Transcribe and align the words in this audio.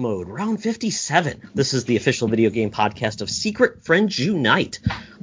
Mode, 0.00 0.28
round 0.28 0.62
57. 0.62 1.50
This 1.54 1.74
is 1.74 1.84
the 1.84 1.96
official 1.96 2.26
video 2.26 2.48
game 2.48 2.70
podcast 2.70 3.20
of 3.20 3.28
Secret 3.28 3.84
Friends 3.84 4.18
Unite. 4.18 4.78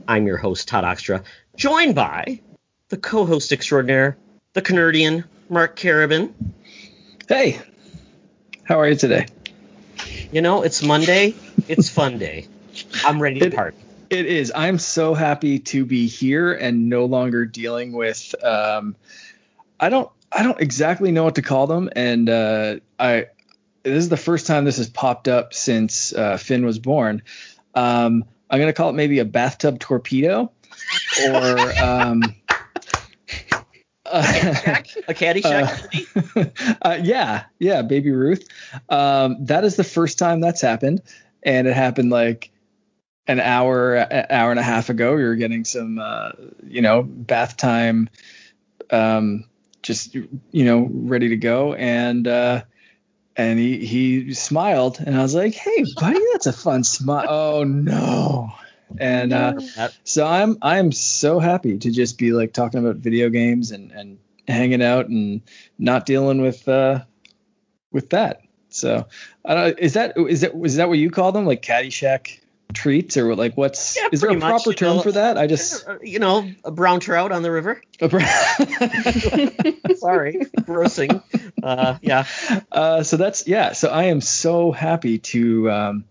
I'm 0.07 0.27
your 0.27 0.37
host, 0.37 0.67
Todd 0.67 0.83
Oxtra, 0.83 1.23
joined 1.55 1.95
by 1.95 2.41
the 2.89 2.97
co 2.97 3.25
host 3.25 3.51
extraordinaire, 3.51 4.19
the 4.53 4.61
CaNERDian, 4.61 5.23
Mark 5.49 5.79
Carabin. 5.79 6.31
Hey, 7.27 7.59
how 8.65 8.79
are 8.79 8.87
you 8.87 8.95
today? 8.95 9.25
You 10.31 10.41
know, 10.41 10.61
it's 10.61 10.83
Monday, 10.83 11.33
it's 11.67 11.89
fun 11.89 12.19
day. 12.19 12.45
I'm 13.03 13.19
ready 13.19 13.39
to 13.39 13.49
party. 13.49 13.77
It 14.11 14.27
is. 14.27 14.51
I'm 14.55 14.77
so 14.77 15.15
happy 15.15 15.57
to 15.57 15.85
be 15.85 16.05
here 16.05 16.53
and 16.53 16.87
no 16.87 17.05
longer 17.05 17.45
dealing 17.45 17.93
with. 17.93 18.35
Um, 18.43 18.95
I 19.79 19.89
don't. 19.89 20.11
I 20.31 20.43
don't 20.43 20.61
exactly 20.61 21.11
know 21.11 21.23
what 21.23 21.35
to 21.35 21.41
call 21.41 21.65
them, 21.65 21.89
and 21.95 22.29
uh, 22.29 22.75
I. 22.99 23.27
This 23.87 24.03
is 24.03 24.09
the 24.09 24.17
first 24.17 24.47
time 24.47 24.65
this 24.65 24.77
has 24.77 24.89
popped 24.89 25.27
up 25.27 25.53
since 25.53 26.13
uh, 26.13 26.37
Finn 26.37 26.65
was 26.65 26.77
born. 26.77 27.21
Um, 27.73 28.25
I'm 28.49 28.59
gonna 28.59 28.73
call 28.73 28.89
it 28.89 28.93
maybe 28.93 29.19
a 29.19 29.25
bathtub 29.25 29.79
torpedo, 29.79 30.51
or 31.25 31.59
um, 31.81 32.21
A 34.05 35.13
Caddyshack? 35.13 36.77
uh, 36.81 36.97
yeah, 37.01 37.43
yeah, 37.59 37.81
Baby 37.81 38.11
Ruth. 38.11 38.47
Um, 38.89 39.45
that 39.45 39.63
is 39.63 39.75
the 39.75 39.83
first 39.83 40.19
time 40.19 40.41
that's 40.41 40.61
happened, 40.61 41.01
and 41.43 41.67
it 41.67 41.73
happened 41.73 42.09
like 42.09 42.51
an 43.25 43.39
hour, 43.39 43.95
an 43.95 44.25
hour 44.29 44.51
and 44.51 44.59
a 44.59 44.63
half 44.63 44.89
ago. 44.89 45.15
We 45.15 45.23
were 45.23 45.35
getting 45.35 45.65
some, 45.65 45.99
uh, 45.99 46.31
you 46.63 46.81
know, 46.81 47.03
bath 47.03 47.57
time, 47.57 48.09
um, 48.89 49.45
just 49.81 50.13
you 50.15 50.29
know, 50.51 50.89
ready 50.91 51.29
to 51.29 51.37
go, 51.37 51.73
and 51.73 52.27
uh, 52.27 52.63
and 53.37 53.59
he 53.59 53.85
he 53.85 54.33
smiled, 54.33 54.99
and 54.99 55.15
I 55.15 55.21
was 55.21 55.35
like, 55.35 55.53
hey, 55.53 55.85
buddy, 55.95 56.19
that's 56.33 56.47
a 56.47 56.53
fun 56.53 56.83
smile. 56.83 57.27
Oh 57.29 57.63
no. 57.63 58.51
And 58.99 59.33
uh, 59.33 59.53
so 60.03 60.25
I'm 60.25 60.57
I'm 60.61 60.91
so 60.91 61.39
happy 61.39 61.77
to 61.77 61.91
just 61.91 62.17
be 62.17 62.31
like 62.31 62.53
talking 62.53 62.79
about 62.79 62.95
video 62.97 63.29
games 63.29 63.71
and 63.71 63.91
and 63.91 64.17
hanging 64.47 64.81
out 64.81 65.07
and 65.07 65.41
not 65.77 66.05
dealing 66.05 66.41
with 66.41 66.67
uh 66.67 67.03
with 67.91 68.09
that. 68.11 68.41
So 68.69 69.07
I 69.45 69.53
don't 69.53 69.79
is 69.79 69.93
that 69.93 70.17
is 70.17 70.41
that 70.41 70.53
is 70.63 70.77
that 70.77 70.89
what 70.89 70.97
you 70.97 71.11
call 71.11 71.31
them 71.31 71.45
like 71.45 71.61
Caddyshack 71.61 72.39
treats 72.73 73.17
or 73.17 73.35
like 73.35 73.55
what's 73.55 73.95
Yeah, 73.97 74.09
is 74.11 74.21
there 74.21 74.29
a 74.29 74.33
much, 74.33 74.49
proper 74.49 74.69
you 74.71 74.75
term 74.75 74.97
know. 74.97 75.01
for 75.03 75.11
that? 75.13 75.37
I 75.37 75.47
just 75.47 75.85
you 76.01 76.19
know, 76.19 76.49
a 76.63 76.71
brown 76.71 76.99
trout 76.99 77.31
on 77.31 77.41
the 77.41 77.51
river. 77.51 77.81
Sorry, 79.97 80.35
grossing. 80.61 81.21
Uh, 81.61 81.97
yeah. 82.01 82.25
uh, 82.71 83.03
so 83.03 83.17
that's 83.17 83.47
yeah. 83.47 83.73
So 83.73 83.89
I 83.89 84.03
am 84.05 84.21
so 84.21 84.71
happy 84.71 85.19
to 85.19 85.71
um, 85.71 86.05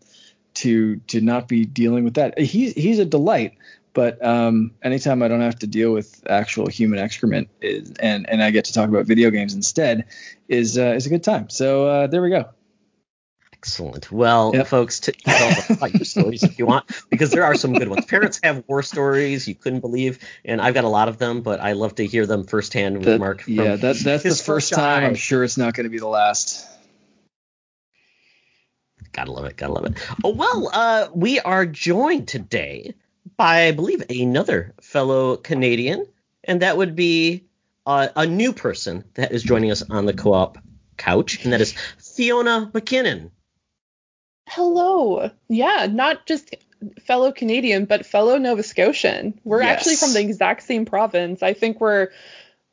to 0.54 0.96
to 1.08 1.20
not 1.20 1.48
be 1.48 1.64
dealing 1.64 2.04
with 2.04 2.14
that. 2.14 2.38
He's 2.38 2.72
he's 2.72 2.98
a 2.98 3.04
delight, 3.04 3.54
but 3.92 4.24
um, 4.24 4.72
anytime 4.82 5.22
I 5.22 5.28
don't 5.28 5.42
have 5.42 5.58
to 5.60 5.66
deal 5.66 5.92
with 5.92 6.22
actual 6.28 6.66
human 6.66 6.98
excrement 6.98 7.48
is 7.60 7.92
and 8.00 8.28
and 8.28 8.42
I 8.42 8.50
get 8.50 8.66
to 8.66 8.72
talk 8.72 8.88
about 8.88 9.06
video 9.06 9.30
games 9.30 9.54
instead 9.54 10.06
is 10.48 10.78
uh, 10.78 10.94
is 10.96 11.06
a 11.06 11.10
good 11.10 11.24
time. 11.24 11.48
So 11.50 11.86
uh, 11.86 12.06
there 12.08 12.22
we 12.22 12.30
go. 12.30 12.48
Excellent. 13.66 14.12
Well, 14.12 14.52
Yep. 14.54 14.66
folks, 14.68 15.00
t- 15.00 15.10
tell 15.24 15.52
about 15.70 15.92
your 15.94 16.04
stories 16.04 16.44
if 16.44 16.56
you 16.56 16.66
want, 16.66 16.84
because 17.10 17.32
there 17.32 17.42
are 17.42 17.56
some 17.56 17.72
good 17.72 17.88
ones. 17.88 18.04
Parents 18.06 18.38
have 18.44 18.62
war 18.68 18.80
stories 18.80 19.48
you 19.48 19.56
couldn't 19.56 19.80
believe, 19.80 20.20
and 20.44 20.60
I've 20.60 20.72
got 20.72 20.84
a 20.84 20.88
lot 20.88 21.08
of 21.08 21.18
them, 21.18 21.40
but 21.42 21.58
I 21.60 21.72
love 21.72 21.96
to 21.96 22.06
hear 22.06 22.26
them 22.26 22.44
firsthand 22.44 22.96
with 22.98 23.06
That- 23.06 23.18
Mark. 23.18 23.42
yeah, 23.48 23.74
that, 23.74 23.96
that's 23.96 24.22
the 24.22 24.34
first 24.44 24.72
time. 24.72 25.02
eye. 25.02 25.06
I'm 25.06 25.16
sure 25.16 25.42
it's 25.42 25.56
not 25.58 25.74
going 25.74 25.82
to 25.82 25.90
be 25.90 25.98
the 25.98 26.06
last. 26.06 26.64
Gotta 29.12 29.32
love 29.32 29.46
it. 29.46 29.56
Gotta 29.56 29.72
love 29.72 29.86
it. 29.86 29.94
Oh, 30.22 30.30
well, 30.34 30.70
uh, 30.72 31.08
we 31.12 31.40
are 31.40 31.66
joined 31.66 32.28
today 32.28 32.94
by, 33.36 33.62
I 33.64 33.72
believe, 33.72 34.04
another 34.08 34.74
fellow 34.80 35.36
Canadian, 35.36 36.06
and 36.44 36.62
that 36.62 36.76
would 36.76 36.94
be 36.94 37.46
uh, 37.84 38.08
a 38.14 38.26
new 38.26 38.52
person 38.52 39.02
that 39.14 39.32
is 39.32 39.42
joining 39.42 39.72
us 39.72 39.82
on 39.90 40.06
the 40.06 40.12
co-op 40.12 40.58
couch, 40.96 41.42
and 41.42 41.52
that 41.52 41.60
is 41.60 41.72
Fiona 41.98 42.70
Mackinnon. 42.72 43.32
Hello. 44.48 45.30
Yeah, 45.48 45.88
not 45.90 46.26
just 46.26 46.54
fellow 47.04 47.32
Canadian, 47.32 47.84
but 47.84 48.06
fellow 48.06 48.38
Nova 48.38 48.62
Scotian. 48.62 49.38
We're 49.44 49.62
actually 49.62 49.96
from 49.96 50.12
the 50.12 50.20
exact 50.20 50.62
same 50.62 50.84
province. 50.84 51.42
I 51.42 51.52
think 51.52 51.80
we're 51.80 52.08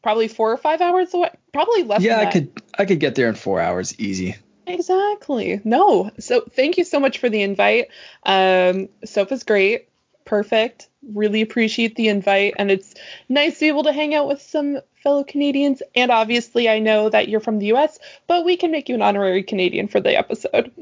probably 0.01 0.27
four 0.27 0.51
or 0.51 0.57
five 0.57 0.81
hours 0.81 1.13
away. 1.13 1.31
Probably 1.51 1.83
less 1.83 2.01
Yeah, 2.01 2.19
than 2.19 2.27
I 2.27 2.31
could 2.31 2.61
I 2.77 2.85
could 2.85 2.99
get 2.99 3.15
there 3.15 3.29
in 3.29 3.35
four 3.35 3.59
hours 3.59 3.99
easy. 3.99 4.35
Exactly. 4.67 5.61
No. 5.63 6.11
So 6.19 6.41
thank 6.41 6.77
you 6.77 6.83
so 6.83 6.99
much 6.99 7.17
for 7.17 7.29
the 7.29 7.41
invite. 7.41 7.87
Um, 8.23 8.89
Sofa's 9.03 9.43
great. 9.43 9.89
Perfect. 10.25 10.87
Really 11.11 11.41
appreciate 11.41 11.95
the 11.95 12.07
invite. 12.07 12.53
And 12.57 12.71
it's 12.71 12.93
nice 13.27 13.55
to 13.55 13.59
be 13.61 13.67
able 13.67 13.83
to 13.83 13.91
hang 13.91 14.15
out 14.15 14.27
with 14.27 14.41
some 14.41 14.79
fellow 15.01 15.23
Canadians. 15.23 15.81
And 15.95 16.11
obviously, 16.11 16.69
I 16.69 16.79
know 16.79 17.09
that 17.09 17.27
you're 17.27 17.41
from 17.41 17.59
the 17.59 17.73
US, 17.73 17.99
but 18.27 18.45
we 18.45 18.55
can 18.55 18.71
make 18.71 18.87
you 18.87 18.95
an 18.95 19.01
honorary 19.01 19.43
Canadian 19.43 19.89
for 19.89 19.99
the 19.99 20.17
episode. 20.17 20.71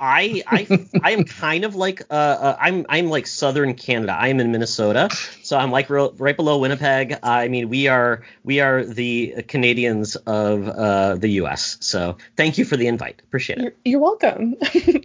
I 0.00 0.42
I 0.46 0.88
I 1.02 1.10
am 1.12 1.24
kind 1.24 1.64
of 1.64 1.76
like 1.76 2.02
uh, 2.10 2.14
uh 2.14 2.56
I'm 2.58 2.86
I'm 2.88 3.10
like 3.10 3.26
southern 3.26 3.74
Canada. 3.74 4.16
I 4.18 4.28
am 4.28 4.40
in 4.40 4.50
Minnesota, 4.50 5.10
so 5.42 5.58
I'm 5.58 5.70
like 5.70 5.90
real, 5.90 6.14
right 6.18 6.36
below 6.36 6.58
Winnipeg. 6.58 7.18
I 7.22 7.48
mean, 7.48 7.68
we 7.68 7.88
are 7.88 8.22
we 8.42 8.60
are 8.60 8.84
the 8.84 9.44
Canadians 9.46 10.16
of 10.16 10.66
uh, 10.66 11.14
the 11.16 11.28
U.S. 11.42 11.76
So 11.80 12.16
thank 12.36 12.58
you 12.58 12.64
for 12.64 12.76
the 12.76 12.86
invite. 12.86 13.20
Appreciate 13.22 13.58
it. 13.58 13.62
you're, 13.62 13.72
you're 13.84 14.00
welcome. 14.00 14.56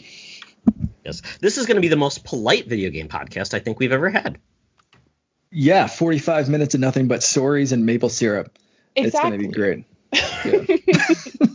Yes, 1.06 1.22
this 1.40 1.60
is 1.60 1.68
going 1.68 1.76
to 1.76 1.82
be 1.82 1.88
the 1.88 1.96
most 1.96 2.26
polite 2.26 2.68
video 2.68 2.90
game 2.90 3.08
podcast 3.08 3.54
I 3.54 3.60
think 3.60 3.80
we've 3.80 3.92
ever 3.92 4.10
had. 4.10 4.40
Yeah, 5.52 5.86
45 5.88 6.50
minutes 6.50 6.74
of 6.74 6.82
nothing 6.82 7.08
but 7.08 7.22
stories 7.22 7.72
and 7.72 7.86
maple 7.86 8.10
syrup. 8.10 8.58
It's 8.96 9.14
going 9.14 9.34
to 9.34 9.38
be 9.38 9.48
great. 9.48 9.86
Yeah. 10.46 11.48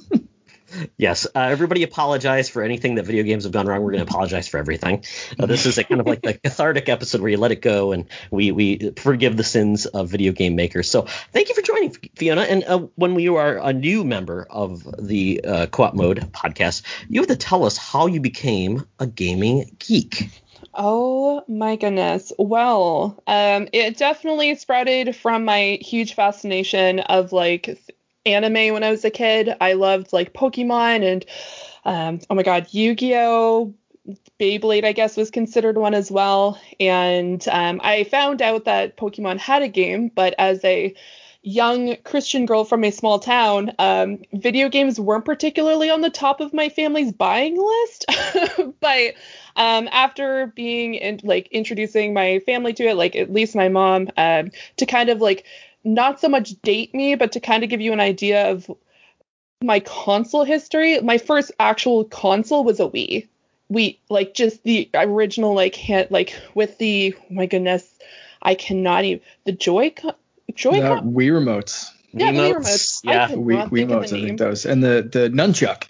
Yes, 0.97 1.27
uh, 1.27 1.41
everybody 1.41 1.83
apologize 1.83 2.49
for 2.49 2.63
anything 2.63 2.97
that 2.97 3.05
video 3.05 3.23
games 3.25 3.45
have 3.45 3.53
gone 3.53 3.67
wrong. 3.67 3.83
We're 3.83 3.93
going 3.93 4.05
to 4.05 4.11
apologize 4.11 4.49
for 4.49 4.59
everything. 4.59 5.05
Uh, 5.39 5.47
this 5.47 5.67
is 5.67 5.79
a 5.79 5.85
kind 5.85 6.01
of 6.01 6.07
like 6.07 6.23
the 6.23 6.35
cathartic 6.35 6.89
episode 6.89 7.21
where 7.21 7.31
you 7.31 7.37
let 7.37 7.53
it 7.53 7.61
go 7.61 7.93
and 7.93 8.07
we 8.31 8.53
we 8.53 8.93
forgive 8.97 9.37
the 9.37 9.45
sins 9.45 9.87
of 9.87 10.09
video 10.09 10.33
game 10.33 10.57
makers. 10.57 10.91
So 10.91 11.03
thank 11.33 11.49
you 11.49 11.55
for 11.55 11.63
joining, 11.63 11.91
Fiona. 12.17 12.43
And 12.43 12.65
uh, 12.65 12.79
when 12.97 13.19
you 13.19 13.37
are 13.37 13.59
a 13.59 13.73
new 13.73 14.05
member 14.05 14.47
of 14.49 14.87
the 14.99 15.41
uh, 15.45 15.67
Co-op 15.67 15.95
Mode 15.95 16.19
podcast, 16.33 16.83
you 17.09 17.21
have 17.21 17.29
to 17.29 17.37
tell 17.37 17.65
us 17.65 17.77
how 17.77 18.07
you 18.07 18.21
became 18.21 18.87
a 18.99 19.07
gaming 19.07 19.77
geek. 19.79 20.31
Oh 20.75 21.43
my 21.49 21.77
goodness. 21.77 22.33
Well, 22.39 23.23
um, 23.27 23.69
it 23.73 23.97
definitely 23.97 24.55
sprouted 24.55 25.17
from 25.17 25.45
my 25.45 25.79
huge 25.81 26.15
fascination 26.15 27.01
of 27.01 27.33
like 27.33 27.79
anime 28.27 28.73
when 28.75 28.85
I 28.85 28.91
was 28.91 29.05
a 29.05 29.11
kid. 29.11 29.55
I 29.61 29.75
loved 29.75 30.13
like 30.13 30.33
Pokemon 30.33 31.03
and 31.05 31.25
um, 31.85 32.21
oh 32.29 32.35
my 32.35 32.43
god, 32.43 32.67
Yu-Gi-Oh! 32.71 33.75
Beyblade, 34.39 34.85
I 34.85 34.93
guess, 34.93 35.17
was 35.17 35.31
considered 35.31 35.77
one 35.77 35.95
as 35.95 36.11
well. 36.11 36.59
And 36.79 37.47
um, 37.49 37.81
I 37.85 38.05
found 38.05 38.43
out 38.43 38.65
that 38.65 38.97
Pokemon 38.97 39.39
had 39.39 39.63
a 39.63 39.69
game, 39.69 40.11
but 40.15 40.35
as 40.39 40.65
a 40.65 40.95
young 41.43 41.97
Christian 42.05 42.45
girl 42.47 42.65
from 42.65 42.85
a 42.85 42.91
small 42.91 43.19
town, 43.19 43.73
um, 43.79 44.19
video 44.33 44.69
games 44.69 45.01
weren't 45.01 45.25
particularly 45.25 45.91
on 45.91 46.01
the 46.01 46.11
top 46.11 46.41
of 46.41 46.53
my 46.53 46.69
family's 46.69 47.13
buying 47.13 47.57
list. 47.57 48.07
but 48.81 49.15
um, 49.57 49.89
after 49.93 50.49
being 50.49 50.95
in, 50.95 51.21
like 51.23 51.49
introducing 51.49 52.13
my 52.13 52.41
family 52.41 52.73
to 52.75 52.85
it, 52.85 52.97
like 52.97 53.17
at 53.17 53.33
least 53.33 53.55
my 53.55 53.69
mom, 53.69 54.09
um, 54.17 54.51
to 54.77 54.87
kind 54.87 55.09
of 55.09 55.21
like 55.21 55.45
not 55.85 56.21
so 56.21 56.29
much 56.29 56.51
date 56.63 56.95
me, 56.95 57.15
but 57.15 57.33
to 57.33 57.41
kind 57.41 57.65
of 57.65 57.71
give 57.71 57.81
you 57.81 57.93
an 57.93 58.01
idea 58.01 58.51
of 58.51 58.71
my 59.63 59.81
console 59.81 60.45
history. 60.45 61.01
My 61.01 61.19
first 61.19 61.53
actual 61.59 62.05
console 62.05 62.65
was 62.65 62.81
a 62.81 62.85
Wii. 62.85 63.29
We 63.69 64.01
like 64.09 64.35
just 64.35 64.63
the 64.65 64.91
original 64.95 65.55
like 65.55 65.77
hand 65.77 66.09
like 66.11 66.35
with 66.55 66.79
the 66.79 67.15
oh 67.19 67.35
my 67.35 67.47
goodness, 67.47 67.89
I 68.43 68.55
cannot 68.55 69.05
even 69.05 69.21
the 69.45 69.53
Joy 69.53 69.95
Joy 70.55 70.81
No, 70.81 71.01
Wii 71.01 71.31
remotes. 71.31 71.91
Yeah, 72.13 72.33
the 72.33 72.39
Wii 72.39 72.55
remotes. 72.57 73.03
I 73.07 73.13
Yeah. 73.13 73.27
could 73.29 73.39
Wii, 73.39 73.55
not 73.55 73.71
think 73.71 73.91
of 73.91 74.01
Wiimotes, 74.01 74.11
the 74.11 74.17
I 74.17 74.21
think 74.21 74.39
those. 74.39 74.67
And 74.67 74.83
the, 74.83 75.09
the 75.11 75.31
nunchuck 75.31 75.85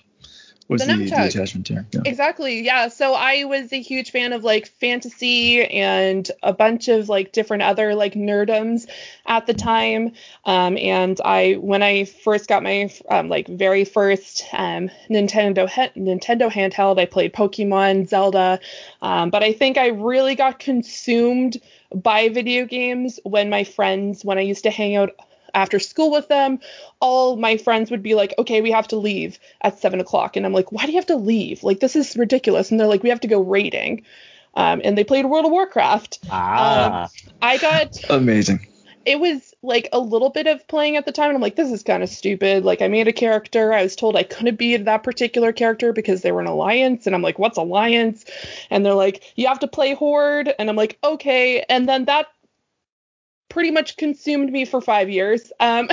was 0.70 0.87
The 0.87 0.94
the, 0.94 1.26
attachment 1.26 1.67
here. 1.67 1.84
Yeah. 1.90 2.02
Exactly. 2.05 2.61
Yeah. 2.61 2.88
So 2.88 3.14
I 3.14 3.44
was 3.44 3.72
a 3.72 3.81
huge 3.81 4.12
fan 4.12 4.32
of 4.32 4.44
like 4.44 4.69
fantasy 4.69 5.64
and 5.64 6.31
a 6.43 6.52
bunch 6.52 6.88
of 6.88 7.08
like 7.08 7.32
different 7.32 7.64
other 7.64 7.94
like 7.94 8.14
nerdums 8.14 8.88
at 9.26 9.46
the 9.46 9.55
time. 9.55 10.12
Um, 10.44 10.78
and 10.78 11.20
I, 11.25 11.55
when 11.55 11.82
I 11.82 12.05
first 12.05 12.49
got 12.49 12.62
my 12.62 12.90
um, 13.08 13.28
like 13.28 13.49
very 13.49 13.84
first 13.84 14.44
um, 14.52 14.90
Nintendo 15.11 15.69
he- 15.69 16.00
Nintendo 16.00 16.50
handheld, 16.50 17.00
I 17.00 17.06
played 17.06 17.34
Pokemon, 17.34 18.08
Zelda. 18.08 18.61
Um, 19.02 19.31
but 19.31 19.43
I 19.43 19.52
think 19.52 19.76
I 19.76 19.88
really 19.88 20.37
got 20.37 20.61
consumed 20.61 21.61
by 21.93 22.28
video 22.28 22.64
games 22.64 23.19
when 23.25 23.50
my 23.50 23.64
friends, 23.64 24.25
when 24.25 24.38
I 24.38 24.43
used 24.43 24.62
to 24.62 24.70
hang 24.70 24.94
out 24.94 25.11
after 25.55 25.79
school 25.79 26.11
with 26.11 26.29
them, 26.29 26.61
all 27.00 27.37
my 27.37 27.56
friends 27.56 27.91
would 27.91 28.02
be 28.02 28.14
like, 28.14 28.35
okay, 28.38 28.61
we 28.61 28.70
have 28.70 28.88
to 28.88 28.97
leave 28.97 29.38
at 29.62 29.79
seven 29.79 30.00
o'clock. 30.00 30.37
And 30.37 30.47
I'm 30.47 30.52
like, 30.52 30.73
why 30.73 30.87
do 30.87 30.93
you 30.93 30.99
have 30.99 31.06
to 31.06 31.17
leave? 31.17 31.62
Like, 31.62 31.81
this 31.81 31.97
is 31.97 32.17
ridiculous. 32.17 32.70
And 32.70 32.79
they're 32.79 32.87
like, 32.87 33.02
we 33.02 33.08
have 33.11 33.20
to 33.20 33.29
go 33.29 33.41
raiding. 33.41 34.02
Um, 34.55 34.81
and 34.85 34.99
they 34.99 35.05
played 35.05 35.26
World 35.26 35.44
of 35.47 35.52
Warcraft. 35.52 36.19
Ah. 36.31 37.05
Um, 37.05 37.08
I 37.41 37.56
got 37.58 37.97
Amazing. 38.11 38.67
it 39.06 39.20
was 39.20 39.55
like 39.62 39.88
a 39.93 40.00
little 40.00 40.31
bit 40.31 40.47
of 40.47 40.67
playing 40.69 40.97
at 40.97 41.05
the 41.06 41.12
time 41.12 41.29
and 41.29 41.37
i'm 41.37 41.43
like 41.43 41.55
this 41.56 41.70
is 41.70 41.82
kind 41.82 42.02
of 42.02 42.08
stupid 42.08 42.64
like 42.64 42.81
i 42.82 42.88
made 42.88 43.08
a 43.08 43.12
character 43.12 43.73
i 43.73 43.82
was 43.82 43.94
told 43.94 44.17
i 44.17 44.23
couldn't 44.23 44.56
be 44.56 44.76
that 44.76 45.02
particular 45.02 45.52
character 45.52 45.93
because 45.93 46.23
they 46.23 46.32
were 46.32 46.41
an 46.41 46.47
alliance 46.47 47.06
and 47.06 47.14
i'm 47.14 47.23
like 47.23 47.38
what's 47.38 47.58
alliance 47.58 48.25
and 48.70 48.85
they're 48.85 48.94
like 48.94 49.23
you 49.37 49.47
have 49.47 49.58
to 49.58 49.67
play 49.69 49.94
horde 49.94 50.52
and 50.58 50.69
i'm 50.70 50.76
like 50.76 50.99
okay 51.05 51.64
and 51.69 51.88
then 51.88 52.06
that 52.06 52.26
pretty 53.50 53.70
much 53.70 53.97
consumed 53.99 54.50
me 54.50 54.64
for 54.64 54.81
five 54.81 55.11
years 55.11 55.52
um 55.61 55.88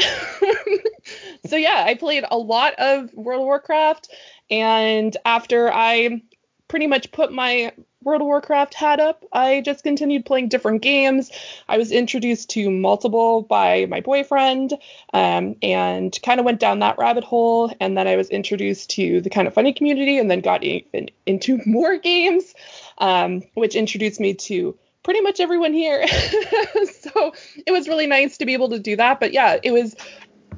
so 1.45 1.57
yeah 1.57 1.83
i 1.85 1.93
played 1.93 2.23
a 2.31 2.37
lot 2.37 2.73
of 2.75 3.13
world 3.13 3.41
of 3.41 3.45
warcraft 3.45 4.09
and 4.49 5.17
after 5.25 5.71
i 5.73 6.21
pretty 6.69 6.87
much 6.87 7.11
put 7.11 7.31
my 7.31 7.71
World 8.07 8.21
of 8.21 8.27
Warcraft 8.27 8.73
hat 8.73 9.01
up, 9.01 9.25
I 9.33 9.59
just 9.59 9.83
continued 9.83 10.25
playing 10.25 10.47
different 10.47 10.81
games. 10.81 11.29
I 11.67 11.77
was 11.77 11.91
introduced 11.91 12.49
to 12.51 12.71
multiple 12.71 13.41
by 13.41 13.85
my 13.87 13.99
boyfriend 13.99 14.73
um, 15.13 15.55
and 15.61 16.17
kind 16.23 16.39
of 16.39 16.45
went 16.45 16.61
down 16.61 16.79
that 16.79 16.97
rabbit 16.97 17.25
hole. 17.25 17.73
And 17.81 17.97
then 17.97 18.07
I 18.07 18.15
was 18.15 18.29
introduced 18.29 18.91
to 18.91 19.19
the 19.19 19.29
kind 19.29 19.45
of 19.45 19.53
funny 19.53 19.73
community 19.73 20.17
and 20.19 20.31
then 20.31 20.39
got 20.39 20.63
in, 20.63 21.09
into 21.25 21.59
more 21.65 21.97
games, 21.97 22.53
um, 22.99 23.41
which 23.55 23.75
introduced 23.75 24.21
me 24.21 24.35
to 24.35 24.77
pretty 25.07 25.21
much 25.21 25.39
everyone 25.39 25.71
here. 25.71 26.05
so 26.09 27.33
it 27.65 27.71
was 27.71 27.87
really 27.87 28.07
nice 28.07 28.39
to 28.39 28.45
be 28.45 28.51
able 28.51 28.67
to 28.67 28.77
do 28.77 28.97
that. 28.97 29.21
But 29.21 29.31
yeah, 29.31 29.57
it 29.63 29.71
was 29.71 29.95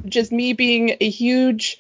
just 0.06 0.31
me 0.31 0.54
being 0.54 0.98
a 1.00 1.07
huge 1.07 1.78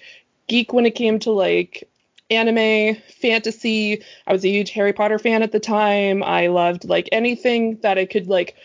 geek 0.47 0.71
when 0.71 0.85
it 0.85 0.93
came 0.93 1.17
to 1.21 1.31
like 1.31 1.89
anime, 2.29 2.95
fantasy. 3.21 4.03
I 4.27 4.33
was 4.33 4.45
a 4.45 4.49
huge 4.49 4.69
Harry 4.69 4.93
Potter 4.93 5.17
fan 5.17 5.41
at 5.41 5.51
the 5.51 5.59
time. 5.59 6.21
I 6.21 6.45
loved 6.45 6.87
like 6.87 7.09
anything 7.11 7.79
that 7.81 7.97
I 7.97 8.05
could 8.05 8.27
like 8.27 8.55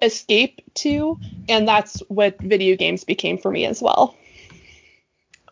escape 0.00 0.60
to, 0.74 1.18
and 1.48 1.66
that's 1.66 1.98
what 2.06 2.40
video 2.40 2.76
games 2.76 3.02
became 3.02 3.38
for 3.38 3.50
me 3.50 3.66
as 3.66 3.82
well. 3.82 4.16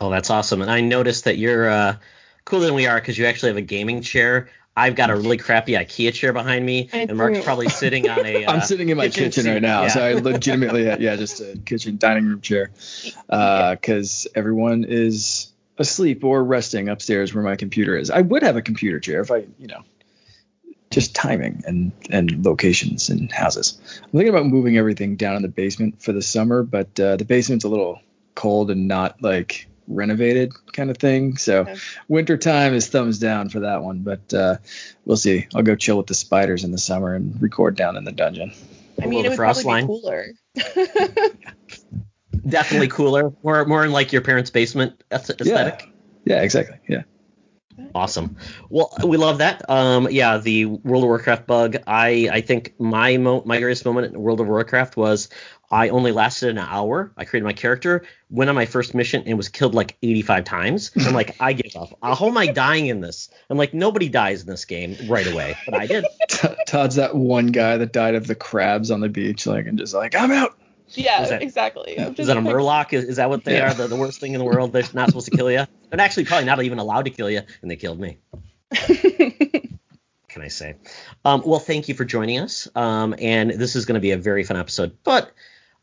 Oh, 0.01 0.11
that's 0.11 0.31
awesome. 0.31 0.63
And 0.63 0.71
I 0.71 0.81
noticed 0.81 1.25
that 1.25 1.39
you're 1.39 1.69
uh, 1.69 1.97
cooler 2.45 2.67
than 2.67 2.77
we 2.77 2.87
are 2.87 3.01
because 3.01 3.19
you 3.19 3.27
actually 3.27 3.49
have 3.49 3.57
a 3.57 3.63
gaming 3.63 4.01
chair. 4.01 4.49
I've 4.77 4.95
got 4.95 5.09
a 5.11 5.17
really 5.17 5.39
crappy 5.39 5.73
IKEA 5.73 6.13
chair 6.13 6.33
behind 6.35 6.65
me, 6.67 6.91
I 6.93 6.99
and 6.99 7.17
Mark's 7.17 7.39
do. 7.39 7.45
probably 7.45 7.69
sitting 7.69 8.09
on 8.09 8.25
a. 8.27 8.45
Uh, 8.47 8.53
I'm 8.53 8.61
sitting 8.61 8.91
in 8.91 8.97
my 8.99 9.09
kitchen 9.09 9.31
kitchen, 9.31 9.53
right 9.53 9.63
now, 9.63 9.83
Yeah. 9.85 9.89
so 9.89 10.05
I 10.05 10.13
legitimately, 10.15 10.85
yeah, 10.85 11.17
just 11.17 11.41
a 11.41 11.59
kitchen 11.65 11.97
dining 11.97 12.27
room 12.27 12.41
chair, 12.43 12.71
because 13.27 14.27
everyone 14.35 14.85
is 14.87 15.51
asleep 15.79 16.25
or 16.25 16.45
resting 16.45 16.89
upstairs 16.89 17.35
where 17.35 17.43
my 17.43 17.57
computer 17.57 17.97
is. 17.97 18.11
I 18.11 18.21
would 18.21 18.43
have 18.43 18.57
a 18.57 18.63
computer 18.63 19.01
chair 19.01 19.21
if 19.21 19.31
I, 19.31 19.47
you 19.59 19.67
know, 19.67 19.83
just 20.91 21.15
timing 21.15 21.63
and 21.67 21.93
and 22.11 22.45
locations 22.45 23.09
and 23.09 23.33
houses. 23.33 23.79
I'm 24.05 24.11
thinking 24.11 24.29
about 24.29 24.47
moving 24.47 24.77
everything 24.77 25.17
down 25.17 25.37
in 25.37 25.43
the 25.43 25.49
basement 25.49 26.03
for 26.03 26.13
the 26.13 26.23
summer, 26.23 26.63
but 26.63 26.99
uh, 27.01 27.17
the 27.17 27.25
basement's 27.25 27.65
a 27.65 27.69
little 27.69 28.01
cold 28.35 28.71
and 28.71 28.87
not 28.89 29.23
like 29.23 29.67
renovated 29.89 30.53
kind 30.73 30.91
of 30.91 30.99
thing. 30.99 31.37
So 31.37 31.61
Okay. 31.61 31.77
winter 32.09 32.37
time 32.37 32.75
is 32.75 32.89
thumbs 32.89 33.19
down 33.19 33.49
for 33.49 33.61
that 33.61 33.83
one, 33.83 34.01
but 34.01 34.33
uh, 34.35 34.57
we'll 35.05 35.17
see. 35.17 35.47
I'll 35.55 35.63
go 35.63 35.77
chill 35.77 35.97
with 35.99 36.07
the 36.07 36.15
spiders 36.15 36.65
in 36.65 36.71
the 36.73 36.79
summer 36.79 37.15
and 37.15 37.41
record 37.41 37.77
down 37.77 37.97
in 37.97 38.05
the 38.05 38.13
dungeon. 38.13 38.53
I 39.01 39.07
mean, 39.07 39.11
Below 39.11 39.21
it 39.21 39.23
the 39.25 39.29
would 39.31 39.37
frost 39.37 39.63
probably 39.65 39.83
line. 39.83 40.33
be 40.55 40.63
cooler. 40.63 41.31
Definitely 42.49 42.89
cooler, 42.89 43.33
more 43.43 43.65
more 43.65 43.85
in 43.85 43.91
like 43.93 44.13
your 44.13 44.23
parents' 44.23 44.51
basement 44.51 45.03
ath- 45.11 45.31
aesthetic. 45.31 45.91
Yeah, 46.25 46.43
exactly. 46.43 46.79
Yeah. 46.89 47.03
Awesome. 47.95 48.37
Well, 48.71 48.91
we 49.05 49.17
love 49.17 49.39
that. 49.39 49.69
Um, 49.69 50.09
yeah, 50.11 50.39
the 50.39 50.65
World 50.67 51.03
of 51.03 51.09
Warcraft 51.09 51.47
bug. 51.47 51.77
I 51.87 52.29
I 52.33 52.41
think 52.43 52.75
my 52.79 53.17
mo- 53.17 53.43
my 53.45 53.59
greatest 53.61 53.85
moment 53.85 54.15
in 54.15 54.21
World 54.21 54.41
of 54.41 54.47
Warcraft 54.47 54.97
was 54.97 55.29
I 55.71 55.89
only 55.89 56.13
lasted 56.13 56.51
an 56.51 56.59
hour. 56.59 57.13
I 57.17 57.25
created 57.25 57.45
my 57.45 57.53
character, 57.53 58.05
went 58.31 58.49
on 58.51 58.55
my 58.55 58.67
first 58.67 58.95
mission, 58.95 59.25
and 59.27 59.37
was 59.37 59.49
killed 59.49 59.75
like 59.75 59.97
85 60.03 60.45
times. 60.45 60.91
I'm 60.97 61.13
like, 61.15 61.37
I 61.41 61.53
give 61.55 61.75
up. 61.75 61.99
Uh, 62.03 62.15
How 62.15 62.27
am 62.29 62.37
I 62.37 62.47
dying 62.47 62.87
in 62.87 63.01
this? 63.01 63.29
I'm 63.51 63.59
like, 63.59 63.75
nobody 63.75 64.09
dies 64.09 64.43
in 64.43 64.47
this 64.49 64.65
game 64.65 64.97
right 65.09 65.27
away, 65.27 65.57
but 65.67 65.75
I 65.81 65.87
did. 65.87 66.05
T- 66.29 66.49
Todd's 66.67 66.97
that 66.97 67.15
one 67.17 67.49
guy 67.49 67.79
that 67.79 67.93
died 67.93 68.15
of 68.15 68.27
the 68.27 68.35
crabs 68.37 68.91
on 68.91 69.01
the 69.01 69.09
beach, 69.09 69.47
like, 69.47 69.67
and 69.67 69.77
just 69.79 69.93
like, 69.95 70.15
I'm 70.15 70.31
out. 70.31 70.57
yeah, 70.91 71.23
Is 71.25 71.31
that- 71.31 71.43
exactly. 71.43 71.99
I'm 71.99 72.15
Is 72.17 72.29
that 72.29 72.37
a 72.37 72.41
like- 72.41 72.55
murloc? 72.55 72.93
Is, 72.93 73.05
is 73.05 73.17
that 73.17 73.29
what 73.29 73.43
they 73.45 73.57
Yeah. 73.57 73.73
are? 73.73 73.75
The, 73.75 73.89
the 73.89 73.97
worst 73.97 74.21
thing 74.21 74.35
in 74.35 74.39
the 74.39 74.45
world? 74.45 74.73
They're 74.73 74.85
not 74.95 75.09
supposed 75.09 75.29
to 75.31 75.37
kill 75.37 75.51
you. 75.51 75.67
They're 75.91 76.01
actually 76.01 76.27
probably 76.27 76.47
not 76.47 76.63
even 76.63 76.79
allowed 76.79 77.07
to 77.07 77.11
kill 77.11 77.29
you, 77.31 77.41
and 77.63 77.71
they 77.71 77.77
killed 77.77 77.99
me. 77.99 78.19
can 80.29 80.43
I 80.43 80.49
say? 80.49 80.77
Um, 81.25 81.43
well, 81.45 81.59
thank 81.61 81.89
you 81.89 81.95
for 81.95 82.05
joining 82.05 82.39
us. 82.41 82.69
Um, 82.75 83.15
and 83.19 83.51
this 83.51 83.77
is 83.77 83.87
going 83.87 83.95
to 83.95 84.01
be 84.01 84.11
a 84.13 84.17
very 84.19 84.45
fun 84.45 84.57
episode, 84.57 84.97
but 85.05 85.33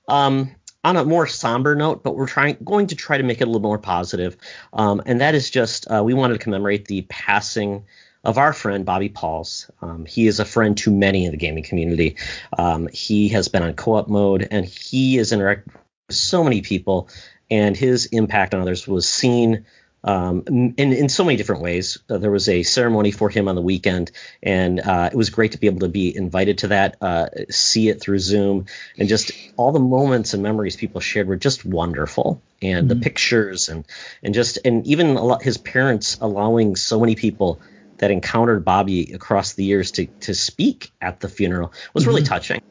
um, 0.08 0.56
on 0.84 0.98
a 0.98 1.06
more 1.06 1.28
somber 1.28 1.76
note, 1.76 2.04
but 2.04 2.16
we're 2.16 2.28
trying 2.28 2.58
going 2.64 2.88
to 2.88 2.96
try 2.96 3.18
to 3.18 3.24
make 3.24 3.40
it 3.40 3.46
a 3.46 3.48
little 3.48 3.62
more 3.62 3.78
positive. 3.78 4.38
Um, 4.74 5.02
and 5.06 5.22
that 5.22 5.36
is 5.36 5.50
just 5.50 5.90
uh, 5.90 6.04
we 6.04 6.14
wanted 6.14 6.34
to 6.34 6.40
commemorate 6.40 6.86
the 6.86 7.04
passing 7.04 7.86
of 8.24 8.38
our 8.38 8.54
friend 8.54 8.86
Bobby 8.86 9.10
Pauls. 9.10 9.70
Um, 9.82 10.06
he 10.06 10.28
is 10.28 10.40
a 10.40 10.46
friend 10.46 10.78
to 10.78 10.92
many 10.92 11.26
in 11.26 11.32
the 11.32 11.38
gaming 11.38 11.64
community. 11.64 12.18
Um, 12.58 12.88
he 12.92 13.30
has 13.30 13.48
been 13.48 13.64
on 13.64 13.74
co-op 13.74 14.08
mode, 14.08 14.48
and 14.50 14.66
he 14.66 15.18
is 15.18 15.32
interacting 15.32 15.74
with 16.08 16.18
so 16.18 16.44
many 16.44 16.62
people, 16.62 17.10
and 17.52 17.76
his 17.76 18.06
impact 18.08 18.54
on 18.54 18.62
others 18.62 18.88
was 18.88 19.08
seen 19.08 19.66
um, 20.04 20.44
in, 20.48 20.74
in 20.78 21.10
so 21.10 21.24
many 21.24 21.38
different 21.38 21.62
ways. 21.62 22.00
Uh, 22.10 22.18
there 22.18 22.32
was 22.32 22.50
a 22.50 22.64
ceremony 22.64 23.12
for 23.12 23.30
him 23.30 23.48
on 23.48 23.56
the 23.56 23.62
weekend, 23.62 24.12
and 24.42 24.80
uh, 24.80 25.10
it 25.12 25.16
was 25.16 25.30
great 25.30 25.54
to 25.54 25.58
be 25.58 25.68
able 25.68 25.80
to 25.80 25.90
be 25.90 26.16
invited 26.16 26.60
to 26.60 26.68
that, 26.70 26.98
uh, 27.02 27.28
see 27.50 27.90
it 27.90 28.02
through 28.02 28.20
Zoom, 28.20 28.66
and 28.98 29.08
just 29.08 29.32
all 29.58 29.72
the 29.72 29.80
moments 29.80 30.34
and 30.34 30.44
memories 30.44 30.76
people 30.76 31.02
shared 31.02 31.28
were 31.28 31.36
just 31.36 31.66
wonderful. 31.66 32.42
And 32.62 32.90
the 32.90 32.96
pictures 32.96 33.68
and 33.68 33.86
and 34.24 34.34
just 34.34 34.58
and 34.64 34.88
even 34.88 35.18
a 35.18 35.24
lot, 35.24 35.44
his 35.44 35.58
parents 35.58 36.18
allowing 36.22 36.78
so 36.78 36.98
many 36.98 37.16
people 37.16 37.60
that 37.98 38.10
encountered 38.10 38.64
Bobby 38.64 39.12
across 39.12 39.54
the 39.54 39.66
years 39.66 39.92
to 39.92 40.06
to 40.22 40.34
speak 40.34 40.94
at 41.02 41.20
the 41.20 41.28
funeral 41.28 41.74
was 41.94 42.08
really 42.08 42.24
touching 42.24 42.62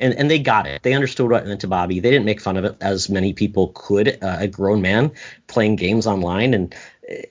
and 0.00 0.14
and 0.14 0.30
they 0.30 0.38
got 0.38 0.66
it. 0.66 0.82
They 0.82 0.94
understood 0.94 1.30
what 1.30 1.44
it 1.44 1.46
meant 1.46 1.60
to 1.60 1.68
Bobby. 1.68 2.00
They 2.00 2.10
didn't 2.10 2.24
make 2.24 2.40
fun 2.40 2.56
of 2.56 2.64
it 2.64 2.76
as 2.80 3.08
many 3.08 3.32
people 3.32 3.68
could. 3.74 4.18
Uh, 4.22 4.38
a 4.40 4.48
grown 4.48 4.82
man 4.82 5.12
playing 5.46 5.76
games 5.76 6.06
online, 6.06 6.54
and 6.54 6.74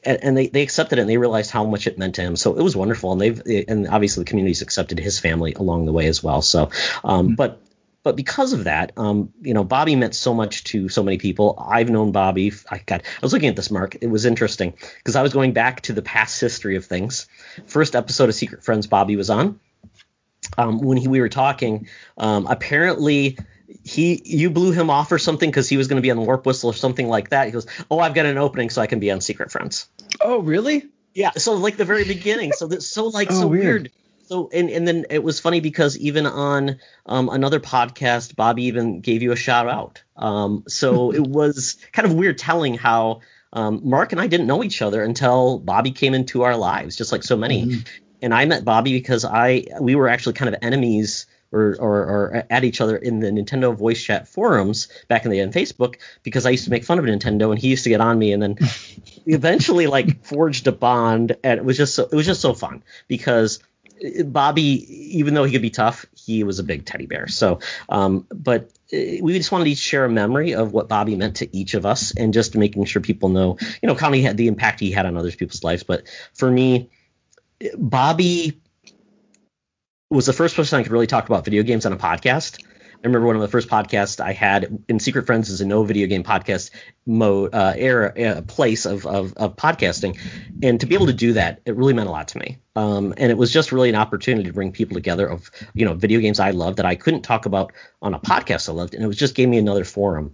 and 0.04 0.38
they, 0.38 0.48
they 0.48 0.62
accepted 0.62 1.00
it 1.00 1.02
and 1.02 1.10
they 1.10 1.18
realized 1.18 1.52
how 1.52 1.66
much 1.66 1.88
it 1.88 1.98
meant 1.98 2.16
to 2.16 2.22
him. 2.22 2.36
So 2.36 2.58
it 2.58 2.62
was 2.62 2.76
wonderful, 2.76 3.12
and 3.12 3.22
they've 3.22 3.42
and 3.68 3.88
obviously 3.88 4.24
the 4.24 4.30
community's 4.30 4.62
accepted 4.62 5.00
his 5.00 5.20
family 5.20 5.54
along 5.54 5.86
the 5.86 5.94
way 5.94 6.08
as 6.08 6.24
well. 6.24 6.42
So, 6.42 6.70
um, 7.04 7.36
but. 7.36 7.62
But 8.02 8.16
because 8.16 8.54
of 8.54 8.64
that, 8.64 8.94
um, 8.96 9.34
you 9.42 9.54
know, 9.54 9.66
Bobby 9.66 9.94
meant 9.98 10.16
so 10.16 10.34
much 10.34 10.64
to 10.64 10.88
so 10.88 11.04
many 11.04 11.18
people. 11.18 11.62
I've 11.70 11.90
known 11.90 12.14
Bobby. 12.14 12.54
I 12.72 12.78
got. 12.78 13.02
I 13.02 13.20
was 13.22 13.34
looking 13.34 13.50
at 13.50 13.58
this, 13.58 13.70
Mark. 13.70 13.98
It 14.00 14.08
was 14.08 14.26
interesting 14.26 14.74
because 14.98 15.18
I 15.18 15.22
was 15.22 15.34
going 15.34 15.52
back 15.52 15.82
to 15.82 15.94
the 15.94 16.02
past 16.02 16.40
history 16.40 16.78
of 16.78 16.86
things. 16.86 17.28
First 17.66 17.98
episode 17.98 18.30
of 18.30 18.36
Secret 18.36 18.64
Friends, 18.64 18.88
Bobby 18.88 19.18
was 19.18 19.30
on 19.30 19.60
um, 20.58 20.80
when 20.80 20.98
he, 20.98 21.08
we 21.08 21.22
were 21.22 21.30
talking, 21.30 21.88
um, 22.18 22.48
apparently 22.48 23.38
he 23.84 24.22
you 24.26 24.50
blew 24.50 24.72
him 24.72 24.90
off 24.90 25.12
or 25.12 25.20
something 25.20 25.50
because 25.50 25.70
he 25.70 25.78
was 25.78 25.88
going 25.88 25.98
to 25.98 26.02
be 26.02 26.12
on 26.12 26.18
Warp 26.26 26.46
Whistle 26.46 26.72
or 26.72 26.74
something 26.74 27.08
like 27.08 27.30
that. 27.30 27.46
He 27.46 27.52
goes, 27.52 27.68
"Oh, 27.90 28.00
I've 28.00 28.14
got 28.14 28.26
an 28.26 28.38
opening 28.38 28.70
so 28.70 28.82
I 28.82 28.88
can 28.88 29.00
be 29.00 29.12
on 29.12 29.22
Secret 29.22 29.52
Friends." 29.52 29.88
Oh, 30.22 30.40
really? 30.40 30.86
Yeah, 31.14 31.32
so 31.32 31.54
like 31.54 31.78
the 31.78 31.86
very 31.86 32.04
beginning, 32.06 32.52
so 32.54 32.68
that's 32.68 32.88
so 32.88 33.08
like 33.08 33.28
Oh, 33.32 33.42
so 33.42 33.48
weird. 33.48 33.64
weird. 33.64 33.92
So 34.24 34.50
and 34.54 34.70
and 34.70 34.88
then 34.88 35.06
it 35.10 35.24
was 35.24 35.40
funny 35.40 35.60
because 35.60 35.98
even 35.98 36.26
on 36.26 36.80
um, 37.06 37.30
another 37.30 37.60
podcast, 37.60 38.36
Bobby 38.36 38.66
even 38.66 39.02
gave 39.02 39.24
you 39.24 39.32
a 39.32 39.36
shout 39.36 39.68
out. 39.68 40.04
Um, 40.16 40.64
so 40.68 41.12
it 41.14 41.26
was 41.26 41.78
kind 41.92 42.08
of 42.08 42.14
weird 42.14 42.38
telling 42.38 42.76
how 42.76 43.22
um, 43.54 43.82
Mark 43.84 44.12
and 44.12 44.22
I 44.22 44.28
didn't 44.28 44.48
know 44.48 44.64
each 44.64 44.82
other 44.82 45.04
until 45.04 45.60
Bobby 45.60 45.92
came 45.92 46.14
into 46.14 46.44
our 46.44 46.56
lives, 46.56 46.96
just 46.96 47.12
like 47.12 47.24
so 47.24 47.38
many. 47.38 47.82
And 48.22 48.34
I 48.34 48.46
met 48.46 48.66
Bobby 48.66 48.94
because 48.94 49.26
I 49.26 49.66
we 49.80 49.96
were 49.96 50.10
actually 50.10 50.34
kind 50.34 50.54
of 50.54 50.60
enemies 50.62 51.26
or, 51.52 51.76
or, 51.80 52.04
or 52.04 52.46
at 52.50 52.64
each 52.64 52.80
other 52.80 52.96
in 52.96 53.20
the 53.20 53.28
Nintendo 53.28 53.76
voice 53.76 54.04
chat 54.04 54.28
forums 54.28 54.88
back 55.08 55.26
in 55.26 55.32
the 55.32 55.38
day 55.38 55.44
on 55.44 55.52
Facebook 55.52 55.96
because 56.22 56.46
I 56.46 56.52
used 56.52 56.66
to 56.66 56.70
make 56.70 56.84
fun 56.84 57.00
of 57.00 57.06
Nintendo 57.06 57.50
and 57.50 57.58
he 57.58 57.70
used 57.70 57.84
to 57.86 57.90
get 57.90 58.02
on 58.02 58.20
me 58.20 58.34
and 58.34 58.44
then 58.44 58.58
eventually 59.26 59.88
like 59.88 60.24
forged 60.26 60.68
a 60.68 60.72
bond 60.72 61.36
and 61.44 61.58
it 61.60 61.66
was 61.66 61.78
just 61.78 61.96
so 61.96 62.04
it 62.04 62.14
was 62.14 62.28
just 62.28 62.42
so 62.42 62.54
fun 62.54 62.84
because 63.08 63.60
Bobby, 64.26 65.18
even 65.18 65.34
though 65.34 65.44
he 65.44 65.52
could 65.52 65.62
be 65.62 65.70
tough, 65.70 66.06
he 66.16 66.44
was 66.44 66.60
a 66.60 66.64
big 66.64 66.86
teddy 66.86 67.06
bear. 67.06 67.28
So, 67.28 67.60
um, 67.90 68.26
but 68.34 68.72
uh, 68.94 69.20
we 69.22 69.38
just 69.38 69.52
wanted 69.52 69.66
to 69.66 69.72
each 69.72 69.80
share 69.80 70.06
a 70.06 70.10
memory 70.10 70.54
of 70.56 70.74
what 70.74 70.88
Bobby 70.88 71.16
meant 71.16 71.38
to 71.38 71.56
each 71.56 71.74
of 71.74 71.86
us, 71.86 72.14
and 72.16 72.34
just 72.34 72.56
making 72.56 72.86
sure 72.86 73.02
people 73.02 73.30
know, 73.30 73.58
you 73.82 73.88
know, 73.88 73.96
Connie 73.96 74.22
had 74.22 74.38
the 74.38 74.48
impact 74.48 74.80
he 74.80 74.92
had 74.92 75.06
on 75.06 75.18
other 75.18 75.32
people's 75.32 75.64
lives. 75.64 75.84
But 75.84 76.04
for 76.34 76.50
me, 76.50 76.90
Bobby 77.78 78.62
was 80.10 80.26
the 80.26 80.34
first 80.34 80.56
person 80.56 80.80
I 80.80 80.84
could 80.84 80.92
really 80.92 81.08
talk 81.08 81.28
about 81.28 81.46
video 81.46 81.64
games 81.64 81.86
on 81.86 81.94
a 81.94 81.98
podcast. 81.98 82.64
I 83.02 83.08
remember 83.08 83.28
one 83.28 83.38
of 83.38 83.42
the 83.42 83.48
first 83.48 83.70
podcasts 83.70 84.20
I 84.20 84.34
had 84.34 84.84
in 84.90 85.00
Secret 85.00 85.26
Friends 85.26 85.50
is 85.50 85.62
a 85.62 85.66
no 85.66 85.84
video 85.84 86.08
game 86.08 86.24
podcast 86.24 86.72
mode 87.06 87.56
uh, 87.56 87.74
era 87.78 88.22
uh, 88.22 88.42
place 88.42 88.86
of, 88.86 89.06
of, 89.06 89.34
of 89.38 89.56
podcasting, 89.56 90.20
and 90.62 90.82
to 90.82 90.86
be 90.86 90.96
able 90.96 91.06
to 91.06 91.14
do 91.14 91.34
that, 91.34 91.62
it 91.66 91.78
really 91.78 91.94
meant 91.94 92.10
a 92.10 92.12
lot 92.12 92.28
to 92.30 92.40
me. 92.40 92.58
Um, 92.76 93.14
and 93.16 93.32
it 93.32 93.38
was 93.38 93.54
just 93.54 93.72
really 93.72 93.88
an 93.88 93.96
opportunity 93.96 94.50
to 94.50 94.54
bring 94.54 94.74
people 94.74 94.96
together 94.96 95.30
of 95.30 95.50
you 95.74 95.86
know 95.86 95.94
video 95.94 96.20
games 96.20 96.42
I 96.42 96.52
love 96.52 96.76
that 96.78 96.86
I 96.86 96.96
couldn't 96.96 97.22
talk 97.22 97.46
about 97.46 97.72
on 98.02 98.14
a 98.14 98.20
podcast 98.20 98.68
I 98.68 98.74
loved, 98.74 98.94
and 98.94 99.04
it 99.04 99.08
was 99.08 99.18
just 99.18 99.34
gave 99.34 99.48
me 99.48 99.58
another 99.58 99.86
forum, 99.86 100.34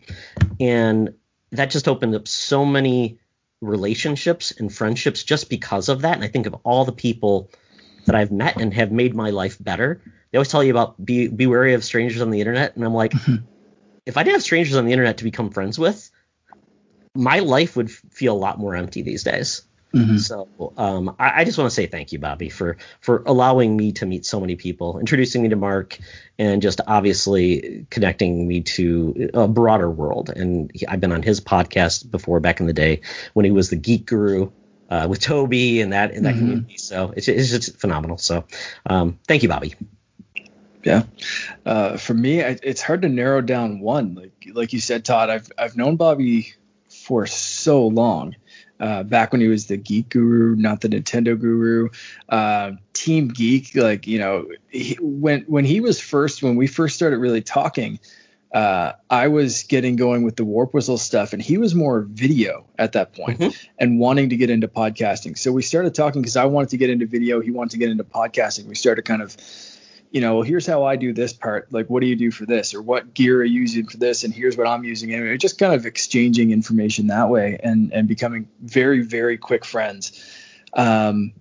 and 0.60 1.14
that 1.52 1.70
just 1.70 1.88
opened 1.88 2.16
up 2.16 2.28
so 2.28 2.66
many 2.66 3.20
relationships 3.62 4.52
and 4.52 4.74
friendships 4.74 5.24
just 5.24 5.50
because 5.50 5.90
of 5.90 6.02
that. 6.02 6.16
And 6.16 6.24
I 6.24 6.28
think 6.28 6.46
of 6.46 6.56
all 6.64 6.86
the 6.86 6.92
people 6.92 7.50
that 8.06 8.16
I've 8.16 8.32
met 8.32 8.58
and 8.62 8.74
have 8.74 8.92
made 8.92 9.16
my 9.16 9.32
life 9.32 9.58
better. 9.62 10.02
They 10.32 10.38
always 10.38 10.50
tell 10.50 10.64
you 10.64 10.72
about 10.72 11.04
be 11.04 11.28
be 11.28 11.48
wary 11.48 11.74
of 11.74 11.84
strangers 11.84 12.22
on 12.22 12.30
the 12.30 12.40
internet, 12.40 12.76
and 12.76 12.84
I'm 12.84 12.94
like, 12.94 13.12
mm-hmm. 13.14 13.46
if 14.06 14.18
I 14.18 14.24
didn't 14.24 14.36
have 14.36 14.44
strangers 14.44 14.76
on 14.76 14.86
the 14.86 14.92
internet 14.92 15.18
to 15.18 15.24
become 15.24 15.50
friends 15.50 15.80
with, 15.80 16.10
my 17.16 17.40
life 17.40 17.76
would 17.76 17.90
feel 17.90 18.36
a 18.36 18.38
lot 18.38 18.60
more 18.60 18.76
empty 18.76 19.02
these 19.02 19.24
days. 19.24 19.64
Mm-hmm. 19.96 20.18
So 20.18 20.74
um, 20.78 21.16
I, 21.18 21.42
I, 21.42 21.44
just 21.46 21.58
want 21.58 21.70
to 21.70 21.74
say 21.74 21.86
thank 21.86 22.12
you, 22.12 22.20
Bobby, 22.20 22.50
for 22.50 22.76
for 23.00 23.24
allowing 23.26 23.78
me 23.78 23.94
to 23.94 24.06
meet 24.06 24.26
so 24.26 24.42
many 24.42 24.58
people, 24.58 25.00
introducing 25.00 25.42
me 25.42 25.50
to 25.50 25.56
Mark, 25.56 25.98
and 26.38 26.62
just 26.62 26.82
obviously 26.86 27.88
connecting 27.90 28.46
me 28.46 28.62
to 28.62 29.30
a 29.34 29.48
broader 29.48 29.90
world. 29.90 30.30
And 30.30 30.70
he, 30.74 30.86
I've 30.86 31.00
been 31.00 31.14
on 31.14 31.24
his 31.24 31.40
podcast 31.40 32.12
before 32.12 32.42
back 32.42 32.60
in 32.60 32.68
the 32.68 32.74
day 32.74 33.02
when 33.34 33.46
he 33.46 33.52
was 33.52 33.70
the 33.70 33.78
Geek 33.78 34.06
Guru 34.06 34.52
uh, 34.90 35.08
with 35.10 35.22
Toby 35.22 35.80
and 35.80 35.94
that 35.94 36.12
in 36.12 36.24
that 36.24 36.36
mm-hmm. 36.36 36.40
community. 36.40 36.78
So 36.78 37.14
it's, 37.16 37.30
it's 37.30 37.50
just 37.50 37.80
phenomenal. 37.80 38.18
So 38.18 38.44
um, 38.86 39.18
thank 39.28 39.44
you, 39.44 39.50
Bobby. 39.50 39.76
Yeah, 40.84 41.04
uh, 41.66 41.98
for 41.98 42.14
me, 42.14 42.42
it's 42.42 42.82
hard 42.82 43.02
to 43.04 43.10
narrow 43.10 43.42
down 43.42 43.80
one. 43.80 44.14
Like 44.14 44.48
like 44.54 44.74
you 44.74 44.82
said, 44.82 45.06
Todd, 45.06 45.30
I've 45.30 45.50
I've 45.58 45.78
known 45.78 45.96
Bobby 45.96 46.54
for 46.90 47.26
so 47.28 47.88
long. 47.88 48.36
Uh, 48.78 49.04
back 49.04 49.32
when 49.32 49.40
he 49.40 49.48
was 49.48 49.68
the 49.68 49.78
geek 49.78 50.10
guru, 50.10 50.56
not 50.56 50.82
the 50.82 50.90
Nintendo 50.90 51.40
guru. 51.40 51.90
Uh, 52.28 52.72
Team 52.92 53.30
Geek, 53.30 53.74
like 53.76 54.06
you 54.06 54.20
know, 54.20 54.48
he, 54.70 54.98
when 55.00 55.42
when 55.44 55.64
he 55.64 55.80
was 55.80 56.00
first, 56.00 56.44
when 56.44 56.58
we 56.58 56.68
first 56.68 56.96
started 56.96 57.20
really 57.20 57.42
talking, 57.42 58.00
uh, 58.56 58.94
I 59.10 59.28
was 59.28 59.64
getting 59.64 59.98
going 59.98 60.24
with 60.24 60.38
the 60.38 60.46
Warp 60.46 60.74
Whistle 60.74 60.98
stuff, 60.98 61.34
and 61.34 61.42
he 61.42 61.58
was 61.58 61.76
more 61.76 62.02
video 62.02 62.66
at 62.78 62.94
that 62.94 63.14
point 63.14 63.40
mm-hmm. 63.40 63.68
and 63.80 64.00
wanting 64.00 64.30
to 64.30 64.38
get 64.38 64.50
into 64.50 64.70
podcasting. 64.70 65.38
So 65.38 65.52
we 65.52 65.62
started 65.62 65.94
talking 65.94 66.22
because 66.22 66.38
I 66.38 66.46
wanted 66.46 66.70
to 66.70 66.78
get 66.78 66.90
into 66.90 67.06
video, 67.06 67.42
he 67.42 67.52
wanted 67.52 67.72
to 67.72 67.78
get 67.78 67.90
into 67.90 68.06
podcasting. 68.06 68.66
We 68.66 68.76
started 68.76 69.04
kind 69.04 69.22
of, 69.22 69.36
you 70.16 70.22
know, 70.22 70.36
well, 70.36 70.44
here's 70.44 70.66
how 70.66 70.86
I 70.86 70.96
do 70.96 71.12
this 71.12 71.34
part. 71.34 71.74
Like, 71.74 71.90
what 71.90 72.00
do 72.00 72.08
you 72.08 72.16
do 72.16 72.32
for 72.32 72.46
this, 72.46 72.74
or 72.74 72.82
what 72.82 73.14
gear 73.14 73.42
are 73.42 73.44
you 73.44 73.60
using 73.60 73.86
for 73.86 73.98
this, 73.98 74.24
and 74.24 74.34
here's 74.34 74.56
what 74.56 74.66
I'm 74.66 74.86
using. 74.86 75.14
And 75.14 75.22
we're 75.22 75.36
just 75.36 75.58
kind 75.60 75.74
of 75.74 75.86
exchanging 75.86 76.52
information 76.52 77.08
that 77.08 77.30
way, 77.30 77.60
and 77.62 77.92
and 77.92 78.08
becoming 78.08 78.48
very 78.62 79.02
very 79.02 79.38
quick 79.38 79.66
friends. 79.66 80.26
Um, 80.72 81.34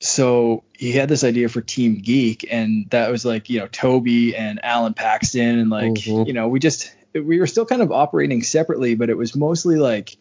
so 0.00 0.64
he 0.72 0.92
had 0.92 1.10
this 1.10 1.24
idea 1.24 1.50
for 1.50 1.60
Team 1.60 1.98
Geek, 1.98 2.46
and 2.50 2.88
that 2.88 3.10
was 3.10 3.26
like 3.26 3.50
you 3.50 3.58
know 3.58 3.66
Toby 3.66 4.34
and 4.34 4.64
Alan 4.64 4.94
Paxton, 4.94 5.58
and 5.58 5.68
like 5.68 5.92
mm-hmm. 5.92 6.26
you 6.26 6.32
know 6.32 6.48
we 6.48 6.58
just 6.58 6.90
we 7.12 7.38
were 7.38 7.46
still 7.46 7.66
kind 7.66 7.82
of 7.82 7.92
operating 7.92 8.42
separately, 8.42 8.94
but 8.94 9.10
it 9.10 9.16
was 9.18 9.36
mostly 9.36 9.76
like 9.76 10.16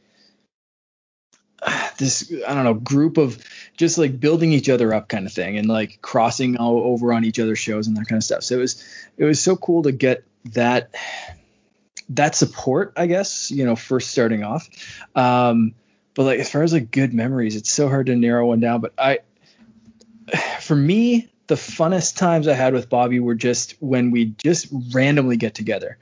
this 1.98 2.30
I 2.46 2.54
don't 2.56 2.66
know 2.66 2.74
group 2.74 3.18
of 3.18 3.42
just 3.78 3.98
like 3.98 4.20
building 4.20 4.52
each 4.52 4.70
other 4.70 4.94
up 4.94 5.08
kind 5.10 5.26
of 5.26 5.34
thing, 5.34 5.58
and 5.58 5.68
like 5.68 6.02
crossing 6.02 6.58
all 6.58 6.78
over 6.80 7.14
on 7.14 7.26
each 7.26 7.40
other's 7.40 7.60
shows 7.60 7.88
and 7.88 7.98
that 7.98 8.08
kind 8.08 8.18
of 8.18 8.24
stuff. 8.24 8.44
So 8.44 8.56
it 8.56 8.60
was 8.60 8.84
it 9.18 9.26
was 9.26 9.42
so 9.42 9.56
cool 9.56 9.84
to 9.84 9.92
get 9.92 10.24
that 10.54 10.94
that 12.10 12.36
support, 12.36 12.94
I 12.98 13.08
guess 13.08 13.52
you 13.52 13.66
know, 13.66 13.76
first 13.76 14.12
starting 14.12 14.44
off. 14.44 14.70
Um, 15.16 15.74
but 16.14 16.24
like 16.24 16.40
as 16.40 16.52
far 16.52 16.64
as 16.64 16.74
like 16.74 16.92
good 16.92 17.14
memories, 17.14 17.56
it's 17.56 17.72
so 17.72 17.88
hard 17.88 18.08
to 18.08 18.16
narrow 18.16 18.48
one 18.48 18.60
down. 18.60 18.82
But 18.82 18.94
I 18.98 19.20
for 20.60 20.76
me, 20.76 21.30
the 21.48 21.56
funnest 21.56 22.18
times 22.18 22.48
I 22.48 22.54
had 22.54 22.74
with 22.74 22.90
Bobby 22.90 23.20
were 23.20 23.36
just 23.36 23.76
when 23.82 24.12
we 24.12 24.26
just 24.26 24.68
randomly 24.94 25.38
get 25.38 25.56
together. 25.56 25.98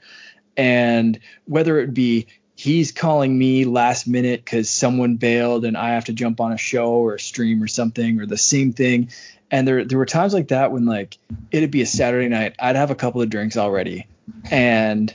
And 0.56 1.18
whether 1.46 1.78
it 1.78 1.94
be 1.94 2.26
he's 2.60 2.92
calling 2.92 3.38
me 3.38 3.64
last 3.64 4.06
minute 4.06 4.44
because 4.44 4.68
someone 4.68 5.16
bailed 5.16 5.64
and 5.64 5.78
I 5.78 5.90
have 5.90 6.04
to 6.06 6.12
jump 6.12 6.42
on 6.42 6.52
a 6.52 6.58
show 6.58 6.90
or 6.90 7.14
a 7.14 7.20
stream 7.20 7.62
or 7.62 7.66
something, 7.66 8.20
or 8.20 8.26
the 8.26 8.36
same 8.36 8.74
thing. 8.74 9.08
And 9.50 9.66
there, 9.66 9.82
there 9.82 9.96
were 9.96 10.04
times 10.04 10.34
like 10.34 10.48
that 10.48 10.70
when 10.70 10.84
like 10.84 11.16
it'd 11.50 11.70
be 11.70 11.80
a 11.80 11.86
Saturday 11.86 12.28
night, 12.28 12.56
I'd 12.58 12.76
have 12.76 12.90
a 12.90 12.94
couple 12.94 13.22
of 13.22 13.30
drinks 13.30 13.56
already, 13.56 14.06
and 14.50 15.14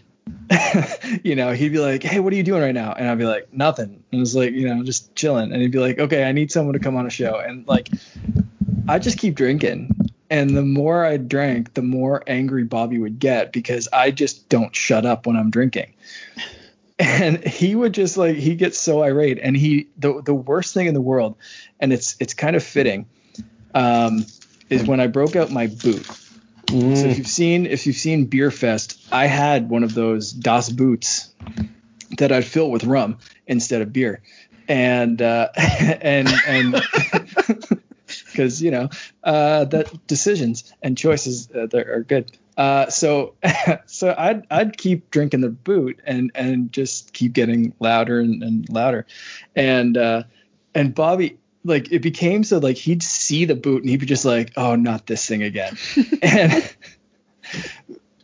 you 1.23 1.35
know, 1.35 1.51
he'd 1.51 1.71
be 1.71 1.77
like, 1.77 2.01
"Hey, 2.01 2.19
what 2.19 2.33
are 2.33 2.35
you 2.35 2.41
doing 2.41 2.63
right 2.63 2.73
now?" 2.73 2.93
And 2.93 3.07
I'd 3.07 3.19
be 3.19 3.25
like, 3.25 3.53
"Nothing." 3.53 4.03
And 4.11 4.21
it's 4.21 4.33
like, 4.33 4.51
you 4.51 4.67
know, 4.67 4.83
just 4.83 5.13
chilling. 5.15 5.53
And 5.53 5.61
he'd 5.61 5.71
be 5.71 5.79
like, 5.79 5.99
"Okay, 5.99 6.23
I 6.23 6.31
need 6.31 6.51
someone 6.51 6.73
to 6.73 6.79
come 6.79 6.97
on 6.97 7.05
a 7.05 7.11
show." 7.11 7.37
And 7.37 7.67
like, 7.67 7.89
I 8.89 8.97
just 8.97 9.19
keep 9.19 9.35
drinking. 9.35 9.91
And 10.31 10.57
the 10.57 10.63
more 10.63 11.05
I 11.05 11.17
drank, 11.17 11.75
the 11.75 11.83
more 11.83 12.23
angry 12.25 12.63
Bobby 12.63 12.97
would 12.97 13.19
get 13.19 13.53
because 13.53 13.87
I 13.93 14.09
just 14.09 14.49
don't 14.49 14.75
shut 14.75 15.05
up 15.05 15.27
when 15.27 15.35
I'm 15.35 15.51
drinking. 15.51 15.93
And 16.97 17.43
he 17.45 17.75
would 17.75 17.93
just 17.93 18.15
like 18.17 18.37
he 18.37 18.55
gets 18.55 18.79
so 18.79 19.03
irate 19.03 19.39
and 19.41 19.55
he 19.55 19.89
the 19.97 20.21
the 20.21 20.33
worst 20.33 20.73
thing 20.73 20.87
in 20.87 20.93
the 20.93 21.01
world 21.01 21.35
and 21.79 21.91
it's 21.91 22.15
it's 22.19 22.33
kind 22.33 22.55
of 22.55 22.63
fitting 22.63 23.07
um 23.73 24.25
is 24.69 24.83
when 24.83 24.99
I 24.99 25.07
broke 25.07 25.35
out 25.35 25.51
my 25.51 25.67
boot. 25.67 26.07
Mm. 26.67 26.97
So 26.97 27.07
if 27.07 27.17
you've 27.17 27.27
seen 27.27 27.65
if 27.65 27.85
you've 27.85 27.97
seen 27.97 28.27
Beerfest, 28.27 29.07
I 29.11 29.25
had 29.25 29.69
one 29.69 29.83
of 29.83 29.93
those 29.93 30.31
Das 30.31 30.69
boots 30.69 31.33
that 32.17 32.31
I'd 32.31 32.45
fill 32.45 32.71
with 32.71 32.85
rum 32.85 33.17
instead 33.45 33.81
of 33.81 33.91
beer. 33.91 34.21
And 34.67 35.21
uh 35.21 35.49
and 35.57 36.29
and 36.47 36.81
because 38.25 38.61
you 38.61 38.71
know 38.71 38.89
uh, 39.23 39.65
that 39.65 40.07
decisions 40.07 40.71
and 40.81 40.97
choices 40.97 41.49
uh, 41.51 41.67
are 41.73 42.03
good. 42.03 42.31
Uh, 42.57 42.89
so 42.89 43.35
so 43.85 44.15
I'd 44.17 44.47
I'd 44.49 44.77
keep 44.77 45.11
drinking 45.11 45.41
the 45.41 45.49
boot 45.49 45.99
and 46.05 46.31
and 46.35 46.71
just 46.71 47.13
keep 47.13 47.33
getting 47.33 47.73
louder 47.79 48.19
and, 48.19 48.41
and 48.43 48.69
louder, 48.69 49.05
and 49.55 49.97
uh, 49.97 50.23
and 50.73 50.95
Bobby 50.95 51.37
like 51.63 51.91
it 51.91 51.99
became 51.99 52.43
so 52.43 52.59
like 52.59 52.77
he'd 52.77 53.03
see 53.03 53.45
the 53.45 53.55
boot 53.55 53.81
and 53.81 53.89
he'd 53.89 53.99
be 53.99 54.05
just 54.05 54.25
like 54.25 54.53
oh 54.55 54.75
not 54.75 55.05
this 55.05 55.27
thing 55.27 55.43
again, 55.43 55.77
and 56.21 56.75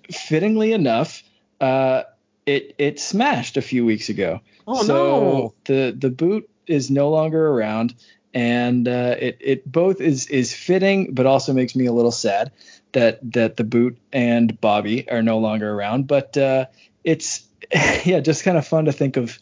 fittingly 0.10 0.72
enough, 0.72 1.24
uh, 1.60 2.04
it 2.46 2.76
it 2.78 3.00
smashed 3.00 3.58
a 3.58 3.62
few 3.62 3.86
weeks 3.86 4.08
ago. 4.08 4.40
Oh 4.66 4.84
so 4.84 4.94
no! 4.94 5.54
The 5.66 5.96
the 5.98 6.10
boot 6.10 6.50
is 6.68 6.90
no 6.90 7.10
longer 7.10 7.50
around 7.50 7.96
and 8.34 8.88
uh, 8.88 9.16
it 9.20 9.38
it 9.42 9.70
both 9.70 10.00
is 10.00 10.28
is 10.28 10.54
fitting, 10.54 11.14
but 11.14 11.26
also 11.26 11.54
makes 11.54 11.76
me 11.76 11.86
a 11.86 11.92
little 11.92 12.12
sad 12.12 12.52
that 12.94 13.20
that 13.34 13.58
the 13.58 13.64
boot 13.64 13.98
and 14.12 14.60
Bobby 14.60 15.10
are 15.10 15.22
no 15.22 15.40
longer 15.40 15.72
around. 15.72 16.08
But 16.08 16.38
uh, 16.38 16.66
it's 17.04 17.48
yeah, 18.06 18.20
just 18.20 18.44
kind 18.44 18.58
of 18.58 18.68
fun 18.68 18.86
to 18.86 18.92
think 18.92 19.18
of 19.18 19.38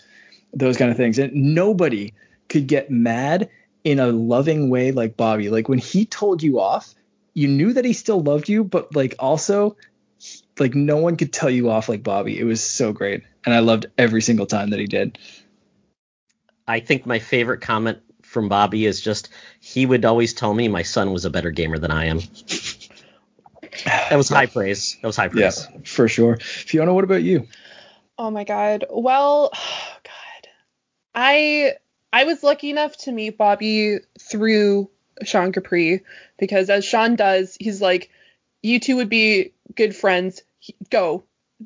those 0.54 0.78
kind 0.78 0.92
of 0.92 0.98
things. 0.98 1.20
And 1.20 1.56
nobody 1.56 2.14
could 2.48 2.68
get 2.68 2.90
mad 2.90 3.50
in 3.84 4.00
a 4.00 4.08
loving 4.08 4.70
way 4.70 4.92
like 4.92 5.16
Bobby. 5.16 5.50
Like 5.50 5.70
when 5.70 5.80
he 5.80 6.06
told 6.06 6.44
you 6.44 6.60
off, 6.60 6.94
you 7.34 7.48
knew 7.48 7.74
that 7.74 7.86
he 7.86 7.94
still 7.94 8.22
loved 8.22 8.50
you, 8.50 8.64
but 8.64 8.96
like 8.96 9.16
also 9.20 9.78
like 10.60 10.76
no 10.76 10.98
one 10.98 11.16
could 11.16 11.32
tell 11.32 11.50
you 11.50 11.70
off 11.70 11.90
like 11.90 12.04
Bobby. 12.04 12.38
It 12.38 12.44
was 12.44 12.64
so 12.64 12.92
great, 12.92 13.24
and 13.46 13.54
I 13.54 13.60
loved 13.60 13.88
every 13.98 14.22
single 14.22 14.46
time 14.46 14.72
that 14.72 14.80
he 14.80 14.88
did. 14.88 15.18
I 16.68 16.82
think 16.82 17.06
my 17.06 17.20
favorite 17.20 17.62
comment 17.62 18.00
from 18.22 18.50
Bobby 18.50 18.86
is 18.86 19.02
just 19.02 19.30
he 19.60 19.86
would 19.86 20.06
always 20.06 20.34
tell 20.34 20.54
me 20.54 20.68
my 20.68 20.84
son 20.84 21.12
was 21.12 21.26
a 21.26 21.30
better 21.30 21.52
gamer 21.52 21.80
than 21.80 21.92
I 21.92 22.06
am. 22.06 22.20
That 23.86 24.16
was 24.16 24.30
high 24.30 24.46
praise. 24.46 24.98
That 25.02 25.08
was 25.08 25.16
high 25.16 25.28
praise. 25.28 25.68
Yeah, 25.72 25.80
for 25.86 26.08
sure. 26.08 26.38
Fiona, 26.38 26.94
what 26.94 27.04
about 27.04 27.24
you? 27.24 27.48
Oh 28.18 28.32
my 28.32 28.44
god. 28.44 28.86
Well, 28.90 29.52
oh 29.54 29.98
god. 30.04 30.50
I 31.16 31.74
I 32.12 32.24
was 32.26 32.44
lucky 32.44 32.70
enough 32.70 32.98
to 32.98 33.12
meet 33.12 33.38
Bobby 33.38 34.00
through 34.20 34.90
Sean 35.24 35.52
Capri 35.52 36.04
because 36.38 36.70
as 36.70 36.86
Sean 36.86 37.16
does, 37.16 37.58
he's 37.60 37.82
like, 37.82 38.10
you 38.62 38.80
two 38.80 38.98
would 38.98 39.10
be 39.10 39.54
good 39.76 39.96
friends. 39.96 40.42
Go. 40.90 41.24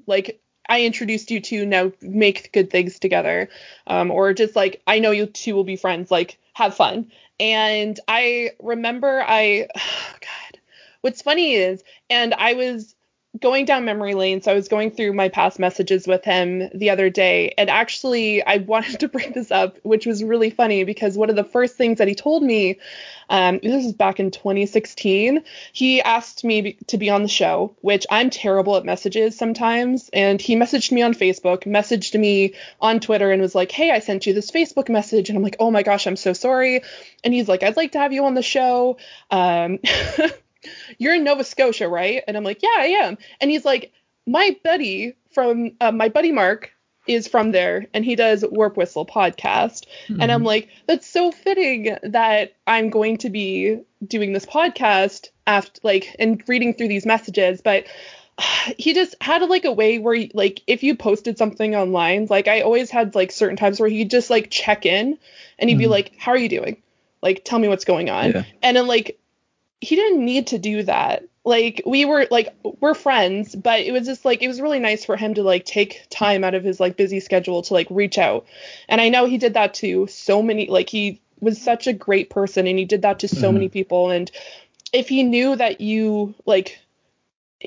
Like 0.07 0.41
I 0.67 0.83
introduced 0.83 1.31
you 1.31 1.39
two. 1.39 1.65
now 1.65 1.91
make 2.01 2.51
good 2.51 2.69
things 2.69 2.99
together. 2.99 3.49
Um, 3.87 4.11
or 4.11 4.33
just 4.33 4.55
like 4.55 4.81
I 4.87 4.99
know 4.99 5.11
you 5.11 5.25
two 5.25 5.55
will 5.55 5.63
be 5.63 5.75
friends. 5.75 6.11
Like 6.11 6.37
have 6.53 6.75
fun. 6.75 7.11
And 7.39 7.99
I 8.07 8.51
remember 8.59 9.23
I, 9.25 9.67
oh 9.75 10.13
God, 10.21 10.42
what's 11.03 11.21
funny 11.21 11.53
is, 11.53 11.83
and 12.09 12.33
I 12.33 12.53
was 12.53 12.95
going 13.39 13.65
down 13.65 13.83
memory 13.83 14.13
lane. 14.13 14.41
So 14.41 14.51
I 14.51 14.55
was 14.55 14.67
going 14.67 14.91
through 14.91 15.13
my 15.13 15.27
past 15.27 15.57
messages 15.57 16.05
with 16.05 16.23
him 16.23 16.69
the 16.73 16.91
other 16.91 17.09
day. 17.09 17.53
And 17.57 17.69
actually, 17.69 18.45
I 18.45 18.57
wanted 18.67 18.99
to 18.99 19.07
bring 19.07 19.31
this 19.31 19.49
up, 19.51 19.77
which 19.83 20.05
was 20.05 20.23
really 20.23 20.51
funny 20.51 20.83
because 20.83 21.17
one 21.17 21.29
of 21.29 21.35
the 21.35 21.43
first 21.43 21.75
things 21.75 21.97
that 21.97 22.07
he 22.07 22.13
told 22.13 22.43
me, 22.43 22.79
um, 23.29 23.59
this 23.63 23.85
is 23.85 23.93
back 23.93 24.19
in 24.19 24.29
2016, 24.29 25.43
he 25.71 26.01
asked 26.01 26.43
me 26.43 26.73
to 26.87 26.97
be 26.97 27.09
on 27.09 27.23
the 27.23 27.27
show, 27.27 27.75
which 27.81 28.05
I'm 28.11 28.29
terrible 28.29 28.77
at 28.77 28.85
messages 28.85 29.35
sometimes. 29.35 30.09
And 30.13 30.39
he 30.39 30.55
messaged 30.55 30.91
me 30.91 31.01
on 31.01 31.15
Facebook, 31.15 31.63
messaged 31.63 32.19
me 32.19 32.53
on 32.79 32.99
Twitter, 32.99 33.31
and 33.31 33.41
was 33.41 33.55
like, 33.55 33.71
Hey, 33.71 33.89
I 33.89 33.99
sent 33.99 34.27
you 34.27 34.33
this 34.33 34.51
Facebook 34.51 34.89
message. 34.89 35.29
And 35.29 35.37
I'm 35.37 35.43
like, 35.43 35.57
Oh 35.59 35.71
my 35.71 35.81
gosh, 35.81 36.05
I'm 36.05 36.17
so 36.17 36.33
sorry. 36.33 36.83
And 37.23 37.33
he's 37.33 37.47
like, 37.47 37.63
I'd 37.63 37.77
like 37.77 37.93
to 37.93 37.99
have 37.99 38.13
you 38.13 38.25
on 38.25 38.35
the 38.35 38.43
show. 38.43 38.97
Um, 39.31 39.79
you're 40.97 41.15
in 41.15 41.23
Nova 41.23 41.43
Scotia, 41.43 41.87
right? 41.87 42.23
And 42.27 42.37
I'm 42.37 42.43
like, 42.43 42.61
yeah, 42.61 42.75
I 42.75 42.85
am. 43.03 43.17
And 43.41 43.49
he's 43.49 43.65
like, 43.65 43.91
my 44.25 44.55
buddy 44.63 45.15
from 45.31 45.71
uh, 45.81 45.91
my 45.91 46.09
buddy 46.09 46.31
Mark 46.31 46.71
is 47.05 47.27
from 47.27 47.51
there 47.51 47.87
and 47.93 48.05
he 48.05 48.15
does 48.15 48.45
Warp 48.49 48.77
Whistle 48.77 49.05
podcast. 49.05 49.85
Mm-hmm. 50.07 50.21
And 50.21 50.31
I'm 50.31 50.39
mm-hmm. 50.39 50.47
like, 50.47 50.69
that's 50.87 51.07
so 51.07 51.31
fitting 51.31 51.97
that 52.03 52.53
I'm 52.65 52.89
going 52.89 53.17
to 53.19 53.29
be 53.29 53.81
doing 54.05 54.33
this 54.33 54.45
podcast 54.45 55.29
after 55.45 55.81
like 55.83 56.15
and 56.19 56.41
reading 56.47 56.73
through 56.73 56.87
these 56.87 57.05
messages, 57.05 57.61
but 57.61 57.85
he 58.77 58.93
just 58.93 59.15
had 59.21 59.41
like 59.43 59.65
a 59.65 59.71
way 59.71 59.99
where 59.99 60.27
like 60.33 60.61
if 60.67 60.83
you 60.83 60.95
posted 60.95 61.37
something 61.37 61.75
online, 61.75 62.27
like 62.29 62.47
I 62.47 62.61
always 62.61 62.89
had 62.89 63.15
like 63.15 63.31
certain 63.31 63.57
times 63.57 63.79
where 63.79 63.89
he'd 63.89 64.09
just 64.11 64.29
like 64.29 64.49
check 64.49 64.85
in 64.85 65.17
and 65.59 65.69
he'd 65.69 65.75
mm-hmm. 65.75 65.79
be 65.81 65.87
like, 65.87 66.13
"How 66.17 66.31
are 66.31 66.37
you 66.37 66.49
doing?" 66.49 66.81
Like, 67.21 67.43
tell 67.45 67.59
me 67.59 67.67
what's 67.67 67.85
going 67.85 68.09
on. 68.09 68.31
Yeah. 68.31 68.43
And 68.61 68.75
then 68.75 68.87
like 68.87 69.19
he 69.83 69.95
didn't 69.95 70.23
need 70.23 70.47
to 70.47 70.57
do 70.57 70.83
that. 70.83 71.23
Like 71.45 71.81
we 71.85 72.05
were 72.05 72.25
like 72.31 72.55
we're 72.63 72.93
friends, 72.93 73.53
but 73.53 73.81
it 73.81 73.91
was 73.91 74.05
just 74.05 74.23
like 74.23 74.41
it 74.41 74.47
was 74.47 74.61
really 74.61 74.79
nice 74.79 75.03
for 75.03 75.17
him 75.17 75.33
to 75.33 75.43
like 75.43 75.65
take 75.65 76.07
time 76.09 76.43
out 76.43 76.53
of 76.53 76.63
his 76.63 76.79
like 76.79 76.95
busy 76.95 77.19
schedule 77.19 77.61
to 77.63 77.73
like 77.73 77.87
reach 77.89 78.17
out. 78.17 78.45
And 78.87 79.01
I 79.01 79.09
know 79.09 79.25
he 79.25 79.37
did 79.37 79.55
that 79.55 79.73
to 79.75 80.07
so 80.07 80.41
many 80.41 80.67
like 80.67 80.89
he 80.89 81.21
was 81.41 81.61
such 81.61 81.87
a 81.87 81.93
great 81.93 82.29
person 82.29 82.65
and 82.65 82.79
he 82.79 82.85
did 82.85 83.01
that 83.01 83.19
to 83.19 83.27
so 83.27 83.47
mm-hmm. 83.47 83.55
many 83.55 83.69
people 83.69 84.09
and 84.09 84.31
if 84.93 85.09
he 85.09 85.23
knew 85.23 85.55
that 85.55 85.81
you 85.81 86.33
like 86.45 86.79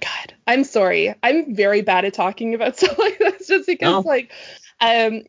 god 0.00 0.34
i'm 0.46 0.64
sorry 0.64 1.14
i'm 1.22 1.54
very 1.54 1.82
bad 1.82 2.06
at 2.06 2.14
talking 2.14 2.54
about 2.54 2.76
stuff 2.78 2.98
like 2.98 3.18
this 3.18 3.46
just 3.46 3.66
because 3.66 4.04
no. 4.04 4.08
like 4.08 4.32
um 4.80 5.22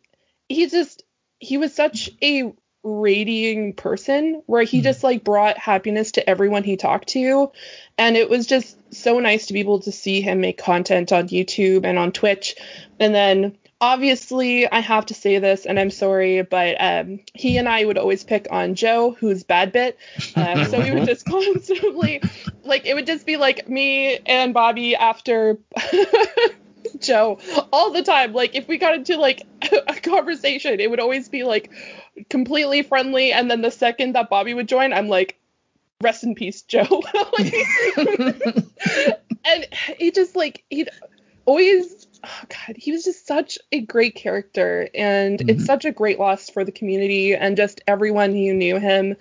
he 0.47 0.67
just 0.67 1.03
he 1.39 1.57
was 1.57 1.73
such 1.73 2.09
a 2.23 2.53
radiating 2.83 3.73
person 3.73 4.41
where 4.45 4.63
he 4.63 4.79
mm. 4.79 4.83
just 4.83 5.03
like 5.03 5.23
brought 5.23 5.57
happiness 5.57 6.13
to 6.13 6.29
everyone 6.29 6.63
he 6.63 6.77
talked 6.77 7.09
to. 7.09 7.51
And 7.97 8.17
it 8.17 8.29
was 8.29 8.47
just 8.47 8.77
so 8.93 9.19
nice 9.19 9.47
to 9.47 9.53
be 9.53 9.59
able 9.59 9.81
to 9.81 9.91
see 9.91 10.21
him 10.21 10.41
make 10.41 10.57
content 10.57 11.11
on 11.11 11.27
YouTube 11.29 11.85
and 11.85 11.97
on 11.99 12.11
Twitch. 12.11 12.55
And 12.99 13.13
then 13.13 13.57
obviously 13.79 14.71
I 14.71 14.79
have 14.79 15.07
to 15.07 15.15
say 15.15 15.39
this 15.39 15.65
and 15.65 15.79
I'm 15.79 15.89
sorry 15.89 16.43
but 16.43 16.77
um, 16.79 17.19
he 17.33 17.57
and 17.57 17.67
I 17.67 17.83
would 17.83 17.97
always 17.97 18.23
pick 18.23 18.47
on 18.51 18.75
Joe 18.75 19.15
who's 19.19 19.43
bad 19.43 19.71
bit. 19.71 19.97
Um, 20.35 20.65
so 20.65 20.79
we 20.79 20.91
would 20.91 21.05
just 21.05 21.25
constantly 21.29 22.21
like 22.63 22.85
it 22.85 22.93
would 22.93 23.07
just 23.07 23.25
be 23.25 23.37
like 23.37 23.67
me 23.67 24.17
and 24.25 24.53
Bobby 24.53 24.95
after 24.95 25.57
Joe 26.99 27.39
all 27.71 27.91
the 27.91 28.03
time. 28.03 28.33
Like 28.33 28.55
if 28.55 28.67
we 28.67 28.77
got 28.77 28.95
into 28.95 29.17
like 29.17 29.41
a 29.87 29.95
conversation, 29.95 30.79
it 30.79 30.89
would 30.89 30.99
always 30.99 31.29
be 31.29 31.43
like 31.43 31.71
completely 32.29 32.83
friendly, 32.83 33.31
and 33.31 33.49
then 33.49 33.61
the 33.61 33.71
second 33.71 34.13
that 34.13 34.29
Bobby 34.29 34.53
would 34.53 34.67
join, 34.67 34.93
I'm 34.93 35.07
like, 35.07 35.37
rest 36.01 36.23
in 36.23 36.35
peace, 36.35 36.61
Joe. 36.63 37.03
and 39.45 39.67
he 39.97 40.11
just 40.11 40.35
like 40.35 40.63
he'd 40.69 40.89
always 41.45 42.07
oh 42.23 42.41
god 42.49 42.75
he 42.77 42.91
was 42.91 43.03
just 43.03 43.25
such 43.25 43.57
a 43.71 43.81
great 43.81 44.15
character 44.15 44.89
and 44.93 45.39
mm-hmm. 45.39 45.49
it's 45.49 45.65
such 45.65 45.85
a 45.85 45.91
great 45.91 46.19
loss 46.19 46.49
for 46.49 46.63
the 46.63 46.71
community 46.71 47.35
and 47.35 47.57
just 47.57 47.81
everyone 47.87 48.31
who 48.31 48.53
knew 48.53 48.77
him 48.77 49.15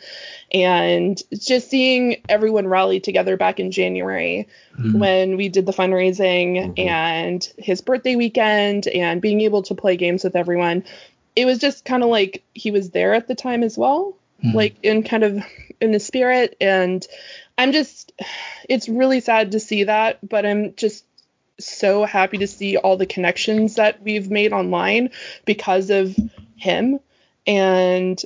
and 0.53 1.23
just 1.33 1.71
seeing 1.71 2.21
everyone 2.29 2.67
rally 2.67 3.01
together 3.01 3.37
back 3.37 3.61
in 3.61 3.71
january 3.71 4.49
mm-hmm. 4.79 4.99
when 4.99 5.37
we 5.37 5.49
did 5.49 5.67
the 5.67 5.73
fundraising 5.73 6.57
mm-hmm. 6.57 6.89
and 6.89 7.53
his 7.59 7.81
birthday 7.81 8.17
weekend 8.17 8.87
and 8.87 9.21
being 9.21 9.41
able 9.41 9.63
to 9.63 9.75
play 9.75 9.97
games 9.97 10.25
with 10.25 10.37
everyone 10.37 10.85
it 11.37 11.45
was 11.45 11.59
just 11.59 11.85
kind 11.85 12.03
of 12.03 12.09
like 12.09 12.43
he 12.55 12.71
was 12.71 12.91
there 12.91 13.15
at 13.15 13.29
the 13.29 13.35
time 13.35 13.63
as 13.63 13.79
well 13.79 14.17
mm-hmm. 14.45 14.57
like 14.57 14.77
in 14.83 15.03
kind 15.03 15.23
of 15.23 15.43
in 15.81 15.93
the 15.93 16.01
spirit 16.01 16.57
and 16.61 17.07
i'm 17.57 17.73
just 17.73 18.13
it's 18.69 18.89
really 18.89 19.21
sad 19.21 19.53
to 19.53 19.61
see 19.61 19.85
that 19.85 20.19
but 20.27 20.45
i'm 20.45 20.75
just 20.75 21.05
so 21.65 22.05
happy 22.05 22.39
to 22.39 22.47
see 22.47 22.77
all 22.77 22.97
the 22.97 23.07
connections 23.07 23.77
that 23.77 24.03
we've 24.03 24.31
made 24.31 24.53
online 24.53 25.11
because 25.45 25.91
of 25.91 26.17
him. 26.57 27.01
And 27.47 28.21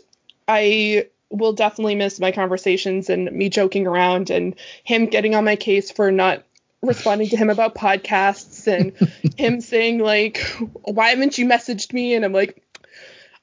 I 0.49 1.09
will 1.31 1.53
definitely 1.53 1.95
miss 1.95 2.21
my 2.21 2.33
conversations 2.33 3.11
and 3.11 3.31
me 3.33 3.49
joking 3.49 3.87
around 3.87 4.31
and 4.31 4.55
him 4.85 5.07
getting 5.07 5.35
on 5.35 5.45
my 5.45 5.57
case 5.57 5.91
for 5.91 6.13
not 6.13 6.45
responding 6.83 7.29
to 7.29 7.37
him 7.37 7.51
about 7.51 7.75
podcasts 7.75 8.67
and 8.67 8.93
him 9.39 9.61
saying 9.61 9.99
like 9.99 10.39
why 10.83 11.09
haven't 11.09 11.39
you 11.39 11.47
messaged 11.47 11.93
me? 11.93 12.15
And 12.15 12.25
i'm 12.25 12.33
like 12.33 12.63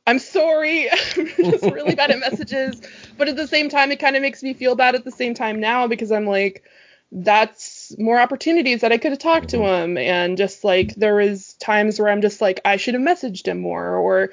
i'm 0.08 0.20
sorry. 0.20 0.90
I'm 1.18 1.28
just 1.38 1.64
really 1.64 1.96
bad 1.96 2.12
at 2.12 2.20
messages. 2.20 2.82
But 3.18 3.30
at 3.30 3.36
the 3.36 3.48
same 3.48 3.70
time 3.70 3.92
it 3.92 4.00
kind 4.00 4.16
of 4.16 4.22
makes 4.22 4.42
me 4.44 4.54
feel 4.54 4.76
bad 4.76 4.96
at 4.96 5.04
the 5.04 5.12
same 5.12 5.34
time 5.34 5.60
now 5.60 5.88
because 5.88 6.12
i'm 6.12 6.26
like 6.26 6.64
that's 7.12 7.81
more 7.98 8.20
opportunities 8.20 8.82
that 8.82 8.92
I 8.92 8.98
could 8.98 9.12
have 9.12 9.20
talked 9.20 9.50
to 9.50 9.58
mm-hmm. 9.58 9.92
him. 9.92 9.98
And 9.98 10.38
just 10.38 10.64
like 10.64 10.96
there 10.96 11.16
was 11.16 11.54
times 11.54 12.00
where 12.00 12.10
I'm 12.10 12.22
just 12.22 12.42
like, 12.42 12.62
I 12.66 12.78
should 12.78 12.94
have 12.94 13.04
messaged 13.04 13.48
him 13.48 13.60
more, 13.60 13.96
or 13.96 14.30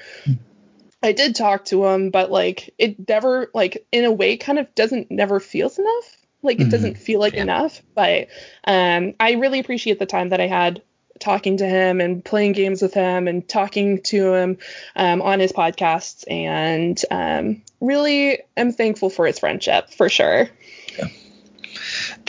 I 1.01 1.11
did 1.13 1.35
talk 1.35 1.65
to 1.65 1.85
him, 1.85 2.09
but 2.09 2.31
like 2.31 2.73
it 2.77 3.07
never, 3.07 3.49
like 3.53 3.85
in 3.91 4.05
a 4.05 4.11
way, 4.11 4.37
kind 4.37 4.59
of 4.59 4.73
doesn't 4.75 5.11
never 5.11 5.39
feels 5.39 5.79
enough. 5.79 6.17
Like 6.41 6.57
it 6.57 6.63
mm-hmm. 6.63 6.71
doesn't 6.71 6.97
feel 6.97 7.19
like 7.19 7.33
yeah. 7.33 7.43
enough. 7.43 7.81
But 7.95 8.29
um, 8.65 9.13
I 9.19 9.33
really 9.33 9.59
appreciate 9.59 9.99
the 9.99 10.05
time 10.05 10.29
that 10.29 10.41
I 10.41 10.47
had 10.47 10.81
talking 11.19 11.57
to 11.57 11.65
him 11.65 11.99
and 11.99 12.23
playing 12.23 12.53
games 12.53 12.81
with 12.81 12.93
him 12.93 13.27
and 13.27 13.47
talking 13.47 14.01
to 14.01 14.33
him 14.33 14.57
um, 14.95 15.21
on 15.21 15.39
his 15.39 15.51
podcasts 15.51 16.23
and 16.29 16.99
um, 17.11 17.61
really 17.81 18.39
am 18.55 18.71
thankful 18.71 19.09
for 19.09 19.25
his 19.25 19.39
friendship 19.39 19.89
for 19.89 20.09
sure 20.09 20.49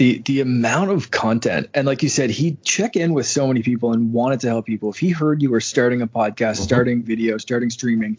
the 0.01 0.19
the 0.21 0.41
amount 0.41 0.91
of 0.91 1.11
content 1.11 1.69
and 1.75 1.87
like 1.87 2.03
you 2.03 2.09
said 2.09 2.31
he'd 2.31 2.63
check 2.65 2.97
in 2.97 3.13
with 3.13 3.27
so 3.27 3.47
many 3.47 3.63
people 3.63 3.93
and 3.93 4.15
wanted 4.15 4.41
to 4.41 4.49
help 4.49 4.65
people 4.65 4.89
if 4.89 4.99
he 4.99 5.11
heard 5.11 5.43
you 5.43 5.51
were 5.51 5.61
starting 5.61 6.01
a 6.01 6.07
podcast 6.07 6.55
mm-hmm. 6.55 6.63
starting 6.63 7.03
video 7.03 7.37
starting 7.37 7.69
streaming 7.69 8.17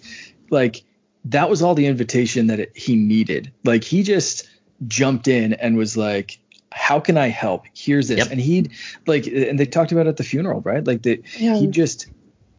like 0.52 0.84
that 1.26 1.50
was 1.50 1.64
all 1.64 1.74
the 1.74 1.88
invitation 1.88 2.46
that 2.46 2.60
it, 2.60 2.78
he 2.78 2.96
needed 2.96 3.52
like 3.64 3.84
he 3.84 4.04
just 4.04 4.48
jumped 4.88 5.28
in 5.28 5.54
and 5.54 5.76
was 5.76 5.98
like 5.98 6.38
how 6.72 7.00
can 7.00 7.18
i 7.18 7.30
help 7.30 7.66
here's 7.74 8.10
this 8.10 8.20
yep. 8.20 8.28
and 8.30 8.40
he'd 8.40 8.72
like 9.08 9.26
and 9.26 9.60
they 9.60 9.66
talked 9.66 9.92
about 9.92 10.06
at 10.06 10.18
the 10.18 10.24
funeral 10.24 10.62
right 10.62 10.86
like 10.86 11.02
that 11.02 11.24
yeah. 11.40 11.58
he 11.58 11.66
just 11.66 12.06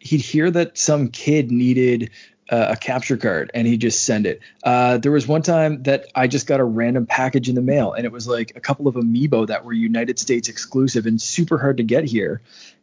he'd 0.00 0.20
hear 0.20 0.50
that 0.50 0.76
some 0.76 1.06
kid 1.06 1.52
needed 1.52 2.10
uh, 2.52 2.66
a 2.72 2.76
capture 2.76 3.16
card 3.16 3.50
and 3.54 3.66
he 3.66 3.78
just 3.78 4.04
send 4.04 4.26
it. 4.26 4.42
Uh, 4.62 4.98
there 4.98 5.10
was 5.10 5.26
one 5.26 5.40
time 5.40 5.82
that 5.84 6.06
I 6.14 6.26
just 6.26 6.46
got 6.46 6.60
a 6.60 6.64
random 6.64 7.06
package 7.06 7.48
in 7.48 7.54
the 7.54 7.62
mail 7.62 7.94
and 7.94 8.04
it 8.04 8.12
was 8.12 8.28
like 8.28 8.52
a 8.54 8.60
couple 8.60 8.86
of 8.86 8.94
amiibo 8.94 9.46
that 9.46 9.64
were 9.64 9.72
United 9.72 10.18
States 10.18 10.50
exclusive 10.50 11.06
and 11.06 11.20
super 11.20 11.56
hard 11.56 11.78
to 11.78 11.82
get 11.82 12.04
here. 12.04 12.42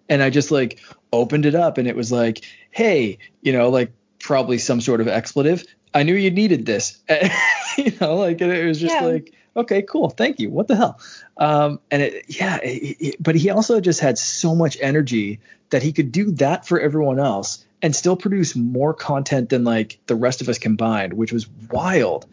And 0.09 0.23
I 0.23 0.31
just 0.31 0.49
like 0.49 0.79
opened 1.13 1.45
it 1.45 1.53
up 1.53 1.77
and 1.77 1.87
it 1.87 1.95
was 1.95 2.11
like, 2.11 2.43
hey, 2.71 3.19
you 3.43 3.53
know, 3.53 3.69
like 3.69 3.91
probably 4.17 4.57
some 4.57 4.81
sort 4.81 5.01
of 5.01 5.07
expletive. 5.07 5.63
I 5.93 6.01
knew 6.01 6.15
you 6.15 6.31
needed 6.31 6.65
this. 6.65 6.97
you 7.77 7.93
know, 8.01 8.15
like 8.15 8.41
it 8.41 8.65
was 8.65 8.79
just 8.79 8.95
yeah. 8.95 9.05
like, 9.05 9.35
okay, 9.55 9.83
cool, 9.83 10.09
thank 10.09 10.39
you. 10.39 10.49
What 10.49 10.67
the 10.67 10.77
hell? 10.77 10.99
Um, 11.37 11.79
and 11.91 12.01
it, 12.01 12.25
yeah, 12.27 12.57
it, 12.63 12.97
it, 12.99 13.15
but 13.19 13.35
he 13.35 13.51
also 13.51 13.79
just 13.79 13.99
had 13.99 14.17
so 14.17 14.55
much 14.55 14.79
energy 14.81 15.41
that 15.69 15.83
he 15.83 15.93
could 15.93 16.11
do 16.11 16.31
that 16.31 16.67
for 16.67 16.79
everyone 16.79 17.19
else 17.19 17.63
and 17.81 17.95
still 17.95 18.15
produce 18.15 18.55
more 18.55 18.93
content 18.93 19.49
than 19.49 19.63
like 19.63 19.99
the 20.07 20.15
rest 20.15 20.41
of 20.41 20.49
us 20.49 20.57
combined, 20.57 21.13
which 21.13 21.31
was 21.31 21.47
wild. 21.69 22.25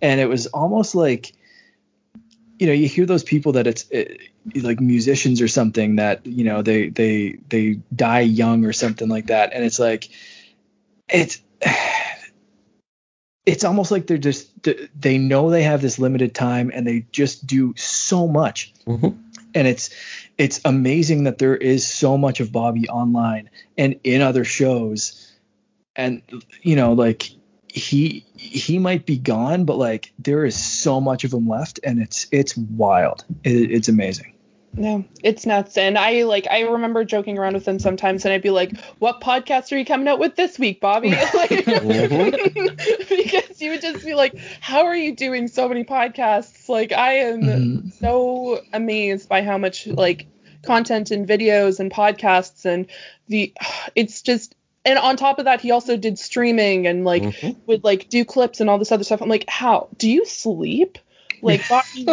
And 0.00 0.20
it 0.20 0.28
was 0.28 0.46
almost 0.48 0.94
like, 0.94 1.32
you 2.58 2.66
know, 2.66 2.72
you 2.72 2.86
hear 2.86 3.06
those 3.06 3.24
people 3.24 3.52
that 3.52 3.66
it's 3.66 3.88
it, 3.90 4.20
like 4.54 4.80
musicians 4.80 5.40
or 5.40 5.48
something 5.48 5.96
that 5.96 6.26
you 6.26 6.44
know 6.44 6.62
they 6.62 6.88
they 6.88 7.38
they 7.48 7.80
die 7.94 8.20
young 8.20 8.64
or 8.64 8.72
something 8.72 9.08
like 9.08 9.26
that, 9.26 9.52
and 9.52 9.64
it's 9.64 9.78
like 9.78 10.08
it's 11.08 11.42
it's 13.46 13.64
almost 13.64 13.90
like 13.90 14.06
they're 14.06 14.18
just 14.18 14.50
they 14.98 15.18
know 15.18 15.50
they 15.50 15.64
have 15.64 15.82
this 15.82 15.98
limited 15.98 16.34
time 16.34 16.70
and 16.72 16.86
they 16.86 17.06
just 17.10 17.46
do 17.46 17.74
so 17.76 18.28
much. 18.28 18.72
Mm-hmm. 18.86 19.18
And 19.54 19.66
it's 19.66 19.90
it's 20.38 20.60
amazing 20.64 21.24
that 21.24 21.38
there 21.38 21.56
is 21.56 21.86
so 21.86 22.16
much 22.16 22.40
of 22.40 22.52
Bobby 22.52 22.88
online 22.88 23.50
and 23.76 24.00
in 24.04 24.22
other 24.22 24.44
shows. 24.44 25.32
And 25.94 26.22
you 26.62 26.76
know, 26.76 26.92
like 26.92 27.30
he 27.68 28.24
he 28.36 28.78
might 28.78 29.06
be 29.06 29.18
gone, 29.18 29.64
but 29.64 29.76
like 29.76 30.12
there 30.18 30.44
is 30.44 30.62
so 30.62 31.00
much 31.00 31.24
of 31.24 31.32
him 31.32 31.48
left, 31.48 31.80
and 31.84 32.00
it's 32.00 32.26
it's 32.30 32.56
wild. 32.56 33.24
It, 33.44 33.70
it's 33.70 33.88
amazing. 33.88 34.31
No, 34.74 35.04
it's 35.22 35.44
nuts. 35.44 35.76
And 35.76 35.98
I 35.98 36.22
like 36.22 36.46
I 36.50 36.60
remember 36.60 37.04
joking 37.04 37.38
around 37.38 37.54
with 37.54 37.68
him 37.68 37.78
sometimes 37.78 38.24
and 38.24 38.32
I'd 38.32 38.42
be 38.42 38.50
like, 38.50 38.74
What 38.98 39.20
podcast 39.20 39.70
are 39.72 39.76
you 39.76 39.84
coming 39.84 40.08
out 40.08 40.18
with 40.18 40.34
this 40.34 40.58
week, 40.58 40.80
Bobby? 40.80 41.10
like, 41.34 41.50
because 41.66 43.60
you 43.60 43.70
would 43.70 43.82
just 43.82 44.04
be 44.04 44.14
like, 44.14 44.34
How 44.60 44.86
are 44.86 44.96
you 44.96 45.14
doing 45.14 45.48
so 45.48 45.68
many 45.68 45.84
podcasts? 45.84 46.68
Like 46.70 46.92
I 46.92 47.14
am 47.18 47.42
mm-hmm. 47.42 47.88
so 47.90 48.60
amazed 48.72 49.28
by 49.28 49.42
how 49.42 49.58
much 49.58 49.86
like 49.86 50.26
content 50.62 51.10
and 51.10 51.28
videos 51.28 51.78
and 51.78 51.90
podcasts 51.90 52.64
and 52.64 52.86
the 53.28 53.52
it's 53.94 54.22
just 54.22 54.54
and 54.84 54.98
on 54.98 55.16
top 55.16 55.38
of 55.38 55.44
that 55.44 55.60
he 55.60 55.70
also 55.70 55.98
did 55.98 56.18
streaming 56.18 56.86
and 56.86 57.04
like 57.04 57.22
mm-hmm. 57.22 57.60
would 57.66 57.84
like 57.84 58.08
do 58.08 58.24
clips 58.24 58.60
and 58.60 58.70
all 58.70 58.78
this 58.78 58.90
other 58.90 59.04
stuff. 59.04 59.20
I'm 59.20 59.28
like, 59.28 59.44
How? 59.48 59.88
Do 59.98 60.10
you 60.10 60.24
sleep? 60.24 60.96
Like 61.42 61.68
Bobby 61.68 62.06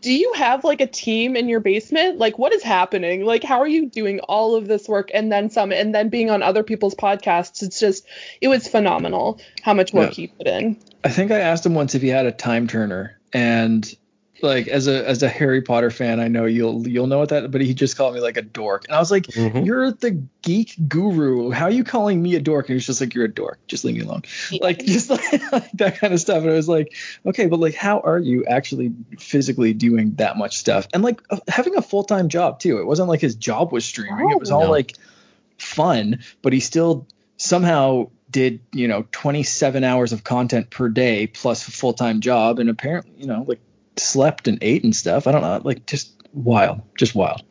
do 0.00 0.12
you 0.12 0.32
have 0.34 0.64
like 0.64 0.80
a 0.80 0.86
team 0.86 1.36
in 1.36 1.48
your 1.48 1.60
basement? 1.60 2.18
Like, 2.18 2.38
what 2.38 2.54
is 2.54 2.62
happening? 2.62 3.24
Like, 3.24 3.42
how 3.42 3.60
are 3.60 3.68
you 3.68 3.86
doing 3.86 4.20
all 4.20 4.54
of 4.54 4.66
this 4.66 4.88
work 4.88 5.10
and 5.12 5.30
then 5.30 5.50
some, 5.50 5.72
and 5.72 5.94
then 5.94 6.08
being 6.08 6.30
on 6.30 6.42
other 6.42 6.62
people's 6.62 6.94
podcasts? 6.94 7.62
It's 7.62 7.78
just, 7.78 8.06
it 8.40 8.48
was 8.48 8.66
phenomenal 8.66 9.40
how 9.62 9.74
much 9.74 9.92
work 9.92 10.16
yeah. 10.16 10.22
he 10.22 10.26
put 10.28 10.46
in. 10.46 10.78
I 11.04 11.10
think 11.10 11.30
I 11.30 11.40
asked 11.40 11.64
him 11.64 11.74
once 11.74 11.94
if 11.94 12.02
he 12.02 12.08
had 12.08 12.26
a 12.26 12.32
time 12.32 12.66
turner, 12.66 13.18
and 13.32 13.94
like 14.42 14.68
as 14.68 14.86
a 14.86 15.08
as 15.08 15.22
a 15.22 15.28
Harry 15.28 15.62
Potter 15.62 15.90
fan, 15.90 16.20
I 16.20 16.28
know 16.28 16.44
you'll 16.44 16.86
you'll 16.86 17.06
know 17.06 17.18
what 17.18 17.30
that. 17.30 17.50
But 17.50 17.60
he 17.60 17.74
just 17.74 17.96
called 17.96 18.14
me 18.14 18.20
like 18.20 18.36
a 18.36 18.42
dork, 18.42 18.84
and 18.86 18.94
I 18.94 18.98
was 18.98 19.10
like, 19.10 19.24
mm-hmm. 19.24 19.64
"You're 19.64 19.92
the 19.92 20.22
geek 20.42 20.74
guru. 20.88 21.50
How 21.50 21.66
are 21.66 21.70
you 21.70 21.84
calling 21.84 22.22
me 22.22 22.34
a 22.34 22.40
dork?" 22.40 22.68
And 22.68 22.74
he's 22.74 22.86
just 22.86 23.00
like, 23.00 23.14
"You're 23.14 23.24
a 23.24 23.32
dork. 23.32 23.58
Just 23.66 23.84
leave 23.84 23.96
me 23.96 24.02
alone." 24.02 24.22
Yeah. 24.50 24.58
Like 24.62 24.78
just 24.84 25.10
like, 25.10 25.52
like, 25.52 25.72
that 25.72 25.98
kind 25.98 26.12
of 26.12 26.20
stuff. 26.20 26.42
And 26.42 26.50
I 26.50 26.54
was 26.54 26.68
like, 26.68 26.94
"Okay, 27.26 27.46
but 27.46 27.60
like, 27.60 27.74
how 27.74 28.00
are 28.00 28.18
you 28.18 28.44
actually 28.46 28.92
physically 29.18 29.72
doing 29.72 30.14
that 30.16 30.36
much 30.36 30.58
stuff? 30.58 30.88
And 30.92 31.02
like 31.02 31.22
uh, 31.30 31.38
having 31.48 31.76
a 31.76 31.82
full 31.82 32.04
time 32.04 32.28
job 32.28 32.60
too. 32.60 32.78
It 32.78 32.86
wasn't 32.86 33.08
like 33.08 33.20
his 33.20 33.34
job 33.34 33.72
was 33.72 33.84
streaming. 33.84 34.26
Oh, 34.26 34.32
it 34.32 34.40
was 34.40 34.50
all 34.50 34.64
no. 34.64 34.70
like 34.70 34.96
fun, 35.58 36.20
but 36.42 36.52
he 36.52 36.60
still 36.60 37.06
somehow 37.36 38.08
did 38.30 38.60
you 38.72 38.86
know 38.86 39.06
27 39.10 39.82
hours 39.82 40.12
of 40.12 40.22
content 40.22 40.70
per 40.70 40.88
day 40.88 41.26
plus 41.26 41.66
a 41.66 41.70
full-time 41.70 42.20
job 42.20 42.58
and 42.58 42.70
apparently 42.70 43.12
you 43.16 43.26
know 43.26 43.44
like 43.48 43.60
slept 44.00 44.48
and 44.48 44.58
ate 44.62 44.84
and 44.84 44.94
stuff. 44.94 45.26
I 45.26 45.32
don't 45.32 45.42
know, 45.42 45.60
like 45.62 45.86
just 45.86 46.12
wild, 46.32 46.82
just 46.96 47.14
wild. 47.14 47.42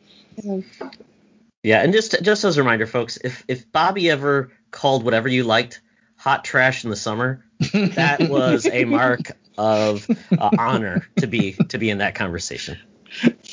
Yeah, 1.62 1.82
and 1.82 1.92
just 1.92 2.22
just 2.22 2.44
as 2.44 2.56
a 2.56 2.62
reminder, 2.62 2.86
folks, 2.86 3.18
if 3.18 3.44
if 3.48 3.70
Bobby 3.70 4.10
ever 4.10 4.50
called 4.70 5.04
whatever 5.04 5.28
you 5.28 5.44
liked 5.44 5.80
hot 6.16 6.44
trash 6.44 6.84
in 6.84 6.90
the 6.90 6.96
summer, 6.96 7.44
that 7.72 8.20
was 8.30 8.66
a 8.66 8.84
mark 8.84 9.32
of 9.58 10.08
uh, 10.36 10.50
honor 10.58 11.06
to 11.16 11.26
be 11.26 11.52
to 11.68 11.78
be 11.78 11.90
in 11.90 11.98
that 11.98 12.14
conversation. 12.14 12.78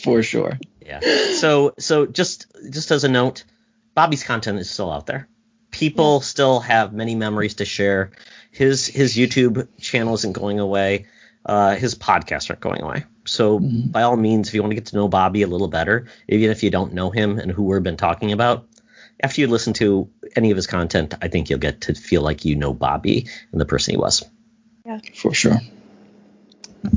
For 0.03 0.23
sure. 0.23 0.59
Yeah. 0.85 1.01
So 1.35 1.73
so 1.79 2.05
just 2.05 2.47
just 2.69 2.91
as 2.91 3.03
a 3.03 3.09
note, 3.09 3.43
Bobby's 3.93 4.23
content 4.23 4.59
is 4.59 4.69
still 4.69 4.91
out 4.91 5.05
there. 5.05 5.27
People 5.71 6.21
still 6.21 6.61
have 6.61 6.93
many 6.93 7.15
memories 7.15 7.55
to 7.55 7.65
share. 7.65 8.11
His 8.51 8.87
his 8.87 9.15
YouTube 9.15 9.67
channel 9.81 10.13
isn't 10.13 10.33
going 10.33 10.59
away 10.59 11.07
uh, 11.47 11.75
his 11.75 11.95
podcasts 11.95 12.49
aren't 12.49 12.61
going 12.61 12.81
away. 12.81 13.05
So 13.25 13.59
mm-hmm. 13.59 13.89
by 13.89 14.03
all 14.03 14.17
means, 14.17 14.49
if 14.49 14.53
you 14.53 14.61
want 14.61 14.71
to 14.71 14.75
get 14.75 14.87
to 14.87 14.95
know 14.95 15.07
Bobby 15.07 15.41
a 15.41 15.47
little 15.47 15.69
better, 15.69 16.07
even 16.27 16.51
if 16.51 16.61
you 16.61 16.69
don't 16.69 16.93
know 16.93 17.09
him 17.09 17.39
and 17.39 17.51
who 17.51 17.63
we've 17.63 17.81
been 17.81 17.97
talking 17.97 18.31
about, 18.33 18.67
after 19.21 19.41
you 19.41 19.47
listen 19.47 19.73
to 19.73 20.09
any 20.35 20.51
of 20.51 20.57
his 20.57 20.67
content, 20.67 21.15
I 21.21 21.27
think 21.29 21.49
you'll 21.49 21.59
get 21.59 21.81
to 21.81 21.95
feel 21.95 22.21
like 22.21 22.45
you 22.45 22.55
know 22.55 22.73
Bobby 22.73 23.27
and 23.51 23.59
the 23.59 23.65
person 23.65 23.93
he 23.93 23.97
was. 23.97 24.23
Yeah, 24.85 24.99
for 25.15 25.33
sure. 25.33 25.57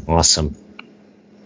Awesome. 0.07 0.55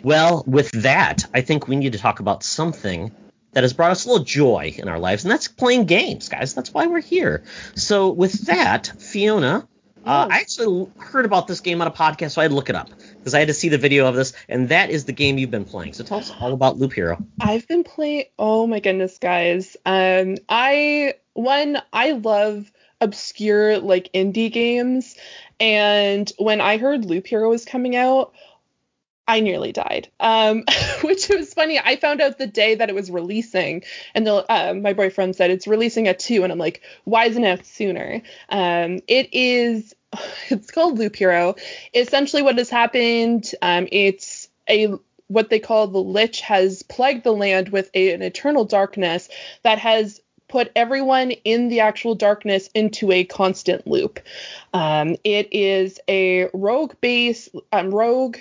Well, 0.02 0.42
with 0.46 0.70
that, 0.82 1.26
I 1.32 1.42
think 1.42 1.68
we 1.68 1.76
need 1.76 1.92
to 1.92 1.98
talk 1.98 2.20
about 2.20 2.42
something 2.42 3.12
that 3.52 3.62
has 3.62 3.72
brought 3.72 3.92
us 3.92 4.04
a 4.04 4.08
little 4.08 4.24
joy 4.24 4.74
in 4.76 4.88
our 4.88 4.98
lives, 4.98 5.24
and 5.24 5.30
that's 5.30 5.48
playing 5.48 5.86
games, 5.86 6.28
guys. 6.28 6.54
That's 6.54 6.74
why 6.74 6.86
we're 6.86 7.00
here. 7.00 7.44
So, 7.76 8.10
with 8.10 8.46
that, 8.46 8.92
Fiona, 8.98 9.66
uh, 10.06 10.28
I 10.30 10.40
actually 10.40 10.88
heard 10.98 11.24
about 11.24 11.46
this 11.46 11.60
game 11.60 11.80
on 11.80 11.86
a 11.86 11.90
podcast, 11.90 12.32
so 12.32 12.40
I 12.40 12.44
had 12.44 12.50
to 12.50 12.54
look 12.54 12.68
it 12.68 12.76
up 12.76 12.90
because 13.18 13.34
I 13.34 13.38
had 13.38 13.48
to 13.48 13.54
see 13.54 13.68
the 13.68 13.78
video 13.78 14.06
of 14.06 14.14
this, 14.14 14.32
and 14.48 14.68
that 14.68 14.90
is 14.90 15.04
the 15.04 15.12
game 15.12 15.38
you've 15.38 15.50
been 15.50 15.64
playing. 15.64 15.94
So 15.94 16.04
tell 16.04 16.18
us 16.18 16.32
all 16.40 16.52
about 16.52 16.78
Loop 16.78 16.92
Hero. 16.92 17.24
I've 17.40 17.66
been 17.66 17.84
playing. 17.84 18.24
Oh 18.38 18.66
my 18.66 18.80
goodness, 18.80 19.18
guys! 19.18 19.76
Um, 19.86 20.36
I 20.48 21.14
one 21.32 21.78
I 21.92 22.12
love 22.12 22.70
obscure 23.00 23.78
like 23.78 24.10
indie 24.12 24.52
games, 24.52 25.16
and 25.58 26.30
when 26.38 26.60
I 26.60 26.76
heard 26.76 27.04
Loop 27.04 27.26
Hero 27.26 27.48
was 27.48 27.64
coming 27.64 27.96
out, 27.96 28.32
I 29.26 29.40
nearly 29.40 29.72
died. 29.72 30.08
Um, 30.20 30.64
which 31.02 31.28
was 31.28 31.54
funny. 31.54 31.78
I 31.78 31.96
found 31.96 32.20
out 32.20 32.38
the 32.38 32.46
day 32.46 32.74
that 32.74 32.88
it 32.88 32.94
was 32.94 33.10
releasing, 33.10 33.84
and 34.14 34.26
the, 34.26 34.50
uh, 34.50 34.74
my 34.74 34.92
boyfriend 34.92 35.36
said 35.36 35.50
it's 35.50 35.66
releasing 35.66 36.08
at 36.08 36.18
two, 36.18 36.44
and 36.44 36.52
I'm 36.52 36.58
like, 36.58 36.82
why 37.04 37.26
isn't 37.26 37.44
it 37.44 37.66
sooner? 37.66 38.22
Um, 38.48 39.00
it 39.08 39.30
is. 39.32 39.94
It's 40.50 40.70
called 40.70 40.98
Loop 40.98 41.16
Hero. 41.16 41.56
Essentially, 41.94 42.42
what 42.42 42.58
has 42.58 42.70
happened? 42.70 43.50
Um, 43.62 43.88
it's 43.90 44.48
a 44.68 44.94
what 45.28 45.48
they 45.48 45.58
call 45.58 45.88
the 45.88 45.98
Lich 45.98 46.42
has 46.42 46.82
plagued 46.82 47.24
the 47.24 47.32
land 47.32 47.70
with 47.70 47.90
a, 47.94 48.12
an 48.12 48.22
eternal 48.22 48.64
darkness 48.64 49.28
that 49.62 49.78
has 49.78 50.20
put 50.48 50.70
everyone 50.76 51.30
in 51.30 51.68
the 51.68 51.80
actual 51.80 52.14
darkness 52.14 52.68
into 52.74 53.10
a 53.10 53.24
constant 53.24 53.86
loop. 53.86 54.20
Um, 54.72 55.16
it 55.24 55.48
is 55.52 55.98
a 56.08 56.48
rogue 56.52 56.94
base, 57.00 57.48
um, 57.72 57.90
rogue 57.90 58.36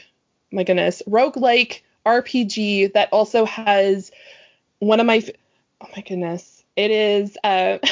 my 0.53 0.63
goodness, 0.63 1.01
roguelike 1.07 1.81
RPG 2.05 2.93
that 2.93 3.09
also 3.11 3.45
has 3.45 4.11
one 4.79 4.99
of 4.99 5.05
my 5.05 5.23
oh 5.81 5.87
my 5.95 6.01
goodness. 6.01 6.63
It 6.75 6.89
is 6.89 7.37
uh, 7.43 7.77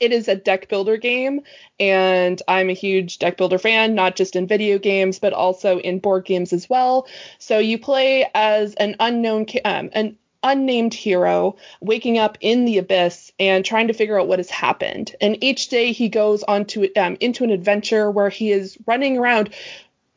it 0.00 0.12
is 0.12 0.28
a 0.28 0.36
deck 0.36 0.68
builder 0.68 0.96
game, 0.98 1.40
and 1.80 2.40
I'm 2.46 2.70
a 2.70 2.74
huge 2.74 3.18
deck 3.18 3.36
builder 3.36 3.58
fan, 3.58 3.94
not 3.96 4.14
just 4.14 4.36
in 4.36 4.46
video 4.46 4.78
games 4.78 5.18
but 5.18 5.32
also 5.32 5.78
in 5.78 5.98
board 5.98 6.24
games 6.24 6.52
as 6.52 6.68
well. 6.70 7.08
So 7.38 7.58
you 7.58 7.78
play 7.78 8.30
as 8.34 8.74
an 8.74 8.96
unknown 9.00 9.46
um, 9.64 9.90
an 9.92 10.16
unnamed 10.42 10.94
hero 10.94 11.56
waking 11.80 12.18
up 12.18 12.38
in 12.40 12.64
the 12.64 12.78
abyss 12.78 13.32
and 13.38 13.64
trying 13.64 13.88
to 13.88 13.94
figure 13.94 14.18
out 14.18 14.28
what 14.28 14.38
has 14.38 14.50
happened. 14.50 15.14
And 15.20 15.42
each 15.42 15.68
day 15.68 15.90
he 15.92 16.08
goes 16.08 16.44
onto 16.44 16.86
um, 16.96 17.16
into 17.20 17.42
an 17.42 17.50
adventure 17.50 18.10
where 18.10 18.28
he 18.28 18.52
is 18.52 18.78
running 18.86 19.18
around 19.18 19.50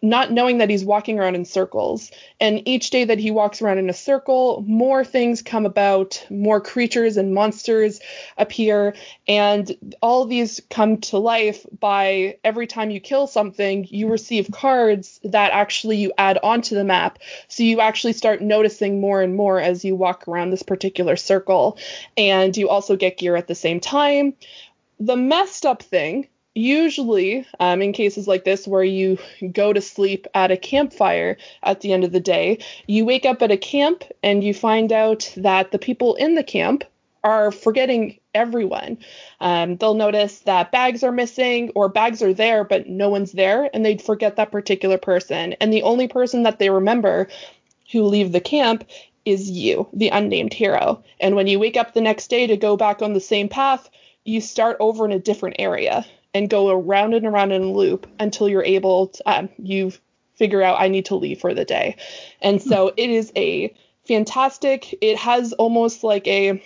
not 0.01 0.31
knowing 0.31 0.59
that 0.59 0.69
he's 0.69 0.85
walking 0.85 1.19
around 1.19 1.35
in 1.35 1.45
circles. 1.45 2.11
And 2.39 2.67
each 2.67 2.89
day 2.89 3.03
that 3.03 3.19
he 3.19 3.31
walks 3.31 3.61
around 3.61 3.79
in 3.79 3.89
a 3.89 3.93
circle, 3.93 4.63
more 4.65 5.03
things 5.03 5.41
come 5.41 5.65
about, 5.65 6.25
more 6.29 6.61
creatures 6.61 7.17
and 7.17 7.33
monsters 7.33 7.99
appear, 8.37 8.95
and 9.27 9.95
all 10.01 10.25
these 10.25 10.61
come 10.69 10.97
to 10.97 11.17
life 11.17 11.65
by 11.79 12.37
every 12.43 12.67
time 12.67 12.91
you 12.91 12.99
kill 12.99 13.27
something, 13.27 13.87
you 13.89 14.07
receive 14.07 14.49
cards 14.51 15.19
that 15.23 15.51
actually 15.51 15.97
you 15.97 16.13
add 16.17 16.39
onto 16.41 16.75
the 16.75 16.83
map. 16.83 17.19
So 17.49 17.63
you 17.63 17.81
actually 17.81 18.13
start 18.13 18.41
noticing 18.41 19.01
more 19.01 19.21
and 19.21 19.35
more 19.35 19.59
as 19.59 19.83
you 19.83 19.95
walk 19.95 20.27
around 20.27 20.51
this 20.51 20.63
particular 20.63 21.17
circle. 21.17 21.77
And 22.15 22.55
you 22.55 22.69
also 22.69 22.95
get 22.95 23.17
gear 23.17 23.35
at 23.35 23.47
the 23.47 23.55
same 23.55 23.79
time. 23.79 24.33
The 24.99 25.15
messed 25.15 25.65
up 25.65 25.81
thing 25.81 26.27
usually 26.59 27.45
um, 27.59 27.81
in 27.81 27.93
cases 27.93 28.27
like 28.27 28.43
this 28.43 28.67
where 28.67 28.83
you 28.83 29.17
go 29.51 29.71
to 29.71 29.81
sleep 29.81 30.27
at 30.33 30.51
a 30.51 30.57
campfire 30.57 31.37
at 31.63 31.81
the 31.81 31.93
end 31.93 32.03
of 32.03 32.11
the 32.11 32.19
day 32.19 32.59
you 32.87 33.05
wake 33.05 33.25
up 33.25 33.41
at 33.41 33.51
a 33.51 33.57
camp 33.57 34.03
and 34.21 34.43
you 34.43 34.53
find 34.53 34.91
out 34.91 35.31
that 35.37 35.71
the 35.71 35.79
people 35.79 36.15
in 36.15 36.35
the 36.35 36.43
camp 36.43 36.83
are 37.21 37.51
forgetting 37.51 38.17
everyone. 38.33 38.97
Um, 39.41 39.75
they'll 39.75 39.93
notice 39.93 40.39
that 40.41 40.71
bags 40.71 41.03
are 41.03 41.11
missing 41.11 41.71
or 41.75 41.89
bags 41.89 42.21
are 42.21 42.33
there 42.33 42.63
but 42.63 42.87
no 42.87 43.09
one's 43.09 43.31
there 43.31 43.69
and 43.73 43.85
they'd 43.85 44.01
forget 44.01 44.35
that 44.35 44.51
particular 44.51 44.97
person. 44.97 45.53
And 45.59 45.73
the 45.73 45.83
only 45.83 46.07
person 46.07 46.43
that 46.43 46.59
they 46.59 46.69
remember 46.69 47.27
who 47.91 48.03
leave 48.03 48.31
the 48.31 48.39
camp 48.39 48.85
is 49.25 49.49
you 49.49 49.87
the 49.93 50.09
unnamed 50.09 50.53
hero. 50.53 51.03
And 51.19 51.35
when 51.35 51.47
you 51.47 51.59
wake 51.59 51.77
up 51.77 51.93
the 51.93 52.01
next 52.01 52.29
day 52.29 52.47
to 52.47 52.57
go 52.57 52.77
back 52.77 53.01
on 53.01 53.13
the 53.13 53.19
same 53.19 53.49
path 53.49 53.89
you 54.25 54.41
start 54.41 54.77
over 54.79 55.05
in 55.05 55.11
a 55.11 55.19
different 55.19 55.55
area 55.59 56.05
and 56.33 56.49
go 56.49 56.69
around 56.69 57.13
and 57.13 57.25
around 57.25 57.51
in 57.51 57.63
a 57.63 57.71
loop 57.71 58.07
until 58.19 58.47
you're 58.47 58.63
able 58.63 59.07
to, 59.07 59.29
um, 59.29 59.49
you 59.57 59.91
figure 60.35 60.61
out 60.61 60.79
I 60.79 60.87
need 60.87 61.05
to 61.05 61.15
leave 61.15 61.39
for 61.39 61.53
the 61.53 61.65
day. 61.65 61.95
And 62.41 62.61
so 62.61 62.87
hmm. 62.87 62.93
it 62.97 63.09
is 63.09 63.31
a 63.35 63.73
fantastic, 64.07 64.97
it 65.01 65.17
has 65.17 65.53
almost 65.53 66.03
like 66.03 66.27
a, 66.27 66.61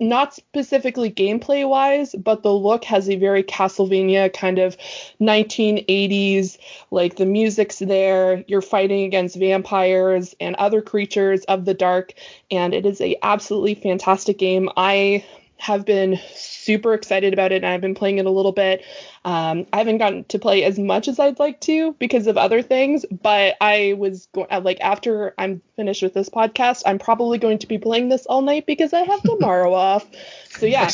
not 0.00 0.34
specifically 0.34 1.10
gameplay 1.10 1.68
wise, 1.68 2.14
but 2.14 2.42
the 2.42 2.52
look 2.52 2.84
has 2.84 3.08
a 3.08 3.16
very 3.16 3.44
Castlevania 3.44 4.32
kind 4.32 4.58
of 4.58 4.76
1980s, 5.20 6.58
like 6.90 7.16
the 7.16 7.26
music's 7.26 7.78
there, 7.78 8.44
you're 8.48 8.62
fighting 8.62 9.04
against 9.04 9.36
vampires 9.36 10.34
and 10.40 10.56
other 10.56 10.82
creatures 10.82 11.44
of 11.44 11.64
the 11.64 11.74
dark, 11.74 12.14
and 12.50 12.74
it 12.74 12.84
is 12.84 13.00
a 13.00 13.16
absolutely 13.22 13.76
fantastic 13.76 14.38
game. 14.38 14.68
I 14.76 15.24
have 15.62 15.84
been 15.84 16.18
super 16.34 16.92
excited 16.92 17.32
about 17.32 17.52
it 17.52 17.62
and 17.62 17.66
I've 17.66 17.80
been 17.80 17.94
playing 17.94 18.18
it 18.18 18.26
a 18.26 18.30
little 18.30 18.50
bit. 18.50 18.84
Um, 19.24 19.64
I 19.72 19.78
haven't 19.78 19.98
gotten 19.98 20.24
to 20.24 20.40
play 20.40 20.64
as 20.64 20.76
much 20.76 21.06
as 21.06 21.20
I'd 21.20 21.38
like 21.38 21.60
to 21.60 21.92
because 22.00 22.26
of 22.26 22.36
other 22.36 22.62
things, 22.62 23.06
but 23.12 23.54
I 23.60 23.94
was 23.96 24.26
going 24.34 24.48
like 24.64 24.80
after 24.80 25.34
I'm 25.38 25.62
finished 25.76 26.02
with 26.02 26.14
this 26.14 26.28
podcast, 26.28 26.82
I'm 26.84 26.98
probably 26.98 27.38
going 27.38 27.58
to 27.58 27.68
be 27.68 27.78
playing 27.78 28.08
this 28.08 28.26
all 28.26 28.42
night 28.42 28.66
because 28.66 28.92
I 28.92 29.02
have 29.02 29.22
tomorrow 29.22 29.72
off. 29.92 30.04
So 30.50 30.66
yeah. 30.66 30.90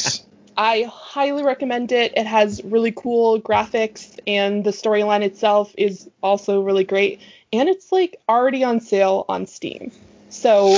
I 0.58 0.82
highly 0.82 1.44
recommend 1.44 1.90
it. 1.90 2.12
It 2.14 2.26
has 2.26 2.62
really 2.62 2.92
cool 2.92 3.40
graphics 3.40 4.18
and 4.26 4.64
the 4.64 4.70
storyline 4.70 5.22
itself 5.22 5.72
is 5.78 6.10
also 6.22 6.60
really 6.60 6.84
great. 6.84 7.22
And 7.54 7.70
it's 7.70 7.90
like 7.90 8.20
already 8.28 8.64
on 8.64 8.80
sale 8.80 9.24
on 9.30 9.46
Steam. 9.46 9.92
So 10.28 10.76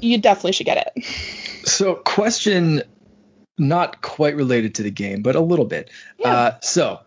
you 0.00 0.18
definitely 0.18 0.52
should 0.52 0.66
get 0.66 0.92
it. 0.94 1.04
So, 1.64 1.94
question 1.94 2.82
not 3.60 4.02
quite 4.02 4.34
related 4.34 4.74
to 4.76 4.82
the 4.82 4.90
game, 4.90 5.22
but 5.22 5.36
a 5.36 5.40
little 5.40 5.64
bit. 5.64 5.90
Yeah. 6.18 6.32
Uh, 6.32 6.60
so, 6.60 7.00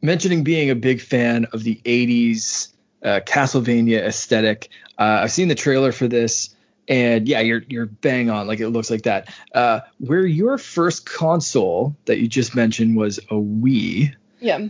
mentioning 0.00 0.44
being 0.44 0.70
a 0.70 0.74
big 0.74 1.00
fan 1.00 1.46
of 1.52 1.62
the 1.62 1.80
80s 1.84 2.72
uh, 3.02 3.20
Castlevania 3.26 4.00
aesthetic, 4.00 4.70
uh, 4.98 5.20
I've 5.22 5.32
seen 5.32 5.48
the 5.48 5.54
trailer 5.54 5.92
for 5.92 6.08
this, 6.08 6.54
and 6.88 7.28
yeah, 7.28 7.40
you're 7.40 7.62
you're 7.68 7.86
bang 7.86 8.30
on. 8.30 8.46
Like 8.46 8.60
it 8.60 8.68
looks 8.68 8.90
like 8.90 9.02
that. 9.02 9.32
Uh, 9.54 9.80
where 9.98 10.26
your 10.26 10.58
first 10.58 11.06
console 11.06 11.96
that 12.06 12.18
you 12.18 12.28
just 12.28 12.54
mentioned 12.54 12.96
was 12.96 13.18
a 13.18 13.34
Wii. 13.34 14.14
Yeah. 14.40 14.68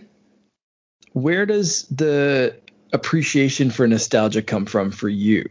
Where 1.13 1.47
does 1.47 1.83
the 1.85 2.57
appreciation 2.93 3.71
for 3.71 3.87
nostalgia 3.87 4.43
come 4.43 4.67
from 4.67 4.91
for 4.91 5.09
you? 5.09 5.49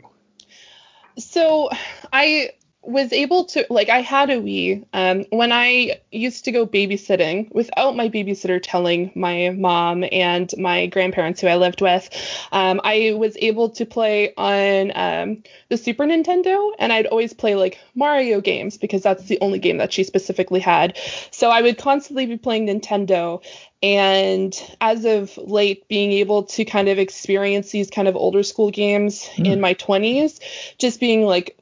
So 1.17 1.69
I 2.13 2.52
was 2.89 3.13
able 3.13 3.45
to 3.45 3.65
like 3.69 3.89
I 3.89 4.02
had 4.02 4.30
a 4.30 4.38
Wii 4.38 4.86
um, 4.93 5.25
when 5.30 5.52
I 5.52 6.02
used 6.12 6.45
to 6.45 6.52
go 6.52 6.65
babysitting 6.65 7.54
without 7.54 7.95
my 7.95 8.10
babysitter 8.10 8.60
telling 8.62 9.12
my 9.15 9.49
mom 9.49 10.04
and 10.12 10.52
my 10.58 10.88
grandparents 10.88 11.41
who 11.41 11.47
I 11.47 11.58
lived 11.58 11.82
with. 11.82 12.10
Um, 12.52 12.82
I 12.84 13.13
was 13.15 13.38
able 13.39 13.69
to 13.71 13.86
play 13.86 14.34
on 14.36 14.91
um, 14.95 15.43
the 15.69 15.78
Super 15.78 16.06
Nintendo, 16.06 16.71
and 16.80 16.91
I'd 16.91 17.06
always 17.06 17.34
play 17.34 17.56
like 17.56 17.78
Mario 17.93 18.41
games 18.41 18.78
because 18.78 19.04
that's 19.04 19.25
the 19.25 19.38
only 19.39 19.60
game 19.60 19.78
that 19.78 19.93
she 19.93 20.04
specifically 20.04 20.60
had. 20.60 20.97
So 21.32 21.52
I 21.52 21.62
would 21.62 21.78
constantly 21.78 22.25
be 22.25 22.38
playing 22.38 22.67
Nintendo. 22.67 23.43
And 23.82 24.54
as 24.82 25.06
of 25.06 25.38
late, 25.38 25.88
being 25.88 26.12
able 26.12 26.43
to 26.43 26.65
kind 26.65 26.89
of 26.89 26.99
experience 26.99 27.71
these 27.71 27.89
kind 27.89 28.10
of 28.10 28.15
older 28.15 28.43
school 28.43 28.71
games 28.71 29.30
mm. 29.36 29.45
in 29.45 29.62
my 29.62 29.73
20s, 29.73 30.39
just 30.78 30.99
being 30.99 31.23
like 31.23 31.56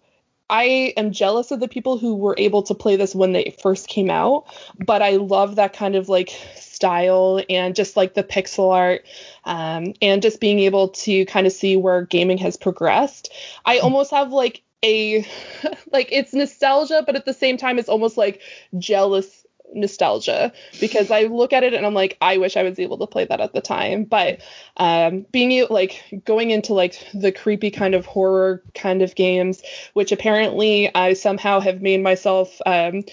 I 0.50 0.94
am 0.96 1.12
jealous 1.12 1.52
of 1.52 1.60
the 1.60 1.68
people 1.68 1.98
who 1.98 2.16
were 2.16 2.36
able 2.38 2.64
to 2.64 2.74
play 2.74 2.96
this 2.96 3.14
when 3.14 3.34
they 3.34 3.56
first 3.62 3.88
came 3.88 4.10
out, 4.10 4.46
but 4.86 5.02
I 5.02 5.18
love 5.18 5.56
that 5.56 5.74
kind 5.74 5.96
of 5.96 6.08
like 6.08 6.30
style 6.56 7.42
and 7.50 7.76
just 7.76 7.98
like 7.98 8.14
the 8.14 8.24
pixel 8.24 8.72
art 8.74 9.06
um, 9.44 9.94
and 10.02 10.22
just 10.22 10.40
being 10.40 10.60
able 10.60 10.90
to 10.90 11.26
kind 11.26 11.48
of 11.48 11.54
see 11.54 11.76
where 11.76 12.04
gaming 12.04 12.38
has 12.38 12.56
progressed. 12.56 13.32
I 13.66 13.80
almost 13.80 14.12
have 14.12 14.32
like 14.32 14.64
a 14.84 15.26
like 15.92 16.10
it's 16.12 16.34
nostalgia, 16.34 17.04
but 17.06 17.16
at 17.16 17.26
the 17.26 17.34
same 17.34 17.58
time 17.58 17.80
it's 17.80 17.90
almost 17.90 18.18
like 18.18 18.42
jealous 18.78 19.37
nostalgia 19.73 20.51
because 20.80 21.12
I 21.12 21.23
look 21.23 21.53
at 21.53 21.63
it 21.63 21.73
and 21.73 21.86
I'm 21.86 21.93
like, 21.93 22.17
I 22.21 22.38
wish 22.38 22.58
I 22.58 22.63
was 22.63 22.80
able 22.80 22.97
to 22.99 23.08
play 23.08 23.25
that 23.25 23.39
at 23.39 23.53
the 23.53 23.62
time. 23.62 24.03
But 24.03 24.41
um, 24.77 25.25
being 25.32 25.65
like 25.69 26.03
going 26.25 26.51
into 26.51 26.73
like 26.73 26.95
the 27.13 27.32
creepy 27.32 27.71
kind 27.71 27.95
of 27.95 28.06
horror 28.06 28.63
kind 28.75 29.01
of 29.01 29.15
games, 29.15 29.62
which 29.93 30.12
apparently 30.12 30.93
I 30.93 31.13
somehow 31.13 31.60
have 31.60 31.82
made 31.82 32.01
myself 32.01 32.60
um, 32.65 33.03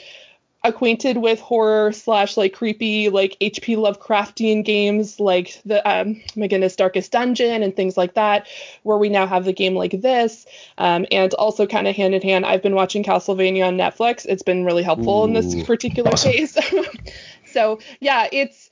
acquainted 0.64 1.18
with 1.18 1.38
horror 1.40 1.92
slash 1.92 2.38
like 2.38 2.54
creepy 2.54 3.10
like 3.10 3.36
HP 3.40 3.76
Lovecraftian 3.76 4.64
games 4.64 5.20
like 5.20 5.60
the 5.66 5.86
um 5.88 6.22
my 6.34 6.46
goodness 6.46 6.74
Darkest 6.74 7.12
Dungeon 7.12 7.62
and 7.62 7.76
things 7.76 7.96
like 7.96 8.14
that, 8.14 8.48
where 8.82 8.96
we 8.96 9.10
now 9.10 9.26
have 9.26 9.44
the 9.44 9.52
game 9.52 9.74
like 9.74 10.00
this. 10.00 10.46
Um, 10.78 11.06
and 11.12 11.32
also 11.34 11.66
kind 11.66 11.86
of 11.86 11.94
hand 11.94 12.14
in 12.14 12.22
hand, 12.22 12.46
I've 12.46 12.62
been 12.62 12.74
watching 12.74 13.04
Castlevania 13.04 13.68
on 13.68 13.76
Netflix. 13.76 14.24
It's 14.26 14.42
been 14.42 14.64
really 14.64 14.82
helpful 14.82 15.22
Ooh, 15.22 15.24
in 15.26 15.34
this 15.34 15.62
particular 15.64 16.12
awesome. 16.12 16.32
case. 16.32 16.56
so 17.46 17.78
yeah, 18.00 18.28
it's 18.32 18.70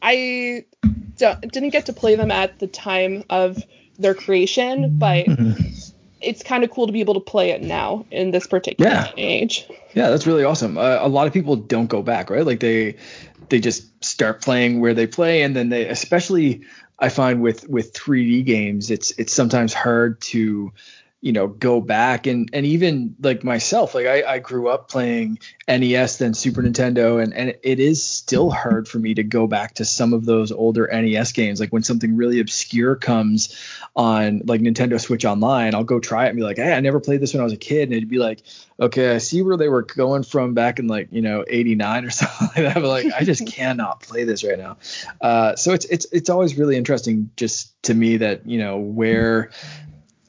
I 0.00 0.64
didn't 1.18 1.70
get 1.70 1.86
to 1.86 1.92
play 1.92 2.16
them 2.16 2.30
at 2.30 2.58
the 2.58 2.66
time 2.66 3.24
of 3.28 3.62
their 3.98 4.14
creation, 4.14 4.98
but 4.98 5.26
mm-hmm 5.26 5.95
it's 6.20 6.42
kind 6.42 6.64
of 6.64 6.70
cool 6.70 6.86
to 6.86 6.92
be 6.92 7.00
able 7.00 7.14
to 7.14 7.20
play 7.20 7.50
it 7.50 7.62
now 7.62 8.06
in 8.10 8.30
this 8.30 8.46
particular 8.46 8.90
yeah. 8.90 9.12
age. 9.16 9.66
Yeah, 9.94 10.10
that's 10.10 10.26
really 10.26 10.44
awesome. 10.44 10.78
Uh, 10.78 10.98
a 11.00 11.08
lot 11.08 11.26
of 11.26 11.32
people 11.32 11.56
don't 11.56 11.86
go 11.86 12.02
back, 12.02 12.30
right? 12.30 12.44
Like 12.44 12.60
they 12.60 12.96
they 13.48 13.60
just 13.60 14.04
start 14.04 14.42
playing 14.42 14.80
where 14.80 14.94
they 14.94 15.06
play, 15.06 15.42
and 15.42 15.54
then 15.54 15.68
they, 15.68 15.86
especially 15.88 16.62
I 16.98 17.08
find 17.10 17.42
with 17.42 17.68
with 17.68 17.92
3D 17.92 18.44
games, 18.44 18.90
it's 18.90 19.12
it's 19.12 19.32
sometimes 19.32 19.74
hard 19.74 20.20
to 20.22 20.72
you 21.26 21.32
know 21.32 21.48
go 21.48 21.80
back 21.80 22.28
and 22.28 22.50
and 22.52 22.64
even 22.64 23.16
like 23.20 23.42
myself 23.42 23.96
like 23.96 24.06
I, 24.06 24.34
I 24.34 24.38
grew 24.38 24.68
up 24.68 24.88
playing 24.88 25.40
nes 25.66 26.18
then 26.18 26.34
super 26.34 26.62
nintendo 26.62 27.20
and 27.20 27.34
and 27.34 27.56
it 27.64 27.80
is 27.80 28.04
still 28.04 28.48
hard 28.48 28.86
for 28.86 29.00
me 29.00 29.12
to 29.14 29.24
go 29.24 29.48
back 29.48 29.74
to 29.74 29.84
some 29.84 30.12
of 30.12 30.24
those 30.24 30.52
older 30.52 30.86
nes 30.86 31.32
games. 31.32 31.58
Like 31.58 31.72
when 31.72 31.82
something 31.82 32.14
really 32.14 32.38
obscure 32.38 32.94
comes 32.94 33.60
on 33.96 34.42
like 34.44 34.60
nintendo 34.60 35.00
switch 35.00 35.24
online 35.24 35.74
i'll 35.74 35.82
go 35.82 35.98
try 35.98 36.26
it 36.26 36.28
and 36.28 36.36
be 36.36 36.44
like 36.44 36.58
hey 36.58 36.72
i 36.72 36.78
never 36.78 37.00
played 37.00 37.20
this 37.20 37.34
when 37.34 37.40
i 37.40 37.44
was 37.44 37.52
a 37.52 37.56
kid. 37.56 37.88
And 37.88 37.94
it'd 37.94 38.08
be 38.08 38.18
like 38.18 38.42
okay 38.78 39.12
i 39.12 39.18
see 39.18 39.42
where 39.42 39.56
they 39.56 39.68
were 39.68 39.82
going 39.82 40.22
from 40.22 40.54
back 40.54 40.78
in 40.78 40.86
like 40.86 41.08
you 41.10 41.22
know 41.22 41.44
89 41.48 42.04
or 42.04 42.10
something 42.10 42.46
like 42.62 42.72
that 42.72 42.80
but 42.80 42.88
like 42.88 43.12
i 43.12 43.24
just 43.24 43.44
cannot 43.48 44.00
play 44.00 44.22
this 44.22 44.44
right 44.44 44.58
now. 44.58 44.76
Uh, 45.20 45.56
so 45.56 45.72
it's 45.72 45.86
it's 45.86 46.06
it's 46.12 46.30
always 46.30 46.56
really 46.56 46.76
interesting 46.76 47.30
just 47.34 47.82
to 47.82 47.94
me 47.94 48.18
that 48.18 48.46
you 48.46 48.58
know 48.58 48.76
where 48.76 49.50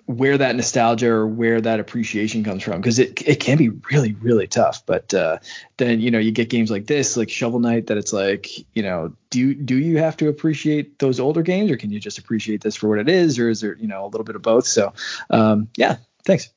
where 0.07 0.37
that 0.37 0.55
nostalgia 0.55 1.09
or 1.09 1.27
where 1.27 1.59
that 1.59 1.81
appreciation 1.81 2.41
comes 2.41 2.63
from 2.63 2.79
because 2.79 2.97
it 2.97 3.21
it 3.27 3.41
can 3.41 3.57
be 3.57 3.69
really 3.91 4.13
really 4.13 4.47
tough. 4.47 4.85
But 4.85 5.13
uh, 5.13 5.39
then 5.75 5.99
you 5.99 6.11
know 6.11 6.17
you 6.17 6.31
get 6.31 6.49
games 6.49 6.71
like 6.71 6.87
this 6.87 7.17
like 7.17 7.29
shovel 7.29 7.59
knight 7.59 7.87
that 7.87 7.97
it's 7.97 8.13
like 8.13 8.49
you 8.73 8.83
know 8.83 9.13
do 9.29 9.53
do 9.53 9.77
you 9.77 9.97
have 9.97 10.15
to 10.17 10.29
appreciate 10.29 10.97
those 10.99 11.19
older 11.19 11.41
games 11.41 11.69
or 11.69 11.75
can 11.75 11.91
you 11.91 11.99
just 11.99 12.17
appreciate 12.17 12.61
this 12.61 12.75
for 12.75 12.87
what 12.87 12.99
it 12.99 13.09
is 13.09 13.37
or 13.37 13.49
is 13.49 13.59
there 13.59 13.75
you 13.75 13.87
know 13.87 14.05
a 14.05 14.07
little 14.07 14.23
bit 14.23 14.37
of 14.37 14.41
both? 14.41 14.65
So 14.65 14.93
um, 15.29 15.67
yeah 15.75 15.97
thanks 16.23 16.49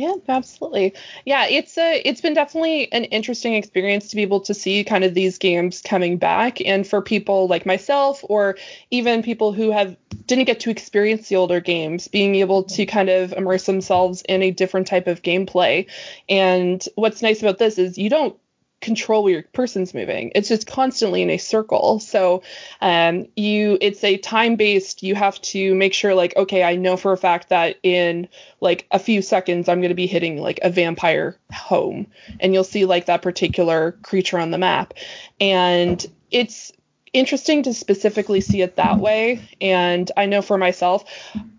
yeah, 0.00 0.14
absolutely. 0.30 0.94
Yeah, 1.26 1.46
it's 1.46 1.76
a 1.76 2.00
it's 2.06 2.22
been 2.22 2.32
definitely 2.32 2.90
an 2.90 3.04
interesting 3.04 3.52
experience 3.52 4.08
to 4.08 4.16
be 4.16 4.22
able 4.22 4.40
to 4.40 4.54
see 4.54 4.82
kind 4.82 5.04
of 5.04 5.12
these 5.12 5.36
games 5.36 5.82
coming 5.82 6.16
back 6.16 6.58
and 6.62 6.86
for 6.86 7.02
people 7.02 7.48
like 7.48 7.66
myself 7.66 8.24
or 8.24 8.56
even 8.90 9.22
people 9.22 9.52
who 9.52 9.70
have 9.70 9.94
didn't 10.24 10.46
get 10.46 10.60
to 10.60 10.70
experience 10.70 11.28
the 11.28 11.36
older 11.36 11.60
games 11.60 12.08
being 12.08 12.34
able 12.36 12.62
to 12.62 12.86
kind 12.86 13.10
of 13.10 13.34
immerse 13.34 13.66
themselves 13.66 14.22
in 14.26 14.42
a 14.42 14.50
different 14.50 14.86
type 14.86 15.06
of 15.06 15.20
gameplay. 15.20 15.86
And 16.30 16.82
what's 16.94 17.20
nice 17.20 17.42
about 17.42 17.58
this 17.58 17.76
is 17.76 17.98
you 17.98 18.08
don't 18.08 18.38
control 18.80 19.24
where 19.24 19.32
your 19.32 19.42
person's 19.42 19.94
moving. 19.94 20.32
It's 20.34 20.48
just 20.48 20.66
constantly 20.66 21.22
in 21.22 21.30
a 21.30 21.36
circle. 21.36 22.00
So 22.00 22.42
um, 22.80 23.26
you 23.36 23.78
it's 23.80 24.02
a 24.04 24.16
time 24.16 24.56
based. 24.56 25.02
You 25.02 25.14
have 25.14 25.40
to 25.42 25.74
make 25.74 25.94
sure 25.94 26.14
like 26.14 26.36
okay, 26.36 26.62
I 26.62 26.76
know 26.76 26.96
for 26.96 27.12
a 27.12 27.16
fact 27.16 27.50
that 27.50 27.76
in 27.82 28.28
like 28.60 28.86
a 28.90 28.98
few 28.98 29.22
seconds 29.22 29.68
I'm 29.68 29.80
going 29.80 29.90
to 29.90 29.94
be 29.94 30.06
hitting 30.06 30.38
like 30.38 30.60
a 30.62 30.70
vampire 30.70 31.36
home, 31.52 32.06
and 32.40 32.54
you'll 32.54 32.64
see 32.64 32.84
like 32.84 33.06
that 33.06 33.22
particular 33.22 33.92
creature 34.02 34.38
on 34.38 34.50
the 34.50 34.58
map, 34.58 34.94
and 35.40 36.04
it's 36.30 36.72
interesting 37.12 37.64
to 37.64 37.74
specifically 37.74 38.40
see 38.40 38.62
it 38.62 38.76
that 38.76 38.98
way. 38.98 39.40
And 39.60 40.10
I 40.16 40.26
know 40.26 40.42
for 40.42 40.56
myself, 40.56 41.04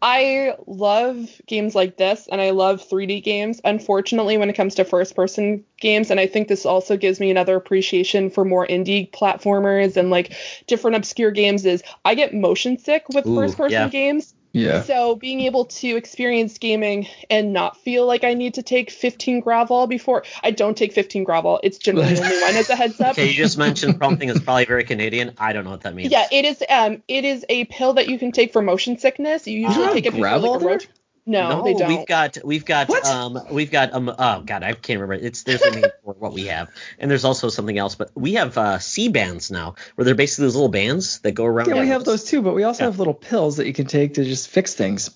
I 0.01 0.55
love 0.65 1.29
games 1.45 1.75
like 1.75 1.97
this 1.97 2.27
and 2.31 2.39
I 2.39 2.51
love 2.51 2.87
3D 2.87 3.23
games. 3.23 3.59
Unfortunately, 3.63 4.37
when 4.37 4.49
it 4.49 4.53
comes 4.53 4.75
to 4.75 4.85
first 4.85 5.15
person 5.15 5.63
games, 5.79 6.09
and 6.09 6.19
I 6.19 6.27
think 6.27 6.47
this 6.47 6.65
also 6.65 6.95
gives 6.95 7.19
me 7.19 7.31
another 7.31 7.55
appreciation 7.55 8.29
for 8.29 8.45
more 8.45 8.65
indie 8.65 9.11
platformers 9.11 9.97
and 9.97 10.09
like 10.09 10.33
different 10.67 10.97
obscure 10.97 11.31
games, 11.31 11.65
is 11.65 11.83
I 12.05 12.15
get 12.15 12.33
motion 12.33 12.77
sick 12.77 13.05
with 13.09 13.25
first 13.25 13.57
person 13.57 13.71
yeah. 13.71 13.89
games. 13.89 14.33
Yeah. 14.53 14.83
So 14.83 15.15
being 15.15 15.41
able 15.41 15.65
to 15.65 15.95
experience 15.95 16.57
gaming 16.57 17.07
and 17.29 17.53
not 17.53 17.77
feel 17.77 18.05
like 18.05 18.23
I 18.23 18.33
need 18.33 18.55
to 18.55 18.63
take 18.63 18.91
15 18.91 19.41
Gravol 19.41 19.87
before 19.87 20.23
I 20.43 20.51
don't 20.51 20.77
take 20.77 20.93
15 20.93 21.25
Gravol. 21.25 21.59
It's 21.63 21.77
generally 21.77 22.17
only 22.17 22.41
one 22.41 22.55
as 22.55 22.69
a 22.69 22.75
heads 22.75 22.99
up. 22.99 23.11
Okay, 23.11 23.27
you 23.27 23.33
just 23.33 23.57
mentioned 23.57 23.97
something 24.01 24.27
that's 24.27 24.41
probably 24.41 24.65
very 24.65 24.83
Canadian. 24.83 25.33
I 25.37 25.53
don't 25.53 25.63
know 25.63 25.71
what 25.71 25.81
that 25.81 25.95
means. 25.95 26.11
Yeah, 26.11 26.27
it 26.31 26.45
is. 26.45 26.63
Um, 26.69 27.01
it 27.07 27.23
is 27.23 27.45
a 27.47 27.65
pill 27.65 27.93
that 27.93 28.09
you 28.09 28.19
can 28.19 28.31
take 28.31 28.51
for 28.51 28.61
motion 28.61 28.97
sickness. 28.97 29.47
You 29.47 29.59
usually 29.59 29.93
take 29.93 30.05
it 30.05 30.13
before 30.13 30.37
like 30.37 30.61
a 30.61 30.65
road. 30.65 30.87
No, 31.25 31.49
no, 31.49 31.63
they 31.63 31.73
don't. 31.75 31.87
We've 31.87 32.07
got 32.07 32.37
we've 32.43 32.65
got 32.65 32.89
what? 32.89 33.05
um 33.05 33.39
we've 33.51 33.69
got 33.71 33.93
um 33.93 34.09
oh 34.09 34.41
god 34.41 34.63
I 34.63 34.73
can't 34.73 34.99
remember 34.99 35.23
it's 35.25 35.43
there's 35.43 35.61
a 35.61 35.69
name 35.71 35.83
for 36.03 36.13
what 36.13 36.33
we 36.33 36.47
have. 36.47 36.69
And 36.97 37.11
there's 37.11 37.25
also 37.25 37.49
something 37.49 37.77
else, 37.77 37.93
but 37.95 38.09
we 38.15 38.33
have 38.33 38.57
uh, 38.57 38.79
Sea-Bands 38.79 39.51
now, 39.51 39.75
where 39.95 40.05
they're 40.05 40.15
basically 40.15 40.45
those 40.45 40.55
little 40.55 40.69
bands 40.69 41.19
that 41.19 41.33
go 41.33 41.45
around. 41.45 41.69
Yeah, 41.69 41.79
we 41.79 41.87
have 41.89 42.05
those 42.05 42.23
too, 42.23 42.41
but 42.41 42.55
we 42.55 42.63
also 42.63 42.83
Yeah. 42.83 42.89
have 42.89 42.97
little 42.99 43.13
pills 43.13 43.57
that 43.57 43.67
you 43.67 43.73
can 43.73 43.85
take 43.85 44.15
to 44.15 44.23
just 44.23 44.49
fix 44.49 44.73
things. 44.73 45.11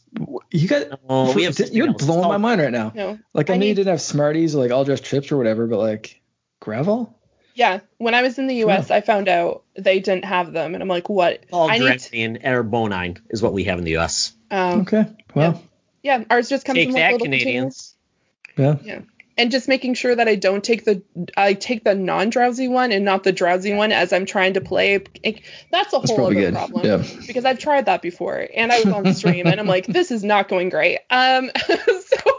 You 0.51 0.67
got 0.67 0.99
Oh, 1.09 1.33
we 1.33 1.43
have 1.43 1.55
something 1.55 1.75
you're 1.75 1.87
else. 1.87 2.05
blowing 2.05 2.25
Oh. 2.25 2.29
my 2.29 2.37
mind 2.37 2.61
right 2.61 2.71
now. 2.71 2.91
No. 2.93 3.19
Like 3.33 3.49
I, 3.49 3.55
I 3.55 3.57
know 3.57 3.63
you 3.63 3.69
need- 3.71 3.75
didn't 3.77 3.89
have 3.91 4.01
Smarties 4.01 4.55
or 4.55 4.59
like 4.59 4.71
all 4.71 4.83
dressed 4.85 5.05
chips 5.05 5.31
or 5.31 5.37
whatever, 5.37 5.65
but 5.67 5.79
like 5.79 6.21
Gravol. 6.61 7.13
Yeah, 7.55 7.79
when 7.97 8.13
I 8.13 8.21
was 8.21 8.37
in 8.37 8.47
the 8.47 8.55
US, 8.65 8.91
I 8.91 8.99
found 9.01 9.29
out 9.29 9.63
they 9.77 10.01
didn't 10.01 10.25
have 10.25 10.51
them, 10.51 10.73
and 10.73 10.83
I'm 10.83 10.89
like, 10.89 11.07
what? 11.09 11.45
All 11.51 11.69
I 11.71 11.77
need. 11.77 11.87
Dramamine 11.99 12.45
or 12.45 12.63
Bonine 12.65 13.17
is 13.29 13.41
what 13.41 13.53
we 13.53 13.63
have 13.63 13.79
in 13.79 13.85
the 13.85 13.91
U.S. 13.91 14.33
Um, 14.51 14.81
Okay. 14.81 15.05
Well, 15.33 15.53
yeah, 15.53 15.59
ours 16.29 16.49
just 16.49 16.65
comes 16.65 16.77
Take 16.77 16.87
in 16.89 16.93
like 16.93 17.01
that, 17.03 17.11
little 17.13 17.27
containers. 17.27 17.95
Yeah. 18.57 18.75
yeah. 18.83 18.99
and 19.37 19.51
just 19.51 19.67
making 19.67 19.95
sure 19.95 20.15
that 20.15 20.27
I 20.29 20.35
don't 20.35 20.63
take 20.63 20.85
the 20.85 21.01
I 21.35 21.53
take 21.53 21.83
the 21.83 21.93
non-drowsy 21.93 22.67
one 22.69 22.91
and 22.93 23.03
not 23.03 23.23
the 23.23 23.31
drowsy 23.33 23.73
one 23.73 23.91
as 23.91 24.13
I'm 24.13 24.25
trying 24.25 24.53
to 24.53 24.61
play. 24.61 24.95
It- 25.23 25.41
That's 25.71 25.93
a 25.93 25.97
That's 25.97 26.11
whole 26.11 26.25
other 26.27 26.35
good. 26.35 26.53
problem 26.53 26.85
Yeah. 26.85 27.03
because 27.27 27.43
I've 27.43 27.59
tried 27.59 27.87
that 27.87 28.01
before 28.01 28.47
and 28.55 28.71
I 28.71 28.77
was 28.79 28.93
on 28.93 29.13
stream 29.13 29.47
and 29.47 29.59
I'm 29.59 29.67
like, 29.67 29.87
this 29.87 30.11
is 30.11 30.23
not 30.23 30.47
going 30.47 30.69
great. 30.69 30.99
Um, 31.09 31.51
so 31.67 32.31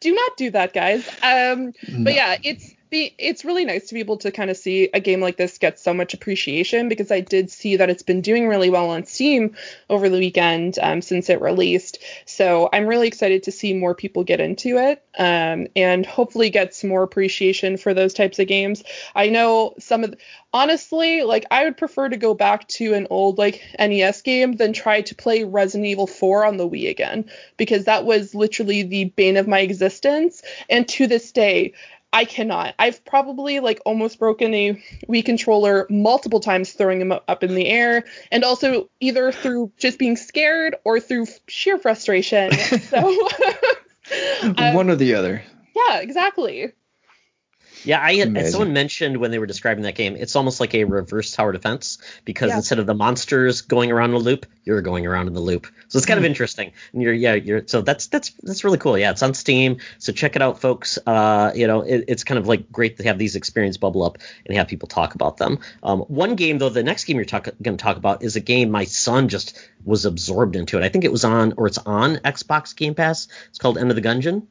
do 0.00 0.14
not 0.14 0.36
do 0.36 0.50
that, 0.52 0.72
guys. 0.72 1.08
Um, 1.22 1.72
No. 1.88 2.04
but 2.04 2.14
yeah, 2.14 2.36
it's 2.42 2.72
be 2.90 3.14
it's 3.18 3.44
really 3.44 3.64
nice 3.64 3.88
to 3.88 3.94
be 3.94 4.00
able 4.00 4.16
to 4.18 4.30
kind 4.30 4.50
of 4.50 4.56
see 4.56 4.88
a 4.92 5.00
game 5.00 5.20
like 5.20 5.36
this 5.36 5.58
get 5.58 5.78
so 5.78 5.92
much 5.94 6.14
appreciation 6.14 6.88
because 6.88 7.10
I 7.10 7.20
did 7.20 7.50
see 7.50 7.76
that 7.76 7.90
it's 7.90 8.02
been 8.02 8.20
doing 8.20 8.48
really 8.48 8.70
well 8.70 8.90
on 8.90 9.04
Steam 9.04 9.56
over 9.88 10.08
the 10.08 10.18
weekend 10.18 10.78
um, 10.80 11.02
since 11.02 11.28
it 11.30 11.40
released. 11.40 11.98
So 12.26 12.68
I'm 12.72 12.86
really 12.86 13.08
excited 13.08 13.44
to 13.44 13.52
see 13.52 13.74
more 13.74 13.94
people 13.94 14.24
get 14.24 14.40
into 14.40 14.78
it 14.78 15.02
um, 15.18 15.68
and 15.76 16.06
hopefully 16.06 16.50
get 16.50 16.74
some 16.74 16.90
more 16.90 17.02
appreciation 17.02 17.76
for 17.76 17.94
those 17.94 18.14
types 18.14 18.38
of 18.38 18.46
games. 18.46 18.82
I 19.14 19.28
know 19.28 19.74
some 19.78 20.04
of 20.04 20.12
the, 20.12 20.18
honestly, 20.52 21.22
like 21.22 21.46
I 21.50 21.64
would 21.64 21.76
prefer 21.76 22.08
to 22.08 22.16
go 22.16 22.34
back 22.34 22.68
to 22.68 22.94
an 22.94 23.06
old 23.10 23.38
like 23.38 23.62
NES 23.78 24.22
game 24.22 24.52
than 24.52 24.72
try 24.72 25.02
to 25.02 25.14
play 25.14 25.44
Resident 25.44 25.86
Evil 25.86 26.06
4 26.06 26.44
on 26.44 26.56
the 26.56 26.68
Wii 26.68 26.90
again 26.90 27.30
because 27.56 27.84
that 27.84 28.04
was 28.04 28.34
literally 28.34 28.82
the 28.82 29.04
bane 29.04 29.36
of 29.36 29.48
my 29.48 29.60
existence. 29.60 30.42
And 30.68 30.88
to 30.88 31.06
this 31.06 31.32
day, 31.32 31.74
I 32.12 32.24
cannot. 32.24 32.74
I've 32.78 33.04
probably 33.04 33.60
like 33.60 33.80
almost 33.84 34.18
broken 34.18 34.54
a 34.54 34.82
Wii 35.08 35.24
controller 35.24 35.86
multiple 35.90 36.40
times 36.40 36.72
throwing 36.72 36.98
them 37.00 37.12
up 37.12 37.44
in 37.44 37.54
the 37.54 37.66
air, 37.66 38.04
and 38.32 38.44
also 38.44 38.88
either 39.00 39.30
through 39.30 39.72
just 39.76 39.98
being 39.98 40.16
scared 40.16 40.76
or 40.84 41.00
through 41.00 41.26
sheer 41.46 41.78
frustration. 41.78 42.50
So, 42.88 43.28
um, 44.56 44.74
One 44.74 44.88
or 44.88 44.96
the 44.96 45.14
other. 45.14 45.42
yeah, 45.76 45.98
exactly. 46.00 46.72
Yeah, 47.84 48.00
I 48.02 48.14
had 48.16 48.28
Amazing. 48.28 48.52
someone 48.52 48.72
mentioned 48.72 49.16
when 49.18 49.30
they 49.30 49.38
were 49.38 49.46
describing 49.46 49.84
that 49.84 49.94
game, 49.94 50.16
it's 50.16 50.36
almost 50.36 50.60
like 50.60 50.74
a 50.74 50.84
reverse 50.84 51.30
tower 51.32 51.52
defense 51.52 51.98
because 52.24 52.48
Yeah. 52.50 52.56
instead 52.56 52.78
of 52.78 52.86
the 52.86 52.94
monsters 52.94 53.60
going 53.62 53.90
around 53.92 54.10
in 54.10 54.16
a 54.16 54.18
loop, 54.18 54.46
you're 54.64 54.82
going 54.82 55.06
around 55.06 55.28
in 55.28 55.32
the 55.34 55.40
loop. 55.40 55.66
So 55.88 55.96
it's 55.96 56.06
kind 56.06 56.18
of 56.18 56.24
interesting. 56.24 56.72
And 56.92 57.02
you're 57.02 57.12
yeah, 57.12 57.34
you're 57.34 57.62
so 57.66 57.80
that's 57.82 58.08
that's 58.08 58.30
that's 58.42 58.64
really 58.64 58.78
cool. 58.78 58.98
Yeah, 58.98 59.10
it's 59.12 59.22
on 59.22 59.34
Steam, 59.34 59.78
so 59.98 60.12
check 60.12 60.36
it 60.36 60.42
out, 60.42 60.60
folks. 60.60 60.98
Uh, 61.06 61.52
you 61.54 61.66
know, 61.66 61.82
it, 61.82 62.04
it's 62.08 62.24
kind 62.24 62.38
of 62.38 62.46
like 62.46 62.70
great 62.70 62.96
to 62.98 63.04
have 63.04 63.18
these 63.18 63.36
experiences 63.36 63.78
bubble 63.78 64.02
up 64.04 64.18
and 64.46 64.56
have 64.56 64.68
people 64.68 64.88
talk 64.88 65.14
about 65.14 65.36
them. 65.38 65.58
Um, 65.82 66.00
one 66.00 66.34
game 66.34 66.58
though, 66.58 66.68
the 66.68 66.82
next 66.82 67.04
game 67.04 67.16
you're 67.16 67.24
talk- 67.24 67.48
going 67.62 67.76
to 67.76 67.82
talk 67.82 67.96
about 67.96 68.22
is 68.22 68.36
a 68.36 68.40
game 68.40 68.70
my 68.70 68.84
son 68.84 69.28
just 69.28 69.58
was 69.84 70.04
absorbed 70.04 70.56
into 70.56 70.76
it. 70.78 70.84
I 70.84 70.88
think 70.88 71.04
it 71.04 71.12
was 71.12 71.24
on 71.24 71.54
or 71.56 71.66
it's 71.66 71.78
on 71.78 72.16
Xbox 72.16 72.76
Game 72.76 72.94
Pass. 72.94 73.28
It's 73.48 73.58
called 73.58 73.78
Enter 73.78 73.94
the 73.94 74.02
Gungeon. 74.02 74.46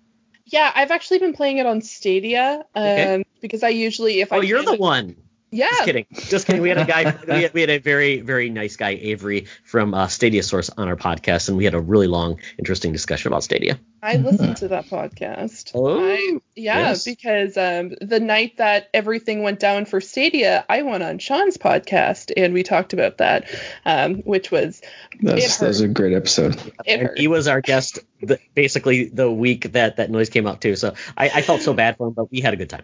Yeah, 0.50 0.72
I've 0.74 0.92
actually 0.92 1.20
been 1.20 1.34
playing 1.34 1.58
it 1.58 1.66
on 1.66 1.82
Stadia 1.82 2.64
um, 2.74 2.88
Okay. 2.88 3.24
because 3.42 3.64
I 3.64 3.70
usually 3.70 4.22
if 4.22 4.32
I 4.32 4.38
Oh, 4.38 4.42
you're 4.42 4.64
the 4.64 4.78
one. 4.78 5.18
Yeah 5.52 5.70
Just 5.70 5.86
kidding. 5.86 6.06
Just 6.14 6.48
kidding. 6.48 6.62
We 6.62 6.70
had 6.70 6.78
a 6.78 6.86
guy. 6.86 7.18
we, 7.28 7.42
had, 7.44 7.54
we 7.54 7.62
had 7.62 7.70
a 7.70 7.78
very, 7.78 8.20
very 8.20 8.50
nice 8.50 8.76
guy, 8.76 8.92
Avery 9.02 9.48
from 9.64 9.94
uh, 9.94 10.08
Stadia 10.08 10.44
Source, 10.44 10.70
on 10.70 10.88
our 10.88 10.96
podcast, 10.96 11.48
and 11.48 11.58
we 11.58 11.66
had 11.66 11.74
a 11.74 11.80
really 11.80 12.08
long, 12.08 12.40
interesting 12.58 12.92
discussion 12.92 13.30
about 13.30 13.44
Stadia. 13.44 13.80
I 14.02 14.18
listened 14.18 14.58
to 14.58 14.68
that 14.70 14.86
podcast. 14.88 15.72
Oh, 15.74 16.00
I, 16.00 16.40
yeah, 16.56 16.90
yes. 16.90 17.04
because 17.04 17.58
um, 17.58 17.94
the 18.00 18.20
night 18.20 18.58
that 18.58 18.90
everything 18.94 19.44
went 19.44 19.60
down 19.60 19.86
for 19.86 20.02
Stadia, 20.02 20.66
I 20.70 20.84
went 20.84 21.04
on 21.04 21.20
Sean's 21.20 21.58
podcast 21.58 22.32
and 22.38 22.54
we 22.54 22.64
talked 22.64 22.94
about 22.94 23.18
that, 23.18 23.50
um, 23.86 24.16
which 24.18 24.52
was 24.52 24.82
That's, 25.22 25.58
that 25.58 25.68
was 25.68 25.82
a 25.82 25.88
great 25.88 26.14
episode. 26.14 26.62
it 26.86 27.02
hurt. 27.02 27.18
he 27.18 27.28
was 27.28 27.48
our 27.48 27.62
guest, 27.62 28.00
the, 28.22 28.40
basically 28.54 29.06
the 29.06 29.32
week 29.32 29.72
that 29.74 29.98
that 29.98 30.12
noise 30.12 30.30
came 30.30 30.46
out 30.46 30.62
too. 30.62 30.76
So 30.76 30.94
I, 31.18 31.30
I 31.30 31.42
felt 31.42 31.62
so 31.62 31.74
bad 31.74 31.98
for 31.98 32.08
him, 32.08 32.14
but 32.14 32.32
we 32.32 32.42
had 32.42 32.54
a 32.54 32.58
good 32.58 32.70
time. 32.70 32.84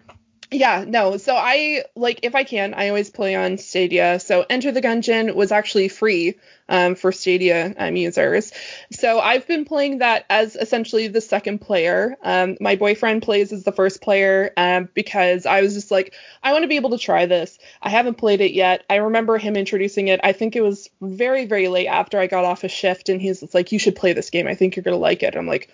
Yeah, 0.50 0.84
no. 0.86 1.16
So 1.16 1.34
I 1.34 1.84
like 1.96 2.20
if 2.22 2.34
I 2.34 2.44
can, 2.44 2.74
I 2.74 2.88
always 2.88 3.10
play 3.10 3.34
on 3.34 3.58
Stadia. 3.58 4.20
So 4.20 4.44
Enter 4.48 4.70
the 4.70 4.82
Gungeon 4.82 5.34
was 5.34 5.50
actually 5.50 5.88
free 5.88 6.34
um, 6.68 6.94
for 6.94 7.10
Stadia 7.12 7.74
um, 7.76 7.96
users. 7.96 8.52
So 8.92 9.18
I've 9.18 9.48
been 9.48 9.64
playing 9.64 9.98
that 9.98 10.26
as 10.30 10.54
essentially 10.54 11.08
the 11.08 11.20
second 11.20 11.58
player. 11.60 12.16
Um, 12.22 12.56
my 12.60 12.76
boyfriend 12.76 13.22
plays 13.22 13.52
as 13.52 13.64
the 13.64 13.72
first 13.72 14.00
player 14.00 14.52
um, 14.56 14.88
because 14.94 15.44
I 15.44 15.60
was 15.62 15.74
just 15.74 15.90
like, 15.90 16.14
I 16.42 16.52
want 16.52 16.62
to 16.62 16.68
be 16.68 16.76
able 16.76 16.90
to 16.90 16.98
try 16.98 17.26
this. 17.26 17.58
I 17.82 17.88
haven't 17.88 18.14
played 18.14 18.40
it 18.40 18.52
yet. 18.52 18.84
I 18.88 18.96
remember 18.96 19.38
him 19.38 19.56
introducing 19.56 20.08
it. 20.08 20.20
I 20.22 20.32
think 20.32 20.54
it 20.54 20.62
was 20.62 20.88
very 21.00 21.46
very 21.46 21.68
late 21.68 21.88
after 21.88 22.18
I 22.18 22.28
got 22.28 22.44
off 22.44 22.64
a 22.64 22.68
shift, 22.68 23.08
and 23.08 23.20
he's 23.20 23.54
like, 23.54 23.72
you 23.72 23.78
should 23.80 23.96
play 23.96 24.12
this 24.12 24.30
game. 24.30 24.46
I 24.46 24.54
think 24.54 24.76
you're 24.76 24.84
gonna 24.84 24.98
like 24.98 25.22
it. 25.22 25.34
I'm 25.34 25.48
like. 25.48 25.68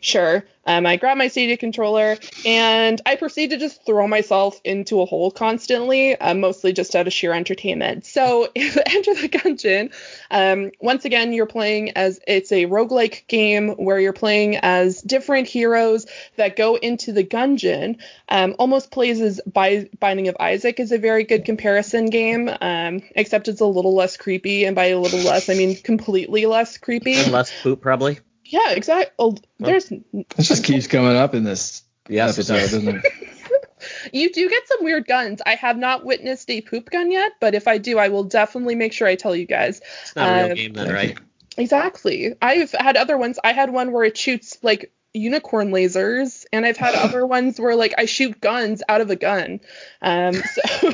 Sure. 0.00 0.44
Um, 0.66 0.86
I 0.86 0.96
grab 0.96 1.18
my 1.18 1.28
Stadia 1.28 1.56
controller 1.56 2.16
and 2.46 3.00
I 3.04 3.16
proceed 3.16 3.50
to 3.50 3.56
just 3.56 3.84
throw 3.84 4.06
myself 4.06 4.60
into 4.64 5.00
a 5.00 5.06
hole 5.06 5.30
constantly, 5.30 6.16
uh, 6.16 6.34
mostly 6.34 6.72
just 6.72 6.94
out 6.94 7.06
of 7.06 7.12
sheer 7.12 7.32
entertainment. 7.32 8.06
So, 8.06 8.44
Enter 8.56 9.14
the 9.14 9.28
Gungeon, 9.28 9.92
um, 10.30 10.70
once 10.80 11.04
again, 11.04 11.32
you're 11.32 11.46
playing 11.46 11.90
as 11.96 12.20
it's 12.26 12.52
a 12.52 12.66
roguelike 12.66 13.26
game 13.26 13.70
where 13.70 13.98
you're 13.98 14.12
playing 14.12 14.56
as 14.56 15.02
different 15.02 15.48
heroes 15.48 16.06
that 16.36 16.56
go 16.56 16.76
into 16.76 17.12
the 17.12 17.24
Gungeon. 17.24 17.98
Um, 18.28 18.54
almost 18.58 18.90
plays 18.90 19.20
as 19.20 19.40
Bi- 19.46 19.88
Binding 19.98 20.28
of 20.28 20.36
Isaac 20.38 20.78
is 20.78 20.92
a 20.92 20.98
very 20.98 21.24
good 21.24 21.44
comparison 21.44 22.06
game, 22.06 22.48
um, 22.60 23.02
except 23.16 23.48
it's 23.48 23.60
a 23.60 23.66
little 23.66 23.94
less 23.94 24.16
creepy. 24.16 24.64
And 24.64 24.76
by 24.76 24.86
a 24.86 24.98
little 24.98 25.20
less, 25.20 25.50
I 25.50 25.54
mean 25.54 25.76
completely 25.76 26.46
less 26.46 26.78
creepy. 26.78 27.14
And 27.14 27.32
less 27.32 27.52
poop, 27.62 27.80
probably. 27.80 28.20
Yeah, 28.50 28.72
exactly. 28.72 29.12
Oh, 29.18 29.36
there's 29.58 29.90
It 29.90 30.26
just 30.38 30.64
keeps 30.64 30.86
coming 30.86 31.16
up 31.16 31.34
in 31.34 31.44
this 31.44 31.82
Yes, 32.08 32.36
it 32.38 32.50
episode, 32.50 32.54
does. 32.54 32.72
doesn't 32.72 32.96
it? 32.96 33.04
You 34.12 34.30
do 34.30 34.46
get 34.50 34.68
some 34.68 34.84
weird 34.84 35.06
guns. 35.06 35.40
I 35.46 35.54
have 35.54 35.78
not 35.78 36.04
witnessed 36.04 36.50
a 36.50 36.60
poop 36.60 36.90
gun 36.90 37.10
yet, 37.10 37.32
but 37.40 37.54
if 37.54 37.66
I 37.66 37.78
do, 37.78 37.98
I 37.98 38.08
will 38.08 38.24
definitely 38.24 38.74
make 38.74 38.92
sure 38.92 39.08
I 39.08 39.14
tell 39.14 39.34
you 39.34 39.46
guys. 39.46 39.80
It's 40.02 40.14
not 40.14 40.28
a 40.28 40.34
real 40.42 40.50
Um, 40.50 40.54
game 40.54 40.72
then, 40.74 40.92
right? 40.92 41.18
Exactly. 41.56 42.34
I've 42.42 42.72
had 42.72 42.98
other 42.98 43.16
ones. 43.16 43.38
I 43.42 43.52
had 43.52 43.70
one 43.72 43.92
where 43.92 44.04
it 44.04 44.18
shoots 44.18 44.58
like 44.62 44.92
unicorn 45.14 45.70
lasers, 45.70 46.44
and 46.52 46.66
I've 46.66 46.76
had 46.76 46.94
other 46.94 47.24
ones 47.36 47.58
where 47.58 47.74
like 47.74 47.94
I 47.96 48.04
shoot 48.04 48.38
guns 48.40 48.82
out 48.86 49.00
of 49.00 49.08
a 49.08 49.16
gun. 49.16 49.60
Um, 50.02 50.34
so 50.54 50.92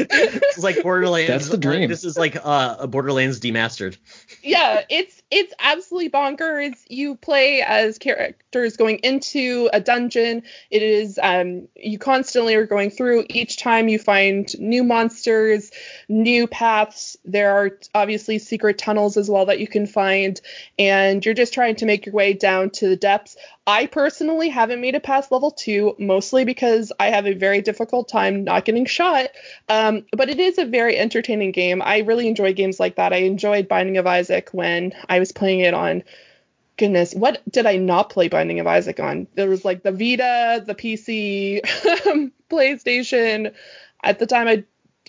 It's 0.00 0.58
like 0.62 0.82
Borderlands. 0.82 1.28
That's 1.28 1.48
the 1.48 1.56
dream. 1.56 1.88
This 1.88 2.04
is 2.04 2.16
like 2.18 2.36
uh, 2.42 2.76
a 2.80 2.86
Borderlands 2.88 3.38
demastered. 3.40 3.96
yeah, 4.42 4.82
it's 4.88 5.17
it's 5.30 5.52
absolutely 5.58 6.10
bonkers. 6.10 6.74
You 6.88 7.16
play 7.16 7.62
as 7.62 7.98
characters 7.98 8.76
going 8.76 8.98
into 8.98 9.68
a 9.72 9.80
dungeon. 9.80 10.42
It 10.70 10.82
is 10.82 11.18
um 11.22 11.68
you 11.76 11.98
constantly 11.98 12.54
are 12.54 12.66
going 12.66 12.90
through. 12.90 13.26
Each 13.28 13.58
time 13.58 13.88
you 13.88 13.98
find 13.98 14.48
new 14.58 14.84
monsters, 14.84 15.70
new 16.08 16.46
paths. 16.46 17.16
There 17.24 17.52
are 17.52 17.78
obviously 17.94 18.38
secret 18.38 18.78
tunnels 18.78 19.16
as 19.16 19.28
well 19.28 19.46
that 19.46 19.60
you 19.60 19.68
can 19.68 19.86
find, 19.86 20.40
and 20.78 21.24
you're 21.24 21.34
just 21.34 21.52
trying 21.52 21.76
to 21.76 21.86
make 21.86 22.06
your 22.06 22.14
way 22.14 22.32
down 22.32 22.70
to 22.70 22.88
the 22.88 22.96
depths. 22.96 23.36
I 23.66 23.84
personally 23.84 24.48
haven't 24.48 24.80
made 24.80 24.94
it 24.94 25.02
past 25.02 25.30
level 25.30 25.50
two, 25.50 25.94
mostly 25.98 26.46
because 26.46 26.90
I 26.98 27.10
have 27.10 27.26
a 27.26 27.34
very 27.34 27.60
difficult 27.60 28.08
time 28.08 28.44
not 28.44 28.64
getting 28.64 28.86
shot. 28.86 29.28
Um, 29.68 30.06
but 30.16 30.30
it 30.30 30.40
is 30.40 30.56
a 30.56 30.64
very 30.64 30.96
entertaining 30.96 31.52
game. 31.52 31.82
I 31.84 31.98
really 31.98 32.28
enjoy 32.28 32.54
games 32.54 32.80
like 32.80 32.96
that. 32.96 33.12
I 33.12 33.18
enjoyed 33.18 33.68
Binding 33.68 33.98
of 33.98 34.06
Isaac 34.06 34.48
when 34.52 34.94
I 35.06 35.17
was 35.18 35.32
playing 35.32 35.60
it 35.60 35.74
on. 35.74 36.02
Goodness, 36.76 37.12
what 37.14 37.42
did 37.50 37.66
I 37.66 37.76
not 37.76 38.10
play 38.10 38.28
Binding 38.28 38.60
of 38.60 38.66
Isaac 38.66 39.00
on? 39.00 39.26
There 39.34 39.48
was 39.48 39.64
like 39.64 39.82
the 39.82 39.90
Vita, 39.90 40.62
the 40.64 40.74
PC, 40.76 41.60
PlayStation. 42.50 43.52
At 44.02 44.18
the 44.18 44.26
time, 44.26 44.46
I 44.48 44.64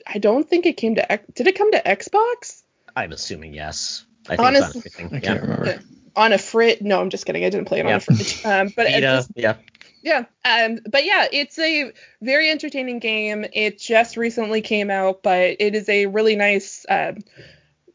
I 0.08 0.18
don't 0.18 0.48
think 0.50 0.66
it 0.66 0.78
came 0.78 0.96
to 0.96 1.12
X- 1.12 1.26
did 1.36 1.48
it 1.48 1.56
come 1.58 1.72
to 1.72 1.82
Xbox 1.82 2.64
I'm 2.96 3.12
assuming 3.12 3.54
yes. 3.54 4.06
I 4.28 4.36
think 4.36 4.56
it's 4.56 4.62
on 4.62 4.76
everything. 4.76 5.16
I 5.16 5.20
can't 5.20 5.42
remember. 5.42 5.80
on 6.16 6.34
a 6.34 6.38
frit. 6.38 6.82
No, 6.82 7.00
I'm 7.00 7.10
just 7.10 7.26
kidding. 7.26 7.46
I 7.46 7.50
didn't 7.50 7.68
play 7.68 7.80
it 7.80 7.86
on 7.86 7.90
Yeah. 7.90 7.96
a 7.98 8.00
frit. 8.00 8.42
Um, 8.46 8.74
but 8.76 8.88
Vita, 8.88 9.02
this 9.02 9.30
yeah. 9.36 9.56
Yeah, 10.02 10.26
um, 10.46 10.80
but 10.90 11.06
yeah, 11.06 11.28
it's 11.32 11.60
a 11.60 11.92
very 12.22 12.50
entertaining 12.50 13.00
game. 13.00 13.46
It 13.54 13.80
just 13.80 14.16
recently 14.18 14.62
came 14.62 14.90
out, 14.90 15.22
but 15.24 15.58
it 15.60 15.76
is 15.76 15.90
a 15.90 16.06
really 16.06 16.36
nice, 16.38 16.86
um, 16.90 17.18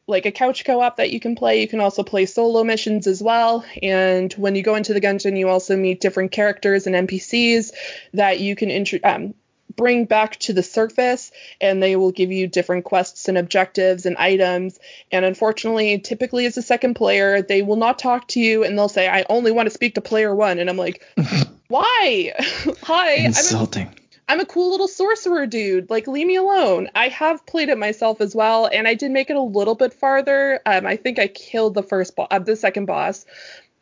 like 0.07 0.27
a 0.27 0.33
couch 0.33 0.65
co-op 0.65 0.97
that 0.97 1.11
you 1.11 1.21
can 1.21 1.35
play. 1.35 1.61
You 1.61 1.69
can 1.69 1.81
also 1.81 2.03
play 2.03 2.27
solo 2.27 2.65
missions 2.65 3.07
as 3.07 3.23
well. 3.23 3.65
And 3.83 4.33
when 4.35 4.55
you 4.55 4.63
go 4.63 4.75
into 4.75 4.93
the 4.93 5.01
dungeon, 5.01 5.37
you 5.37 5.49
also 5.49 5.77
meet 5.77 6.01
different 6.01 6.33
characters 6.33 6.87
and 6.87 7.09
NPCs 7.09 7.73
that 8.13 8.41
you 8.41 8.55
can 8.55 8.71
intro- 8.71 9.01
um, 9.03 9.35
bring 9.77 10.05
back 10.05 10.37
to 10.37 10.53
the 10.53 10.63
surface 10.63 11.33
and 11.61 11.83
they 11.83 11.97
will 11.97 12.13
give 12.13 12.31
you 12.31 12.47
different 12.47 12.85
quests 12.85 13.29
and 13.29 13.39
objectives 13.39 14.07
and 14.07 14.17
items 14.17 14.79
and 15.11 15.25
unfortunately 15.25 15.99
typically 15.99 16.47
as 16.47 16.57
a 16.57 16.63
second 16.63 16.95
player 16.95 17.43
they 17.43 17.63
will 17.63 17.77
not 17.77 17.99
talk 17.99 18.29
to 18.29 18.41
you 18.41 18.63
and 18.65 18.79
they'll 18.79 18.89
say 18.89 19.09
i 19.09 19.25
only 19.29 19.51
want 19.51 19.67
to 19.67 19.75
speak 19.75 19.95
to 19.95 20.01
player 20.01 20.35
one 20.35 20.59
and 20.59 20.71
i'm 20.71 20.77
like 20.77 21.03
why 21.69 22.33
hi 22.83 23.15
insulting 23.15 23.89
I'm 23.89 23.95
a, 23.95 24.04
I'm 24.29 24.41
a 24.41 24.47
cool 24.47 24.71
little 24.71 24.89
sorcerer 24.89 25.47
dude 25.47 25.91
like 25.91 26.07
leave 26.07 26.27
me 26.27 26.37
alone 26.37 26.89
i 26.95 27.09
have 27.09 27.45
played 27.47 27.69
it 27.69 27.79
myself 27.79 28.21
as 28.21 28.35
well 28.35 28.69
and 28.73 28.89
i 28.89 28.95
did 28.95 29.11
make 29.11 29.31
it 29.31 29.37
a 29.37 29.41
little 29.41 29.75
bit 29.75 29.93
farther 29.93 30.61
um, 30.67 30.87
i 30.87 30.97
think 30.97 31.19
i 31.19 31.27
killed 31.27 31.75
the 31.75 31.83
first 31.83 32.17
bo- 32.17 32.27
uh, 32.31 32.39
the 32.39 32.57
second 32.57 32.87
boss 32.87 33.27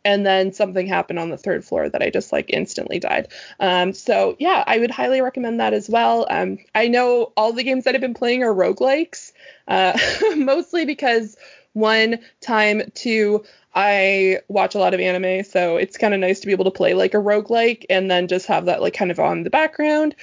and 0.04 0.26
then 0.26 0.52
something 0.52 0.86
happened 0.86 1.18
on 1.18 1.30
the 1.30 1.36
third 1.36 1.64
floor 1.64 1.88
that 1.88 2.02
I 2.02 2.10
just 2.10 2.32
like 2.32 2.50
instantly 2.50 2.98
died. 2.98 3.28
Um, 3.60 3.92
so 3.92 4.36
yeah, 4.38 4.62
I 4.66 4.78
would 4.78 4.90
highly 4.90 5.20
recommend 5.20 5.60
that 5.60 5.74
as 5.74 5.88
well. 5.88 6.26
Um, 6.28 6.58
I 6.74 6.88
know 6.88 7.32
all 7.36 7.52
the 7.52 7.62
games 7.62 7.84
that 7.84 7.94
I've 7.94 8.00
been 8.00 8.14
playing 8.14 8.42
are 8.42 8.52
roguelikes, 8.52 9.32
uh, 9.68 9.96
mostly 10.36 10.84
because 10.84 11.36
one 11.72 12.18
time 12.40 12.82
two 12.94 13.44
I 13.74 14.40
watch 14.48 14.74
a 14.74 14.78
lot 14.78 14.92
of 14.92 15.00
anime, 15.00 15.44
so 15.44 15.78
it's 15.78 15.96
kind 15.96 16.12
of 16.12 16.20
nice 16.20 16.40
to 16.40 16.46
be 16.46 16.52
able 16.52 16.66
to 16.66 16.70
play 16.70 16.92
like 16.92 17.14
a 17.14 17.18
roguelike 17.18 17.86
and 17.88 18.10
then 18.10 18.28
just 18.28 18.46
have 18.46 18.66
that 18.66 18.82
like 18.82 18.94
kind 18.94 19.10
of 19.10 19.18
on 19.18 19.44
the 19.44 19.50
background. 19.50 20.14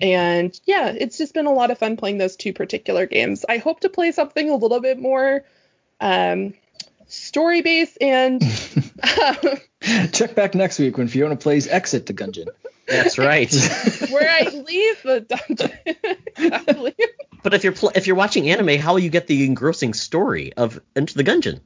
And 0.00 0.58
yeah, 0.64 0.88
it's 0.88 1.16
just 1.16 1.32
been 1.32 1.46
a 1.46 1.52
lot 1.52 1.70
of 1.70 1.78
fun 1.78 1.96
playing 1.96 2.18
those 2.18 2.34
two 2.34 2.52
particular 2.52 3.06
games. 3.06 3.44
I 3.48 3.58
hope 3.58 3.80
to 3.80 3.88
play 3.88 4.10
something 4.10 4.50
a 4.50 4.56
little 4.56 4.80
bit 4.80 4.98
more 4.98 5.44
um, 6.00 6.54
story 7.06 7.62
based 7.62 7.98
and 8.00 8.42
check 10.12 10.34
back 10.34 10.56
next 10.56 10.80
week 10.80 10.98
when 10.98 11.06
Fiona 11.06 11.36
plays 11.36 11.68
Exit 11.68 12.06
the 12.06 12.14
Gungeon. 12.14 12.48
That's 12.88 13.18
right. 13.18 13.52
where 14.10 14.28
I 14.28 14.48
leave 14.48 15.02
the 15.02 15.20
dungeon. 15.20 15.72
exactly. 16.36 16.94
But 17.42 17.54
if 17.54 17.62
you're 17.62 17.72
pl- 17.72 17.92
if 17.94 18.06
you're 18.08 18.16
watching 18.16 18.48
anime, 18.50 18.80
how 18.80 18.92
will 18.94 19.00
you 19.00 19.10
get 19.10 19.28
the 19.28 19.44
engrossing 19.44 19.94
story 19.94 20.52
of 20.54 20.80
Enter 20.96 21.14
the 21.14 21.24
Gungeon? 21.24 21.60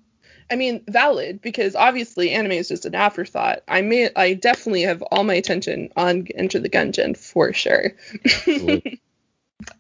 I 0.51 0.57
mean, 0.57 0.83
valid 0.89 1.41
because 1.41 1.77
obviously 1.77 2.31
anime 2.31 2.53
is 2.53 2.69
just 2.69 2.85
an 2.85 2.95
afterthought. 2.95 3.63
I 3.69 3.83
may, 3.83 4.11
I 4.17 4.35
definitely 4.35 4.83
have 4.83 5.03
all 5.03 5.25
my 5.25 5.35
attention 5.35 5.91
on 5.97 6.27
Enter 6.35 6.59
the 6.59 6.69
Gungeon 6.69 7.17
for 7.17 7.53
sure. 7.53 7.93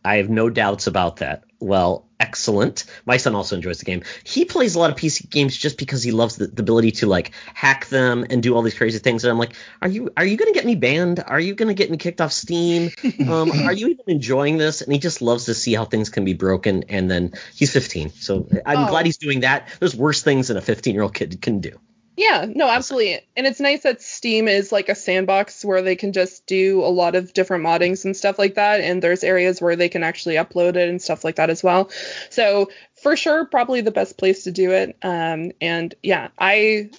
I 0.05 0.16
have 0.16 0.28
no 0.31 0.51
doubts 0.51 0.87
about 0.87 1.16
that. 1.16 1.45
Well, 1.59 2.07
excellent. 2.18 2.85
My 3.05 3.18
son 3.18 3.35
also 3.35 3.55
enjoys 3.57 3.78
the 3.81 3.85
game. 3.85 4.03
He 4.24 4.45
plays 4.47 4.74
a 4.74 4.78
lot 4.78 4.91
of 4.91 4.97
PC 4.97 5.28
games 5.28 5.57
just 5.57 5.76
because 5.76 6.03
he 6.03 6.11
loves 6.11 6.37
the, 6.37 6.47
the 6.47 6.62
ability 6.62 6.93
to 6.93 7.07
like 7.07 7.33
hack 7.55 7.87
them 7.89 8.24
and 8.31 8.43
do 8.43 8.55
all 8.55 8.62
these 8.62 8.74
crazy 8.76 8.99
things. 8.99 9.24
And 9.24 9.31
I'm 9.31 9.39
like, 9.39 9.55
are 9.83 9.89
you 9.89 10.11
are 10.16 10.24
you 10.24 10.37
gonna 10.39 10.53
get 10.53 10.64
me 10.64 10.74
banned? 10.74 11.22
Are 11.26 11.41
you 11.41 11.55
gonna 11.55 11.74
get 11.74 11.91
me 11.91 11.99
kicked 11.99 12.20
off 12.22 12.33
Steam? 12.33 12.91
Um, 13.28 13.51
are 13.66 13.72
you 13.74 13.89
even 13.89 14.05
enjoying 14.07 14.57
this? 14.57 14.81
And 14.81 14.93
he 14.93 14.99
just 14.99 15.20
loves 15.20 15.45
to 15.47 15.55
see 15.55 15.74
how 15.74 15.85
things 15.85 16.09
can 16.09 16.24
be 16.24 16.35
broken. 16.35 16.85
And 16.89 17.11
then 17.11 17.33
he's 17.55 17.72
15, 17.72 18.11
so 18.11 18.49
I'm 18.64 18.85
Oh. 18.85 18.89
glad 18.89 19.05
he's 19.05 19.18
doing 19.18 19.41
that. 19.41 19.68
There's 19.81 19.95
worse 19.95 20.22
things 20.22 20.49
than 20.49 20.57
a 20.57 20.62
15 20.62 20.95
year 20.95 21.03
old 21.03 21.14
kid 21.14 21.41
can 21.43 21.61
do. 21.61 21.78
Yeah, 22.21 22.45
no, 22.55 22.68
absolutely. 22.68 23.21
And 23.35 23.47
it's 23.47 23.61
nice 23.61 23.85
that 23.85 24.03
Steam 24.03 24.47
is 24.47 24.71
like 24.71 24.91
a 24.91 24.95
sandbox 24.95 25.64
where 25.64 25.81
they 25.81 25.97
can 25.97 26.12
just 26.12 26.45
do 26.47 26.85
a 26.85 26.93
lot 26.93 27.14
of 27.14 27.33
different 27.33 27.64
moddings 27.64 28.05
and 28.05 28.14
stuff 28.14 28.39
like 28.39 28.57
that. 28.57 28.83
And 28.83 29.01
there's 29.03 29.25
areas 29.25 29.62
where 29.62 29.75
they 29.75 29.89
can 29.89 30.03
actually 30.03 30.35
upload 30.35 30.77
it 30.77 30.91
and 30.91 31.01
stuff 31.01 31.25
like 31.25 31.37
that 31.37 31.49
as 31.49 31.62
well. 31.62 31.89
So 32.29 32.68
for 33.03 33.16
sure, 33.16 33.47
probably 33.47 33.81
the 33.81 33.91
best 33.91 34.18
place 34.18 34.45
to 34.45 34.51
do 34.51 34.71
it. 34.73 34.99
Um, 35.03 35.53
and 35.62 35.95
yeah, 36.03 36.29
I, 36.39 36.91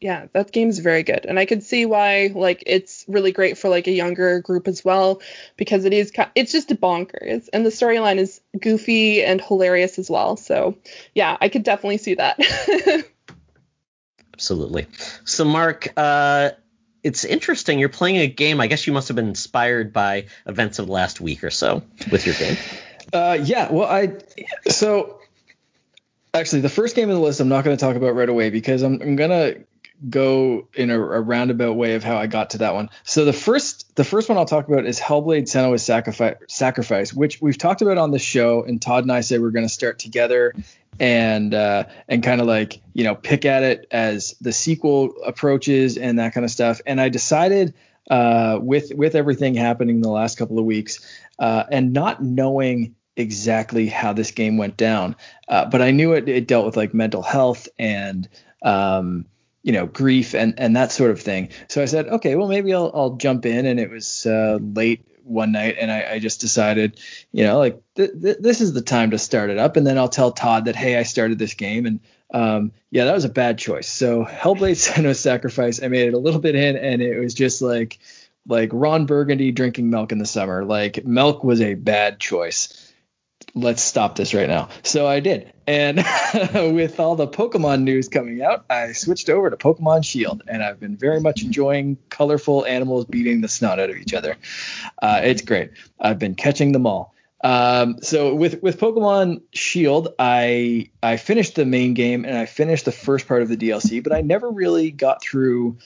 yeah, 0.00 0.28
that 0.32 0.50
game's 0.50 0.78
very 0.78 1.02
good. 1.02 1.26
And 1.26 1.38
I 1.38 1.44
could 1.44 1.62
see 1.62 1.84
why 1.84 2.30
like 2.34 2.62
it's 2.66 3.04
really 3.06 3.32
great 3.32 3.58
for 3.58 3.68
like 3.68 3.86
a 3.86 3.92
younger 3.92 4.40
group 4.40 4.66
as 4.66 4.82
well 4.82 5.20
because 5.58 5.84
it 5.84 5.92
is, 5.92 6.10
it's 6.34 6.52
just 6.52 6.70
bonkers. 6.70 7.50
And 7.52 7.66
the 7.66 7.70
storyline 7.70 8.16
is 8.16 8.40
goofy 8.58 9.22
and 9.22 9.42
hilarious 9.42 9.98
as 9.98 10.08
well. 10.08 10.38
So 10.38 10.78
yeah, 11.14 11.36
I 11.38 11.50
could 11.50 11.64
definitely 11.64 11.98
see 11.98 12.14
that. 12.14 12.40
Absolutely. 14.40 14.86
So, 15.26 15.44
Mark, 15.44 15.92
uh, 15.98 16.52
it's 17.02 17.26
interesting. 17.26 17.78
You're 17.78 17.90
playing 17.90 18.16
a 18.16 18.26
game. 18.26 18.58
I 18.58 18.68
guess 18.68 18.86
you 18.86 18.94
must 18.94 19.08
have 19.08 19.14
been 19.14 19.28
inspired 19.28 19.92
by 19.92 20.28
events 20.46 20.78
of 20.78 20.86
the 20.86 20.92
last 20.92 21.20
week 21.20 21.44
or 21.44 21.50
so 21.50 21.82
with 22.10 22.24
your 22.24 22.34
game. 22.36 22.56
Uh, 23.12 23.38
yeah, 23.42 23.70
well, 23.70 23.86
I 23.86 24.14
so 24.70 25.20
actually 26.32 26.62
the 26.62 26.70
first 26.70 26.96
game 26.96 27.10
on 27.10 27.14
the 27.14 27.20
list 27.20 27.40
I'm 27.40 27.48
not 27.48 27.64
going 27.64 27.76
to 27.76 27.80
talk 27.84 27.96
about 27.96 28.14
right 28.14 28.30
away 28.30 28.48
because 28.48 28.80
I'm, 28.80 29.02
I'm 29.02 29.16
gonna 29.16 29.56
go 30.08 30.68
in 30.74 30.90
a, 30.90 30.98
a 30.98 31.20
roundabout 31.20 31.74
way 31.74 31.94
of 31.94 32.04
how 32.04 32.16
I 32.16 32.26
got 32.26 32.50
to 32.50 32.58
that 32.58 32.74
one. 32.74 32.90
So 33.04 33.24
the 33.24 33.32
first 33.32 33.94
the 33.96 34.04
first 34.04 34.28
one 34.28 34.38
I'll 34.38 34.46
talk 34.46 34.68
about 34.68 34.86
is 34.86 34.98
Hellblade: 34.98 35.42
Senua's 35.42 35.82
Sacrifice, 35.82 36.36
Sacrifice, 36.48 37.12
which 37.12 37.40
we've 37.40 37.58
talked 37.58 37.82
about 37.82 37.98
on 37.98 38.10
the 38.10 38.18
show, 38.18 38.62
and 38.62 38.80
Todd 38.80 39.04
and 39.04 39.12
I 39.12 39.20
said 39.20 39.40
we're 39.40 39.50
going 39.50 39.66
to 39.66 39.72
start 39.72 39.98
together 39.98 40.54
and 40.98 41.54
uh, 41.54 41.84
and 42.08 42.22
kind 42.22 42.40
of 42.40 42.46
like 42.46 42.80
you 42.94 43.04
know 43.04 43.14
pick 43.14 43.44
at 43.44 43.62
it 43.62 43.86
as 43.90 44.36
the 44.40 44.52
sequel 44.52 45.14
approaches 45.24 45.96
and 45.96 46.18
that 46.18 46.32
kind 46.32 46.44
of 46.44 46.50
stuff. 46.50 46.80
And 46.86 47.00
I 47.00 47.08
decided 47.08 47.74
uh, 48.10 48.58
with 48.60 48.92
with 48.94 49.14
everything 49.14 49.54
happening 49.54 50.00
the 50.00 50.10
last 50.10 50.38
couple 50.38 50.58
of 50.58 50.64
weeks 50.64 51.00
uh, 51.38 51.64
and 51.70 51.92
not 51.92 52.22
knowing 52.22 52.94
exactly 53.16 53.86
how 53.86 54.12
this 54.12 54.30
game 54.30 54.56
went 54.56 54.76
down, 54.76 55.14
uh, 55.48 55.66
but 55.66 55.82
I 55.82 55.90
knew 55.90 56.12
it, 56.12 56.28
it 56.28 56.46
dealt 56.46 56.64
with 56.64 56.76
like 56.76 56.94
mental 56.94 57.22
health 57.22 57.68
and 57.78 58.28
um, 58.62 59.26
you 59.62 59.72
know 59.72 59.86
grief 59.86 60.34
and 60.34 60.58
and 60.58 60.76
that 60.76 60.92
sort 60.92 61.10
of 61.10 61.20
thing. 61.20 61.50
So 61.68 61.82
I 61.82 61.86
said, 61.86 62.08
okay, 62.08 62.36
well 62.36 62.48
maybe 62.48 62.74
I'll 62.74 62.90
I'll 62.94 63.16
jump 63.16 63.46
in. 63.46 63.66
And 63.66 63.78
it 63.80 63.90
was 63.90 64.26
uh, 64.26 64.58
late 64.60 65.06
one 65.24 65.52
night, 65.52 65.76
and 65.80 65.90
I, 65.90 66.12
I 66.12 66.18
just 66.18 66.40
decided, 66.40 67.00
you 67.32 67.44
know, 67.44 67.58
like 67.58 67.80
th- 67.94 68.10
th- 68.20 68.38
this 68.40 68.60
is 68.60 68.72
the 68.72 68.82
time 68.82 69.12
to 69.12 69.18
start 69.18 69.50
it 69.50 69.58
up, 69.58 69.76
and 69.76 69.86
then 69.86 69.98
I'll 69.98 70.08
tell 70.08 70.32
Todd 70.32 70.64
that 70.66 70.76
hey, 70.76 70.96
I 70.96 71.04
started 71.04 71.38
this 71.38 71.54
game, 71.54 71.86
and 71.86 72.00
um, 72.32 72.72
yeah, 72.90 73.04
that 73.04 73.14
was 73.14 73.24
a 73.24 73.30
bad 73.30 73.58
choice. 73.58 73.88
So 73.88 74.24
Hellblade: 74.24 74.72
Senua's 74.76 75.20
Sacrifice, 75.20 75.82
I 75.82 75.88
made 75.88 76.08
it 76.08 76.14
a 76.14 76.18
little 76.18 76.40
bit 76.40 76.54
in, 76.54 76.76
and 76.76 77.00
it 77.02 77.18
was 77.18 77.34
just 77.34 77.62
like 77.62 77.98
like 78.46 78.70
Ron 78.72 79.06
Burgundy 79.06 79.52
drinking 79.52 79.90
milk 79.90 80.12
in 80.12 80.18
the 80.18 80.26
summer. 80.26 80.64
Like 80.64 81.04
milk 81.04 81.44
was 81.44 81.60
a 81.60 81.74
bad 81.74 82.18
choice. 82.18 82.79
Let's 83.54 83.82
stop 83.82 84.16
this 84.16 84.32
right 84.32 84.48
now. 84.48 84.68
So 84.82 85.06
I 85.06 85.20
did. 85.20 85.52
And 85.66 85.96
with 86.54 87.00
all 87.00 87.16
the 87.16 87.26
Pokemon 87.26 87.82
news 87.82 88.08
coming 88.08 88.42
out, 88.42 88.64
I 88.70 88.92
switched 88.92 89.28
over 89.28 89.50
to 89.50 89.56
Pokemon 89.56 90.04
Shield, 90.04 90.42
and 90.46 90.62
I've 90.62 90.80
been 90.80 90.96
very 90.96 91.20
much 91.20 91.42
enjoying 91.42 91.98
colorful 92.08 92.64
animals 92.64 93.04
beating 93.06 93.40
the 93.40 93.48
snot 93.48 93.80
out 93.80 93.90
of 93.90 93.96
each 93.96 94.14
other. 94.14 94.36
Uh, 95.00 95.20
it's 95.24 95.42
great. 95.42 95.72
I've 95.98 96.18
been 96.18 96.34
catching 96.34 96.72
them 96.72 96.86
all. 96.86 97.14
Um, 97.42 98.02
so 98.02 98.34
with 98.34 98.62
with 98.62 98.78
Pokemon 98.78 99.42
Shield, 99.52 100.08
I 100.18 100.90
I 101.02 101.16
finished 101.16 101.54
the 101.54 101.64
main 101.64 101.94
game 101.94 102.24
and 102.24 102.36
I 102.36 102.46
finished 102.46 102.84
the 102.84 102.92
first 102.92 103.26
part 103.26 103.42
of 103.42 103.48
the 103.48 103.56
DLC, 103.56 104.02
but 104.02 104.12
I 104.12 104.20
never 104.20 104.50
really 104.50 104.90
got 104.90 105.22
through. 105.22 105.78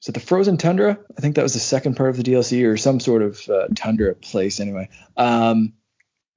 So 0.00 0.12
the 0.12 0.20
Frozen 0.20 0.56
Tundra? 0.56 0.98
I 1.16 1.20
think 1.20 1.36
that 1.36 1.42
was 1.42 1.52
the 1.52 1.60
second 1.60 1.94
part 1.96 2.10
of 2.10 2.16
the 2.16 2.22
DLC 2.22 2.66
or 2.66 2.76
some 2.78 3.00
sort 3.00 3.22
of 3.22 3.48
uh, 3.48 3.68
tundra 3.74 4.14
place 4.14 4.58
anyway. 4.58 4.88
Um, 5.16 5.74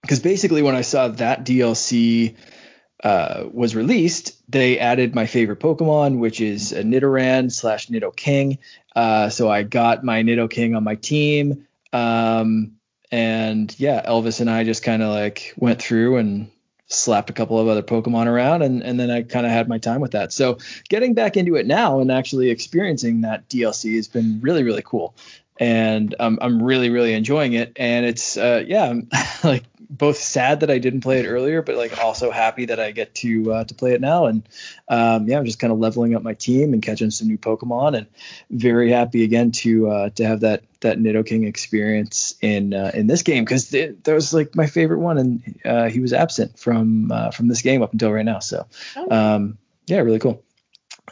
because 0.03 0.19
basically 0.19 0.61
when 0.61 0.75
I 0.75 0.81
saw 0.81 1.07
that 1.07 1.45
DLC 1.45 2.35
uh, 3.03 3.45
was 3.51 3.73
released, 3.73 4.35
they 4.51 4.77
added 4.77 5.15
my 5.15 5.25
favorite 5.25 5.59
Pokemon, 5.59 6.19
which 6.19 6.41
is 6.41 6.73
a 6.73 6.83
Nidoran 6.83 7.51
slash 7.51 7.87
Nidoking. 7.87 8.59
Uh, 8.95 9.29
so 9.29 9.49
I 9.49 9.63
got 9.63 10.03
my 10.03 10.21
Nidoking 10.21 10.75
on 10.75 10.83
my 10.83 10.95
team. 10.95 11.67
Um, 11.93 12.73
and 13.11 13.73
yeah, 13.79 14.05
Elvis 14.05 14.41
and 14.41 14.49
I 14.49 14.65
just 14.65 14.83
kind 14.83 15.01
of 15.01 15.09
like 15.09 15.53
went 15.55 15.81
through 15.81 16.17
and 16.17 16.51
slapped 16.87 17.29
a 17.29 17.33
couple 17.33 17.57
of 17.59 17.67
other 17.67 17.81
Pokemon 17.81 18.27
around, 18.27 18.61
and, 18.61 18.83
and 18.83 18.99
then 18.99 19.09
I 19.09 19.23
kind 19.23 19.45
of 19.45 19.51
had 19.51 19.69
my 19.69 19.77
time 19.77 20.01
with 20.01 20.11
that. 20.11 20.33
So 20.33 20.57
getting 20.89 21.13
back 21.13 21.37
into 21.37 21.55
it 21.55 21.65
now 21.65 22.01
and 22.01 22.11
actually 22.11 22.49
experiencing 22.49 23.21
that 23.21 23.47
DLC 23.49 23.95
has 23.95 24.07
been 24.07 24.41
really, 24.41 24.63
really 24.63 24.83
cool. 24.83 25.15
And 25.59 26.15
um, 26.19 26.39
I'm 26.41 26.61
really, 26.61 26.89
really 26.89 27.13
enjoying 27.13 27.53
it. 27.53 27.73
And 27.75 28.05
it's, 28.05 28.37
uh, 28.37 28.63
yeah, 28.65 28.85
I'm 28.85 29.09
like 29.43 29.63
both 29.89 30.17
sad 30.17 30.61
that 30.61 30.71
I 30.71 30.79
didn't 30.79 31.01
play 31.01 31.19
it 31.19 31.27
earlier, 31.27 31.61
but 31.61 31.75
like 31.75 31.97
also 32.03 32.31
happy 32.31 32.65
that 32.65 32.79
I 32.79 32.91
get 32.91 33.13
to 33.15 33.53
uh, 33.53 33.63
to 33.63 33.73
play 33.75 33.93
it 33.93 34.01
now. 34.01 34.25
And 34.25 34.47
um, 34.87 35.27
yeah, 35.27 35.37
I'm 35.37 35.45
just 35.45 35.59
kind 35.59 35.71
of 35.71 35.79
leveling 35.79 36.15
up 36.15 36.23
my 36.23 36.33
team 36.33 36.73
and 36.73 36.81
catching 36.81 37.11
some 37.11 37.27
new 37.27 37.37
Pokemon, 37.37 37.95
and 37.97 38.07
very 38.49 38.91
happy 38.91 39.23
again 39.23 39.51
to 39.51 39.89
uh, 39.89 40.09
to 40.11 40.25
have 40.25 40.39
that 40.41 40.63
that 40.81 40.97
Nidoking 40.97 41.47
experience 41.47 42.35
in 42.41 42.73
uh, 42.73 42.91
in 42.93 43.05
this 43.07 43.21
game 43.21 43.45
because 43.45 43.69
that 43.69 44.01
was 44.07 44.33
like 44.33 44.55
my 44.55 44.65
favorite 44.65 44.99
one, 44.99 45.17
and 45.19 45.59
uh, 45.63 45.89
he 45.89 45.99
was 45.99 46.13
absent 46.13 46.57
from 46.57 47.11
uh, 47.11 47.29
from 47.31 47.47
this 47.47 47.61
game 47.61 47.83
up 47.83 47.93
until 47.93 48.11
right 48.11 48.25
now. 48.25 48.39
So 48.39 48.65
Oh. 48.95 49.11
um, 49.35 49.57
yeah, 49.85 49.99
really 49.99 50.19
cool. 50.19 50.43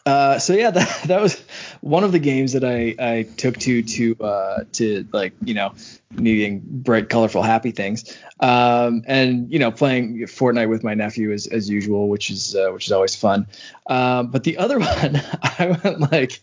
Uh, 0.05 0.39
so 0.39 0.53
yeah, 0.53 0.71
that, 0.71 1.03
that 1.05 1.21
was 1.21 1.39
one 1.81 2.03
of 2.03 2.11
the 2.11 2.19
games 2.19 2.53
that 2.53 2.63
I, 2.63 2.95
I 2.99 3.23
took 3.23 3.57
to 3.59 3.83
to 3.83 4.15
uh, 4.23 4.63
to 4.73 5.07
like 5.11 5.33
you 5.43 5.53
know 5.53 5.73
needing 6.11 6.61
bright, 6.63 7.09
colorful, 7.09 7.41
happy 7.43 7.71
things, 7.71 8.17
um, 8.39 9.03
and 9.07 9.51
you 9.51 9.59
know 9.59 9.71
playing 9.71 10.19
Fortnite 10.19 10.69
with 10.69 10.83
my 10.83 10.93
nephew 10.93 11.31
as, 11.31 11.47
as 11.47 11.69
usual, 11.69 12.09
which 12.09 12.29
is 12.29 12.55
uh, 12.55 12.69
which 12.71 12.87
is 12.87 12.91
always 12.91 13.15
fun. 13.15 13.47
Um, 13.87 14.27
but 14.27 14.43
the 14.43 14.57
other 14.57 14.79
one, 14.79 15.21
I 15.43 15.79
went 15.83 16.11
like 16.11 16.41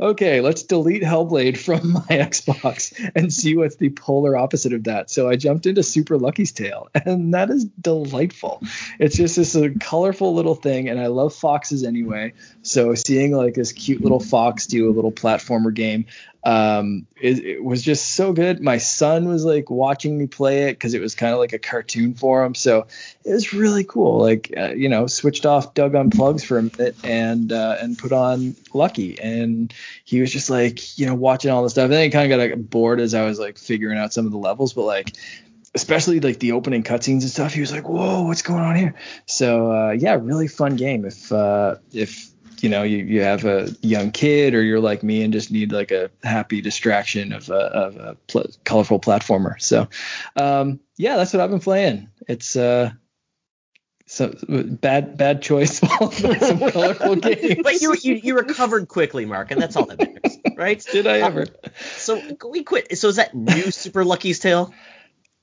okay, 0.00 0.40
let's 0.40 0.62
delete 0.62 1.02
Hellblade 1.02 1.58
from 1.58 1.92
my 1.92 2.00
Xbox 2.00 2.92
and 3.14 3.32
see 3.32 3.56
what's 3.56 3.76
the 3.76 3.90
polar 3.90 4.36
opposite 4.36 4.72
of 4.72 4.84
that. 4.84 5.10
So 5.10 5.28
I 5.28 5.36
jumped 5.36 5.66
into 5.66 5.82
Super 5.82 6.18
Lucky's 6.18 6.52
Tale, 6.52 6.88
and 6.94 7.34
that 7.34 7.50
is 7.50 7.64
delightful. 7.64 8.62
It's 8.98 9.16
just 9.16 9.36
this 9.36 9.54
a 9.54 9.70
colorful 9.70 10.34
little 10.34 10.54
thing, 10.54 10.88
and 10.88 11.00
I 11.00 11.06
love 11.08 11.34
foxes 11.34 11.84
anyway. 11.84 12.34
So 12.62 12.94
seeing 12.94 13.32
like 13.32 13.54
this 13.54 13.72
cute 13.72 14.02
little 14.02 14.20
fox 14.20 14.66
do 14.66 14.88
a 14.88 14.92
little 14.92 15.12
platformer 15.12 15.72
game 15.72 16.06
um 16.42 17.06
it, 17.20 17.44
it, 17.44 17.64
was 17.64 17.82
just 17.82 18.12
so 18.12 18.32
good. 18.32 18.62
My 18.62 18.78
son 18.78 19.28
was 19.28 19.44
like 19.44 19.70
watching 19.70 20.16
me 20.16 20.26
play 20.26 20.68
it 20.68 20.72
because 20.72 20.94
it 20.94 21.00
was 21.00 21.14
kind 21.14 21.34
of 21.34 21.38
like 21.38 21.52
a 21.52 21.58
cartoon 21.58 22.14
for 22.14 22.42
him. 22.42 22.54
So 22.54 22.86
it 23.24 23.32
was 23.32 23.52
really 23.52 23.84
cool. 23.84 24.18
Like 24.18 24.52
uh, 24.56 24.70
you 24.70 24.88
know 24.88 25.06
switched 25.06 25.44
off 25.44 25.74
doug 25.74 25.92
unplugs 25.92 26.44
for 26.44 26.58
a 26.58 26.62
minute 26.62 26.96
and 27.04 27.52
uh, 27.52 27.76
and 27.80 27.98
put 27.98 28.12
on 28.12 28.56
lucky. 28.72 29.20
And 29.20 29.72
he 30.04 30.20
was 30.20 30.32
just 30.32 30.48
like 30.48 30.98
you 30.98 31.06
know 31.06 31.14
watching 31.14 31.50
all 31.50 31.62
the 31.62 31.70
stuff. 31.70 31.84
And 31.84 31.92
then 31.92 32.04
he 32.04 32.10
kind 32.10 32.32
of 32.32 32.38
got 32.38 32.42
like, 32.42 32.70
bored 32.70 33.00
as 33.00 33.14
i 33.14 33.24
was 33.24 33.38
like 33.38 33.58
figuring 33.58 33.98
out 33.98 34.14
some 34.14 34.24
of 34.24 34.32
the 34.32 34.38
levels. 34.38 34.72
But 34.72 34.84
like 34.84 35.12
especially 35.74 36.20
like 36.20 36.38
the 36.40 36.52
opening 36.52 36.82
cutscenes 36.82 37.20
and 37.20 37.30
stuff 37.30 37.54
he 37.54 37.60
was 37.60 37.70
like 37.70 37.88
whoa 37.88 38.22
what's 38.22 38.42
going 38.42 38.62
on 38.62 38.76
here? 38.76 38.94
So 39.26 39.70
uh, 39.70 39.90
yeah 39.90 40.16
really 40.18 40.48
fun 40.48 40.76
game. 40.76 41.04
If 41.04 41.30
uh 41.30 41.76
if 41.92 42.29
you 42.62 42.68
know 42.68 42.82
you, 42.82 42.98
you 42.98 43.22
have 43.22 43.44
a 43.44 43.68
young 43.82 44.10
kid 44.10 44.54
or 44.54 44.62
you're 44.62 44.80
like 44.80 45.02
me 45.02 45.22
and 45.22 45.32
just 45.32 45.50
need 45.50 45.72
like 45.72 45.90
a 45.90 46.10
happy 46.22 46.60
distraction 46.60 47.32
of 47.32 47.48
a, 47.50 47.54
of 47.54 47.96
a 47.96 48.16
pl- 48.26 48.50
colorful 48.64 49.00
platformer. 49.00 49.60
So 49.60 49.88
um, 50.36 50.80
yeah 50.96 51.16
that's 51.16 51.32
what 51.32 51.40
i've 51.40 51.50
been 51.50 51.60
playing. 51.60 52.08
It's 52.28 52.56
uh 52.56 52.92
so 54.06 54.34
bad 54.48 55.16
bad 55.16 55.40
choice 55.40 55.78
some 55.78 56.58
colorful 56.70 57.14
games 57.14 57.60
but 57.62 57.80
you, 57.80 57.94
you 58.02 58.14
you 58.14 58.36
recovered 58.36 58.88
quickly 58.88 59.24
mark 59.24 59.52
and 59.52 59.62
that's 59.62 59.76
all 59.76 59.86
that 59.86 60.00
matters 60.00 60.40
right? 60.60 60.86
Did 60.92 61.06
i 61.06 61.18
ever? 61.18 61.42
um, 61.42 61.70
so 61.96 62.20
we 62.48 62.62
quit. 62.62 62.96
So 62.98 63.08
is 63.08 63.16
that 63.16 63.34
new 63.34 63.70
super 63.70 64.04
lucky's 64.04 64.38
tale? 64.38 64.72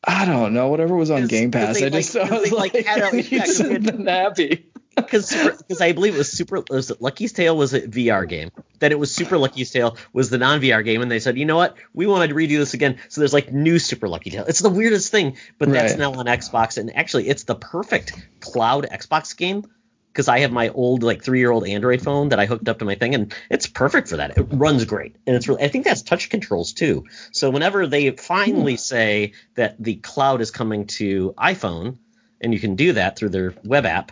I 0.04 0.26
don't 0.26 0.54
know. 0.54 0.70
Whatever 0.70 0.96
was 0.96 1.10
on 1.10 1.28
Game 1.28 1.52
Pass, 1.52 1.82
I 1.82 1.90
just 1.90 2.16
like, 2.16 2.30
saw. 2.30 2.36
I 2.36 2.40
like, 2.40 2.74
like 2.74 2.86
had 2.86 3.14
a, 3.14 3.22
yeah, 3.22 4.12
happy 4.12 4.70
because 5.08 5.30
because 5.58 5.80
I 5.80 5.92
believe 5.92 6.16
it 6.16 6.18
was 6.18 6.32
super 6.32 6.64
was 6.70 6.90
it 6.90 7.02
Lucky's 7.02 7.32
Tale 7.32 7.56
was 7.56 7.74
a 7.76 7.82
VR 7.82 8.28
game. 8.28 8.50
Then 8.80 8.92
it 8.92 8.98
was 8.98 9.14
Super 9.14 9.38
Lucky's 9.38 9.72
Tale 9.72 9.96
was 10.12 10.32
the 10.32 10.40
non 10.40 10.60
VR 10.60 10.84
game, 10.84 11.02
and 11.04 11.12
they 11.12 11.20
said, 11.20 11.38
you 11.38 11.46
know 11.46 11.56
what, 11.56 11.78
we 11.94 12.08
want 12.08 12.28
to 12.28 12.36
redo 12.36 12.58
this 12.58 12.74
again. 12.74 12.98
So 13.08 13.22
there's 13.22 13.34
like 13.34 13.52
new 13.54 13.78
Super 13.78 14.08
Lucky 14.08 14.32
Tale. 14.32 14.46
It's 14.48 14.60
the 14.60 14.72
weirdest 14.72 15.12
thing, 15.12 15.38
but 15.60 15.70
that's 15.70 15.94
right. 15.94 16.00
now 16.00 16.14
on 16.14 16.26
Xbox, 16.26 16.80
and 16.80 16.96
actually 16.96 17.30
it's 17.30 17.44
the 17.44 17.54
perfect 17.54 18.14
cloud 18.40 18.88
Xbox 18.92 19.38
game 19.38 19.66
because 20.12 20.28
I 20.28 20.40
have 20.40 20.52
my 20.52 20.70
old 20.70 21.04
like 21.04 21.24
three 21.24 21.40
year 21.40 21.52
old 21.52 21.68
Android 21.68 22.02
phone 22.02 22.30
that 22.30 22.40
I 22.40 22.48
hooked 22.48 22.68
up 22.68 22.80
to 22.80 22.86
my 22.86 22.96
thing, 22.96 23.14
and 23.14 23.36
it's 23.52 23.68
perfect 23.68 24.08
for 24.08 24.18
that. 24.18 24.36
It 24.36 24.48
runs 24.50 24.86
great, 24.86 25.16
and 25.28 25.36
it's 25.36 25.48
really 25.48 25.64
I 25.64 25.68
think 25.68 25.86
that's 25.86 26.02
touch 26.02 26.32
controls 26.32 26.74
too. 26.74 27.06
So 27.32 27.52
whenever 27.52 27.86
they 27.86 28.10
finally 28.12 28.74
hmm. 28.74 28.78
say 28.78 29.34
that 29.54 29.76
the 29.78 29.96
cloud 29.96 30.42
is 30.42 30.50
coming 30.50 30.88
to 30.88 31.36
iPhone, 31.38 32.00
and 32.42 32.52
you 32.52 32.60
can 32.60 32.76
do 32.76 32.94
that 32.94 33.16
through 33.16 33.30
their 33.30 33.54
web 33.64 33.86
app 33.86 34.12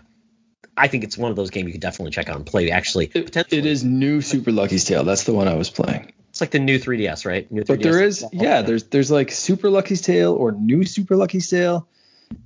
I 0.78 0.88
think 0.88 1.03
it's 1.03 1.17
one 1.17 1.32
of 1.32 1.38
those 1.38 1.49
games 1.49 1.67
you 1.67 1.71
could 1.73 1.82
definitely 1.82 2.11
check 2.11 2.30
out 2.30 2.36
and 2.36 2.45
play. 2.45 2.71
Actually, 2.71 3.11
it, 3.13 3.36
it 3.36 3.65
is 3.65 3.84
new 3.84 4.21
Super 4.21 4.51
Lucky's 4.51 4.84
Tale. 4.84 5.03
That's 5.03 5.23
the 5.23 5.34
one 5.34 5.47
I 5.47 5.55
was 5.55 5.69
playing. 5.69 6.11
It's 6.30 6.41
like 6.41 6.51
the 6.51 6.59
new 6.59 6.80
3DS, 6.80 7.26
right? 7.26 7.49
New 7.49 7.61
3DS 7.61 7.67
but 7.67 7.82
there 7.82 8.03
is, 8.03 8.26
yeah, 8.34 8.61
there's 8.61 8.84
there's 8.86 9.09
like 9.09 9.32
Super 9.32 9.69
Lucky's 9.69 10.01
Tale 10.01 10.34
or 10.34 10.51
new 10.51 10.84
Super 10.84 11.15
Lucky's 11.15 11.49
Tale. 11.49 11.88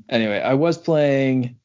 Anyway, 0.08 0.40
I 0.40 0.54
was 0.54 0.78
playing 0.78 1.58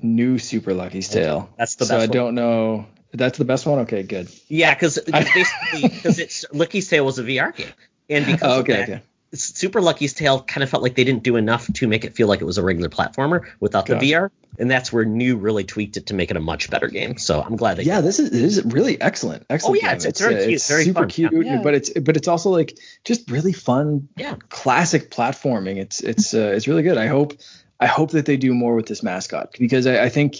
new 0.00 0.38
Super 0.38 0.72
Lucky's 0.72 1.08
Tale. 1.08 1.50
That's 1.58 1.74
the 1.76 1.82
best. 1.82 1.90
So 1.90 1.96
I 1.96 2.00
one. 2.00 2.10
don't 2.10 2.34
know. 2.34 2.86
That's 3.12 3.38
the 3.38 3.44
best 3.44 3.66
one. 3.66 3.80
Okay, 3.80 4.02
good. 4.02 4.30
Yeah, 4.48 4.72
because 4.72 4.98
basically 5.06 5.88
because 5.88 6.18
it's 6.18 6.46
Lucky's 6.52 6.88
Tale 6.88 7.04
was 7.04 7.18
a 7.18 7.24
VR 7.24 7.54
game, 7.54 7.68
and 8.08 8.24
because 8.24 8.42
oh, 8.42 8.60
okay, 8.60 8.72
that, 8.72 8.82
okay. 8.88 9.02
Super 9.34 9.80
Lucky's 9.80 10.14
Tale 10.14 10.42
kind 10.42 10.62
of 10.62 10.70
felt 10.70 10.82
like 10.82 10.94
they 10.94 11.04
didn't 11.04 11.22
do 11.22 11.36
enough 11.36 11.72
to 11.74 11.88
make 11.88 12.04
it 12.04 12.14
feel 12.14 12.28
like 12.28 12.40
it 12.40 12.44
was 12.44 12.58
a 12.58 12.62
regular 12.62 12.88
platformer 12.88 13.46
without 13.60 13.86
the 13.86 13.94
gotcha. 13.94 14.06
VR, 14.06 14.30
and 14.58 14.70
that's 14.70 14.92
where 14.92 15.04
New 15.04 15.36
really 15.36 15.64
tweaked 15.64 15.96
it 15.96 16.06
to 16.06 16.14
make 16.14 16.30
it 16.30 16.36
a 16.36 16.40
much 16.40 16.70
better 16.70 16.88
game. 16.88 17.18
So 17.18 17.42
I'm 17.42 17.56
glad 17.56 17.76
they. 17.78 17.82
Yeah, 17.82 18.00
this 18.00 18.18
is 18.18 18.30
this 18.30 18.56
is 18.58 18.64
really 18.64 19.00
excellent. 19.00 19.46
Excellent. 19.50 19.82
Oh 19.82 19.86
yeah, 19.86 19.94
it's, 19.94 20.04
it's, 20.04 20.20
very 20.20 20.36
cute, 20.36 20.54
it's 20.54 20.68
very 20.68 20.84
super 20.84 21.00
fun. 21.00 21.08
cute, 21.08 21.46
yeah. 21.46 21.60
but 21.62 21.74
it's 21.74 21.90
but 21.90 22.16
it's 22.16 22.28
also 22.28 22.50
like 22.50 22.78
just 23.04 23.30
really 23.30 23.52
fun. 23.52 24.08
Yeah. 24.16 24.36
Classic 24.48 25.10
platforming. 25.10 25.76
It's 25.76 26.00
it's 26.00 26.32
uh, 26.32 26.52
it's 26.54 26.68
really 26.68 26.82
good. 26.82 26.96
I 26.96 27.08
hope 27.08 27.34
I 27.80 27.86
hope 27.86 28.12
that 28.12 28.26
they 28.26 28.36
do 28.36 28.54
more 28.54 28.74
with 28.74 28.86
this 28.86 29.02
mascot 29.02 29.56
because 29.58 29.86
I, 29.86 30.04
I 30.04 30.08
think 30.08 30.36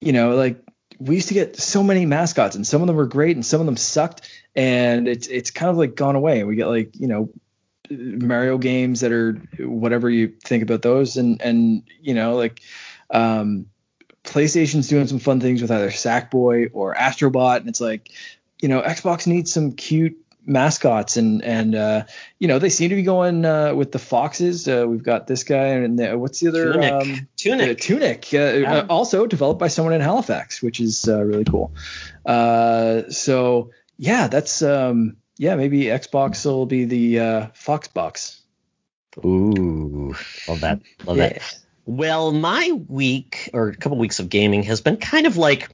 you 0.00 0.12
know 0.12 0.36
like 0.36 0.62
we 0.98 1.16
used 1.16 1.28
to 1.28 1.34
get 1.34 1.56
so 1.56 1.82
many 1.82 2.06
mascots 2.06 2.54
and 2.54 2.66
some 2.66 2.80
of 2.80 2.86
them 2.86 2.96
were 2.96 3.06
great 3.06 3.36
and 3.36 3.44
some 3.44 3.60
of 3.60 3.66
them 3.66 3.76
sucked 3.76 4.28
and 4.54 5.08
it's 5.08 5.26
it's 5.26 5.50
kind 5.50 5.70
of 5.70 5.76
like 5.76 5.96
gone 5.96 6.14
away 6.14 6.38
and 6.38 6.48
we 6.48 6.54
get 6.54 6.68
like 6.68 6.98
you 6.98 7.08
know 7.08 7.30
Mario 7.90 8.58
games 8.58 9.00
that 9.00 9.12
are 9.12 9.32
whatever 9.58 10.08
you 10.08 10.34
think 10.44 10.62
about 10.62 10.82
those, 10.82 11.16
and 11.16 11.40
and 11.42 11.82
you 12.00 12.14
know 12.14 12.36
like 12.36 12.60
um, 13.10 13.66
PlayStation's 14.24 14.88
doing 14.88 15.06
some 15.06 15.18
fun 15.18 15.40
things 15.40 15.62
with 15.62 15.70
either 15.70 15.90
Sackboy 15.90 16.70
or 16.72 16.94
Astrobot, 16.94 17.58
and 17.58 17.68
it's 17.68 17.80
like 17.80 18.10
you 18.60 18.68
know 18.68 18.82
Xbox 18.82 19.26
needs 19.26 19.52
some 19.52 19.72
cute 19.72 20.16
mascots 20.44 21.16
and 21.16 21.42
and 21.44 21.74
uh, 21.74 22.04
you 22.38 22.48
know 22.48 22.58
they 22.58 22.68
seem 22.68 22.90
to 22.90 22.96
be 22.96 23.02
going 23.02 23.44
uh, 23.44 23.74
with 23.74 23.92
the 23.92 23.98
foxes. 23.98 24.68
Uh, 24.68 24.86
we've 24.88 25.02
got 25.02 25.26
this 25.26 25.44
guy 25.44 25.68
and 25.68 25.98
the, 25.98 26.16
what's 26.16 26.40
the 26.40 26.48
other 26.48 26.72
Tunic. 26.72 26.92
Um, 26.92 27.28
Tunic. 27.36 27.80
Tunic. 27.80 28.28
Uh, 28.32 28.38
yeah. 28.38 28.74
Uh, 28.74 28.86
also 28.88 29.26
developed 29.26 29.60
by 29.60 29.68
someone 29.68 29.94
in 29.94 30.00
Halifax, 30.00 30.62
which 30.62 30.80
is 30.80 31.08
uh, 31.08 31.22
really 31.22 31.44
cool. 31.44 31.72
so 32.26 33.70
yeah, 33.98 34.28
that's 34.28 34.62
um, 34.62 35.16
yeah, 35.42 35.56
maybe 35.56 35.86
Xbox 35.86 36.46
will 36.46 36.66
be 36.66 36.84
the 36.84 37.18
uh, 37.18 37.46
Foxbox. 37.48 38.38
Ooh, 39.24 40.14
love 40.46 40.60
that. 40.60 40.80
Love 41.04 41.16
yeah. 41.16 41.30
that. 41.30 41.58
Well, 41.84 42.30
my 42.30 42.70
week 42.86 43.50
or 43.52 43.70
a 43.70 43.76
couple 43.76 43.98
weeks 43.98 44.20
of 44.20 44.28
gaming 44.28 44.62
has 44.62 44.82
been 44.82 44.98
kind 44.98 45.26
of 45.26 45.36
like 45.36 45.68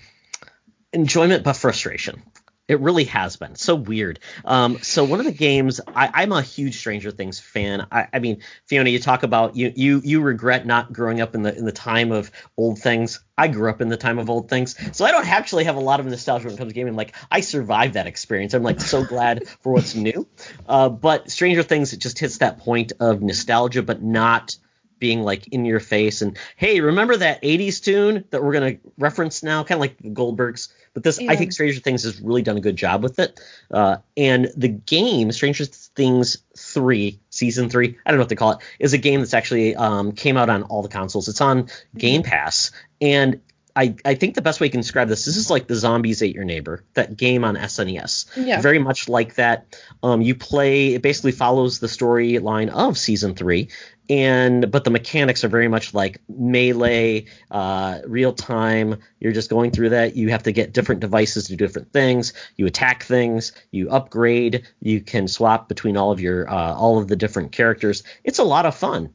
enjoyment 0.90 1.44
but 1.44 1.52
frustration. 1.52 2.22
It 2.68 2.80
really 2.80 3.04
has 3.04 3.36
been 3.36 3.56
so 3.56 3.74
weird. 3.74 4.20
Um, 4.44 4.78
so 4.82 5.02
one 5.02 5.20
of 5.20 5.26
the 5.26 5.32
games, 5.32 5.80
I, 5.86 6.22
am 6.22 6.32
a 6.32 6.42
huge 6.42 6.76
Stranger 6.76 7.10
Things 7.10 7.40
fan. 7.40 7.86
I, 7.90 8.08
I, 8.12 8.18
mean, 8.18 8.42
Fiona, 8.66 8.90
you 8.90 8.98
talk 8.98 9.22
about 9.22 9.56
you 9.56 9.72
you 9.74 10.02
you 10.04 10.20
regret 10.20 10.66
not 10.66 10.92
growing 10.92 11.22
up 11.22 11.34
in 11.34 11.42
the 11.42 11.56
in 11.56 11.64
the 11.64 11.72
time 11.72 12.12
of 12.12 12.30
old 12.58 12.78
things. 12.78 13.20
I 13.38 13.48
grew 13.48 13.70
up 13.70 13.80
in 13.80 13.88
the 13.88 13.96
time 13.96 14.18
of 14.18 14.28
old 14.28 14.50
things, 14.50 14.76
so 14.94 15.06
I 15.06 15.12
don't 15.12 15.26
actually 15.26 15.64
have 15.64 15.76
a 15.76 15.80
lot 15.80 15.98
of 15.98 16.06
nostalgia 16.06 16.44
when 16.44 16.54
it 16.54 16.58
comes 16.58 16.70
to 16.70 16.74
gaming. 16.74 16.94
Like 16.94 17.16
I 17.30 17.40
survived 17.40 17.94
that 17.94 18.06
experience. 18.06 18.52
I'm 18.52 18.62
like 18.62 18.82
so 18.82 19.02
glad 19.02 19.48
for 19.60 19.72
what's 19.72 19.94
new. 19.94 20.28
Uh, 20.68 20.90
but 20.90 21.30
Stranger 21.30 21.62
Things 21.62 21.94
it 21.94 22.00
just 22.00 22.18
hits 22.18 22.38
that 22.38 22.58
point 22.58 22.92
of 23.00 23.22
nostalgia, 23.22 23.82
but 23.82 24.02
not 24.02 24.56
being 24.98 25.22
like 25.22 25.46
in 25.48 25.64
your 25.64 25.80
face 25.80 26.22
and 26.22 26.36
hey 26.56 26.80
remember 26.80 27.16
that 27.16 27.40
80s 27.40 27.80
tune 27.82 28.24
that 28.30 28.42
we're 28.42 28.52
going 28.52 28.74
to 28.74 28.80
reference 28.98 29.44
now 29.44 29.62
kind 29.62 29.76
of 29.76 29.80
like 29.80 29.98
goldbergs 30.12 30.70
but 30.94 31.02
this, 31.02 31.20
yeah. 31.20 31.30
I 31.30 31.36
think 31.36 31.52
Stranger 31.52 31.80
Things 31.80 32.02
has 32.04 32.20
really 32.20 32.42
done 32.42 32.56
a 32.56 32.60
good 32.60 32.76
job 32.76 33.02
with 33.02 33.18
it. 33.18 33.40
Uh, 33.70 33.98
and 34.16 34.50
the 34.56 34.68
game, 34.68 35.32
Stranger 35.32 35.64
Things 35.64 36.38
3, 36.56 37.18
Season 37.30 37.70
3, 37.70 37.88
I 38.04 38.10
don't 38.10 38.18
know 38.18 38.22
what 38.22 38.28
they 38.28 38.36
call 38.36 38.52
it, 38.52 38.58
is 38.78 38.92
a 38.92 38.98
game 38.98 39.20
that's 39.20 39.34
actually 39.34 39.76
um, 39.76 40.12
came 40.12 40.36
out 40.36 40.48
on 40.48 40.64
all 40.64 40.82
the 40.82 40.88
consoles. 40.88 41.28
It's 41.28 41.40
on 41.40 41.68
Game 41.96 42.22
mm-hmm. 42.22 42.30
Pass. 42.30 42.70
And 43.00 43.40
I, 43.78 43.94
I 44.04 44.14
think 44.16 44.34
the 44.34 44.42
best 44.42 44.60
way 44.60 44.66
you 44.66 44.72
can 44.72 44.80
describe 44.80 45.06
this, 45.06 45.24
this 45.24 45.36
is 45.36 45.50
like 45.50 45.68
the 45.68 45.76
Zombies 45.76 46.20
Ate 46.20 46.34
Your 46.34 46.44
Neighbor, 46.44 46.82
that 46.94 47.16
game 47.16 47.44
on 47.44 47.54
SNES. 47.54 48.44
Yeah. 48.44 48.60
Very 48.60 48.80
much 48.80 49.08
like 49.08 49.36
that. 49.36 49.80
Um, 50.02 50.20
you 50.20 50.34
play, 50.34 50.94
it 50.94 51.02
basically 51.02 51.30
follows 51.30 51.78
the 51.78 51.86
storyline 51.86 52.70
of 52.70 52.98
season 52.98 53.36
three, 53.36 53.68
and 54.08 54.70
but 54.70 54.84
the 54.84 54.90
mechanics 54.90 55.44
are 55.44 55.48
very 55.48 55.68
much 55.68 55.92
like 55.92 56.20
melee, 56.28 57.26
uh, 57.50 58.00
real 58.06 58.32
time. 58.32 59.00
You're 59.20 59.32
just 59.32 59.50
going 59.50 59.70
through 59.70 59.90
that. 59.90 60.16
You 60.16 60.30
have 60.30 60.44
to 60.44 60.52
get 60.52 60.72
different 60.72 61.00
devices 61.00 61.44
to 61.44 61.56
do 61.56 61.56
different 61.56 61.92
things. 61.92 62.32
You 62.56 62.66
attack 62.66 63.02
things. 63.02 63.52
You 63.70 63.90
upgrade. 63.90 64.66
You 64.80 65.00
can 65.00 65.28
swap 65.28 65.68
between 65.68 65.96
all 65.96 66.10
of 66.10 66.20
your 66.20 66.48
uh, 66.48 66.74
all 66.74 66.98
of 66.98 67.08
the 67.08 67.16
different 67.16 67.52
characters. 67.52 68.02
It's 68.24 68.38
a 68.38 68.44
lot 68.44 68.66
of 68.66 68.74
fun. 68.74 69.10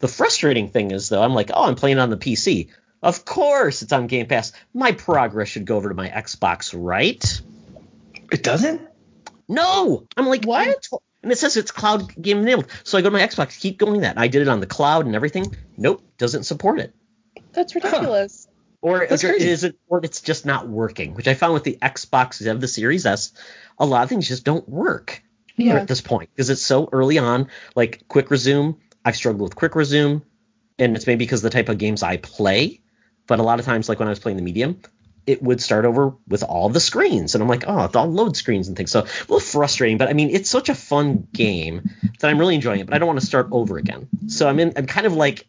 The 0.00 0.08
frustrating 0.08 0.68
thing 0.68 0.90
is 0.90 1.08
though, 1.08 1.22
I'm 1.22 1.34
like, 1.34 1.50
oh, 1.54 1.64
I'm 1.64 1.76
playing 1.76 1.98
on 1.98 2.10
the 2.10 2.16
PC. 2.16 2.68
Of 3.02 3.24
course, 3.24 3.82
it's 3.82 3.92
on 3.92 4.06
Game 4.06 4.26
Pass. 4.26 4.52
My 4.72 4.92
progress 4.92 5.48
should 5.48 5.66
go 5.66 5.76
over 5.76 5.90
to 5.90 5.94
my 5.94 6.08
Xbox, 6.08 6.74
right? 6.76 7.42
It 8.32 8.42
doesn't. 8.42 8.80
No, 9.48 10.06
I'm 10.16 10.26
like 10.26 10.44
what? 10.44 10.88
And 11.24 11.32
it 11.32 11.38
says 11.38 11.56
it's 11.56 11.70
cloud 11.70 12.14
game 12.20 12.38
enabled. 12.38 12.68
So 12.84 12.96
I 12.96 13.02
go 13.02 13.10
to 13.10 13.12
my 13.12 13.22
Xbox, 13.26 13.58
keep 13.58 13.78
going 13.78 14.02
that. 14.02 14.18
I 14.18 14.28
did 14.28 14.42
it 14.42 14.48
on 14.48 14.60
the 14.60 14.66
cloud 14.66 15.06
and 15.06 15.16
everything. 15.16 15.56
Nope, 15.76 16.04
doesn't 16.18 16.44
support 16.44 16.78
it. 16.78 16.94
That's 17.52 17.74
ridiculous. 17.74 18.46
Huh. 18.46 18.50
Or 18.80 19.06
That's 19.08 19.24
is 19.24 19.64
it 19.64 19.76
or 19.88 20.04
it's 20.04 20.20
just 20.20 20.44
not 20.44 20.68
working, 20.68 21.14
which 21.14 21.26
I 21.26 21.34
found 21.34 21.54
with 21.54 21.64
the 21.64 21.78
Xbox 21.80 22.46
of 22.46 22.60
the 22.60 22.68
Series 22.68 23.06
S, 23.06 23.32
a 23.78 23.86
lot 23.86 24.02
of 24.02 24.10
things 24.10 24.28
just 24.28 24.44
don't 24.44 24.68
work 24.68 25.22
yeah. 25.56 25.76
at 25.76 25.88
this 25.88 26.02
point 26.02 26.28
because 26.34 26.50
it's 26.50 26.62
so 26.62 26.90
early 26.92 27.16
on. 27.16 27.48
Like 27.74 28.06
quick 28.08 28.30
resume, 28.30 28.76
I've 29.02 29.16
struggled 29.16 29.40
with 29.40 29.56
quick 29.56 29.74
resume, 29.74 30.22
and 30.78 30.96
it's 30.96 31.06
maybe 31.06 31.24
because 31.24 31.42
of 31.42 31.50
the 31.50 31.56
type 31.56 31.70
of 31.70 31.78
games 31.78 32.02
I 32.02 32.18
play 32.18 32.82
but 33.26 33.38
a 33.38 33.42
lot 33.42 33.58
of 33.58 33.64
times, 33.64 33.88
like 33.88 33.98
when 33.98 34.08
I 34.08 34.10
was 34.10 34.18
playing 34.18 34.36
the 34.36 34.42
medium, 34.42 34.80
it 35.26 35.42
would 35.42 35.60
start 35.60 35.84
over 35.84 36.14
with 36.28 36.42
all 36.42 36.68
the 36.68 36.80
screens. 36.80 37.34
And 37.34 37.42
I'm 37.42 37.48
like, 37.48 37.64
oh, 37.66 37.84
it's 37.84 37.96
all 37.96 38.10
load 38.10 38.36
screens 38.36 38.68
and 38.68 38.76
things. 38.76 38.90
So 38.90 39.00
a 39.00 39.02
little 39.22 39.40
frustrating, 39.40 39.98
but 39.98 40.08
I 40.08 40.12
mean, 40.12 40.30
it's 40.30 40.50
such 40.50 40.68
a 40.68 40.74
fun 40.74 41.26
game 41.32 41.90
that 42.20 42.28
I'm 42.28 42.38
really 42.38 42.54
enjoying 42.54 42.80
it, 42.80 42.86
but 42.86 42.94
I 42.94 42.98
don't 42.98 43.08
want 43.08 43.20
to 43.20 43.26
start 43.26 43.48
over 43.50 43.78
again. 43.78 44.08
So 44.28 44.48
I'm 44.48 44.58
in, 44.58 44.72
I'm 44.76 44.86
kind 44.86 45.06
of 45.06 45.14
like 45.14 45.46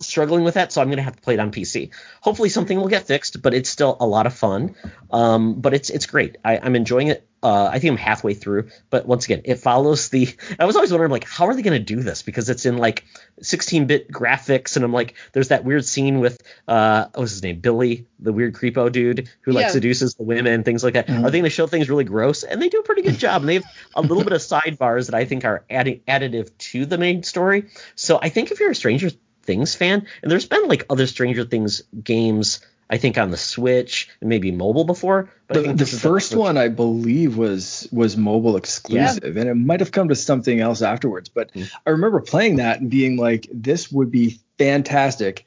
struggling 0.00 0.44
with 0.44 0.54
that. 0.54 0.72
So 0.72 0.80
I'm 0.80 0.88
going 0.88 0.98
to 0.98 1.02
have 1.02 1.16
to 1.16 1.22
play 1.22 1.34
it 1.34 1.40
on 1.40 1.50
PC. 1.50 1.90
Hopefully 2.20 2.48
something 2.48 2.78
will 2.78 2.88
get 2.88 3.06
fixed, 3.06 3.42
but 3.42 3.54
it's 3.54 3.70
still 3.70 3.96
a 4.00 4.06
lot 4.06 4.26
of 4.26 4.34
fun. 4.34 4.74
Um, 5.10 5.60
but 5.60 5.74
it's, 5.74 5.90
it's 5.90 6.06
great. 6.06 6.36
I, 6.44 6.58
I'm 6.58 6.76
enjoying 6.76 7.08
it 7.08 7.26
uh, 7.44 7.68
I 7.70 7.78
think 7.78 7.92
I'm 7.92 7.96
halfway 7.98 8.32
through, 8.34 8.70
but 8.90 9.06
once 9.06 9.26
again, 9.26 9.42
it 9.44 9.56
follows 9.56 10.08
the. 10.08 10.34
I 10.58 10.64
was 10.64 10.76
always 10.76 10.90
wondering 10.90 11.10
like, 11.12 11.28
how 11.28 11.46
are 11.46 11.54
they 11.54 11.62
going 11.62 11.78
to 11.78 11.94
do 11.94 12.02
this? 12.02 12.22
Because 12.22 12.48
it's 12.48 12.64
in 12.64 12.78
like 12.78 13.04
16-bit 13.42 14.10
graphics, 14.10 14.76
and 14.76 14.84
I'm 14.84 14.92
like, 14.92 15.14
there's 15.32 15.48
that 15.48 15.64
weird 15.64 15.84
scene 15.84 16.20
with 16.20 16.42
uh, 16.66 17.06
what's 17.14 17.32
his 17.32 17.42
name, 17.42 17.60
Billy, 17.60 18.06
the 18.18 18.32
weird 18.32 18.54
creepo 18.54 18.90
dude 18.90 19.28
who 19.42 19.52
like 19.52 19.66
Yeah. 19.66 19.70
seduces 19.72 20.14
the 20.14 20.22
women, 20.22 20.64
things 20.64 20.82
like 20.82 20.94
that. 20.94 21.10
Are 21.10 21.30
they 21.30 21.38
going 21.38 21.44
to 21.44 21.50
show 21.50 21.66
things 21.66 21.90
really 21.90 22.04
gross? 22.04 22.42
And 22.44 22.60
they 22.62 22.68
do 22.70 22.78
a 22.78 22.82
pretty 22.82 23.02
good 23.02 23.18
job, 23.18 23.42
and 23.42 23.48
they 23.48 23.54
have 23.54 23.64
a 23.94 24.00
little 24.00 24.24
bit 24.24 24.32
of 24.32 24.40
sidebars 24.40 25.06
that 25.06 25.14
I 25.14 25.26
think 25.26 25.44
are 25.44 25.64
adding 25.68 26.00
additive 26.08 26.56
to 26.72 26.86
the 26.86 26.96
main 26.98 27.22
story. 27.22 27.66
So 27.94 28.18
I 28.20 28.30
think 28.30 28.50
if 28.50 28.58
you're 28.60 28.70
a 28.70 28.74
Stranger 28.74 29.10
Things 29.42 29.74
fan, 29.74 30.06
and 30.22 30.30
there's 30.32 30.46
been 30.46 30.68
like 30.68 30.86
other 30.88 31.06
Stranger 31.06 31.44
Things 31.44 31.82
games. 32.02 32.60
I 32.90 32.98
think 32.98 33.16
on 33.18 33.30
the 33.30 33.36
Switch 33.36 34.08
and 34.20 34.28
maybe 34.28 34.50
mobile 34.52 34.84
before, 34.84 35.30
but 35.48 35.56
I 35.56 35.60
The, 35.60 35.64
think 35.66 35.78
the 35.78 35.84
this 35.84 35.94
is 35.94 36.02
first 36.02 36.34
one 36.36 36.58
I 36.58 36.68
believe 36.68 37.36
was 37.36 37.88
was 37.90 38.16
mobile 38.16 38.56
exclusive, 38.56 39.36
and 39.36 39.48
it 39.48 39.54
might 39.54 39.80
have 39.80 39.90
come 39.92 40.08
to 40.08 40.14
something 40.14 40.60
else 40.60 40.82
afterwards. 40.82 41.28
But 41.28 41.52
Mm. 41.54 41.70
I 41.86 41.90
remember 41.90 42.20
playing 42.20 42.56
that 42.56 42.80
and 42.80 42.90
being 42.90 43.16
like, 43.16 43.48
"This 43.52 43.90
would 43.90 44.10
be 44.10 44.38
fantastic 44.58 45.44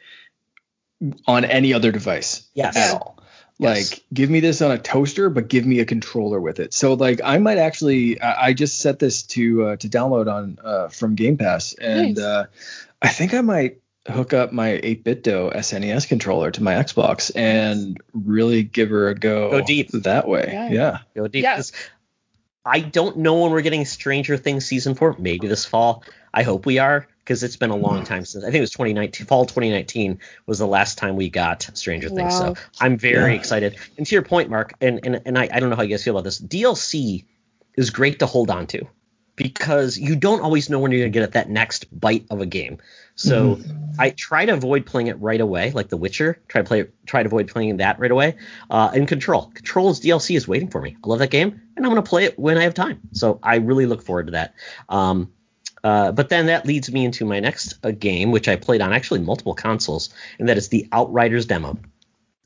on 1.28 1.46
any 1.46 1.74
other 1.74 1.92
device 1.92 2.48
Yes. 2.54 2.76
at 2.76 2.94
all." 2.94 3.18
Yes. 3.60 3.92
Like, 3.92 4.04
give 4.14 4.30
me 4.30 4.40
this 4.40 4.62
on 4.62 4.70
a 4.72 4.78
toaster, 4.78 5.32
but 5.32 5.48
give 5.48 5.66
me 5.66 5.80
a 5.80 5.86
controller 5.86 6.40
with 6.40 6.60
it. 6.60 6.76
So, 6.76 6.94
like, 6.94 7.22
I 7.24 7.40
might 7.40 7.58
actually, 7.58 8.22
I 8.22 8.48
I 8.48 8.54
just 8.54 8.80
set 8.80 9.00
this 9.00 9.24
to 9.34 9.66
uh, 9.70 9.76
to 9.78 9.90
download 9.90 10.32
on 10.32 10.60
uh, 10.64 10.88
from 10.90 11.16
Game 11.16 11.38
Pass, 11.38 11.74
and 11.74 12.16
Nice. 12.16 12.24
uh, 12.24 12.46
I 13.02 13.08
think 13.10 13.34
I 13.34 13.42
might 13.42 13.80
hook 14.08 14.34
up 14.34 14.52
my 14.52 14.70
8BitDo 14.84 15.56
SNES 15.56 16.06
E 16.06 16.08
controller 16.08 16.52
to 16.52 16.64
my 16.64 16.74
Xbox 16.74 17.32
and 17.36 17.98
really 18.14 18.64
give 18.64 18.90
her 18.90 19.10
a 19.10 19.16
go, 19.16 19.52
Go 19.52 19.62
deep. 19.62 19.90
that 19.92 20.28
way. 20.28 20.50
Yeah. 20.52 20.70
yeah. 20.70 20.98
go 21.16 21.28
deep. 21.28 21.44
Yeah. 21.44 21.56
'cause 21.58 21.74
I 22.66 22.82
don't 22.82 23.18
know 23.18 23.42
when 23.42 23.52
we're 23.52 23.62
getting 23.62 23.86
Stranger 23.86 24.36
Things 24.36 24.66
season 24.66 24.96
four. 24.96 25.16
Maybe 25.18 25.48
this 25.48 25.66
fall. 25.66 26.04
I 26.34 26.44
hope 26.44 26.66
we 26.66 26.80
are 26.80 27.08
because 27.20 27.42
it's 27.44 27.56
been 27.56 27.70
a 27.70 27.76
long 27.76 28.02
mm. 28.02 28.06
time 28.06 28.26
since. 28.26 28.44
I 28.44 28.48
think 28.48 28.58
it 28.58 28.62
was 28.62 28.72
2019. 28.72 29.26
Fall 29.26 29.46
2019 29.46 30.20
was 30.46 30.60
the 30.60 30.68
last 30.68 30.98
time 30.98 31.16
we 31.16 31.30
got 31.30 31.70
Stranger 31.74 32.10
Things. 32.10 32.34
Wow. 32.34 32.54
So 32.54 32.62
I'm 32.82 32.98
very 32.98 33.34
Yeah. 33.34 33.40
excited. 33.40 33.78
And 33.98 34.06
to 34.06 34.16
your 34.16 34.22
point, 34.22 34.50
Mark, 34.50 34.74
and 34.82 35.00
and, 35.06 35.22
and 35.26 35.38
I, 35.38 35.50
I 35.52 35.60
don't 35.60 35.70
know 35.70 35.76
how 35.78 35.84
you 35.84 35.90
guys 35.90 36.04
feel 36.04 36.14
about 36.16 36.26
this. 36.26 36.40
DLC 36.42 37.24
is 37.76 37.90
great 37.90 38.20
to 38.20 38.26
hold 38.26 38.50
on 38.50 38.68
to 38.68 38.86
because 39.38 39.98
you 39.98 40.16
don't 40.16 40.42
always 40.42 40.70
know 40.70 40.80
when 40.80 40.92
you're 40.92 41.02
gonna 41.02 41.12
get 41.12 41.24
at 41.24 41.34
that 41.34 41.50
next 41.50 41.86
bite 41.98 42.26
of 42.30 42.42
a 42.42 42.46
game. 42.46 42.80
So 43.16 43.60
I 43.98 44.10
try 44.10 44.46
to 44.46 44.54
avoid 44.54 44.86
playing 44.86 45.08
it 45.08 45.22
right 45.22 45.40
away, 45.40 45.72
like 45.72 45.90
The 45.90 45.98
Witcher. 45.98 46.42
Try 46.48 46.62
to 46.62 46.68
play, 46.68 46.86
try 47.06 47.24
to 47.24 47.28
avoid 47.28 47.48
playing 47.48 47.78
that 47.78 48.00
right 48.00 48.12
away. 48.12 48.36
Uh, 48.70 48.92
and 48.94 49.08
Control, 49.08 49.52
Control's 49.54 50.02
DLC 50.02 50.36
is 50.36 50.48
waiting 50.48 50.70
for 50.70 50.82
me. 50.82 50.98
I 51.04 51.08
love 51.08 51.20
that 51.20 51.30
game, 51.30 51.62
and 51.76 51.86
I'm 51.86 51.92
gonna 51.92 52.02
play 52.02 52.26
it 52.26 52.38
when 52.38 52.58
I 52.58 52.64
have 52.64 52.74
time. 52.74 53.00
So 53.14 53.40
I 53.42 53.58
really 53.58 53.86
look 53.86 54.02
forward 54.02 54.28
to 54.28 54.32
that. 54.34 54.56
Um, 54.90 55.32
uh, 55.84 56.12
but 56.12 56.30
then 56.30 56.48
that 56.48 56.66
leads 56.66 56.92
me 56.92 57.06
into 57.06 57.24
my 57.24 57.40
next 57.40 57.76
uh, 57.84 57.92
game, 57.92 58.32
which 58.32 58.48
I 58.48 58.56
played 58.56 58.82
on 58.82 58.92
actually 58.92 59.22
multiple 59.22 59.54
consoles, 59.54 60.10
and 60.40 60.50
that 60.50 60.58
is 60.58 60.70
the 60.70 60.88
Outriders 60.92 61.46
demo. 61.46 61.78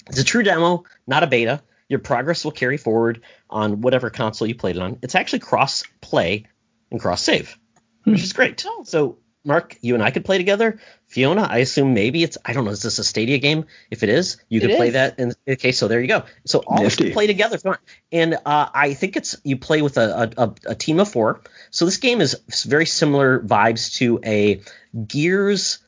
It's 0.07 0.19
a 0.19 0.25
true 0.25 0.43
demo, 0.43 0.83
not 1.07 1.23
a 1.23 1.27
beta. 1.27 1.61
Your 1.87 1.99
progress 1.99 2.43
will 2.43 2.51
carry 2.51 2.77
forward 2.77 3.21
on 3.49 3.81
whatever 3.81 4.09
console 4.09 4.47
you 4.47 4.55
played 4.55 4.75
it 4.75 4.81
on. 4.81 4.99
It's 5.01 5.15
actually 5.15 5.39
cross 5.39 5.83
play 6.01 6.47
and 6.91 6.99
cross 6.99 7.23
save, 7.23 7.57
which 8.03 8.21
is 8.21 8.33
great. 8.33 8.63
Oh. 8.67 8.83
So, 8.85 9.17
Mark, 9.43 9.75
you 9.81 9.95
and 9.95 10.03
I 10.03 10.11
could 10.11 10.23
play 10.23 10.37
together. 10.37 10.79
Fiona, 11.07 11.41
I 11.49 11.57
assume 11.59 11.95
maybe 11.95 12.23
it's 12.23 12.37
I 12.45 12.53
don't 12.53 12.65
know. 12.65 12.71
Is 12.71 12.83
this 12.83 12.99
a 12.99 13.03
Stadia 13.03 13.39
game? 13.39 13.65
If 13.89 14.03
it 14.03 14.09
is, 14.09 14.37
you 14.49 14.59
It 14.59 14.67
could 14.67 14.77
play 14.77 14.89
that. 14.91 15.17
In, 15.17 15.33
okay, 15.49 15.71
so 15.71 15.87
there 15.87 15.99
you 15.99 16.07
go. 16.07 16.23
So 16.45 16.59
all 16.59 16.81
of 16.81 16.85
us 16.85 16.93
Nifty. 16.93 17.05
can 17.05 17.13
play 17.13 17.27
together. 17.27 17.55
if 17.55 17.63
you 17.63 17.69
want. 17.69 17.81
And 18.11 18.35
uh, 18.45 18.69
I 18.73 18.93
think 18.93 19.17
it's 19.17 19.35
you 19.43 19.57
play 19.57 19.81
with 19.81 19.97
a, 19.97 20.31
a, 20.37 20.43
a, 20.43 20.55
a 20.67 20.75
team 20.75 20.99
of 20.99 21.09
four. 21.09 21.41
So 21.71 21.85
this 21.85 21.97
game 21.97 22.21
is 22.21 22.35
very 22.67 22.85
similar 22.85 23.39
vibes 23.39 23.95
to 23.95 24.19
a 24.23 24.61
Gears 25.07 25.79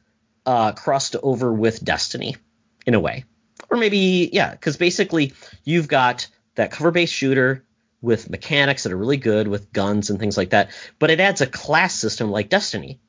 uh, 0.46 0.72
crossed 0.72 1.16
over 1.22 1.54
with 1.54 1.84
Destiny 1.84 2.38
in 2.88 2.96
a 2.96 3.00
way, 3.00 3.26
or 3.70 3.78
maybe 3.78 4.30
yeah, 4.34 4.52
because 4.52 4.78
basically 4.78 5.34
you've 5.64 5.88
got 5.88 6.28
that 6.56 6.72
cover-based 6.72 7.14
shooter 7.14 7.66
with 8.04 8.30
mechanics 8.30 8.84
that 8.84 8.92
are 8.92 8.98
really 8.98 9.18
good 9.18 9.48
with 9.48 9.72
guns 9.72 10.12
and 10.12 10.20
things 10.20 10.38
like 10.38 10.52
that, 10.52 10.70
but 11.00 11.10
it 11.10 11.20
adds 11.20 11.42
a 11.42 11.48
class 11.48 11.96
system 11.96 12.30
like 12.30 12.50
Destiny. 12.50 13.00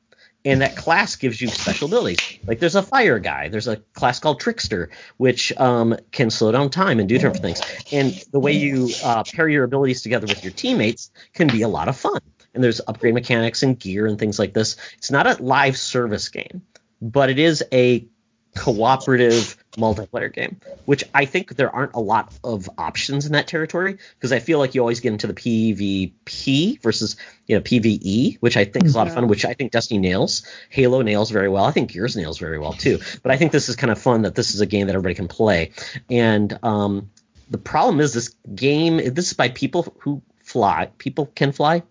And 0.47 0.61
that 0.61 0.77
class 0.77 1.17
gives 1.17 1.41
you 1.41 1.49
special 1.49 1.89
abilities. 1.89 2.39
Like 2.47 2.59
there's 2.59 2.75
a 2.75 2.83
fire 2.83 3.19
guy. 3.19 3.49
There's 3.49 3.67
a 3.67 3.79
class 3.95 4.21
called 4.21 4.41
Trickster, 4.41 4.91
which 5.17 5.57
um, 5.57 5.97
can 6.13 6.29
slow 6.29 6.53
down 6.53 6.69
time 6.69 7.01
and 7.01 7.09
do 7.09 7.15
different 7.15 7.39
things. 7.39 7.63
And 7.91 8.13
the 8.31 8.39
way 8.39 8.53
you 8.53 8.91
uh, 9.03 9.25
pair 9.25 9.49
your 9.49 9.65
abilities 9.65 10.03
together 10.03 10.27
with 10.27 10.45
your 10.45 10.53
teammates 10.53 11.11
can 11.33 11.49
be 11.49 11.63
a 11.63 11.69
lot 11.69 11.89
of 11.89 11.97
fun. 11.97 12.21
And 12.53 12.63
there's 12.63 12.83
upgrade 12.87 13.15
mechanics 13.15 13.63
and 13.63 13.79
gear 13.79 14.07
and 14.07 14.19
things 14.19 14.39
like 14.39 14.53
this. 14.53 14.77
It's 14.99 15.11
not 15.11 15.27
a 15.27 15.43
live 15.43 15.79
service 15.79 16.29
game, 16.29 16.61
but 17.01 17.31
it 17.31 17.39
is 17.39 17.65
a 17.73 18.07
cooperative 18.55 19.64
multiplayer 19.77 20.33
game, 20.33 20.61
which 20.85 21.05
I 21.15 21.25
think 21.25 21.57
there 21.57 21.75
aren't 21.75 21.95
a 21.95 22.01
lot 22.01 22.33
of 22.43 22.69
options 22.79 23.27
in 23.27 23.33
that 23.33 23.47
territory 23.47 23.99
because 24.15 24.33
I 24.33 24.39
feel 24.39 24.59
like 24.59 24.75
you 24.75 24.81
always 24.81 25.01
get 25.01 25.13
into 25.13 25.27
the 25.27 25.35
PvP 25.35 26.81
versus 26.83 27.17
you 27.47 27.57
know 27.57 27.63
PvE, 27.63 28.39
which 28.39 28.57
I 28.57 28.65
think 28.65 28.85
is 28.85 28.95
a 28.95 28.99
lot 28.99 29.07
of 29.07 29.15
fun, 29.15 29.29
which 29.29 29.45
I 29.45 29.55
think 29.55 29.73
Destiny 29.73 30.01
nails. 30.01 30.47
Halo 30.71 31.03
nails 31.03 31.31
very 31.31 31.49
well. 31.49 31.65
I 31.65 31.71
think 31.71 31.93
Gears 31.93 32.17
nails 32.17 32.39
very 32.39 32.59
well 32.59 32.73
too. 32.73 32.99
But 33.23 33.33
I 33.33 33.37
think 33.37 33.53
this 33.53 33.69
is 33.69 33.77
kind 33.77 33.91
of 33.91 34.01
fun 34.01 34.23
that 34.23 34.35
this 34.35 34.55
is 34.55 34.61
a 34.61 34.67
game 34.67 34.87
that 34.87 34.95
everybody 34.95 35.15
can 35.15 35.29
play. 35.29 35.73
And 36.11 36.59
um, 36.63 37.11
the 37.51 37.59
problem 37.59 38.01
is 38.01 38.13
this 38.13 38.31
game. 38.55 38.97
This 38.97 39.29
is 39.29 39.33
by 39.35 39.49
people 39.49 39.95
who 40.01 40.23
fly. 40.43 40.91
People 40.99 41.27
can 41.27 41.53
fly. 41.53 41.83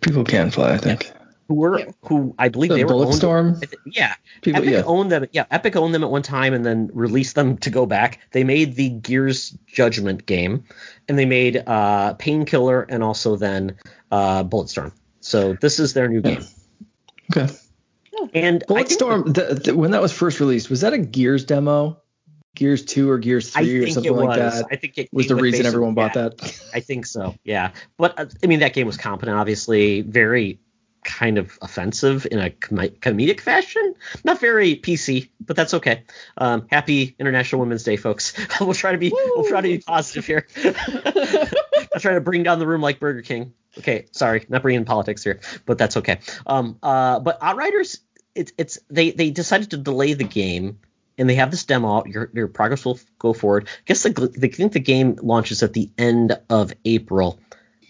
People 0.00 0.24
can 0.24 0.50
fly, 0.50 0.74
I 0.74 0.78
think. 0.78 1.12
Who 1.52 1.58
were 1.58 1.78
Yeah. 1.80 1.84
who 2.06 2.34
I 2.38 2.48
believe 2.48 2.70
The 2.70 2.76
they 2.76 2.84
were 2.84 2.94
owned- 2.94 3.10
Bulletstorm? 3.12 3.62
I 3.62 3.66
thi- 3.66 3.76
Yeah, 3.84 4.14
People, 4.40 4.62
Epic 4.62 4.72
yeah. 4.72 4.82
owned 4.86 5.12
them. 5.12 5.26
Yeah, 5.32 5.44
Epic 5.50 5.76
owned 5.76 5.94
them 5.94 6.02
at 6.02 6.10
one 6.10 6.22
time 6.22 6.54
and 6.54 6.64
then 6.64 6.88
released 6.94 7.34
them 7.34 7.58
to 7.58 7.68
go 7.68 7.84
back. 7.84 8.20
They 8.30 8.42
made 8.42 8.74
the 8.74 8.88
Gears 8.88 9.50
Judgment 9.66 10.24
game, 10.24 10.64
and 11.08 11.18
they 11.18 11.26
made 11.26 11.62
uh, 11.66 12.14
Painkiller 12.14 12.80
and 12.88 13.02
also 13.04 13.36
then 13.36 13.76
uh, 14.10 14.44
Bulletstorm. 14.44 14.92
So 15.20 15.52
this 15.60 15.78
is 15.78 15.92
their 15.92 16.08
new 16.08 16.22
game. 16.22 16.42
Okay. 17.36 17.52
And 18.32 18.64
I 18.70 18.82
think- 18.84 18.88
Bulletstorm, 18.98 19.34
the, 19.34 19.60
the, 19.62 19.76
when 19.76 19.90
that 19.90 20.00
was 20.00 20.12
first 20.12 20.40
released, 20.40 20.70
was 20.70 20.80
that 20.80 20.94
a 20.94 20.98
Gears 20.98 21.44
demo? 21.44 21.98
Gears 22.54 22.84
2 22.84 23.08
or 23.10 23.18
Gears 23.18 23.50
3 23.50 23.84
or 23.84 23.90
something 23.90 24.14
like 24.14 24.38
that? 24.38 24.66
I 24.70 24.76
think 24.76 24.98
it 24.98 25.08
was 25.12 25.26
came 25.26 25.36
the 25.36 25.42
reason 25.42 25.64
everyone 25.66 25.94
bought 25.94 26.14
yeah, 26.16 26.28
that? 26.28 26.60
I 26.74 26.80
think 26.80 27.06
so. 27.06 27.34
Yeah, 27.44 27.72
but 27.96 28.18
uh, 28.18 28.26
I 28.42 28.46
mean 28.46 28.60
that 28.60 28.74
game 28.74 28.86
was 28.86 28.98
competent. 28.98 29.38
Obviously, 29.38 30.02
very 30.02 30.60
kind 31.04 31.38
of 31.38 31.58
offensive 31.60 32.26
in 32.30 32.38
a 32.38 32.50
comedic 32.50 33.40
fashion. 33.40 33.94
Not 34.24 34.40
very 34.40 34.76
PC, 34.76 35.28
but 35.40 35.56
that's 35.56 35.74
okay. 35.74 36.04
Um, 36.36 36.66
happy 36.70 37.14
International 37.18 37.60
Women's 37.60 37.84
Day, 37.84 37.96
folks. 37.96 38.32
we'll 38.60 38.74
try 38.74 38.92
to 38.92 38.98
be 38.98 39.10
we'll 39.12 39.48
try 39.48 39.60
to 39.60 39.68
be 39.68 39.78
positive 39.78 40.26
here. 40.26 40.46
I'll 41.94 42.00
try 42.00 42.14
to 42.14 42.20
bring 42.20 42.42
down 42.42 42.58
the 42.58 42.66
room 42.66 42.80
like 42.80 43.00
Burger 43.00 43.22
King. 43.22 43.52
Okay, 43.78 44.06
sorry, 44.12 44.44
not 44.48 44.62
bringing 44.62 44.84
politics 44.84 45.24
here, 45.24 45.40
but 45.66 45.78
that's 45.78 45.96
okay. 45.98 46.20
Um, 46.46 46.78
uh, 46.82 47.20
but 47.20 47.38
Outriders, 47.42 48.00
it's 48.34 48.52
it's 48.58 48.78
they 48.90 49.10
they 49.10 49.30
decided 49.30 49.70
to 49.70 49.76
delay 49.76 50.14
the 50.14 50.24
game. 50.24 50.78
And 51.18 51.28
they 51.28 51.34
have 51.34 51.50
this 51.50 51.66
demo. 51.66 52.04
Your, 52.06 52.30
your 52.32 52.48
progress 52.48 52.86
will 52.86 52.98
go 53.18 53.34
forward. 53.34 53.68
I 53.68 53.82
guess 53.84 54.02
the, 54.02 54.32
they 54.34 54.48
think 54.48 54.72
the 54.72 54.80
game 54.80 55.18
launches 55.22 55.62
at 55.62 55.74
the 55.74 55.90
end 55.98 56.36
of 56.48 56.72
April, 56.86 57.38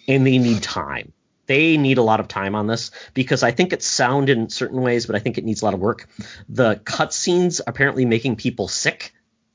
and 0.09 0.27
they 0.27 0.39
need 0.39 0.61
time. 0.61 1.13
They 1.47 1.77
need 1.77 1.99
a 1.99 2.03
lot 2.03 2.21
of 2.21 2.29
time 2.29 2.55
on 2.55 2.67
this 2.67 2.91
because 3.15 3.43
I 3.43 3.51
think 3.51 3.73
it's 3.73 3.87
sound 3.87 4.31
in 4.31 4.49
certain 4.49 4.81
ways, 4.81 5.07
but 5.07 5.17
I 5.17 5.19
think 5.19 5.39
it 5.39 5.45
needs 5.45 5.63
a 5.63 5.65
lot 5.65 5.75
of 5.75 5.81
work. 5.81 6.09
The 6.49 6.77
cutscenes 6.77 7.61
apparently 7.67 8.05
making 8.05 8.37
people 8.37 8.69
sick, 8.69 9.13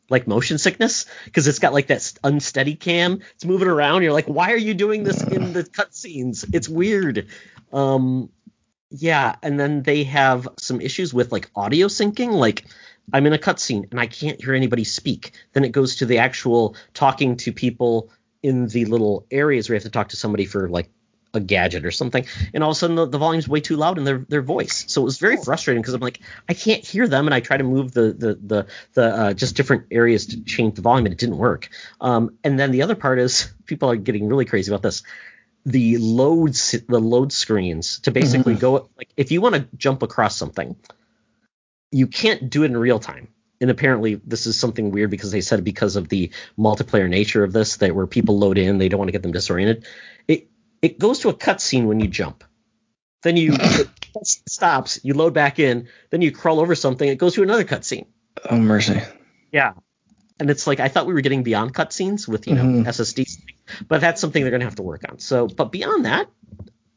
like 0.10 0.28
motion 0.28 0.58
sickness, 0.58 1.06
because 1.26 1.48
it's 1.48 1.60
got 1.60 1.74
like 1.74 1.88
that 1.88 2.14
unsteady 2.24 2.76
cam. 2.76 3.22
It's 3.36 3.46
moving 3.46 3.70
around. 3.70 4.04
You're 4.04 4.14
like, 4.14 4.26
why 4.26 4.52
are 4.52 4.58
you 4.58 4.74
doing 4.74 5.04
this 5.04 5.24
in 5.24 5.54
the 5.54 5.64
cutscenes? 5.78 6.46
It's 6.54 6.68
weird. 6.68 7.28
Um, 7.72 8.30
yeah, 8.90 9.36
and 9.42 9.60
then 9.60 9.84
they 9.84 10.04
have 10.06 10.48
some 10.58 10.82
issues 10.82 11.14
with 11.14 11.32
like 11.32 11.50
audio 11.56 11.88
syncing. 11.88 12.32
Like 12.32 12.66
I'm 13.12 13.26
in 13.26 13.34
a 13.34 13.38
cutscene 13.38 13.90
and 13.92 14.00
I 14.00 14.08
can't 14.08 14.42
hear 14.42 14.54
anybody 14.54 14.84
speak. 14.84 15.32
Then 15.54 15.64
it 15.64 15.72
goes 15.72 15.98
to 15.98 16.06
the 16.06 16.20
actual 16.20 16.76
talking 16.94 17.38
to 17.38 17.52
people 17.52 18.12
in 18.44 18.68
the 18.68 18.86
little 18.86 19.26
areas 19.32 19.68
where 19.68 19.76
you 19.76 19.78
have 19.78 19.84
to 19.84 19.90
talk 19.90 20.10
to 20.10 20.16
somebody 20.16 20.46
for 20.46 20.70
like 20.70 20.90
a 21.38 21.40
gadget 21.40 21.86
or 21.86 21.92
something, 21.92 22.26
and 22.54 22.64
all 22.64 22.72
of 22.72 22.76
a 22.76 22.80
sudden 22.80 22.96
the, 22.96 23.06
the 23.06 23.18
volume's 23.18 23.48
way 23.48 23.62
too 23.62 23.78
loud 23.78 23.98
in 23.98 24.04
their 24.04 24.20
their 24.28 24.42
voice. 24.42 24.86
So 24.88 25.02
it 25.02 25.06
was 25.06 25.18
very 25.20 25.38
frustrating 25.38 25.82
because 25.82 25.94
I'm 25.94 26.02
like, 26.02 26.20
I 26.50 26.54
can't 26.54 26.84
hear 26.84 27.08
them, 27.08 27.28
and 27.28 27.34
I 27.34 27.40
try 27.40 27.58
to 27.58 27.64
move 27.64 27.94
the 27.94 28.14
the 28.14 28.34
the 28.36 28.68
the 28.94 29.04
uh, 29.04 29.34
just 29.34 29.56
different 29.56 29.86
areas 29.92 30.26
to 30.28 30.44
change 30.44 30.76
the 30.76 30.82
volume, 30.82 31.06
and 31.06 31.14
it 31.14 31.20
didn't 31.20 31.38
work. 31.38 31.70
Um, 32.02 32.38
and 32.44 32.60
then 32.60 32.72
the 32.72 32.82
other 32.82 32.96
part 32.96 33.20
is 33.20 33.54
people 33.66 33.90
are 33.90 33.96
getting 33.96 34.28
really 34.28 34.46
crazy 34.46 34.72
about 34.72 34.84
this. 34.84 35.04
The 35.66 35.98
loads 35.98 36.76
the 36.88 37.00
load 37.00 37.32
screens 37.32 38.00
to 38.00 38.12
basically 38.12 38.56
Mhm. 38.56 38.60
go 38.60 38.90
like 38.98 39.10
if 39.18 39.32
you 39.32 39.42
want 39.42 39.56
to 39.56 39.68
jump 39.78 40.02
across 40.02 40.36
something, 40.36 40.76
you 41.92 42.08
can't 42.08 42.50
do 42.50 42.64
it 42.64 42.68
in 42.68 42.78
real 42.78 43.00
time. 43.00 43.28
And 43.60 43.72
apparently, 43.72 44.16
this 44.16 44.46
is 44.46 44.58
something 44.58 44.92
weird 44.92 45.10
because 45.10 45.32
they 45.32 45.42
said 45.42 45.64
because 45.64 45.96
of 45.96 46.10
the 46.10 46.30
multiplayer 46.60 47.10
nature 47.10 47.44
of 47.44 47.54
this, 47.54 47.78
that 47.78 47.96
where 47.96 48.06
people 48.06 48.38
load 48.38 48.58
in, 48.60 48.78
they 48.78 48.88
don't 48.88 49.00
want 49.00 49.08
to 49.08 49.14
get 49.14 49.24
them 49.24 49.32
disoriented. 49.32 49.88
It 50.28 50.48
it 50.82 51.00
goes 51.00 51.20
to 51.20 51.30
a 51.30 51.34
cutscene 51.34 51.86
when 51.86 52.00
you 52.00 52.08
jump. 52.08 52.44
Then 53.24 53.38
you 53.38 53.54
it 53.60 53.90
stops, 54.24 55.00
you 55.04 55.14
load 55.14 55.34
back 55.34 55.60
in, 55.60 55.88
then 56.10 56.22
you 56.22 56.32
crawl 56.32 56.60
over 56.60 56.76
something, 56.76 57.08
it 57.08 57.18
goes 57.18 57.36
to 57.36 57.44
another 57.44 57.64
cutscene. 57.64 58.08
Oh 58.50 58.58
mercy. 58.58 59.02
Yeah. 59.52 59.74
And 60.40 60.50
it's 60.52 60.68
like 60.68 60.80
I 60.80 60.88
thought 60.88 61.08
we 61.08 61.14
were 61.14 61.22
getting 61.22 61.44
beyond 61.44 61.74
cutscenes 61.74 62.28
with 62.28 62.48
you 62.48 62.56
know 62.56 62.64
Mhm. 62.64 62.86
SSDs, 62.86 63.42
but 63.88 64.02
that's 64.02 64.22
something 64.22 64.44
they're 64.44 64.52
gonna 64.52 64.66
have 64.66 64.76
to 64.76 64.84
work 64.84 65.02
on. 65.10 65.20
So, 65.20 65.48
but 65.48 65.72
beyond 65.72 66.06
that, 66.06 66.30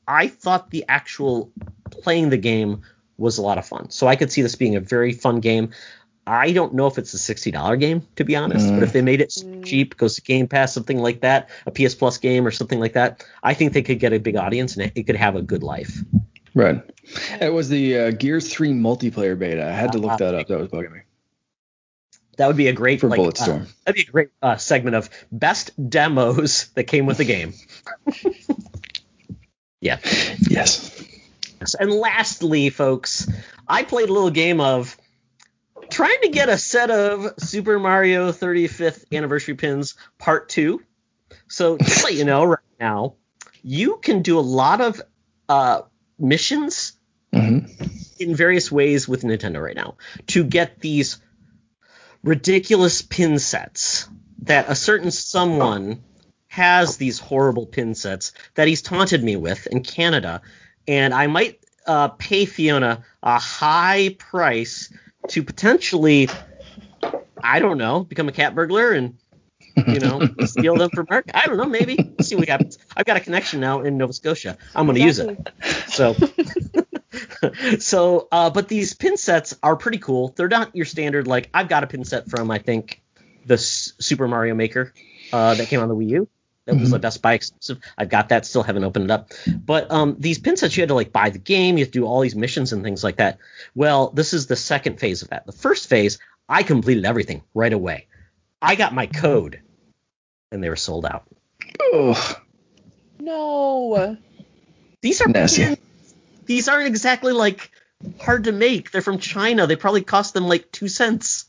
I 0.07 0.29
thought 0.29 0.71
the 0.71 0.85
actual 0.89 1.53
playing 1.91 2.29
the 2.31 2.37
game 2.37 2.83
was 3.17 3.39
a 3.39 3.43
lot 3.43 3.59
of 3.59 3.67
fun. 3.67 3.91
So 3.91 4.07
I 4.07 4.17
could 4.17 4.33
see 4.33 4.43
this 4.43 4.57
being 4.57 4.77
a 4.77 4.81
very 4.81 5.13
fun 5.13 5.41
game. 5.41 5.71
I 6.31 6.53
don't 6.53 6.75
know 6.75 6.87
if 6.87 6.97
it's 6.99 7.13
a 7.15 7.19
sixty 7.19 7.51
dollar 7.51 7.77
game 7.77 8.07
to 8.17 8.25
be 8.25 8.37
honest, 8.37 8.67
Mm. 8.69 8.75
but 8.77 8.83
if 8.85 8.93
they 8.93 9.03
made 9.03 9.21
it 9.21 9.31
Mm. 9.31 9.65
cheap, 9.65 9.97
goes 9.97 10.15
to 10.17 10.23
Game 10.23 10.47
Pass, 10.47 10.73
something 10.73 10.99
like 10.99 11.23
that, 11.23 11.51
a 11.67 11.71
PS 11.71 11.95
Plus 11.95 12.19
game 12.19 12.47
or 12.47 12.51
something 12.51 12.79
like 12.79 12.93
that, 12.93 13.25
I 13.43 13.55
think 13.55 13.73
they 13.73 13.83
could 13.83 13.99
get 13.99 14.13
a 14.13 14.19
big 14.19 14.37
audience 14.37 14.77
and 14.77 14.87
it, 14.87 14.93
it 14.95 15.03
could 15.05 15.17
have 15.17 15.35
a 15.37 15.43
good 15.43 15.63
life. 15.63 15.99
Right. 16.55 16.83
It 17.41 17.53
was 17.53 17.69
the 17.69 17.99
uh, 17.99 18.11
Gears 18.13 18.53
3 18.53 18.71
multiplayer 18.73 19.39
beta. 19.39 19.67
I 19.67 19.71
had 19.73 19.93
to 19.93 19.99
look 19.99 20.19
that 20.19 20.35
up. 20.35 20.47
That 20.49 20.59
was 20.59 20.69
bugging 20.69 20.93
me. 20.93 21.01
That 22.37 22.47
would 22.47 22.57
be 22.57 22.69
a 22.69 22.73
great 22.73 23.01
For 23.01 23.09
like, 23.09 23.19
uh, 23.21 23.23
Bulletstorm. 23.25 23.67
that'd 23.85 23.95
be 23.97 24.03
a 24.09 24.13
great 24.13 24.29
uh, 24.43 24.57
segment 24.57 24.97
of 24.97 25.11
best 25.31 25.73
demos 25.91 26.69
that 26.75 26.85
came 26.85 27.07
with 27.07 27.19
the 27.19 27.25
game. 27.25 27.53
yeah. 29.81 29.99
Yes. 30.49 30.97
And 31.79 31.91
lastly, 31.93 32.71
folks, 32.71 33.29
I 33.69 33.83
played 33.83 34.09
a 34.09 34.13
little 34.13 34.31
game 34.31 34.61
of 34.61 34.97
trying 35.91 36.21
to 36.23 36.29
get 36.29 36.49
a 36.49 36.59
set 36.59 36.91
of 36.91 37.35
Super 37.39 37.79
Mario 37.79 38.33
35th 38.33 39.05
anniversary 39.13 39.55
pins 39.55 39.95
part 40.19 40.49
2. 40.49 40.83
So, 41.49 41.77
just 41.77 42.05
let 42.05 42.15
you 42.15 42.25
know 42.25 42.45
right 42.45 42.59
now, 42.79 43.15
you 43.63 43.99
can 43.99 44.23
do 44.23 44.39
a 44.39 44.41
lot 44.41 44.81
of 44.81 45.01
uh, 45.49 45.83
missions 46.19 46.93
hmm 47.33 47.59
in 48.19 48.35
various 48.37 48.71
ways 48.71 49.09
with 49.09 49.23
Nintendo 49.23 49.63
right 49.63 49.75
now 49.75 49.97
to 50.27 50.45
get 50.45 50.79
these 50.79 51.19
ridiculous 52.23 53.01
pin 53.01 53.39
sets 53.39 54.09
that 54.43 54.69
a 54.69 54.75
certain 54.75 55.11
someone 55.11 56.03
has 56.49 56.97
these 56.99 57.19
horrible 57.19 57.65
pin 57.65 57.95
sets 57.95 58.33
that 58.57 58.69
he's 58.69 58.83
taunted 58.83 59.25
me 59.25 59.37
with 59.37 59.67
in 59.69 59.83
Canada, 59.83 60.43
and 60.87 61.15
I 61.15 61.29
might 61.29 61.65
uh, 61.87 62.09
pay 62.09 62.45
Fiona 62.45 63.05
a 63.23 63.39
high 63.39 64.15
price 64.19 64.93
to 65.29 65.43
potentially, 65.43 66.29
I 67.43 67.59
don't 67.61 67.79
know, 67.79 68.05
become 68.05 68.29
a 68.29 68.33
cat 68.33 68.55
burglar 68.55 68.93
and 68.93 69.17
you 69.87 70.01
know 70.01 70.21
steal 70.45 70.77
them 70.77 70.91
from 70.91 71.07
Mark. 71.09 71.31
I 71.35 71.47
don't 71.47 71.57
know, 71.57 71.67
maybe. 71.67 71.97
Let's 71.97 72.29
see 72.29 72.37
what 72.37 72.49
happens. 72.49 72.79
I've 72.97 73.07
got 73.07 73.17
a 73.17 73.21
connection 73.21 73.61
now 73.61 73.83
in 73.83 73.97
Nova 73.99 74.13
Scotia. 74.13 74.59
I'm 74.75 74.87
going 74.87 74.99
to 74.99 75.05
use 75.05 75.19
it. 75.19 75.39
So, 75.89 76.15
so, 77.79 78.29
uh, 78.31 78.51
but 78.51 78.69
these 78.69 78.95
pin 78.95 79.17
sets 79.17 79.57
are 79.63 79.77
pretty 79.77 79.99
cool. 79.99 80.29
They're 80.37 80.49
not 80.49 80.75
your 80.75 80.87
standard 80.87 81.27
like 81.27 81.51
I've 81.55 81.69
got 81.69 81.85
a 81.85 81.87
pin 81.87 82.05
set 82.05 82.29
from 82.29 82.51
I 82.51 82.59
think 82.59 83.03
the 83.47 83.55
S- 83.55 83.93
Super 83.99 84.29
Mario 84.29 84.55
Maker 84.55 84.93
uh, 85.33 85.55
that 85.55 85.69
came 85.69 85.81
on 85.81 85.89
the 85.89 85.97
Wii 85.97 86.09
U. 86.11 86.29
That 86.67 86.77
was 86.79 86.91
Mhm. 86.91 86.97
a 86.97 86.99
Best 86.99 87.23
Buy 87.23 87.35
exclusive. 87.35 87.79
I've 87.97 88.09
got 88.11 88.29
that. 88.29 88.45
Still 88.47 88.63
haven't 88.63 88.85
opened 88.85 89.07
it 89.07 89.11
up. 89.11 89.33
But 89.65 89.91
um, 89.91 90.17
these 90.19 90.39
pin 90.39 90.57
sets, 90.57 90.77
you 90.77 90.83
had 90.83 90.89
to 90.89 90.95
like 90.95 91.13
buy 91.13 91.31
the 91.31 91.39
game. 91.39 91.79
You 91.79 91.85
have 91.85 91.93
to 91.93 91.99
do 92.01 92.05
all 92.07 92.21
these 92.21 92.35
missions 92.37 92.73
and 92.73 92.83
things 92.85 93.03
like 93.03 93.17
that. 93.17 93.39
Well, 93.75 94.11
this 94.11 94.33
is 94.35 94.47
the 94.47 94.57
second 94.57 95.01
phase 95.01 95.23
of 95.23 95.31
that. 95.31 95.47
The 95.47 95.53
first 95.53 95.89
phase, 95.89 96.19
I 96.49 96.63
completed 96.63 97.05
everything 97.07 97.43
right 97.55 97.73
away. 97.73 98.07
I 98.63 98.75
got 98.75 98.95
my 98.95 99.07
code, 99.07 99.61
and 100.53 100.63
they 100.63 100.69
were 100.69 100.77
sold 100.77 101.07
out. 101.07 101.25
Oh, 101.81 102.37
No. 103.19 104.17
These 105.03 105.21
are 105.23 105.29
Nasty. 105.29 105.65
pins. 105.65 105.79
These 106.47 106.69
aren't 106.69 106.87
exactly 106.89 107.33
like 107.33 107.71
hard 108.21 108.45
to 108.45 108.53
make. 108.53 108.91
They're 108.91 109.03
from 109.03 109.19
China. 109.19 109.67
They 109.67 109.77
probably 109.77 110.03
cost 110.03 110.35
them 110.35 110.47
like 110.49 110.71
two 110.73 110.89
cents. 110.89 111.47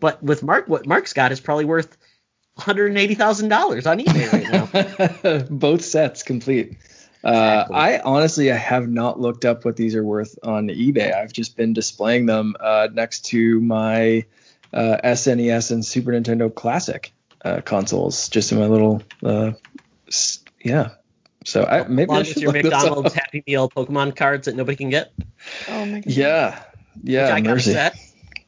But 0.00 0.22
with 0.22 0.42
Mark, 0.42 0.68
what 0.68 0.86
Mark's 0.86 1.12
got 1.12 1.32
is 1.32 1.40
probably 1.40 1.64
worth 1.64 1.96
one 2.56 2.64
hundred 2.64 2.96
eighty 2.96 3.14
thousand 3.14 3.48
dollars 3.48 3.86
on 3.86 3.98
eBay 4.00 4.32
right 4.32 5.22
now. 5.30 5.46
Both 5.50 5.84
sets 5.84 6.22
complete. 6.22 6.76
Uh, 7.22 7.64
I 7.72 7.98
honestly 7.98 8.50
I 8.52 8.56
have 8.56 8.88
not 8.88 9.20
looked 9.20 9.44
up 9.44 9.64
what 9.64 9.76
these 9.76 9.94
are 9.94 10.04
worth 10.04 10.38
on 10.42 10.68
eBay. 10.68 11.14
I've 11.14 11.32
just 11.32 11.56
been 11.56 11.72
displaying 11.72 12.26
them 12.26 12.56
uh, 12.58 12.88
next 12.92 13.26
to 13.26 13.60
my 13.60 14.24
uh, 14.72 14.96
SNES 15.04 15.70
and 15.70 15.84
Super 15.84 16.12
Nintendo 16.12 16.54
Classic 16.54 17.12
uh, 17.44 17.60
consoles, 17.62 18.28
just 18.30 18.52
in 18.52 18.58
my 18.58 18.66
little 18.66 19.02
uh, 19.24 19.52
yeah. 20.62 20.90
So 21.44 21.64
I, 21.64 21.86
maybe 21.86 22.08
Along 22.08 22.16
I 22.16 22.20
with 22.20 22.28
should 22.28 22.42
your 22.42 22.52
look 22.52 22.62
McDonald's. 22.62 23.14
Happy 23.14 23.42
Meal 23.46 23.68
Pokemon 23.70 24.16
cards 24.16 24.46
that 24.46 24.56
nobody 24.56 24.76
can 24.76 24.90
get. 24.90 25.12
Oh 25.68 25.84
my 25.84 26.00
god. 26.00 26.06
Yeah, 26.06 26.62
which 26.94 27.12
yeah, 27.12 27.34
I 27.34 27.40
got 27.40 27.56
a 27.56 27.60
set. 27.60 27.96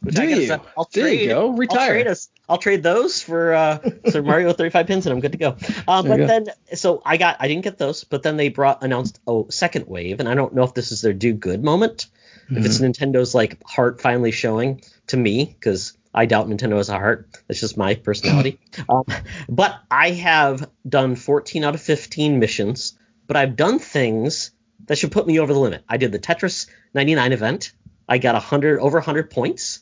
Do 0.05 0.23
a 0.23 0.27
you? 0.27 0.47
set. 0.47 0.63
I'll 0.77 0.89
There 0.93 1.05
trade. 1.05 1.21
you 1.23 1.29
go. 1.29 1.41
I'll 1.49 1.53
Retire. 1.53 1.93
trade 1.93 2.07
us. 2.07 2.29
I'll 2.49 2.59
trade 2.59 2.83
those 2.83 3.23
for 3.23 3.53
uh, 3.53 3.79
Super 4.07 4.23
Mario 4.23 4.53
35 4.53 4.87
pins, 4.87 5.07
and 5.07 5.13
I'm 5.13 5.21
good 5.21 5.33
to 5.33 5.39
go. 5.39 5.51
There 5.53 5.85
but 5.87 6.05
go. 6.05 6.27
then, 6.27 6.47
so 6.75 7.03
I 7.05 7.17
got, 7.17 7.37
I 7.41 7.49
didn't 7.49 7.65
get 7.65 7.79
those, 7.79 8.05
but 8.05 8.23
then 8.23 8.37
they 8.37 8.49
brought 8.49 8.83
announced 8.83 9.21
a 9.27 9.43
second 9.51 9.87
wave, 9.89 10.21
and 10.21 10.29
I 10.29 10.35
don't 10.35 10.55
know 10.55 10.63
if 10.63 10.73
this 10.75 10.93
is 10.93 11.03
their 11.03 11.13
do 11.13 11.35
good 11.35 11.63
moment, 11.63 12.07
if 12.51 12.65
it's 12.65 12.79
Nintendo's 12.81 13.35
like 13.35 13.63
heart 13.67 14.01
finally 14.01 14.31
showing 14.31 14.81
to 15.09 15.17
me, 15.19 15.45
because 15.45 15.99
I 16.15 16.25
doubt 16.25 16.49
Nintendo 16.49 16.77
has 16.77 16.89
a 16.89 16.95
heart. 16.95 17.29
That's 17.47 17.61
just 17.61 17.77
my 17.77 17.95
personality. 17.95 18.59
um, 18.89 19.05
but 19.49 19.79
I 19.91 20.13
have 20.13 20.71
done 20.89 21.17
14 21.17 21.65
out 21.65 21.75
of 21.75 21.83
15 21.83 22.39
missions, 22.39 22.97
but 23.27 23.37
I've 23.37 23.57
done 23.57 23.79
things 23.79 24.53
that 24.87 24.97
should 24.97 25.13
put 25.13 25.27
me 25.27 25.39
over 25.39 25.53
the 25.53 25.59
limit. 25.61 25.85
I 25.89 25.99
did 25.99 26.13
the 26.13 26.19
Tetris 26.19 26.67
99 26.95 27.33
event. 27.33 27.73
I 28.09 28.17
got 28.17 28.35
100 28.35 28.81
over 28.81 28.97
100 28.97 29.31
points, 29.31 29.81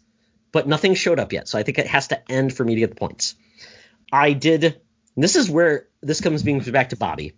but 0.53 0.66
nothing 0.68 0.94
showed 0.94 1.18
up 1.18 1.32
yet. 1.32 1.49
So 1.49 1.59
I 1.59 1.62
think 1.62 1.78
it 1.78 1.86
has 1.86 2.09
to 2.09 2.30
end 2.30 2.55
for 2.55 2.64
me 2.64 2.74
to 2.74 2.80
get 2.80 2.90
the 2.90 2.97
points. 2.97 3.34
I 4.12 4.32
did. 4.32 4.80
This 5.16 5.36
is 5.36 5.51
where 5.51 5.88
this 6.03 6.20
comes 6.20 6.42
being 6.42 6.61
back 6.61 6.90
to 6.90 6.97
Bobby. 6.97 7.34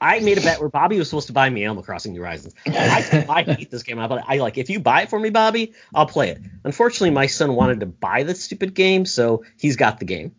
I 0.00 0.20
made 0.20 0.36
a 0.36 0.42
bet 0.42 0.60
where 0.60 0.68
Bobby 0.68 0.98
was 0.98 1.08
supposed 1.08 1.28
to 1.28 1.32
buy 1.32 1.48
me 1.48 1.64
Animal 1.64 1.82
Crossing 1.82 2.12
New 2.12 2.20
Horizons. 2.20 2.54
I, 2.66 3.26
I 3.28 3.42
hate 3.42 3.70
this 3.72 3.82
game. 3.82 3.96
But 3.96 4.24
I 4.26 4.36
like 4.38 4.58
if 4.58 4.68
you 4.68 4.78
buy 4.78 5.02
it 5.02 5.10
for 5.10 5.18
me, 5.18 5.30
Bobby, 5.30 5.72
I'll 5.94 6.06
play 6.06 6.30
it. 6.30 6.40
Unfortunately, 6.64 7.10
my 7.10 7.26
son 7.26 7.54
wanted 7.54 7.80
to 7.80 7.86
buy 7.86 8.22
the 8.22 8.34
stupid 8.34 8.74
game, 8.74 9.06
so 9.06 9.44
he's 9.58 9.76
got 9.76 9.98
the 9.98 10.04
game. 10.04 10.34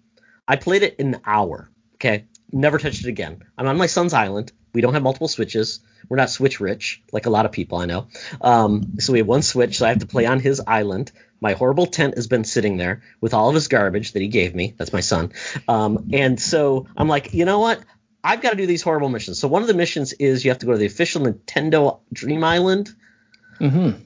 I 0.48 0.58
played 0.58 0.84
it 0.84 0.96
in 1.00 1.16
an 1.16 1.22
hour. 1.26 1.70
Okay, 1.96 2.26
never 2.52 2.78
touched 2.78 3.04
it 3.06 3.10
again. 3.10 3.44
I'm 3.58 3.68
on 3.68 3.78
my 3.78 3.88
son's 3.88 4.14
island. 4.14 4.52
We 4.78 4.82
don't 4.82 4.94
have 4.94 5.02
multiple 5.02 5.28
switches. 5.28 5.80
We're 6.08 6.18
not 6.18 6.30
switch 6.30 6.60
rich 6.60 7.02
like 7.12 7.26
a 7.26 7.32
lot 7.32 7.48
of 7.48 7.52
people 7.52 7.80
I 7.80 7.86
know. 7.88 8.08
Um, 8.40 9.00
so 9.00 9.12
we 9.12 9.18
have 9.18 9.28
one 9.28 9.42
switch, 9.42 9.80
so 9.80 9.88
I 9.88 9.90
have 9.90 10.00
to 10.00 10.06
play 10.06 10.28
on 10.28 10.40
his 10.40 10.62
island. 10.68 11.12
My 11.42 11.54
horrible 11.54 11.88
tent 11.88 12.14
has 12.14 12.28
been 12.28 12.44
sitting 12.44 12.78
there 12.78 13.02
with 13.20 13.34
all 13.34 13.50
of 13.50 13.56
his 13.56 13.70
garbage 13.70 14.12
that 14.12 14.22
he 14.22 14.28
gave 14.28 14.54
me. 14.54 14.76
That's 14.78 14.94
my 14.94 15.00
son. 15.00 15.32
Um, 15.68 16.10
and 16.14 16.40
so 16.40 16.86
I'm 16.96 17.08
like, 17.08 17.34
you 17.34 17.46
know 17.46 17.58
what? 17.58 17.80
I've 18.24 18.42
got 18.42 18.52
to 18.52 18.56
do 18.58 18.68
these 18.68 18.84
horrible 18.84 19.10
missions. 19.10 19.40
So 19.40 19.48
one 19.48 19.64
of 19.64 19.68
the 19.68 19.74
missions 19.74 20.14
is 20.14 20.46
you 20.46 20.52
have 20.52 20.60
to 20.60 20.68
go 20.68 20.74
to 20.74 20.78
the 20.78 20.86
official 20.86 21.24
Nintendo 21.24 22.00
Dream 22.14 22.44
Island, 22.44 22.94
Mm-hmm. 23.60 24.00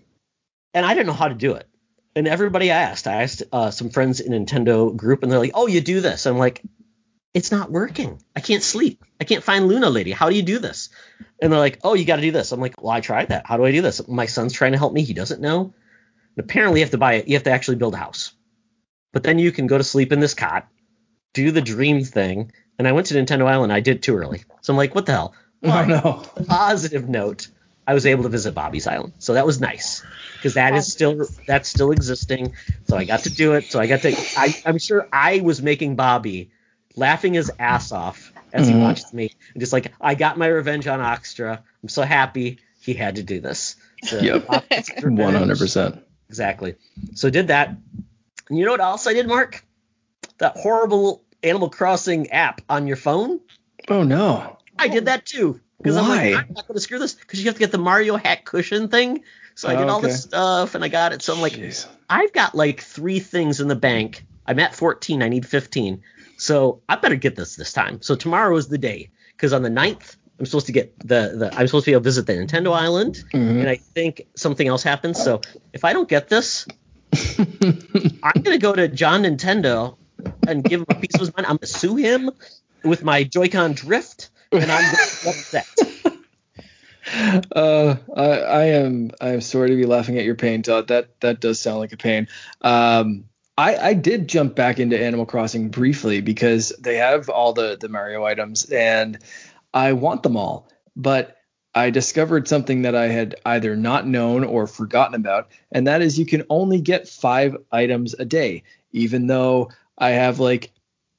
and 0.74 0.86
I 0.86 0.94
didn't 0.94 1.08
know 1.08 1.14
how 1.14 1.28
to 1.28 1.34
do 1.36 1.56
it. 1.56 1.68
And 2.16 2.28
everybody 2.30 2.72
I 2.72 2.78
asked, 2.84 3.08
I 3.08 3.24
asked 3.24 3.44
uh, 3.52 3.72
some 3.72 3.90
friends 3.90 4.22
in 4.22 4.32
Nintendo 4.32 4.96
group, 4.96 5.24
and 5.24 5.32
they're 5.32 5.40
like, 5.40 5.52
"Oh, 5.54 5.68
you 5.68 5.82
do 5.82 6.00
this." 6.00 6.26
I'm 6.26 6.38
like, 6.38 6.62
"It's 7.34 7.52
not 7.52 7.72
working. 7.72 8.22
I 8.36 8.40
can't 8.40 8.64
sleep. 8.64 9.04
I 9.20 9.24
can't 9.24 9.44
find 9.44 9.68
Luna 9.68 9.90
Lady. 9.90 10.12
How 10.12 10.30
do 10.30 10.36
you 10.36 10.42
do 10.42 10.60
this?" 10.60 10.90
And 11.42 11.52
they're 11.52 11.60
like, 11.60 11.80
"Oh, 11.84 11.94
you 11.94 12.06
got 12.06 12.18
to 12.18 12.22
do 12.22 12.32
this." 12.32 12.52
I'm 12.52 12.60
like, 12.60 12.82
"Well, 12.82 12.92
I 12.92 13.02
tried 13.02 13.30
that. 13.30 13.46
How 13.46 13.58
do 13.58 13.66
I 13.66 13.72
do 13.72 13.82
this?" 13.82 14.08
My 14.08 14.26
son's 14.26 14.54
trying 14.54 14.74
to 14.74 14.78
help 14.78 14.94
me. 14.94 15.04
He 15.04 15.14
doesn't 15.14 15.42
know. 15.42 15.74
And 16.36 16.46
apparently, 16.46 16.80
you 16.80 16.86
have 16.86 16.92
to 16.92 16.98
buy 16.98 17.16
it. 17.16 17.28
You 17.28 17.36
have 17.36 17.44
to 17.44 17.52
actually 17.52 17.78
build 17.78 17.94
a 17.94 17.98
house. 17.98 18.34
But 19.14 19.24
then 19.24 19.40
you 19.40 19.52
can 19.52 19.68
go 19.68 19.78
to 19.78 19.84
sleep 19.84 20.12
in 20.12 20.20
this 20.20 20.34
cot, 20.34 20.68
do 21.34 21.52
the 21.52 21.62
dream 21.62 22.04
thing. 22.04 22.52
And 22.80 22.88
I 22.88 22.94
went 22.94 23.08
to 23.08 23.14
Nintendo 23.14 23.46
Island. 23.46 23.72
I 23.74 23.82
did 23.82 24.02
too 24.02 24.16
early. 24.16 24.44
So 24.62 24.74
I'm 24.74 24.78
like, 24.78 24.96
"What 24.96 25.06
the 25.06 25.14
hell?" 25.14 25.36
Oh 25.64 25.86
no. 25.86 26.24
positive 26.48 27.08
note, 27.08 27.48
I 27.86 27.94
was 27.94 28.08
able 28.08 28.24
to 28.24 28.30
visit 28.30 28.56
Bobby's 28.56 28.88
Island, 28.88 29.14
so 29.20 29.34
that 29.34 29.46
was 29.46 29.62
nice 29.62 30.04
because 30.36 30.56
that 30.56 30.74
is 30.74 30.92
still 30.92 31.28
that's 31.46 31.70
still 31.70 31.92
existing. 31.92 32.54
So 32.88 32.98
I 32.98 33.06
got 33.06 33.22
to 33.22 33.30
do 33.30 33.54
it. 33.54 33.66
So 33.66 33.80
I 33.80 33.86
got 33.86 34.02
to. 34.02 34.16
I, 34.38 34.56
I'm 34.66 34.80
sure 34.80 35.08
I 35.14 35.42
was 35.42 35.62
making 35.62 35.96
Bobby 35.96 36.50
laughing 36.96 37.34
his 37.34 37.52
ass 37.60 37.92
off 37.92 38.34
as 38.54 38.68
he 38.68 38.74
mm-hmm. 38.74 38.84
watches 38.84 39.14
me. 39.14 39.32
And 39.54 39.62
just 39.62 39.74
like 39.74 39.94
I 40.00 40.16
got 40.16 40.38
my 40.38 40.48
revenge 40.48 40.88
on 40.88 41.00
Toxtra. 41.00 41.62
I'm 41.84 41.90
so 41.90 42.04
happy 42.04 42.60
he 42.82 42.94
had 42.94 43.16
to 43.16 43.24
do 43.24 43.40
this. 43.40 43.76
So, 44.04 44.20
Yep. 44.20 44.48
One 45.04 45.36
hundred 45.36 45.58
percent. 45.58 46.04
Exactly. 46.30 46.76
So 47.16 47.30
did 47.30 47.48
that. 47.48 47.70
And 48.50 48.58
you 48.58 48.66
know 48.66 48.72
what 48.72 48.82
else 48.82 49.08
I 49.08 49.14
did, 49.14 49.28
Mark? 49.28 49.64
That 50.40 50.58
horrible 50.58 51.24
Animal 51.44 51.70
Crossing 51.70 52.32
app 52.32 52.62
on 52.70 52.88
your 52.88 52.98
phone. 52.98 53.40
Oh 53.88 54.04
no. 54.04 54.58
I 54.78 54.88
did 54.88 55.06
that 55.06 55.26
too. 55.26 55.60
Because 55.78 55.98
I'm 55.98 56.08
Why? 56.08 56.32
like, 56.32 56.48
I'm 56.48 56.54
not 56.54 56.68
gonna 56.68 56.80
screw 56.80 57.00
this. 57.00 57.14
Because 57.14 57.40
you 57.40 57.46
have 57.46 57.56
to 57.56 57.60
get 57.60 57.72
the 57.72 57.78
Mario 57.78 58.18
hat 58.18 58.46
cushion 58.46 58.88
thing. 58.88 59.24
So 59.56 59.68
I 59.68 59.76
did 59.76 59.88
Oh, 59.88 59.94
all 59.94 59.98
okay. 60.00 60.08
this 60.08 60.24
stuff 60.24 60.76
and 60.76 60.84
I 60.84 60.88
got 60.88 61.14
it. 61.14 61.22
So 61.22 61.34
I'm 61.34 61.42
like, 61.42 61.54
Jeez. 61.54 61.88
I've 62.10 62.34
got 62.34 62.56
like 62.56 62.82
three 62.82 63.20
things 63.20 63.60
in 63.60 63.68
the 63.68 63.76
bank. 63.76 64.26
I'm 64.46 64.60
at 64.60 64.76
14. 64.76 65.22
I 65.22 65.30
need 65.30 65.46
15. 65.46 66.02
So 66.42 66.82
I 66.90 66.96
better 66.96 67.16
get 67.16 67.36
this 67.36 67.56
this 67.56 67.72
time. 67.72 68.02
So 68.02 68.16
tomorrow 68.16 68.58
is 68.58 68.68
the 68.68 68.80
day. 68.80 69.12
Because 69.30 69.54
on 69.54 69.62
the 69.62 69.70
9th, 69.70 70.16
I'm 70.40 70.46
supposed 70.48 70.66
to 70.66 70.72
get 70.72 70.98
the, 71.00 71.36
the 71.38 71.52
I'm 71.56 71.68
supposed 71.68 71.86
to 71.86 71.92
be 71.92 71.94
able 71.94 72.02
to 72.02 72.06
visit 72.06 72.26
the 72.26 72.34
Nintendo 72.34 72.74
Island. 72.74 73.24
Mhm. 73.32 73.60
And 73.60 73.70
I 73.70 73.76
think 73.76 74.24
something 74.36 74.68
else 74.68 74.82
happens. 74.82 75.22
So 75.24 75.42
if 75.72 75.86
I 75.86 75.94
don't 75.94 76.10
get 76.10 76.30
this, 76.30 76.66
I'm 78.24 78.42
gonna 78.42 78.58
go 78.58 78.74
to 78.74 78.88
John 78.88 79.22
Nintendo 79.22 79.98
and 80.48 80.64
give 80.64 80.82
him 80.82 80.88
a 80.90 80.96
piece 80.96 81.14
of 81.14 81.20
his 81.22 81.36
mind. 81.38 81.46
I'm 81.46 81.58
gonna 81.58 81.68
sue 81.68 81.96
him 81.98 82.32
with 82.84 83.04
my 83.04 83.24
Joy-Con 83.24 83.74
drift, 83.74 84.32
and 84.52 84.64
I'm 84.64 84.82
gonna 84.82 85.30
upset. 85.30 85.68
Uh, 87.52 87.96
I, 88.16 88.30
I 88.40 88.64
am 88.66 89.12
I 89.20 89.30
am 89.30 89.42
sorry 89.42 89.70
to 89.72 89.76
be 89.76 89.86
laughing 89.86 90.18
at 90.18 90.24
your 90.24 90.36
pain, 90.36 90.62
Todd. 90.62 90.88
That 90.88 91.20
that 91.20 91.42
does 91.42 91.60
sound 91.60 91.80
like 91.80 91.92
a 91.92 91.98
pain. 91.98 92.28
Um, 92.62 93.26
I 93.62 93.90
I 93.90 93.94
did 93.94 94.28
jump 94.28 94.56
back 94.56 94.80
into 94.80 95.00
Animal 95.00 95.28
Crossing 95.28 95.70
briefly 95.70 96.20
because 96.22 96.70
they 96.80 96.96
have 96.98 97.30
all 97.30 97.54
the 97.54 97.78
the 97.80 97.90
Mario 97.90 98.26
items 98.26 98.66
and 98.66 99.20
I 99.72 99.94
want 99.94 100.24
them 100.24 100.36
all, 100.36 100.68
but 100.96 101.38
I 101.76 101.92
discovered 101.92 102.48
something 102.48 102.82
that 102.82 102.96
I 102.96 103.08
had 103.08 103.36
either 103.46 103.76
not 103.76 104.08
known 104.08 104.44
or 104.44 104.66
forgotten 104.66 105.14
about, 105.14 105.52
and 105.72 105.86
that 105.88 106.02
is 106.02 106.18
you 106.18 106.26
can 106.26 106.44
only 106.50 106.82
get 106.82 107.08
five 107.08 107.56
items 107.72 108.16
a 108.16 108.26
day, 108.26 108.64
even 108.94 109.28
though 109.28 109.70
I 109.96 110.10
have 110.10 110.40
like 110.40 110.72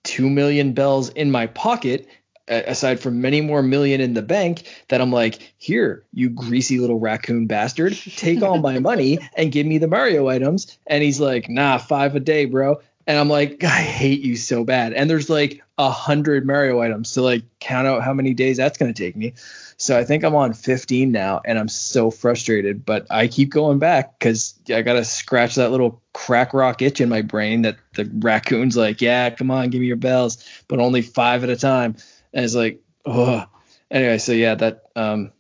two 0.03 0.29
million 0.29 0.73
bells 0.73 1.11
in 1.11 1.31
my 1.31 1.47
pocket 1.47 2.09
aside 2.53 3.01
from 3.01 3.21
many 3.21 3.41
more 3.41 3.63
million 3.63 4.01
in 4.01 4.15
the 4.15 4.23
bank 4.23 4.65
that 4.89 5.01
I'm 5.01 5.13
like, 5.13 5.55
here, 5.59 6.05
you 6.13 6.31
greasy 6.31 6.79
little 6.79 6.99
raccoon 6.99 7.47
bastard, 7.47 7.95
take 8.17 8.43
all 8.43 8.59
my 8.59 8.79
money 8.79 9.19
and 9.37 9.53
give 9.53 9.67
me 9.67 9.79
the 9.79 9.89
Mario 9.89 10.29
items. 10.29 10.79
And 10.87 11.03
he's 11.03 11.21
like, 11.21 11.49
nah, 11.49 11.79
five 11.79 12.15
a 12.15 12.21
day, 12.21 12.45
bro. 12.45 12.81
And 13.07 13.19
I'm 13.19 13.29
like, 13.29 13.65
I 13.65 13.69
hate 13.69 14.21
you 14.21 14.37
so 14.37 14.65
bad. 14.65 14.93
And 14.93 15.09
there's 15.11 15.29
like 15.29 15.63
a 15.79 15.91
hundred 15.91 16.47
Mario 16.47 16.81
items 16.81 17.13
to 17.13 17.23
like 17.23 17.43
count 17.59 17.87
out 17.87 18.03
how 18.03 18.13
many 18.13 18.35
days 18.35 18.57
that's 18.57 18.79
gonna 18.79 18.93
take 18.93 19.17
me. 19.17 19.35
So 19.77 19.99
I 19.99 20.05
think 20.05 20.23
I'm 20.23 20.37
on 20.37 20.53
15 20.53 21.11
now, 21.11 21.41
and 21.45 21.59
I'm 21.59 21.69
so 21.69 22.13
frustrated. 22.13 22.85
But 22.85 23.07
I 23.11 23.27
keep 23.27 23.51
going 23.51 23.81
back 23.81 24.17
because 24.17 24.55
I 24.69 24.83
gotta 24.83 25.05
scratch 25.05 25.57
that 25.57 25.73
little 25.73 26.01
crack 26.13 26.55
rock 26.55 26.83
itch 26.83 27.01
in 27.01 27.09
my 27.09 27.23
brain 27.23 27.63
that 27.63 27.79
the 27.95 28.05
raccoon's 28.05 28.77
like, 28.77 29.01
yeah, 29.01 29.31
come 29.31 29.51
on, 29.51 29.71
give 29.71 29.81
me 29.81 29.89
your 29.89 29.97
bells, 29.97 30.45
but 30.69 30.79
only 30.79 31.03
five 31.03 31.43
at 31.43 31.51
a 31.51 31.57
time. 31.57 31.97
And 32.33 32.45
it's 32.45 32.55
like, 32.55 32.81
oh. 33.05 33.47
Anyway, 33.91 34.19
so 34.19 34.33
yeah, 34.33 34.55
that 34.55 34.85
um, 34.97 35.33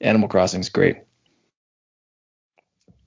Animal 0.00 0.28
Crossing 0.28 0.60
is 0.60 0.68
great. 0.68 0.98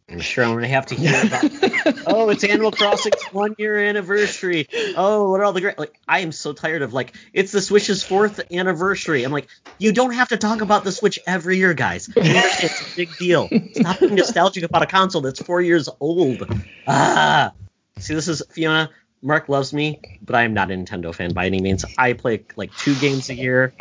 I'm 0.08 0.20
sure 0.20 0.44
I'm 0.44 0.54
gonna 0.54 0.68
have 0.68 0.86
to 0.88 0.96
hear 0.96 1.20
about. 1.26 2.04
oh, 2.08 2.30
it's 2.30 2.44
Animal 2.44 2.72
Crossing's 2.72 3.24
one 3.32 3.56
year 3.58 3.78
anniversary. 3.80 4.68
Oh, 4.96 5.32
what 5.32 5.40
are 5.42 5.44
all 5.44 5.54
the 5.54 5.62
great? 5.62 5.80
Like, 5.80 6.00
I 6.08 6.20
am 6.20 6.32
so 6.32 6.54
tired 6.54 6.84
of 6.84 6.94
like, 6.94 7.16
it's 7.34 7.52
the 7.52 7.60
Switch's 7.60 8.04
fourth 8.04 8.52
anniversary. 8.52 9.24
I'm 9.24 9.32
like, 9.32 9.48
you 9.80 9.94
don't 9.94 10.14
have 10.14 10.30
to 10.30 10.38
talk 10.38 10.62
about 10.62 10.84
the 10.84 10.92
Switch 10.92 11.20
every 11.26 11.58
year, 11.58 11.74
guys. 11.74 12.10
It's 12.16 12.94
a 12.94 12.96
big 12.96 13.18
deal. 13.18 13.50
Stop 13.74 14.00
being 14.00 14.16
nostalgic 14.16 14.64
about 14.64 14.84
a 14.84 14.88
console 14.88 15.22
that's 15.22 15.42
four 15.42 15.60
years 15.60 15.90
old. 16.00 16.48
Ah, 16.88 17.54
see, 17.98 18.14
this 18.14 18.28
is 18.28 18.44
Fiona. 18.52 18.92
Mark 19.26 19.50
loves 19.50 19.74
me, 19.74 20.00
but 20.22 20.36
I 20.36 20.44
am 20.44 20.54
not 20.54 20.70
a 20.70 20.76
Nintendo 20.76 21.14
fan 21.14 21.34
by 21.34 21.48
any 21.48 21.60
means. 21.60 21.84
I 21.98 22.14
play 22.14 22.46
like 22.56 22.72
two 22.78 22.94
games 23.00 23.30
a 23.32 23.34
year. 23.34 23.74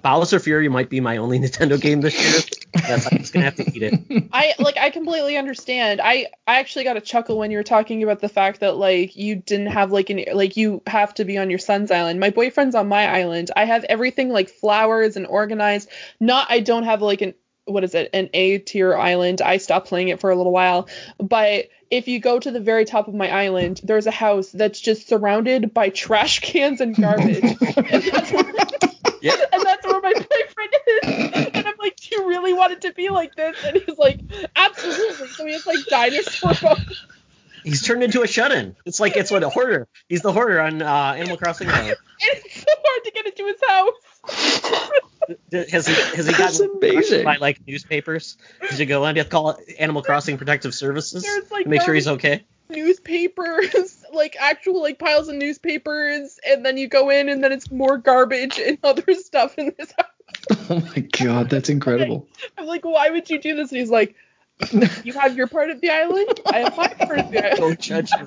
Bowser 0.00 0.38
Fury 0.38 0.68
might 0.68 0.88
be 0.88 1.00
my 1.00 1.18
only 1.18 1.38
Nintendo 1.40 1.78
game 1.78 2.00
this 2.00 2.18
year. 2.18 2.42
That's 2.72 3.12
I'm 3.12 3.18
just 3.18 3.34
gonna 3.34 3.44
have 3.44 3.56
to 3.56 3.70
eat 3.76 3.82
it. 3.82 4.28
I 4.32 4.54
like 4.58 4.78
I 4.78 4.88
completely 4.88 5.36
understand. 5.36 6.00
I 6.00 6.28
I 6.46 6.60
actually 6.60 6.84
got 6.84 6.96
a 6.96 7.02
chuckle 7.02 7.36
when 7.36 7.50
you 7.50 7.58
were 7.58 7.62
talking 7.62 8.02
about 8.02 8.20
the 8.20 8.28
fact 8.30 8.60
that 8.60 8.78
like 8.78 9.16
you 9.16 9.36
didn't 9.36 9.66
have 9.66 9.92
like 9.92 10.08
an 10.08 10.24
like 10.32 10.56
you 10.56 10.80
have 10.86 11.12
to 11.14 11.26
be 11.26 11.36
on 11.36 11.50
your 11.50 11.58
son's 11.58 11.90
island. 11.90 12.18
My 12.18 12.30
boyfriend's 12.30 12.74
on 12.74 12.88
my 12.88 13.06
island. 13.06 13.50
I 13.54 13.66
have 13.66 13.84
everything 13.84 14.30
like 14.30 14.48
flowers 14.48 15.16
and 15.16 15.26
organized. 15.26 15.90
Not 16.20 16.46
I 16.50 16.60
don't 16.60 16.84
have 16.84 17.02
like 17.02 17.20
an 17.20 17.34
what 17.66 17.84
is 17.84 17.94
it 17.94 18.10
an 18.14 18.30
A 18.32 18.58
tier 18.58 18.96
island. 18.96 19.42
I 19.42 19.58
stopped 19.58 19.88
playing 19.88 20.08
it 20.08 20.20
for 20.20 20.30
a 20.30 20.36
little 20.36 20.52
while, 20.52 20.88
but 21.18 21.66
if 21.90 22.08
you 22.08 22.18
go 22.18 22.38
to 22.38 22.50
the 22.50 22.60
very 22.60 22.84
top 22.84 23.08
of 23.08 23.14
my 23.14 23.30
island, 23.30 23.80
there's 23.84 24.06
a 24.06 24.10
house 24.10 24.50
that's 24.50 24.80
just 24.80 25.08
surrounded 25.08 25.74
by 25.74 25.90
trash 25.90 26.40
cans 26.40 26.80
and 26.80 26.96
garbage. 26.96 27.44
and, 27.44 28.02
that's 28.02 28.32
where, 28.32 28.44
Yeah. 29.20 29.36
and 29.52 29.62
that's 29.62 29.86
where 29.86 30.00
my 30.00 30.12
boyfriend 30.12 30.74
is. 30.86 31.46
And 31.54 31.66
I'm 31.66 31.74
like, 31.78 31.96
Do 31.96 32.16
you 32.16 32.28
really 32.28 32.52
want 32.52 32.72
it 32.72 32.80
to 32.82 32.92
be 32.92 33.10
like 33.10 33.34
this? 33.36 33.56
And 33.64 33.76
he's 33.76 33.98
like, 33.98 34.20
Absolutely. 34.54 35.28
So 35.28 35.46
he 35.46 35.52
has 35.52 35.66
like 35.66 35.84
dinosaur 35.88 36.54
bones. 36.62 37.06
He's 37.64 37.82
turned 37.82 38.04
into 38.04 38.22
a 38.22 38.28
shut-in. 38.28 38.76
It's 38.84 39.00
like 39.00 39.16
it's 39.16 39.30
what 39.30 39.42
a 39.42 39.48
hoarder. 39.48 39.88
He's 40.08 40.22
the 40.22 40.32
hoarder 40.32 40.60
on 40.60 40.82
uh, 40.82 41.14
Animal 41.16 41.36
Crossing. 41.36 41.68
Island. 41.68 41.88
And 41.88 41.96
it's 42.20 42.60
so 42.60 42.72
hard 42.84 43.04
to 43.04 43.10
get 43.10 43.26
into 43.26 43.44
his 43.44 43.60
house. 43.66 45.06
D- 45.50 45.64
Has 45.70 45.86
he 45.86 45.94
has 45.94 46.26
he 46.26 46.32
That's 46.32 46.58
gotten 46.58 46.76
amazing. 46.76 47.24
by 47.24 47.36
like 47.36 47.66
newspapers? 47.66 48.36
Did 48.70 48.78
you 48.78 48.86
go 48.86 49.04
in? 49.06 49.14
Do 49.14 49.18
you 49.18 49.20
have 49.22 49.30
to 49.30 49.30
call 49.30 49.58
Animal 49.78 50.02
Crossing 50.02 50.38
Protective 50.38 50.74
Services 50.74 51.22
There's, 51.22 51.50
like, 51.50 51.64
to 51.64 51.68
make 51.68 51.82
sure 51.82 51.94
he's 51.94 52.08
okay? 52.08 52.44
Newspapers, 52.68 54.04
like 54.12 54.36
actual 54.38 54.82
like 54.82 54.98
piles 54.98 55.28
of 55.28 55.36
newspapers, 55.36 56.38
and 56.46 56.64
then 56.64 56.76
you 56.76 56.88
go 56.88 57.10
in 57.10 57.28
and 57.28 57.42
then 57.42 57.52
it's 57.52 57.70
more 57.70 57.98
garbage 57.98 58.58
and 58.58 58.78
other 58.84 59.14
stuff 59.14 59.58
in 59.58 59.72
this 59.78 59.92
house. 59.96 60.06
oh 60.70 60.80
my 60.80 61.00
god, 61.00 61.50
that's 61.50 61.68
incredible. 61.68 62.28
I'm 62.58 62.66
like, 62.66 62.84
why 62.84 63.10
would 63.10 63.30
you 63.30 63.40
do 63.40 63.54
this? 63.54 63.70
And 63.70 63.80
he's 63.80 63.90
like, 63.90 64.16
You 65.04 65.12
have 65.12 65.36
your 65.36 65.46
part 65.46 65.70
of 65.70 65.80
the 65.80 65.90
island, 65.90 66.40
I 66.46 66.58
have 66.60 66.76
my 66.76 66.88
part 66.88 67.18
of 67.18 67.30
the 67.30 67.44
island. 67.44 67.58
Don't 67.58 67.80
judge 67.80 68.10
me. 68.12 68.26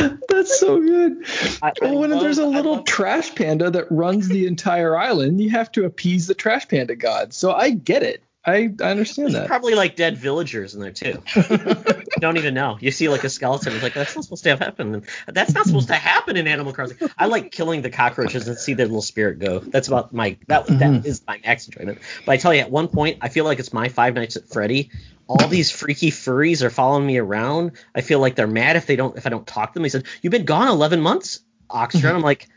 That's 0.28 0.58
so 0.60 0.80
good. 0.80 1.24
I- 1.62 1.72
Well, 1.80 1.98
when 1.98 2.10
love- 2.10 2.20
there's 2.22 2.38
a 2.38 2.46
little 2.46 2.82
trash 2.82 3.34
panda 3.34 3.70
that 3.70 3.90
runs 3.90 4.28
the 4.28 4.46
entire 4.46 4.96
island, 4.96 5.40
you 5.40 5.50
have 5.50 5.70
to 5.72 5.84
appease 5.84 6.26
the 6.26 6.34
trash 6.34 6.68
panda 6.68 6.96
god. 6.96 7.32
So 7.34 7.52
I 7.52 7.70
get 7.70 8.02
it. 8.02 8.22
I, 8.42 8.72
I 8.80 8.84
understand 8.92 9.26
There's 9.28 9.34
that. 9.42 9.48
probably 9.48 9.74
like 9.74 9.96
dead 9.96 10.16
villagers 10.16 10.74
in 10.74 10.80
there 10.80 10.92
too. 10.92 11.22
you 11.36 11.96
don't 12.20 12.38
even 12.38 12.54
know. 12.54 12.78
You 12.80 12.90
see 12.90 13.10
like 13.10 13.22
a 13.22 13.28
skeleton. 13.28 13.74
It's 13.74 13.82
like 13.82 13.92
that's 13.92 14.14
not 14.16 14.24
supposed 14.24 14.44
to 14.44 14.56
happen. 14.56 15.04
That's 15.28 15.52
not 15.52 15.66
supposed 15.66 15.88
to 15.88 15.94
happen 15.94 16.38
in 16.38 16.48
Animal 16.48 16.72
Crossing. 16.72 16.96
I 17.18 17.26
like 17.26 17.52
killing 17.52 17.82
the 17.82 17.90
cockroaches 17.90 18.48
and 18.48 18.56
see 18.56 18.72
their 18.72 18.86
little 18.86 19.02
spirit 19.02 19.40
go. 19.40 19.58
That's 19.58 19.88
about 19.88 20.14
my 20.14 20.38
that 20.46 20.66
that 20.68 20.78
Mhm. 20.78 21.20
my 21.28 21.38
max 21.44 21.66
enjoyment. 21.68 21.98
But 22.24 22.32
I 22.32 22.36
tell 22.38 22.54
you, 22.54 22.60
at 22.62 22.70
one 22.70 22.88
point, 22.88 23.18
I 23.20 23.28
feel 23.28 23.44
like 23.44 23.58
it's 23.58 23.74
my 23.74 23.90
Five 23.90 24.14
Nights 24.14 24.36
at 24.36 24.48
Freddy. 24.48 24.90
All 25.30 25.46
these 25.46 25.70
freaky 25.70 26.10
furries 26.10 26.60
are 26.62 26.70
following 26.70 27.06
me 27.06 27.18
around. 27.18 27.72
I 27.94 28.00
feel 28.00 28.18
like 28.18 28.34
they're 28.34 28.48
mad 28.48 28.74
if 28.74 28.86
they 28.86 28.96
don't 28.96 29.16
if 29.16 29.26
I 29.26 29.30
don't 29.30 29.46
talk 29.46 29.70
to 29.70 29.74
them. 29.74 29.84
They 29.84 29.88
said, 29.88 30.06
"You've 30.22 30.32
been 30.32 30.44
gone 30.44 30.66
11 30.66 31.00
months, 31.00 31.38
Toxtra." 31.70 32.08
And 32.08 32.16
I'm 32.16 32.22
like, 32.22 32.48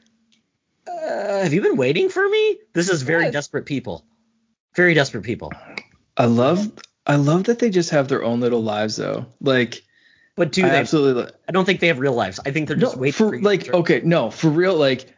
uh, 0.87 1.43
"Have 1.43 1.53
you 1.53 1.61
been 1.61 1.77
waiting 1.77 2.09
for 2.09 2.27
me?" 2.27 2.57
This 2.73 2.89
is 2.89 3.03
very 3.03 3.25
Yes. 3.25 3.33
desperate 3.33 3.67
people. 3.67 4.03
Very 4.75 4.95
desperate 4.95 5.23
people. 5.23 5.53
I 6.17 6.25
love 6.25 6.71
I 7.05 7.17
love 7.17 7.43
that 7.43 7.59
they 7.59 7.69
just 7.69 7.91
have 7.91 8.07
their 8.07 8.23
own 8.23 8.39
little 8.39 8.63
lives 8.63 8.95
though. 8.95 9.27
Like 9.39 9.83
But 10.35 10.51
do 10.51 10.65
I 10.65 10.69
they? 10.69 10.77
absolutely 10.77 11.31
I 11.47 11.51
don't 11.51 11.65
think 11.65 11.79
they 11.79 11.89
have 11.89 11.99
real 11.99 12.13
lives. 12.13 12.39
I 12.43 12.49
think 12.49 12.67
they're 12.67 12.77
just 12.77 12.95
no, 12.95 13.01
waiting 13.01 13.13
for, 13.13 13.29
for, 13.29 13.39
like 13.39 13.71
okay 13.71 14.01
no 14.03 14.31
for 14.31 14.49
real 14.49 14.75
like 14.75 15.12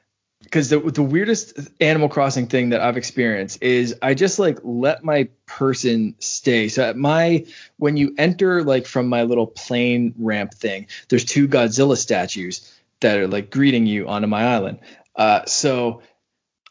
because 0.56 0.70
the 0.70 0.80
the 0.80 1.03
weirdest 1.03 1.60
Animal 1.82 2.08
Crossing 2.08 2.47
thing 2.47 2.70
that 2.70 2.80
I've 2.80 2.95
experienced 2.95 3.62
is 3.62 3.93
I 4.01 4.14
just 4.14 4.39
like 4.39 4.58
let 4.64 5.03
my 5.03 5.28
person 5.45 6.16
stay. 6.20 6.70
So 6.70 6.82
at 6.82 6.95
my 6.95 7.45
when 7.76 7.97
you 7.97 8.16
enter 8.18 8.64
like 8.64 8.86
from 8.86 9.10
my 9.10 9.24
little 9.24 9.47
plane 9.47 10.14
ramp 10.18 10.53
thing, 10.53 10.88
there's 11.10 11.26
two 11.26 11.49
Godzilla 11.49 11.97
statues 11.97 12.74
that 13.01 13.20
are 13.20 13.28
like 13.28 13.51
greeting 13.51 13.86
you 13.86 14.08
onto 14.08 14.30
my 14.30 14.45
island. 14.45 14.80
Uh, 15.14 15.43
so 15.43 16.01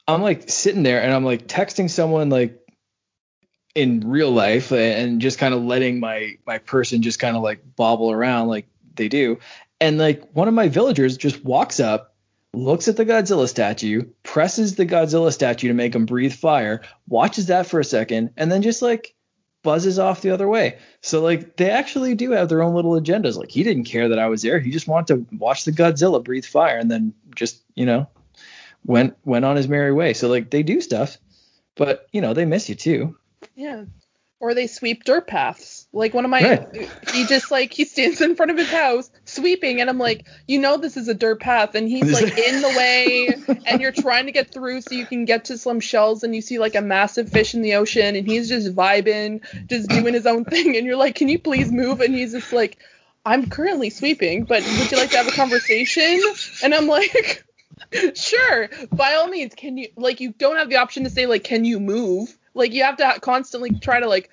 I'm 0.08 0.22
like 0.22 0.48
sitting 0.48 0.82
there 0.82 1.02
and 1.02 1.12
I'm 1.12 1.26
like 1.26 1.46
texting 1.46 1.90
someone 1.90 2.30
like 2.30 2.58
in 3.74 4.00
real 4.08 4.30
life 4.30 4.72
and 4.72 5.20
just 5.20 5.38
kind 5.38 5.52
of 5.52 5.62
letting 5.62 6.00
my 6.00 6.38
my 6.46 6.56
person 6.56 7.02
just 7.02 7.18
kind 7.18 7.36
of 7.36 7.42
like 7.42 7.60
bobble 7.76 8.10
around 8.10 8.48
like 8.48 8.66
they 8.94 9.08
do. 9.08 9.40
And 9.78 9.98
like 9.98 10.30
one 10.32 10.48
of 10.48 10.54
my 10.54 10.68
villagers 10.68 11.18
just 11.18 11.44
walks 11.44 11.80
up, 11.80 12.13
looks 12.54 12.88
at 12.88 12.96
the 12.96 13.06
Godzilla 13.06 13.48
statue, 13.48 14.02
presses 14.22 14.74
the 14.74 14.86
Godzilla 14.86 15.32
statue 15.32 15.68
to 15.68 15.74
make 15.74 15.94
him 15.94 16.06
breathe 16.06 16.32
fire, 16.32 16.82
watches 17.08 17.46
that 17.46 17.66
for 17.66 17.80
a 17.80 17.84
second, 17.84 18.30
and 18.36 18.50
then 18.50 18.62
just 18.62 18.82
like 18.82 19.14
buzzes 19.62 19.98
off 19.98 20.20
the 20.20 20.30
other 20.30 20.46
way. 20.46 20.78
So 21.00 21.20
like 21.22 21.56
they 21.56 21.70
actually 21.70 22.14
do 22.14 22.30
have 22.32 22.48
their 22.48 22.62
own 22.62 22.74
little 22.74 23.00
agendas. 23.00 23.36
Like 23.36 23.50
he 23.50 23.62
didn't 23.62 23.84
care 23.84 24.10
that 24.10 24.18
I 24.18 24.28
was 24.28 24.42
there. 24.42 24.60
He 24.60 24.70
just 24.70 24.86
wanted 24.86 25.28
to 25.28 25.36
watch 25.36 25.64
the 25.64 25.72
Godzilla 25.72 26.22
breathe 26.22 26.44
fire 26.44 26.76
and 26.76 26.90
then 26.90 27.14
just, 27.34 27.62
you 27.74 27.86
know, 27.86 28.08
went 28.84 29.16
went 29.24 29.44
on 29.44 29.56
his 29.56 29.68
merry 29.68 29.92
way. 29.92 30.12
So 30.12 30.28
like 30.28 30.50
they 30.50 30.62
do 30.62 30.80
stuff, 30.80 31.18
but 31.74 32.06
you 32.12 32.20
know 32.20 32.34
they 32.34 32.44
miss 32.44 32.68
you 32.68 32.74
too. 32.74 33.16
Yeah. 33.54 33.84
Or 34.38 34.54
they 34.54 34.66
sweep 34.66 35.04
dirt 35.04 35.26
paths. 35.26 35.83
Like 35.94 36.12
one 36.12 36.24
of 36.24 36.30
my, 36.30 36.42
Right. 36.42 36.90
he 37.12 37.24
just 37.26 37.52
like 37.52 37.72
he 37.72 37.84
stands 37.84 38.20
in 38.20 38.34
front 38.34 38.50
of 38.50 38.58
his 38.58 38.68
house 38.68 39.10
sweeping, 39.24 39.80
and 39.80 39.88
I'm 39.88 39.98
like, 39.98 40.26
you 40.48 40.58
know, 40.58 40.76
this 40.76 40.96
is 40.96 41.06
a 41.06 41.14
dirt 41.14 41.40
path, 41.40 41.76
and 41.76 41.88
he's 41.88 42.12
like 42.12 42.36
in 42.38 42.60
the 42.62 42.68
way, 42.68 43.28
and 43.64 43.80
you're 43.80 43.92
trying 43.92 44.26
to 44.26 44.32
get 44.32 44.52
through 44.52 44.80
so 44.80 44.94
you 44.94 45.06
can 45.06 45.24
get 45.24 45.46
to 45.46 45.56
some 45.56 45.78
shells, 45.78 46.24
and 46.24 46.34
you 46.34 46.42
see 46.42 46.58
like 46.58 46.74
a 46.74 46.80
massive 46.82 47.28
fish 47.30 47.54
in 47.54 47.62
the 47.62 47.74
ocean, 47.76 48.16
and 48.16 48.26
he's 48.26 48.48
just 48.48 48.74
vibing, 48.74 49.40
just 49.68 49.88
doing 49.88 50.14
his 50.14 50.26
own 50.26 50.44
thing, 50.54 50.76
and 50.76 50.84
you're 50.84 50.96
like, 50.96 51.14
can 51.14 51.28
you 51.28 51.38
please 51.38 51.70
move? 51.70 52.00
And 52.00 52.12
he's 52.12 52.32
just 52.32 52.52
like, 52.52 52.76
I'm 53.24 53.48
currently 53.48 53.90
sweeping, 53.90 54.44
but 54.44 54.62
would 54.64 54.90
you 54.90 54.98
like 54.98 55.10
to 55.10 55.16
have 55.18 55.28
a 55.28 55.32
conversation? 55.32 56.20
And 56.64 56.74
I'm 56.74 56.88
like, 56.88 57.44
sure, 58.14 58.68
by 58.92 59.14
all 59.14 59.28
means, 59.28 59.54
can 59.54 59.78
you 59.78 59.88
like 59.96 60.20
you 60.20 60.32
don't 60.32 60.56
have 60.56 60.68
the 60.68 60.76
option 60.76 61.04
to 61.04 61.10
say 61.10 61.26
like, 61.26 61.44
can 61.44 61.64
you 61.64 61.78
move? 61.80 62.36
Like 62.52 62.72
you 62.72 62.82
have 62.82 62.96
to 62.98 63.20
constantly 63.20 63.70
try 63.70 64.00
to 64.00 64.08
like 64.08 64.30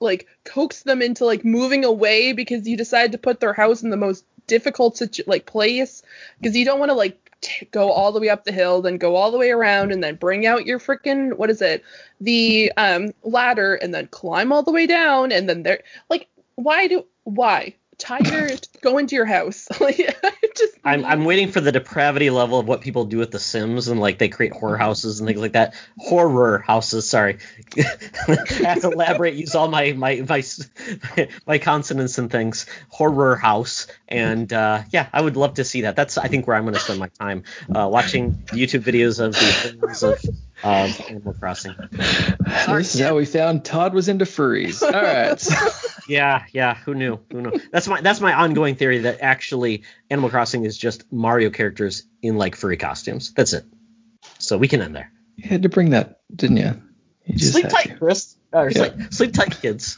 like 0.00 0.26
coax 0.44 0.82
them 0.82 1.02
into 1.02 1.24
like 1.24 1.44
moving 1.44 1.84
away 1.84 2.32
because 2.32 2.66
you 2.66 2.76
decide 2.76 3.12
to 3.12 3.18
put 3.18 3.40
their 3.40 3.52
house 3.52 3.82
in 3.82 3.90
the 3.90 3.96
most 3.96 4.24
difficult 4.46 4.96
situ- 4.96 5.24
like 5.26 5.46
place. 5.46 6.02
Because 6.40 6.56
you 6.56 6.64
don't 6.64 6.78
want 6.78 6.90
to 6.90 6.94
like 6.94 7.24
t- 7.44 7.66
go 7.70 7.90
all 7.90 8.12
the 8.12 8.20
way 8.20 8.28
up 8.28 8.44
the 8.44 8.52
hill 8.52 8.82
then 8.82 8.96
go 8.96 9.16
all 9.16 9.30
the 9.30 9.38
way 9.38 9.50
around 9.50 9.92
and 9.92 10.02
then 10.02 10.16
bring 10.16 10.46
out 10.46 10.66
your 10.66 10.78
freaking 10.78 11.36
what 11.36 11.50
is 11.50 11.60
it 11.62 11.84
the 12.20 12.72
um 12.76 13.12
ladder 13.22 13.74
and 13.74 13.94
then 13.94 14.06
climb 14.08 14.52
all 14.52 14.62
the 14.62 14.72
way 14.72 14.86
down 14.86 15.30
and 15.30 15.48
then 15.48 15.62
there 15.62 15.82
like 16.08 16.26
why 16.56 16.86
do 16.86 17.04
why 17.24 17.74
tiger 17.98 18.50
go 18.80 18.98
into 18.98 19.14
your 19.14 19.24
house 19.24 19.68
just 20.54 20.74
I'm 20.84 21.04
I'm 21.04 21.24
waiting 21.24 21.50
for 21.50 21.60
the 21.60 21.72
depravity 21.72 22.30
level 22.30 22.58
of 22.58 22.66
what 22.66 22.80
people 22.80 23.04
do 23.04 23.18
with 23.18 23.30
The 23.30 23.38
Sims 23.38 23.88
and 23.88 24.00
like 24.00 24.18
they 24.18 24.28
create 24.28 24.52
horror 24.52 24.76
houses 24.76 25.20
and 25.20 25.26
things 25.26 25.40
like 25.40 25.52
that. 25.52 25.74
Horror 25.98 26.58
houses, 26.58 27.08
sorry. 27.08 27.38
I 27.76 28.34
have 28.64 28.80
to 28.82 28.90
elaborate, 28.90 29.34
use 29.34 29.54
all 29.54 29.68
my 29.68 29.92
my 29.92 30.24
my 30.28 30.42
my 31.46 31.58
consonants 31.58 32.18
and 32.18 32.30
things. 32.30 32.66
Horror 32.88 33.36
house, 33.36 33.86
and 34.08 34.52
uh, 34.52 34.82
yeah, 34.90 35.08
I 35.12 35.20
would 35.20 35.36
love 35.36 35.54
to 35.54 35.64
see 35.64 35.82
that. 35.82 35.96
That's 35.96 36.18
I 36.18 36.28
think 36.28 36.46
where 36.46 36.56
I'm 36.56 36.64
going 36.64 36.74
to 36.74 36.80
spend 36.80 37.00
my 37.00 37.08
time 37.08 37.44
uh, 37.74 37.88
watching 37.88 38.34
YouTube 38.48 38.82
videos 38.82 39.20
of 39.20 39.32
the 39.32 40.08
of, 40.08 40.53
of 40.64 41.00
Animal 41.08 41.34
Crossing. 41.34 41.74
So 41.76 42.76
this 42.76 42.94
is 42.94 43.00
how 43.00 43.16
we 43.16 43.26
found 43.26 43.64
Todd 43.64 43.94
was 43.94 44.08
into 44.08 44.24
furries. 44.24 44.82
All 44.82 44.90
right. 44.92 45.80
Yeah, 46.06 46.44
yeah. 46.52 46.74
Who 46.74 46.94
knew? 46.94 47.18
Who 47.32 47.40
knew? 47.40 47.52
That's 47.72 47.88
my 47.88 48.02
that's 48.02 48.20
my 48.20 48.34
ongoing 48.34 48.74
theory 48.74 48.98
that 48.98 49.22
actually 49.22 49.84
Animal 50.10 50.28
Crossing 50.28 50.66
is 50.66 50.76
just 50.76 51.10
Mario 51.10 51.48
characters 51.48 52.02
in 52.20 52.36
like 52.36 52.56
furry 52.56 52.76
costumes. 52.76 53.32
That's 53.32 53.54
it. 53.54 53.64
So 54.38 54.58
we 54.58 54.68
can 54.68 54.82
end 54.82 54.94
there. 54.94 55.10
you 55.36 55.48
had 55.48 55.62
to 55.62 55.70
bring 55.70 55.90
that, 55.90 56.20
didn't 56.34 56.58
you? 56.58 56.82
You 57.24 57.38
just 57.38 57.52
Sleep 57.52 57.70
tight, 57.70 57.86
to. 57.88 57.96
Chris. 57.96 58.36
Or 58.52 58.70
Yeah. 58.70 58.76
sleep, 58.90 58.92
sleep 59.14 59.32
tight, 59.32 59.62
kids. 59.62 59.96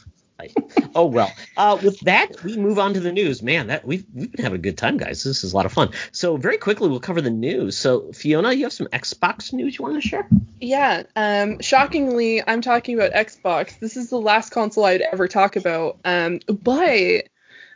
Oh 0.95 1.05
well. 1.05 1.31
Uh, 1.55 1.77
with 1.81 1.99
that, 2.01 2.43
we 2.43 2.57
move 2.57 2.79
on 2.79 2.93
to 2.93 2.99
the 2.99 3.11
news. 3.11 3.41
Man, 3.41 3.67
that 3.67 3.85
we've 3.85 4.05
we've 4.13 4.31
been 4.31 4.43
having 4.43 4.59
a 4.59 4.61
good 4.61 4.77
time, 4.77 4.97
guys. 4.97 5.23
This 5.23 5.43
is 5.43 5.53
a 5.53 5.55
lot 5.55 5.65
of 5.65 5.73
fun. 5.73 5.89
So 6.11 6.37
very 6.37 6.57
quickly, 6.57 6.89
we'll 6.89 6.99
cover 6.99 7.21
the 7.21 7.29
news. 7.29 7.77
So 7.77 8.11
Fiona, 8.11 8.53
you 8.53 8.63
have 8.63 8.73
some 8.73 8.87
Xbox 8.87 9.53
news 9.53 9.77
you 9.77 9.83
want 9.83 10.01
to 10.01 10.07
share? 10.07 10.27
Yeah, 10.59 11.03
um, 11.15 11.59
shockingly, 11.61 12.41
I'm 12.45 12.61
talking 12.61 12.95
about 12.95 13.11
Xbox. 13.11 13.79
This 13.79 13.97
is 13.97 14.09
the 14.09 14.19
last 14.19 14.51
console 14.51 14.85
I'd 14.85 15.01
ever 15.01 15.27
talk 15.27 15.55
about. 15.55 15.99
Um, 16.03 16.39
but 16.47 17.27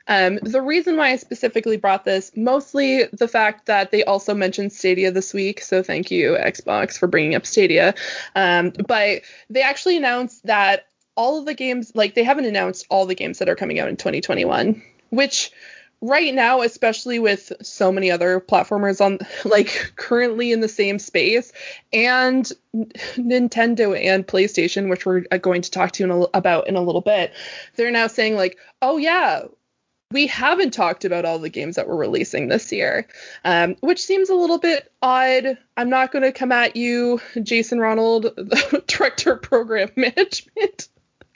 um, 0.08 0.40
the 0.42 0.62
reason 0.62 0.98
why 0.98 1.12
I 1.12 1.16
specifically 1.18 1.78
brought 1.78 2.04
this, 2.06 2.32
mostly 2.36 3.06
the 3.14 3.28
fact 3.28 3.68
that 3.68 3.92
they 3.92 4.04
also 4.04 4.34
mentioned 4.34 4.74
Stadia 4.74 5.12
this 5.12 5.34
week. 5.34 5.62
So 5.62 5.84
thank 5.84 6.12
you, 6.12 6.32
Xbox, 6.32 6.98
for 6.98 7.08
bringing 7.08 7.36
up 7.36 7.46
Stadia. 7.46 7.94
Um, 8.36 8.74
but 8.88 9.22
they 9.50 9.62
actually 9.62 9.98
announced 9.98 10.46
that 10.46 10.88
all 11.16 11.40
of 11.40 11.46
the 11.46 11.54
games, 11.54 11.92
like 11.96 12.16
they 12.16 12.24
haven't 12.24 12.46
announced 12.46 12.86
all 12.90 13.06
the 13.06 13.16
games 13.16 13.40
that 13.40 13.50
are 13.50 13.56
coming 13.56 13.80
out 13.80 13.90
in 13.90 13.98
2021, 13.98 14.82
which 15.10 15.52
right 16.02 16.34
now, 16.34 16.62
especially 16.62 17.20
with 17.20 17.54
so 17.62 17.92
many 17.92 18.10
other 18.10 18.40
platformers 18.40 19.00
on 19.02 19.20
like 19.50 19.94
currently 19.96 20.52
in 20.52 20.60
the 20.60 20.68
same 20.68 21.00
space, 21.00 21.52
and 21.94 22.52
Nintendo 22.74 23.98
and 23.98 24.26
PlayStation, 24.26 24.90
which 24.90 25.06
we're 25.06 25.24
uh, 25.32 25.38
going 25.38 25.62
to 25.62 25.72
talk 25.72 25.92
to 25.94 26.04
you 26.04 26.28
about 26.34 26.68
in 26.68 26.76
a 26.76 26.82
little 26.82 27.02
bit, 27.02 27.34
they're 27.76 27.92
now 27.92 28.08
saying 28.08 28.36
like, 28.36 28.58
oh 28.82 28.98
yeah, 28.98 29.44
we 30.12 30.28
haven't 30.28 30.72
talked 30.72 31.06
about 31.06 31.26
all 31.26 31.40
the 31.40 31.50
games 31.50 31.76
that 31.76 31.88
we're 31.88 31.96
releasing 31.96 32.48
this 32.48 32.72
year, 32.72 33.08
um, 33.46 33.76
which 33.80 34.04
seems 34.04 34.30
a 34.30 34.36
little 34.36 34.58
bit 34.58 34.92
odd. 35.02 35.58
I'm 35.78 35.90
not 35.90 36.12
going 36.12 36.24
to 36.24 36.32
come 36.32 36.52
at 36.52 36.76
you, 36.76 37.22
Jason 37.42 37.80
Ronald, 37.80 38.24
the 38.24 38.84
director 38.88 39.34
of 39.34 39.42
program 39.42 39.90
management. 39.96 40.90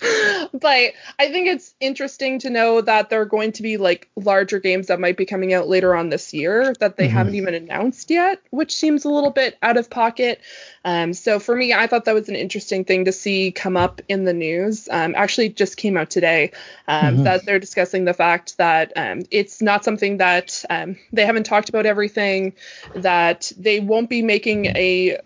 but 0.53 0.93
I 1.19 1.31
think 1.31 1.47
it's 1.47 1.73
interesting 1.79 2.39
to 2.39 2.49
know 2.49 2.81
that 2.81 3.09
there 3.09 3.21
are 3.21 3.25
going 3.25 3.51
to 3.53 3.61
be 3.63 3.77
like 3.77 4.09
larger 4.15 4.59
games 4.59 4.87
that 4.87 4.99
might 4.99 5.17
be 5.17 5.25
coming 5.25 5.53
out 5.53 5.67
later 5.67 5.95
on 5.95 6.09
this 6.09 6.33
year 6.33 6.73
that 6.79 6.97
they 6.97 7.07
Mhm. 7.07 7.11
haven't 7.11 7.35
even 7.35 7.53
announced 7.53 8.09
yet, 8.11 8.41
which 8.49 8.75
seems 8.75 9.05
a 9.05 9.09
little 9.09 9.31
bit 9.31 9.57
out 9.61 9.77
of 9.77 9.89
pocket. 9.89 10.41
Um, 10.83 11.13
so 11.13 11.39
for 11.39 11.55
me, 11.55 11.73
I 11.73 11.87
thought 11.87 12.05
that 12.05 12.13
was 12.15 12.29
an 12.29 12.35
interesting 12.35 12.85
thing 12.85 13.05
to 13.05 13.11
see 13.11 13.51
come 13.51 13.77
up 13.77 14.01
in 14.07 14.23
the 14.23 14.33
news. 14.33 14.87
Um, 14.89 15.13
actually, 15.15 15.47
it 15.47 15.55
just 15.55 15.77
came 15.77 15.97
out 15.97 16.09
today 16.09 16.51
um, 16.87 17.17
Mhm. 17.17 17.23
that 17.23 17.45
they're 17.45 17.59
discussing 17.59 18.05
the 18.05 18.13
fact 18.13 18.57
that 18.57 18.93
um, 18.95 19.23
it's 19.31 19.61
not 19.61 19.83
something 19.83 20.17
that 20.17 20.63
um, 20.69 20.97
they 21.11 21.25
haven't 21.25 21.45
talked 21.45 21.69
about 21.69 21.85
everything, 21.85 22.53
that 22.95 23.51
they 23.57 23.79
won't 23.79 24.09
be 24.09 24.21
making 24.21 24.65
a 24.67 25.19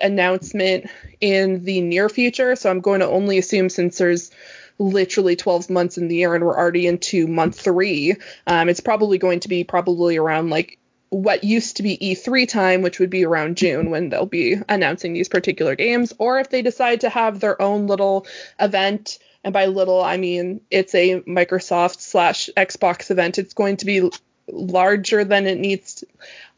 announcement 0.00 0.90
in 1.20 1.64
the 1.64 1.80
near 1.80 2.08
future. 2.08 2.56
So 2.56 2.70
I'm 2.70 2.80
going 2.80 3.00
to 3.00 3.08
only 3.08 3.38
assume 3.38 3.68
since 3.68 3.98
there's 3.98 4.30
literally 4.78 5.36
12 5.36 5.70
months 5.70 5.98
in 5.98 6.08
the 6.08 6.16
year 6.16 6.34
and 6.34 6.44
we're 6.44 6.56
already 6.56 6.86
into 6.86 7.26
month 7.26 7.60
three, 7.60 8.16
um, 8.46 8.68
it's 8.68 8.80
probably 8.80 9.18
going 9.18 9.40
to 9.40 9.48
be 9.48 9.62
probably 9.62 10.16
around 10.16 10.50
like 10.50 10.78
what 11.10 11.44
used 11.44 11.76
to 11.76 11.82
be 11.82 11.98
E3 11.98 12.48
time, 12.48 12.82
which 12.82 12.98
would 12.98 13.10
be 13.10 13.24
around 13.24 13.56
June 13.56 13.90
when 13.90 14.08
they'll 14.08 14.26
be 14.26 14.56
announcing 14.68 15.12
these 15.12 15.28
particular 15.28 15.74
games, 15.74 16.12
or 16.18 16.38
if 16.38 16.50
they 16.50 16.62
decide 16.62 17.00
to 17.00 17.08
have 17.08 17.40
their 17.40 17.60
own 17.60 17.88
little 17.88 18.26
event. 18.60 19.18
And 19.42 19.52
by 19.52 19.66
little, 19.66 20.02
I 20.02 20.16
mean 20.16 20.60
it's 20.70 20.94
a 20.94 21.20
Microsoft 21.22 22.00
slash 22.00 22.48
Xbox 22.56 23.10
event. 23.10 23.38
It's 23.38 23.54
going 23.54 23.78
to 23.78 23.86
be 23.86 24.10
larger 24.52 25.24
than 25.24 25.46
it 25.46 25.58
needs 25.58 25.96
to. 25.96 26.06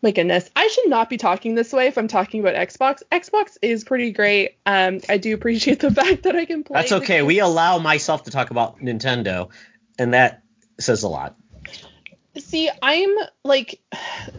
My 0.02 0.10
goodness, 0.10 0.50
I 0.56 0.66
should 0.68 0.88
not 0.88 1.08
be 1.08 1.16
talking 1.16 1.54
this 1.54 1.72
way 1.72 1.86
if 1.86 1.96
I'm 1.96 2.08
talking 2.08 2.40
about 2.40 2.54
Xbox. 2.54 3.02
Xbox 3.12 3.56
is 3.62 3.84
pretty 3.84 4.10
great. 4.10 4.56
Um, 4.66 5.00
I 5.08 5.18
do 5.18 5.32
appreciate 5.34 5.80
the 5.80 5.90
fact 5.94 6.24
that 6.24 6.34
I 6.34 6.44
can 6.44 6.64
play. 6.64 6.80
That's 6.80 6.92
okay. 6.92 7.22
We 7.22 7.38
allow 7.38 7.78
myself 7.78 8.24
to 8.24 8.30
talk 8.30 8.50
about 8.50 8.80
Nintendo, 8.80 9.50
and 9.98 10.14
that 10.14 10.42
says 10.80 11.04
a 11.04 11.08
lot. 11.08 11.36
See, 12.38 12.70
I'm 12.80 13.10
like, 13.44 13.80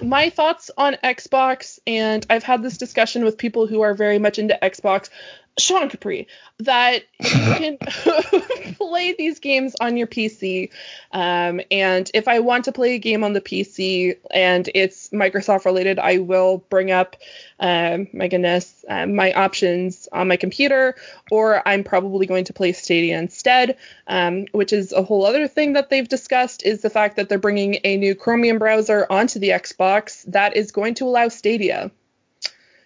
my 0.01 0.31
thoughts 0.31 0.71
on 0.75 0.95
Xbox, 1.03 1.79
and 1.85 2.25
I've 2.29 2.43
had 2.43 2.63
this 2.63 2.77
discussion 2.77 3.23
with 3.23 3.37
people 3.37 3.67
who 3.67 3.81
are 3.81 3.93
very 3.93 4.17
much 4.17 4.39
into 4.39 4.57
Xbox. 4.61 5.09
Sean 5.57 5.87
Capri, 5.87 6.27
that 6.59 7.03
you 7.19 7.29
can 7.29 7.77
play 8.75 9.13
these 9.13 9.39
games 9.39 9.75
on 9.79 9.97
your 9.97 10.07
PC. 10.07 10.71
Um, 11.11 11.61
and 11.69 12.09
if 12.13 12.27
I 12.27 12.39
want 12.39 12.65
to 12.65 12.71
play 12.71 12.95
a 12.95 12.99
game 12.99 13.23
on 13.23 13.33
the 13.33 13.41
PC 13.41 14.17
and 14.31 14.67
it's 14.73 15.09
Microsoft 15.09 15.65
related, 15.65 15.99
I 15.99 16.17
will 16.17 16.57
bring 16.69 16.91
up, 16.91 17.17
um, 17.59 18.07
my 18.13 18.27
goodness, 18.27 18.83
um, 18.89 19.15
my 19.15 19.31
options 19.33 20.07
on 20.11 20.27
my 20.27 20.37
computer, 20.37 20.95
or 21.31 21.67
I'm 21.67 21.83
probably 21.83 22.25
going 22.25 22.45
to 22.45 22.53
play 22.53 22.73
Stadia 22.73 23.17
instead, 23.19 23.77
um, 24.07 24.45
which 24.53 24.73
is 24.73 24.91
a 24.91 25.03
whole 25.03 25.25
other 25.25 25.47
thing 25.47 25.73
that 25.73 25.89
they've 25.89 26.07
discussed 26.07 26.63
is 26.63 26.81
the 26.81 26.89
fact 26.89 27.17
that 27.17 27.29
they're 27.29 27.37
bringing 27.37 27.77
a 27.83 27.97
new 27.97 28.15
Chromium 28.15 28.57
browser 28.57 29.05
onto 29.09 29.39
the 29.39 29.49
Xbox 29.49 30.23
that 30.31 30.55
is 30.55 30.71
going 30.71 30.95
to 30.95 31.05
allow 31.05 31.27
Stadia. 31.27 31.91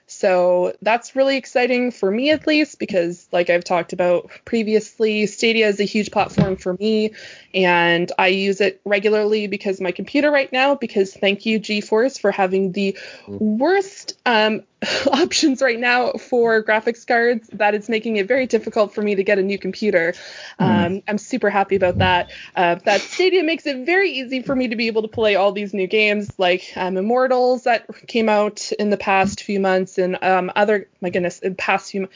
So 0.07 0.73
that's 0.81 1.17
really 1.17 1.35
exciting 1.35 1.91
for 1.91 2.09
me 2.09 2.31
at 2.31 2.47
least 2.47 2.79
because 2.79 3.27
like 3.33 3.49
I've 3.49 3.65
talked 3.65 3.91
about 3.91 4.31
previously, 4.45 5.25
Stadia 5.25 5.67
is 5.67 5.81
a 5.81 5.83
huge 5.83 6.11
platform 6.11 6.55
for 6.55 6.73
me 6.73 7.11
and 7.53 8.09
I 8.17 8.27
use 8.27 8.61
it 8.61 8.79
regularly 8.85 9.47
because 9.47 9.81
my 9.81 9.91
computer 9.91 10.31
right 10.31 10.51
now 10.51 10.75
because 10.75 11.13
thank 11.13 11.45
you 11.45 11.59
GeForce 11.59 12.19
for 12.19 12.31
having 12.31 12.71
the 12.71 12.97
worst 13.27 14.17
um, 14.25 14.63
options 15.11 15.61
right 15.61 15.79
now 15.79 16.11
for 16.13 16.63
graphics 16.63 17.05
cards 17.05 17.49
that 17.53 17.73
it's 17.73 17.89
making 17.89 18.17
it 18.17 18.27
very 18.27 18.47
difficult 18.47 18.93
for 18.93 19.01
me 19.01 19.15
to 19.15 19.23
get 19.23 19.39
a 19.39 19.43
new 19.43 19.57
computer. 19.57 20.13
Um, 20.59 21.01
I'm 21.07 21.17
super 21.17 21.49
happy 21.49 21.75
about 21.75 21.99
that. 21.99 22.31
Uh, 22.55 22.75
that 22.85 23.01
Stadia 23.01 23.43
makes 23.43 23.65
it 23.65 23.85
very 23.85 24.11
easy 24.11 24.41
for 24.41 24.55
me 24.55 24.69
to 24.69 24.75
be 24.75 24.87
able 24.87 25.01
to 25.01 25.07
play 25.07 25.35
all 25.35 25.51
these 25.51 25.73
new 25.73 25.87
games 25.87 26.31
like 26.37 26.71
um, 26.75 26.97
Immortals 26.97 27.63
that 27.63 27.85
came 28.07 28.29
out 28.29 28.71
in 28.73 28.89
the 28.89 28.97
past 28.97 29.43
few 29.43 29.59
months 29.59 29.97
and 29.97 30.17
um, 30.23 30.51
other, 30.55 30.87
my 31.01 31.09
goodness, 31.09 31.39
in 31.39 31.55
past 31.55 31.91
few 31.91 32.09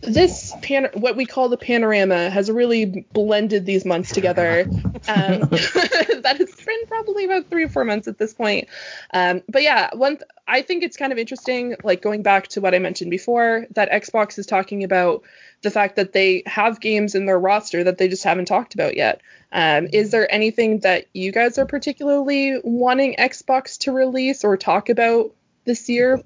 this 0.00 0.54
pan- 0.62 0.90
what 0.94 1.16
we 1.16 1.26
call 1.26 1.48
the 1.48 1.56
panorama 1.56 2.30
has 2.30 2.50
really 2.50 3.06
blended 3.12 3.66
these 3.66 3.84
months 3.84 4.12
together. 4.12 4.66
Um, 4.68 5.40
that 5.48 6.36
has 6.38 6.54
been 6.54 6.86
probably 6.86 7.24
about 7.24 7.48
three 7.48 7.64
or 7.64 7.68
four 7.68 7.84
months 7.84 8.08
at 8.08 8.18
this 8.18 8.34
point. 8.34 8.68
Um, 9.12 9.42
but 9.48 9.62
yeah, 9.62 9.90
one 9.94 10.16
th- 10.16 10.28
I 10.46 10.62
think 10.62 10.84
it's 10.84 10.96
kind 10.96 11.12
of 11.12 11.18
interesting, 11.18 11.76
like 11.82 12.02
going 12.02 12.22
back 12.22 12.48
to 12.48 12.60
what 12.60 12.74
I 12.74 12.78
mentioned 12.78 13.10
before, 13.10 13.66
that 13.72 13.90
Xbox 13.90 14.38
is 14.38 14.46
talking 14.46 14.84
about 14.84 15.22
the 15.62 15.70
fact 15.70 15.96
that 15.96 16.12
they 16.12 16.42
have 16.46 16.80
games 16.80 17.14
in 17.14 17.26
their 17.26 17.38
roster 17.38 17.84
that 17.84 17.98
they 17.98 18.08
just 18.08 18.24
haven't 18.24 18.46
talked 18.46 18.74
about 18.74 18.96
yet. 18.96 19.20
Um, 19.52 19.88
is 19.92 20.10
there 20.10 20.32
anything 20.32 20.80
that 20.80 21.06
you 21.12 21.32
guys 21.32 21.58
are 21.58 21.66
particularly 21.66 22.60
wanting 22.62 23.16
Xbox 23.18 23.78
to 23.80 23.92
release 23.92 24.44
or 24.44 24.56
talk 24.56 24.88
about 24.88 25.34
this 25.64 25.88
year? 25.88 26.20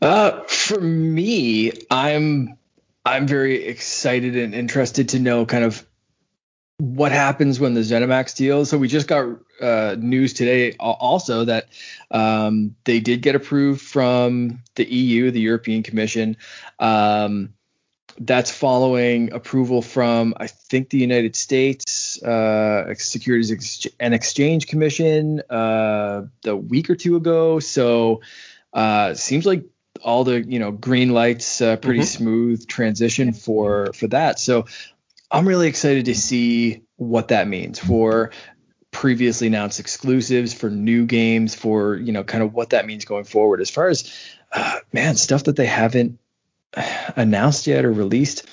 Uh, 0.00 0.42
for 0.42 0.80
me, 0.80 1.72
I'm 1.90 2.58
I'm 3.04 3.26
very 3.26 3.64
excited 3.64 4.36
and 4.36 4.54
interested 4.54 5.10
to 5.10 5.18
know 5.18 5.44
kind 5.44 5.64
of 5.64 5.86
what 6.78 7.12
happens 7.12 7.60
when 7.60 7.74
the 7.74 7.80
ZeniMax 7.80 8.36
deal. 8.36 8.64
So 8.64 8.78
we 8.78 8.88
just 8.88 9.06
got 9.06 9.28
uh, 9.60 9.96
news 9.98 10.32
today 10.32 10.74
also 10.78 11.44
that 11.44 11.68
um, 12.10 12.74
they 12.84 13.00
did 13.00 13.22
get 13.22 13.34
approved 13.34 13.80
from 13.80 14.62
the 14.74 14.84
EU, 14.84 15.30
the 15.30 15.40
European 15.40 15.82
Commission. 15.82 16.36
Um, 16.78 17.54
that's 18.18 18.50
following 18.50 19.32
approval 19.32 19.82
from 19.82 20.34
I 20.36 20.46
think 20.46 20.90
the 20.90 20.98
United 20.98 21.34
States 21.34 22.22
uh, 22.22 22.94
Securities 22.94 23.86
and 23.98 24.14
Exchange 24.14 24.68
Commission 24.68 25.42
uh, 25.50 26.26
the 26.42 26.56
week 26.56 26.90
or 26.90 26.96
two 26.96 27.16
ago. 27.16 27.58
So 27.58 28.20
uh, 28.74 29.14
seems 29.14 29.46
like 29.46 29.64
all 30.02 30.24
the 30.24 30.42
you 30.42 30.58
know 30.58 30.72
green 30.72 31.10
lights, 31.10 31.60
uh, 31.60 31.76
pretty 31.76 32.00
mm-hmm. 32.00 32.22
smooth 32.24 32.66
transition 32.66 33.32
for 33.32 33.92
for 33.94 34.08
that. 34.08 34.38
So 34.38 34.66
I'm 35.30 35.48
really 35.48 35.68
excited 35.68 36.06
to 36.06 36.14
see 36.14 36.82
what 36.96 37.28
that 37.28 37.48
means 37.48 37.78
for 37.78 38.32
previously 38.90 39.48
announced 39.48 39.80
exclusives, 39.80 40.54
for 40.54 40.70
new 40.70 41.06
games, 41.06 41.54
for 41.54 41.96
you 41.96 42.12
know 42.12 42.24
kind 42.24 42.42
of 42.42 42.52
what 42.52 42.70
that 42.70 42.86
means 42.86 43.04
going 43.04 43.24
forward. 43.24 43.60
As 43.60 43.70
far 43.70 43.88
as 43.88 44.12
uh, 44.52 44.78
man 44.92 45.16
stuff 45.16 45.44
that 45.44 45.56
they 45.56 45.66
haven't 45.66 46.18
announced 47.16 47.66
yet 47.66 47.84
or 47.84 47.92
released. 47.92 48.46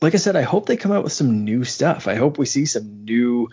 Like 0.00 0.14
I 0.14 0.18
said, 0.18 0.34
I 0.34 0.42
hope 0.42 0.66
they 0.66 0.76
come 0.76 0.90
out 0.90 1.04
with 1.04 1.12
some 1.12 1.44
new 1.44 1.62
stuff. 1.62 2.08
I 2.08 2.16
hope 2.16 2.36
we 2.36 2.46
see 2.46 2.66
some 2.66 3.04
new 3.04 3.50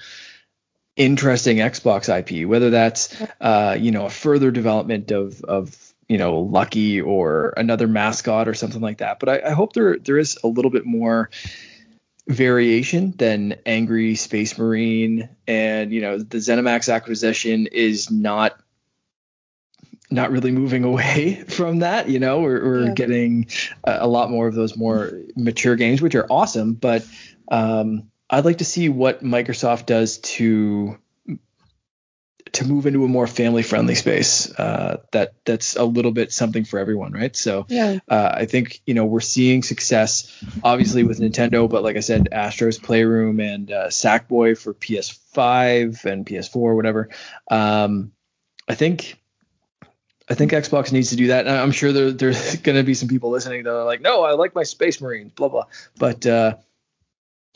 interesting 1.00 1.58
Xbox 1.58 2.10
IP, 2.10 2.48
whether 2.48 2.70
that's 2.70 3.20
uh, 3.42 3.76
you 3.80 3.90
know 3.90 4.06
a 4.06 4.10
further 4.12 4.52
development 4.52 5.10
of 5.10 5.42
of 5.44 5.94
you 6.08 6.20
know 6.20 6.42
Lucky 6.42 7.02
or 7.02 7.54
another 7.58 7.88
mascot 7.88 8.48
or 8.48 8.54
something 8.54 8.82
like 8.82 9.00
that. 9.00 9.20
But 9.20 9.30
I, 9.30 9.50
I 9.50 9.52
hope 9.52 9.74
there 9.74 9.98
there 9.98 10.20
is 10.20 10.38
a 10.44 10.48
little 10.48 10.70
bit 10.70 10.86
more 10.86 11.32
variation 12.28 13.12
than 13.18 13.56
Angry 13.66 14.14
Space 14.14 14.58
Marine, 14.58 15.30
and 15.48 15.92
you 15.92 16.02
know 16.02 16.20
the 16.20 16.38
ZeniMax 16.38 16.94
acquisition 16.94 17.68
is 17.68 18.12
not 18.12 18.60
not 20.12 20.32
really 20.32 20.52
moving 20.52 20.84
away 20.84 21.36
from 21.48 21.80
that. 21.80 22.10
You 22.10 22.20
know, 22.20 22.42
we're, 22.42 22.64
we're 22.64 22.86
yeah. 22.88 22.94
getting 22.94 23.48
a, 23.84 24.00
a, 24.02 24.08
lot 24.08 24.32
more 24.32 24.48
of 24.48 24.56
those 24.56 24.76
more 24.76 25.12
mature 25.36 25.76
games, 25.76 26.02
which 26.02 26.16
are 26.16 26.26
awesome. 26.30 26.74
But 26.74 27.06
um, 27.52 28.09
I'd 28.30 28.46
like 28.46 28.60
to 28.60 28.66
see 28.66 28.90
what 28.90 29.24
Microsoft 29.24 29.86
does 29.86 30.20
to 30.20 30.98
to 32.52 32.66
move 32.66 32.86
into 32.86 33.06
a 33.06 33.08
more 33.08 33.28
family 33.28 33.64
friendly 33.64 33.96
space 33.96 34.52
uh, 34.58 35.02
that 35.12 35.34
that's 35.46 35.76
a 35.76 35.84
little 35.84 36.12
bit 36.12 36.32
something 36.32 36.66
for 36.66 36.80
everyone 36.80 37.12
right 37.12 37.36
so 37.36 37.66
yeah. 37.70 38.00
uh, 38.08 38.32
i 38.34 38.46
think 38.46 38.82
you 38.86 38.94
know 38.94 39.06
we're 39.06 39.20
seeing 39.20 39.62
success 39.62 40.44
obviously 40.64 41.04
with 41.04 41.20
nintendo 41.20 41.70
but 41.70 41.84
like 41.84 41.96
i 41.96 42.00
said 42.00 42.30
astro's 42.32 42.78
playroom 42.78 43.40
and 43.40 43.72
uh, 43.72 43.88
sackboy 43.88 44.58
for 44.58 44.74
ps5 44.74 46.06
and 46.06 46.26
ps4 46.26 46.76
whatever 46.76 47.10
um, 47.52 48.12
i 48.68 48.76
think 48.76 49.16
I 50.32 50.36
think 50.36 50.52
Xbox 50.52 50.92
needs 50.92 51.10
to 51.10 51.16
do 51.16 51.28
that. 51.28 51.48
And 51.48 51.58
I'm 51.58 51.72
sure 51.72 51.92
there, 51.92 52.12
there's 52.12 52.56
going 52.62 52.78
to 52.78 52.84
be 52.84 52.94
some 52.94 53.08
people 53.10 53.32
listening 53.32 53.64
that 53.64 53.74
are 53.74 53.84
like, 53.84 54.00
no, 54.00 54.24
I 54.24 54.34
like 54.34 54.54
my 54.54 54.62
Space 54.62 55.02
Marines, 55.02 55.32
blah, 55.32 55.48
blah. 55.48 55.66
But, 55.98 56.24
uh, 56.24 56.58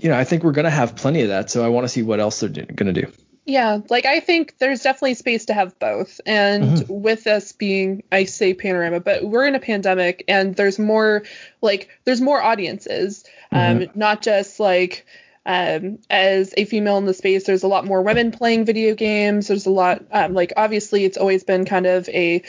you 0.04 0.10
know, 0.10 0.18
I 0.18 0.26
think 0.26 0.44
we're 0.44 0.52
going 0.52 0.66
to 0.66 0.70
have 0.70 0.98
plenty 0.98 1.22
of 1.22 1.30
that. 1.30 1.50
So 1.50 1.64
I 1.64 1.70
want 1.70 1.86
to 1.86 1.90
see 1.90 2.04
what 2.04 2.20
else 2.20 2.42
they're 2.42 2.50
going 2.50 2.94
to 2.94 3.02
do. 3.02 3.12
Yeah, 3.46 3.80
like 3.90 4.06
I 4.06 4.20
think 4.20 4.58
there's 4.58 4.82
definitely 4.82 5.16
space 5.16 5.46
to 5.46 5.54
have 5.54 5.80
both. 5.80 6.20
And 6.26 6.64
mm-hmm. 6.64 6.94
with 6.94 7.26
us 7.28 7.54
being, 7.54 8.04
I 8.12 8.26
say 8.26 8.54
panorama, 8.54 9.00
but 9.00 9.24
we're 9.24 9.46
in 9.46 9.56
a 9.56 9.60
pandemic 9.60 10.26
and 10.28 10.56
there's 10.56 10.78
more, 10.78 11.24
like, 11.62 11.90
there's 12.06 12.22
more 12.22 12.42
audiences, 12.42 13.24
um, 13.52 13.80
mm-hmm. 13.80 14.00
not 14.00 14.22
just 14.22 14.60
like, 14.60 15.06
um, 15.46 16.00
as 16.10 16.54
a 16.56 16.64
female 16.64 16.98
in 16.98 17.06
the 17.06 17.14
space, 17.14 17.46
there's 17.46 17.64
a 17.64 17.68
lot 17.68 17.86
more 17.86 18.02
women 18.02 18.32
playing 18.32 18.64
video 18.64 18.96
games. 18.96 19.48
There's 19.48 19.66
a 19.66 19.72
lot, 19.72 20.06
um, 20.12 20.34
like, 20.34 20.54
obviously, 20.56 21.04
it's 21.04 21.18
always 21.18 21.44
been 21.44 21.66
kind 21.66 21.86
of 21.86 22.08
a 22.10 22.44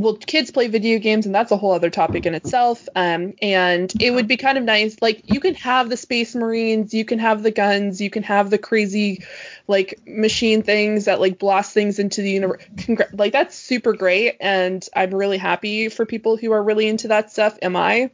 well, 0.00 0.16
kids 0.16 0.50
play 0.50 0.68
video 0.68 0.98
games, 0.98 1.26
and 1.26 1.34
that's 1.34 1.52
a 1.52 1.58
whole 1.58 1.72
other 1.72 1.90
topic 1.90 2.24
in 2.24 2.34
itself. 2.34 2.88
Um, 2.96 3.34
and 3.42 3.92
it 4.00 4.10
would 4.10 4.26
be 4.26 4.38
kind 4.38 4.56
of 4.56 4.64
nice, 4.64 4.96
like 5.02 5.30
you 5.30 5.40
can 5.40 5.54
have 5.56 5.90
the 5.90 5.96
Space 5.98 6.34
Marines, 6.34 6.94
you 6.94 7.04
can 7.04 7.18
have 7.18 7.42
the 7.42 7.50
guns, 7.50 8.00
you 8.00 8.08
can 8.08 8.22
have 8.22 8.48
the 8.48 8.56
crazy, 8.56 9.24
like 9.68 10.00
machine 10.06 10.62
things 10.62 11.04
that 11.04 11.20
like 11.20 11.38
blast 11.38 11.74
things 11.74 11.98
into 11.98 12.22
the 12.22 12.30
universe. 12.30 12.62
Congr- 12.76 13.18
like 13.18 13.34
that's 13.34 13.54
super 13.54 13.92
great, 13.92 14.38
and 14.40 14.88
I'm 14.96 15.14
really 15.14 15.36
happy 15.36 15.90
for 15.90 16.06
people 16.06 16.38
who 16.38 16.52
are 16.52 16.62
really 16.62 16.88
into 16.88 17.08
that 17.08 17.30
stuff. 17.30 17.58
Am 17.60 17.76
I? 17.76 18.10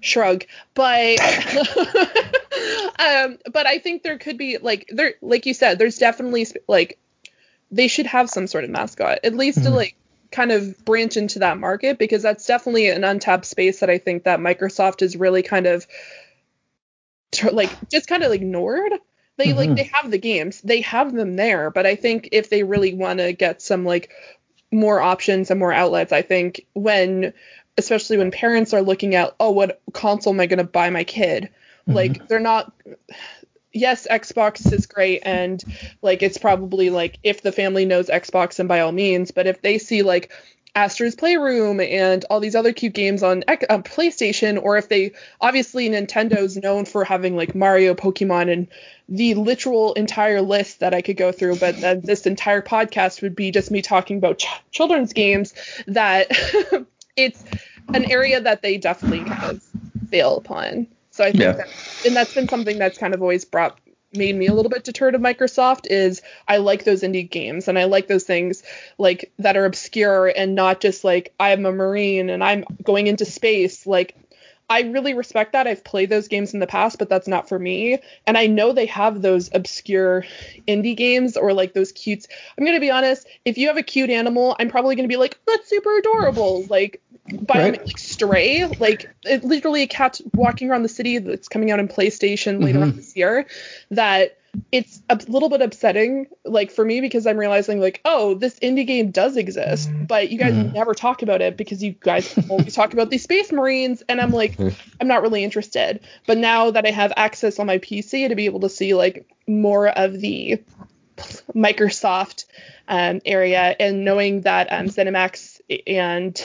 Shrug, 0.00 0.46
but 0.72 1.20
um, 2.98 3.38
but 3.52 3.66
I 3.66 3.80
think 3.82 4.02
there 4.02 4.16
could 4.16 4.38
be 4.38 4.56
like 4.56 4.88
there, 4.88 5.14
like 5.20 5.44
you 5.44 5.52
said, 5.52 5.78
there's 5.78 5.98
definitely 5.98 6.46
like 6.66 6.98
they 7.70 7.88
should 7.88 8.06
have 8.06 8.30
some 8.30 8.46
sort 8.46 8.64
of 8.64 8.70
mascot, 8.70 9.18
at 9.24 9.34
least 9.34 9.58
mm-hmm. 9.58 9.68
to 9.68 9.76
like 9.76 9.94
kind 10.30 10.52
of 10.52 10.84
branch 10.84 11.16
into 11.16 11.40
that 11.40 11.58
market 11.58 11.98
because 11.98 12.22
that's 12.22 12.46
definitely 12.46 12.88
an 12.88 13.04
untapped 13.04 13.46
space 13.46 13.80
that 13.80 13.90
I 13.90 13.98
think 13.98 14.24
that 14.24 14.40
Microsoft 14.40 15.02
is 15.02 15.16
really 15.16 15.42
kind 15.42 15.66
of 15.66 15.86
like 17.52 17.70
just 17.90 18.08
kind 18.08 18.22
of 18.22 18.32
ignored. 18.32 18.92
They 19.36 19.48
mm-hmm. 19.48 19.58
like 19.58 19.74
they 19.76 19.90
have 19.92 20.10
the 20.10 20.18
games, 20.18 20.60
they 20.60 20.80
have 20.82 21.12
them 21.12 21.36
there, 21.36 21.70
but 21.70 21.86
I 21.86 21.94
think 21.94 22.30
if 22.32 22.50
they 22.50 22.62
really 22.62 22.94
want 22.94 23.20
to 23.20 23.32
get 23.32 23.62
some 23.62 23.84
like 23.84 24.10
more 24.70 25.00
options 25.00 25.50
and 25.50 25.58
more 25.58 25.72
outlets, 25.72 26.12
I 26.12 26.22
think 26.22 26.66
when 26.74 27.32
especially 27.76 28.18
when 28.18 28.32
parents 28.32 28.74
are 28.74 28.82
looking 28.82 29.14
at 29.14 29.34
oh 29.38 29.52
what 29.52 29.80
console 29.92 30.32
am 30.32 30.40
I 30.40 30.46
going 30.46 30.58
to 30.58 30.64
buy 30.64 30.90
my 30.90 31.04
kid? 31.04 31.44
Mm-hmm. 31.44 31.92
Like 31.92 32.28
they're 32.28 32.40
not 32.40 32.72
yes, 33.72 34.06
Xbox 34.10 34.72
is 34.72 34.86
great 34.86 35.22
and 35.24 35.62
like 36.02 36.22
it's 36.22 36.38
probably 36.38 36.90
like 36.90 37.18
if 37.22 37.42
the 37.42 37.52
family 37.52 37.84
knows 37.84 38.08
Xbox 38.08 38.58
and 38.58 38.68
by 38.68 38.80
all 38.80 38.92
means, 38.92 39.30
but 39.30 39.46
if 39.46 39.60
they 39.62 39.78
see 39.78 40.02
like 40.02 40.30
Astro's 40.74 41.16
Playroom 41.16 41.80
and 41.80 42.24
all 42.30 42.38
these 42.40 42.54
other 42.54 42.72
cute 42.72 42.92
games 42.92 43.22
on 43.22 43.42
uh, 43.48 43.56
PlayStation, 43.78 44.62
or 44.62 44.76
if 44.76 44.88
they 44.88 45.12
obviously 45.40 45.88
Nintendo's 45.88 46.56
known 46.56 46.84
for 46.84 47.04
having 47.04 47.36
like 47.36 47.54
Mario, 47.54 47.94
Pokemon, 47.94 48.52
and 48.52 48.68
the 49.08 49.34
literal 49.34 49.94
entire 49.94 50.40
list 50.40 50.80
that 50.80 50.94
I 50.94 51.02
could 51.02 51.16
go 51.16 51.32
through, 51.32 51.56
but 51.56 51.80
this 52.04 52.26
entire 52.26 52.62
podcast 52.62 53.22
would 53.22 53.34
be 53.34 53.50
just 53.50 53.70
me 53.70 53.82
talking 53.82 54.18
about 54.18 54.38
ch- 54.38 54.46
children's 54.70 55.12
games. 55.12 55.54
That 55.86 56.28
it's 57.16 57.42
an 57.92 58.10
area 58.10 58.40
that 58.40 58.62
they 58.62 58.76
definitely 58.76 59.24
kind 59.24 59.56
of 59.56 59.62
fail 60.10 60.36
upon. 60.36 60.86
So 61.18 61.24
I 61.24 61.32
think 61.32 61.42
yeah. 61.42 61.52
that, 61.54 61.68
and 62.06 62.14
that's 62.14 62.32
been 62.32 62.48
something 62.48 62.78
that's 62.78 62.96
kind 62.96 63.12
of 63.12 63.22
always 63.22 63.44
brought 63.44 63.76
made 64.12 64.36
me 64.36 64.46
a 64.46 64.54
little 64.54 64.70
bit 64.70 64.84
deterred 64.84 65.16
of 65.16 65.20
Microsoft 65.20 65.88
is 65.90 66.22
I 66.46 66.58
like 66.58 66.84
those 66.84 67.02
indie 67.02 67.28
games 67.28 67.66
and 67.66 67.76
I 67.76 67.84
like 67.84 68.06
those 68.06 68.22
things 68.22 68.62
like 68.98 69.32
that 69.40 69.56
are 69.56 69.64
obscure 69.64 70.28
and 70.28 70.54
not 70.54 70.80
just 70.80 71.02
like 71.02 71.34
I'm 71.40 71.66
a 71.66 71.72
marine 71.72 72.30
and 72.30 72.44
I'm 72.44 72.64
going 72.84 73.08
into 73.08 73.24
space 73.24 73.84
like 73.84 74.14
I 74.70 74.82
really 74.82 75.14
respect 75.14 75.52
that. 75.52 75.66
I've 75.66 75.82
played 75.82 76.10
those 76.10 76.28
games 76.28 76.52
in 76.52 76.60
the 76.60 76.66
past, 76.66 76.98
but 76.98 77.08
that's 77.08 77.26
not 77.26 77.48
for 77.48 77.58
me. 77.58 77.98
And 78.26 78.36
I 78.36 78.46
know 78.46 78.72
they 78.72 78.86
have 78.86 79.22
those 79.22 79.48
obscure 79.54 80.24
indie 80.66 80.96
games 80.96 81.38
or 81.38 81.54
like 81.54 81.72
those 81.72 81.90
cutes. 81.90 82.28
I'm 82.56 82.64
going 82.64 82.76
to 82.76 82.80
be 82.80 82.90
honest, 82.90 83.26
if 83.46 83.56
you 83.56 83.68
have 83.68 83.78
a 83.78 83.82
cute 83.82 84.10
animal, 84.10 84.54
I'm 84.58 84.68
probably 84.68 84.94
going 84.94 85.08
to 85.08 85.12
be 85.12 85.16
like, 85.16 85.38
that's 85.46 85.68
super 85.70 85.96
adorable. 85.96 86.64
Like, 86.68 87.00
by 87.32 87.70
right. 87.70 87.86
like 87.86 87.98
Stray, 87.98 88.66
like 88.78 89.08
it, 89.24 89.44
literally 89.44 89.82
a 89.82 89.86
cat 89.86 90.20
walking 90.34 90.70
around 90.70 90.82
the 90.82 90.88
city 90.88 91.18
that's 91.18 91.48
coming 91.48 91.70
out 91.70 91.80
in 91.80 91.88
PlayStation 91.88 92.62
later 92.62 92.78
mm-hmm. 92.78 92.90
on 92.90 92.96
this 92.96 93.16
year 93.16 93.46
that 93.90 94.38
it's 94.72 95.02
a 95.08 95.16
little 95.28 95.48
bit 95.48 95.60
upsetting 95.60 96.26
like 96.44 96.70
for 96.70 96.82
me 96.84 97.02
because 97.02 97.26
i'm 97.26 97.36
realizing 97.36 97.80
like 97.80 98.00
oh 98.06 98.34
this 98.34 98.58
indie 98.60 98.86
game 98.86 99.10
does 99.10 99.36
exist 99.36 99.88
mm-hmm. 99.88 100.04
but 100.04 100.30
you 100.30 100.38
guys 100.38 100.54
mm-hmm. 100.54 100.72
never 100.72 100.94
talk 100.94 101.22
about 101.22 101.42
it 101.42 101.56
because 101.56 101.82
you 101.82 101.92
guys 101.92 102.36
always 102.48 102.74
talk 102.74 102.94
about 102.94 103.10
these 103.10 103.22
space 103.22 103.52
marines 103.52 104.02
and 104.08 104.20
i'm 104.20 104.30
like 104.30 104.58
i'm 105.00 105.06
not 105.06 105.20
really 105.22 105.44
interested 105.44 106.00
but 106.26 106.38
now 106.38 106.70
that 106.70 106.86
i 106.86 106.90
have 106.90 107.12
access 107.16 107.58
on 107.58 107.66
my 107.66 107.78
pc 107.78 108.26
to 108.28 108.34
be 108.34 108.46
able 108.46 108.60
to 108.60 108.70
see 108.70 108.94
like 108.94 109.28
more 109.46 109.86
of 109.86 110.18
the 110.18 110.62
microsoft 111.54 112.46
um, 112.88 113.20
area 113.24 113.76
and 113.78 114.04
knowing 114.04 114.42
that 114.42 114.72
um, 114.72 114.86
ZeniMax 114.86 115.60
and 115.86 116.42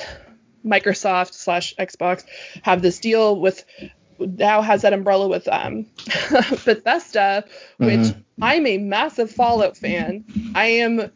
Microsoft 0.65 1.34
slash 1.34 1.76
Xbox 1.76 2.23
have 2.64 2.81
this 2.81 2.99
deal 2.99 3.40
with 3.40 3.65
now 4.19 4.61
has 4.61 4.84
that 4.84 4.94
umbrella 4.94 5.27
with 5.27 5.48
um, 5.48 5.85
Bethesda, 6.65 7.45
which 7.77 7.99
mm-hmm. 7.99 8.19
I'm 8.41 8.65
a 8.65 8.77
massive 8.77 9.31
Fallout 9.31 9.77
fan. 9.77 10.26
I 10.56 10.65
am 10.65 11.11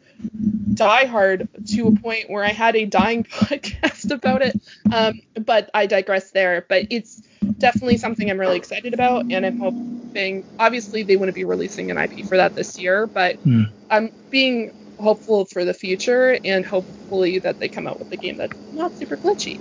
diehard 0.74 1.48
to 1.74 1.88
a 1.88 1.92
point 1.92 2.30
where 2.30 2.44
I 2.44 2.50
had 2.50 2.76
a 2.76 2.84
dying 2.86 3.24
podcast 3.30 4.10
about 4.10 4.42
it. 4.42 4.60
Um, 4.92 5.20
but 5.34 5.70
I 5.74 5.86
digress 5.86 6.30
there. 6.30 6.64
But 6.68 6.86
it's 6.90 7.22
definitely 7.58 7.96
something 7.96 8.30
I'm 8.30 8.38
really 8.38 8.56
excited 8.56 8.94
about, 8.94 9.26
and 9.30 9.44
I'm 9.44 9.58
hoping. 9.58 10.44
Obviously, 10.58 11.02
they 11.02 11.16
wouldn't 11.16 11.34
be 11.34 11.44
releasing 11.44 11.90
an 11.90 11.98
IP 11.98 12.26
for 12.26 12.36
that 12.36 12.54
this 12.54 12.78
year, 12.78 13.06
but 13.06 13.44
mm. 13.44 13.70
I'm 13.90 14.12
being 14.30 14.74
hopeful 15.00 15.44
for 15.44 15.64
the 15.64 15.74
future 15.74 16.38
and 16.44 16.64
hopefully 16.64 17.38
that 17.38 17.58
they 17.58 17.68
come 17.68 17.86
out 17.86 17.98
with 17.98 18.10
a 18.12 18.16
game 18.16 18.36
that's 18.36 18.56
not 18.72 18.92
super 18.92 19.16
glitchy. 19.16 19.60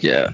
yeah. 0.02 0.32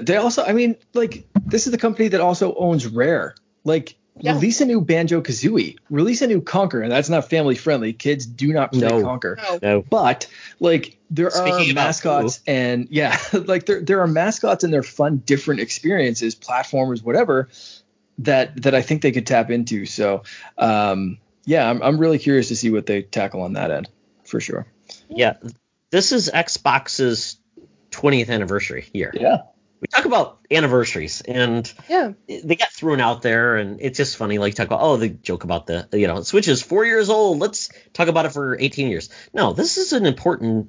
They 0.00 0.16
also, 0.16 0.44
I 0.44 0.52
mean, 0.52 0.76
like, 0.94 1.26
this 1.46 1.66
is 1.66 1.72
the 1.72 1.78
company 1.78 2.08
that 2.08 2.20
also 2.20 2.54
owns 2.54 2.86
Rare. 2.86 3.34
Like, 3.64 3.96
yeah. 4.20 4.32
release 4.32 4.60
a 4.60 4.66
new 4.66 4.80
Banjo 4.80 5.20
Kazooie, 5.20 5.76
release 5.90 6.22
a 6.22 6.26
new 6.26 6.40
Conker, 6.40 6.82
and 6.82 6.90
that's 6.90 7.08
not 7.08 7.30
family 7.30 7.54
friendly. 7.54 7.92
Kids 7.92 8.26
do 8.26 8.52
not 8.52 8.72
play 8.72 8.88
no. 8.88 9.02
Conker. 9.02 9.62
No. 9.62 9.82
But, 9.82 10.26
like, 10.60 10.98
there 11.10 11.30
Speaking 11.30 11.70
are 11.70 11.74
mascots 11.74 12.40
and, 12.46 12.88
yeah, 12.90 13.16
like, 13.32 13.66
there, 13.66 13.80
there 13.80 14.00
are 14.00 14.06
mascots 14.06 14.64
and 14.64 14.72
they're 14.72 14.82
fun, 14.82 15.18
different 15.18 15.60
experiences, 15.60 16.34
platformers, 16.34 17.02
whatever, 17.02 17.48
that, 18.18 18.60
that 18.62 18.74
I 18.74 18.82
think 18.82 19.02
they 19.02 19.12
could 19.12 19.26
tap 19.26 19.50
into. 19.50 19.86
So, 19.86 20.24
um, 20.56 21.18
yeah, 21.48 21.68
I'm 21.68 21.82
I'm 21.82 21.98
really 21.98 22.18
curious 22.18 22.48
to 22.48 22.56
see 22.56 22.70
what 22.70 22.84
they 22.84 23.00
tackle 23.00 23.40
on 23.40 23.54
that 23.54 23.70
end 23.70 23.88
for 24.24 24.38
sure. 24.38 24.66
Yeah, 25.08 25.38
this 25.90 26.12
is 26.12 26.30
Xbox's 26.32 27.40
20th 27.90 28.28
anniversary 28.28 28.86
year. 28.92 29.10
Yeah. 29.14 29.38
We 29.80 29.86
talk 29.86 30.04
about 30.04 30.40
anniversaries 30.50 31.22
and 31.22 31.72
yeah. 31.88 32.12
they 32.26 32.56
get 32.56 32.72
thrown 32.72 33.00
out 33.00 33.22
there 33.22 33.56
and 33.56 33.80
it's 33.80 33.96
just 33.96 34.16
funny 34.16 34.38
like 34.38 34.56
talk 34.56 34.66
about 34.66 34.80
oh 34.82 34.96
the 34.96 35.08
joke 35.08 35.44
about 35.44 35.68
the 35.68 35.88
you 35.92 36.08
know 36.08 36.20
Switch 36.22 36.48
is 36.48 36.60
4 36.60 36.84
years 36.84 37.10
old 37.10 37.38
let's 37.38 37.70
talk 37.92 38.08
about 38.08 38.26
it 38.26 38.32
for 38.32 38.58
18 38.58 38.88
years. 38.88 39.08
No, 39.32 39.54
this 39.54 39.78
is 39.78 39.94
an 39.94 40.04
important 40.04 40.68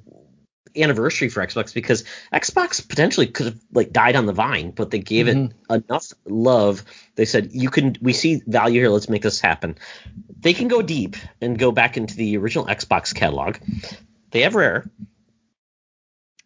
anniversary 0.76 1.28
for 1.28 1.44
Xbox 1.44 1.74
because 1.74 2.04
Xbox 2.32 2.86
potentially 2.86 3.26
could 3.26 3.46
have 3.46 3.60
like 3.72 3.92
died 3.92 4.16
on 4.16 4.26
the 4.26 4.32
vine, 4.32 4.70
but 4.70 4.90
they 4.90 4.98
gave 4.98 5.26
mm-hmm. 5.26 5.52
it 5.72 5.84
enough 5.88 6.12
love. 6.24 6.84
They 7.14 7.24
said 7.24 7.50
you 7.52 7.70
can 7.70 7.96
we 8.00 8.12
see 8.12 8.42
value 8.46 8.80
here, 8.80 8.90
let's 8.90 9.08
make 9.08 9.22
this 9.22 9.40
happen. 9.40 9.76
They 10.38 10.52
can 10.52 10.68
go 10.68 10.82
deep 10.82 11.16
and 11.40 11.58
go 11.58 11.72
back 11.72 11.96
into 11.96 12.16
the 12.16 12.36
original 12.36 12.66
Xbox 12.66 13.14
catalog. 13.14 13.56
They 14.30 14.42
have 14.42 14.54
Rare. 14.54 14.90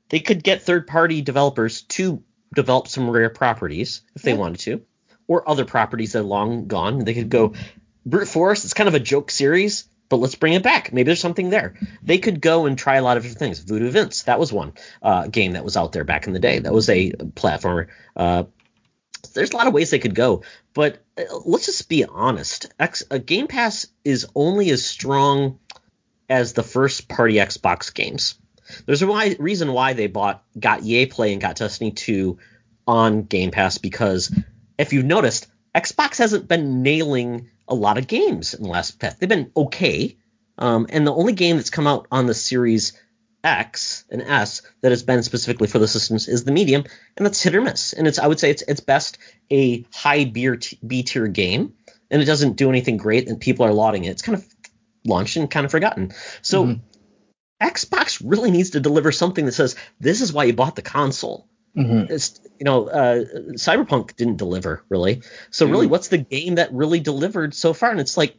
They 0.08 0.20
could 0.20 0.42
get 0.42 0.62
third 0.62 0.86
party 0.86 1.22
developers 1.22 1.82
to 1.82 2.22
develop 2.54 2.88
some 2.88 3.10
rare 3.10 3.30
properties 3.30 4.02
if 4.14 4.22
they 4.22 4.32
yeah. 4.32 4.38
wanted 4.38 4.60
to, 4.60 4.82
or 5.26 5.48
other 5.48 5.64
properties 5.64 6.12
that 6.12 6.20
are 6.20 6.22
long 6.22 6.66
gone. 6.66 6.98
They 6.98 7.14
could 7.14 7.30
go 7.30 7.54
Brute 8.06 8.28
Force, 8.28 8.64
it's 8.64 8.74
kind 8.74 8.88
of 8.88 8.94
a 8.94 9.00
joke 9.00 9.30
series 9.30 9.88
but 10.08 10.18
let's 10.18 10.34
bring 10.34 10.52
it 10.52 10.62
back. 10.62 10.92
Maybe 10.92 11.06
there's 11.06 11.20
something 11.20 11.50
there. 11.50 11.74
They 12.02 12.18
could 12.18 12.40
go 12.40 12.66
and 12.66 12.78
try 12.78 12.96
a 12.96 13.02
lot 13.02 13.16
of 13.16 13.22
different 13.22 13.38
things. 13.38 13.58
Voodoo 13.60 13.90
Vince, 13.90 14.24
that 14.24 14.38
was 14.38 14.52
one 14.52 14.74
uh, 15.02 15.26
game 15.26 15.52
that 15.52 15.64
was 15.64 15.76
out 15.76 15.92
there 15.92 16.04
back 16.04 16.26
in 16.26 16.32
the 16.32 16.38
day. 16.38 16.58
That 16.58 16.72
was 16.72 16.88
a 16.88 17.10
platformer. 17.12 17.88
Uh, 18.14 18.44
there's 19.32 19.52
a 19.52 19.56
lot 19.56 19.66
of 19.66 19.72
ways 19.72 19.90
they 19.90 19.98
could 19.98 20.14
go, 20.14 20.42
but 20.74 21.02
uh, 21.18 21.22
let's 21.44 21.66
just 21.66 21.88
be 21.88 22.04
honest. 22.04 22.72
X, 22.78 23.02
a 23.10 23.18
Game 23.18 23.46
Pass 23.46 23.86
is 24.04 24.26
only 24.34 24.70
as 24.70 24.84
strong 24.84 25.58
as 26.28 26.52
the 26.52 26.62
first 26.62 27.08
party 27.08 27.34
Xbox 27.34 27.92
games. 27.92 28.36
There's 28.86 29.02
a 29.02 29.06
why, 29.06 29.36
reason 29.38 29.72
why 29.72 29.92
they 29.92 30.06
bought 30.06 30.42
got 30.58 30.82
EA 30.82 31.06
Play 31.06 31.32
and 31.32 31.40
got 31.40 31.56
Destiny 31.56 31.90
2 31.90 32.38
on 32.86 33.22
Game 33.22 33.50
Pass 33.50 33.78
because 33.78 34.34
if 34.78 34.92
you've 34.92 35.04
noticed, 35.04 35.48
Xbox 35.74 36.18
hasn't 36.18 36.48
been 36.48 36.82
nailing 36.82 37.50
a 37.68 37.74
lot 37.74 37.98
of 37.98 38.06
games 38.06 38.54
in 38.54 38.62
the 38.62 38.68
last 38.68 38.98
past. 38.98 39.20
They've 39.20 39.28
been 39.28 39.50
okay. 39.56 40.16
Um, 40.58 40.86
and 40.90 41.06
the 41.06 41.14
only 41.14 41.32
game 41.32 41.56
that's 41.56 41.70
come 41.70 41.86
out 41.86 42.06
on 42.10 42.26
the 42.26 42.34
Series 42.34 42.92
X 43.42 44.04
and 44.10 44.22
S 44.22 44.62
that 44.80 44.92
has 44.92 45.02
been 45.02 45.22
specifically 45.22 45.68
for 45.68 45.78
the 45.78 45.88
systems 45.88 46.28
is 46.28 46.44
the 46.44 46.52
medium, 46.52 46.84
and 47.16 47.26
that's 47.26 47.42
hit 47.42 47.54
or 47.54 47.60
miss. 47.60 47.92
And 47.92 48.06
it's 48.06 48.18
I 48.18 48.26
would 48.26 48.40
say 48.40 48.50
it's 48.50 48.62
it's 48.62 48.80
best 48.80 49.18
a 49.50 49.84
high 49.92 50.24
B 50.24 51.02
tier 51.02 51.26
game, 51.26 51.74
and 52.10 52.22
it 52.22 52.24
doesn't 52.24 52.56
do 52.56 52.70
anything 52.70 52.96
great, 52.96 53.28
and 53.28 53.40
people 53.40 53.66
are 53.66 53.72
lauding 53.72 54.04
it. 54.04 54.10
It's 54.10 54.22
kind 54.22 54.38
of 54.38 54.46
launched 55.04 55.36
and 55.36 55.50
kind 55.50 55.66
of 55.66 55.70
forgotten. 55.70 56.12
So 56.42 56.64
mm-hmm. 56.64 57.66
Xbox 57.66 58.22
really 58.24 58.50
needs 58.50 58.70
to 58.70 58.80
deliver 58.80 59.12
something 59.12 59.44
that 59.44 59.52
says 59.52 59.76
this 60.00 60.20
is 60.20 60.32
why 60.32 60.44
you 60.44 60.54
bought 60.54 60.76
the 60.76 60.82
console. 60.82 61.46
Mm-hmm. 61.76 62.12
It's 62.12 62.40
you 62.58 62.64
know, 62.64 62.88
uh, 62.88 63.24
Cyberpunk 63.54 64.16
didn't 64.16 64.36
deliver 64.36 64.84
really. 64.88 65.22
So 65.50 65.66
really, 65.66 65.86
mm. 65.86 65.90
what's 65.90 66.08
the 66.08 66.18
game 66.18 66.56
that 66.56 66.72
really 66.72 67.00
delivered 67.00 67.54
so 67.54 67.72
far? 67.72 67.90
And 67.90 68.00
it's 68.00 68.16
like 68.16 68.36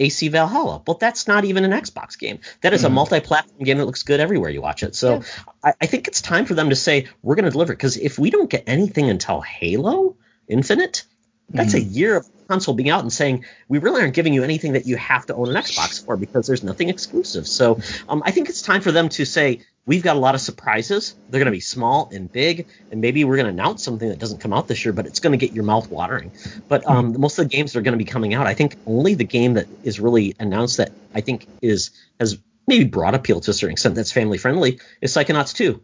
AC 0.00 0.28
Valhalla. 0.28 0.80
But 0.84 1.00
that's 1.00 1.26
not 1.26 1.44
even 1.44 1.64
an 1.64 1.70
Xbox 1.70 2.18
game. 2.18 2.40
That 2.60 2.72
is 2.72 2.82
mm. 2.82 2.84
a 2.84 2.86
mm-hmm. 2.88 2.94
multi-platform 2.96 3.64
game 3.64 3.78
that 3.78 3.86
looks 3.86 4.02
good 4.02 4.20
everywhere 4.20 4.50
you 4.50 4.60
watch 4.60 4.82
it. 4.82 4.94
So 4.94 5.16
yeah. 5.16 5.22
I, 5.62 5.72
I, 5.82 5.86
think 5.86 6.08
it's 6.08 6.20
time 6.20 6.46
for 6.46 6.54
them 6.54 6.70
to 6.70 6.76
say 6.76 7.08
we're 7.22 7.36
going 7.36 7.44
to 7.44 7.50
deliver. 7.50 7.72
Because 7.72 7.96
if 7.96 8.18
we 8.18 8.30
don't 8.30 8.50
get 8.50 8.64
anything 8.66 9.08
until 9.08 9.40
Halo 9.40 10.16
Infinite, 10.48 11.04
that's 11.48 11.74
mm. 11.74 11.78
a 11.78 11.82
year 11.82 12.16
of 12.16 12.28
console 12.48 12.74
being 12.74 12.90
out 12.90 13.00
and 13.00 13.12
saying 13.12 13.44
we 13.68 13.78
really 13.78 14.00
aren't 14.02 14.14
giving 14.14 14.34
you 14.34 14.42
anything 14.42 14.72
that 14.72 14.86
you 14.86 14.96
have 14.96 15.26
to 15.26 15.34
own 15.34 15.48
an 15.48 15.54
Xbox 15.54 16.04
for 16.04 16.16
because 16.16 16.46
there's 16.46 16.62
nothing 16.62 16.88
exclusive. 16.88 17.46
So 17.46 17.80
um, 18.08 18.22
I 18.24 18.30
think 18.30 18.48
it's 18.48 18.62
time 18.62 18.80
for 18.80 18.92
them 18.92 19.08
to 19.10 19.24
say 19.24 19.60
we've 19.86 20.02
got 20.02 20.16
a 20.16 20.18
lot 20.18 20.34
of 20.34 20.40
surprises. 20.40 21.14
They're 21.28 21.40
going 21.40 21.46
to 21.46 21.52
be 21.52 21.60
small 21.60 22.10
and 22.12 22.30
big, 22.30 22.66
and 22.90 23.00
maybe 23.00 23.24
we're 23.24 23.36
going 23.36 23.46
to 23.46 23.52
announce 23.52 23.84
something 23.84 24.08
that 24.08 24.18
doesn't 24.18 24.38
come 24.38 24.52
out 24.52 24.68
this 24.68 24.84
year, 24.84 24.92
but 24.92 25.06
it's 25.06 25.20
going 25.20 25.38
to 25.38 25.46
get 25.46 25.54
your 25.54 25.64
mouth 25.64 25.90
watering. 25.90 26.32
But 26.68 26.86
um, 26.86 27.12
mm-hmm. 27.12 27.20
most 27.20 27.38
of 27.38 27.44
the 27.44 27.48
games 27.54 27.72
that 27.72 27.78
are 27.78 27.82
going 27.82 27.98
to 27.98 28.04
be 28.04 28.10
coming 28.10 28.34
out, 28.34 28.46
I 28.46 28.54
think 28.54 28.76
only 28.86 29.14
the 29.14 29.24
game 29.24 29.54
that 29.54 29.66
is 29.82 30.00
really 30.00 30.34
announced 30.38 30.78
that 30.78 30.92
I 31.14 31.20
think 31.20 31.46
is 31.62 31.90
has 32.18 32.38
maybe 32.66 32.84
broad 32.84 33.14
appeal 33.14 33.40
to 33.40 33.50
a 33.50 33.54
certain 33.54 33.72
extent 33.72 33.94
that's 33.94 34.12
family 34.12 34.38
friendly 34.38 34.80
is 35.00 35.12
Psychonauts 35.12 35.54
2. 35.54 35.82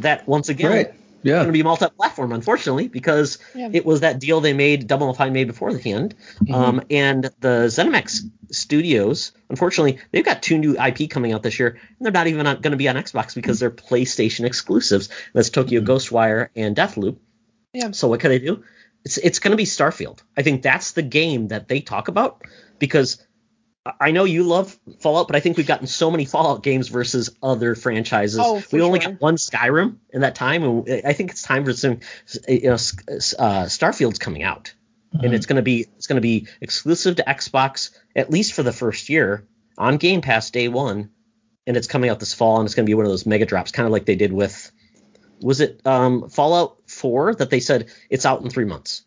That 0.00 0.26
once 0.28 0.48
again. 0.48 0.70
Right. 0.70 0.94
Yeah. 1.22 1.36
going 1.36 1.46
to 1.46 1.52
be 1.52 1.62
multi-platform, 1.62 2.32
unfortunately, 2.32 2.88
because 2.88 3.38
yeah. 3.54 3.70
it 3.72 3.84
was 3.84 4.00
that 4.00 4.20
deal 4.20 4.40
they 4.40 4.52
made, 4.52 4.86
Double 4.86 5.12
Fine 5.14 5.32
made 5.32 5.46
beforehand. 5.46 6.14
Mm-hmm. 6.42 6.54
Um, 6.54 6.82
and 6.90 7.24
the 7.40 7.66
ZeniMax 7.66 8.20
studios, 8.50 9.32
unfortunately, 9.50 9.98
they've 10.12 10.24
got 10.24 10.42
two 10.42 10.58
new 10.58 10.76
IP 10.80 11.10
coming 11.10 11.32
out 11.32 11.42
this 11.42 11.58
year, 11.58 11.68
and 11.70 11.96
they're 12.00 12.12
not 12.12 12.26
even 12.26 12.44
going 12.44 12.62
to 12.62 12.76
be 12.76 12.88
on 12.88 12.96
Xbox 12.96 13.34
because 13.34 13.58
they're 13.58 13.70
PlayStation 13.70 14.44
exclusives. 14.44 15.08
That's 15.34 15.50
Tokyo 15.50 15.80
mm-hmm. 15.80 15.90
Ghostwire 15.90 16.48
and 16.54 16.76
Deathloop. 16.76 17.18
Yeah. 17.72 17.90
So 17.90 18.08
what 18.08 18.20
can 18.20 18.30
they 18.30 18.38
do? 18.38 18.64
It's 19.04 19.18
it's 19.18 19.38
going 19.38 19.52
to 19.52 19.56
be 19.56 19.64
Starfield. 19.64 20.22
I 20.36 20.42
think 20.42 20.62
that's 20.62 20.92
the 20.92 21.02
game 21.02 21.48
that 21.48 21.68
they 21.68 21.80
talk 21.80 22.08
about 22.08 22.42
because 22.78 23.24
I 24.00 24.10
know 24.10 24.24
you 24.24 24.44
love 24.44 24.76
Fallout, 25.00 25.28
but 25.28 25.36
I 25.36 25.40
think 25.40 25.56
we've 25.56 25.66
gotten 25.66 25.86
so 25.86 26.10
many 26.10 26.24
Fallout 26.24 26.62
games 26.62 26.88
versus 26.88 27.30
other 27.42 27.74
franchises. 27.74 28.38
Oh, 28.40 28.62
we 28.72 28.80
only 28.80 29.00
sure. 29.00 29.12
got 29.12 29.20
one 29.20 29.36
Skyrim 29.36 29.98
in 30.10 30.22
that 30.22 30.34
time, 30.34 30.62
and 30.62 31.06
I 31.06 31.12
think 31.12 31.30
it's 31.30 31.42
time 31.42 31.64
for 31.64 31.72
some. 31.72 32.00
You 32.48 32.62
know, 32.62 32.74
uh, 32.74 33.66
Starfield's 33.66 34.18
coming 34.18 34.42
out, 34.42 34.74
mm-hmm. 35.14 35.24
and 35.24 35.34
it's 35.34 35.46
gonna 35.46 35.62
be 35.62 35.86
it's 35.96 36.06
gonna 36.06 36.20
be 36.20 36.48
exclusive 36.60 37.16
to 37.16 37.24
Xbox 37.24 37.90
at 38.16 38.30
least 38.30 38.52
for 38.52 38.62
the 38.62 38.72
first 38.72 39.08
year 39.08 39.46
on 39.76 39.96
Game 39.96 40.20
Pass 40.20 40.50
day 40.50 40.68
one, 40.68 41.10
and 41.66 41.76
it's 41.76 41.86
coming 41.86 42.10
out 42.10 42.20
this 42.20 42.34
fall, 42.34 42.58
and 42.58 42.66
it's 42.66 42.74
gonna 42.74 42.86
be 42.86 42.94
one 42.94 43.04
of 43.04 43.10
those 43.10 43.26
mega 43.26 43.46
drops, 43.46 43.72
kind 43.72 43.86
of 43.86 43.92
like 43.92 44.06
they 44.06 44.16
did 44.16 44.32
with 44.32 44.70
was 45.40 45.60
it 45.60 45.80
um, 45.86 46.28
Fallout 46.28 46.78
4 46.88 47.36
that 47.36 47.50
they 47.50 47.60
said 47.60 47.90
it's 48.10 48.26
out 48.26 48.42
in 48.42 48.50
three 48.50 48.64
months 48.64 49.04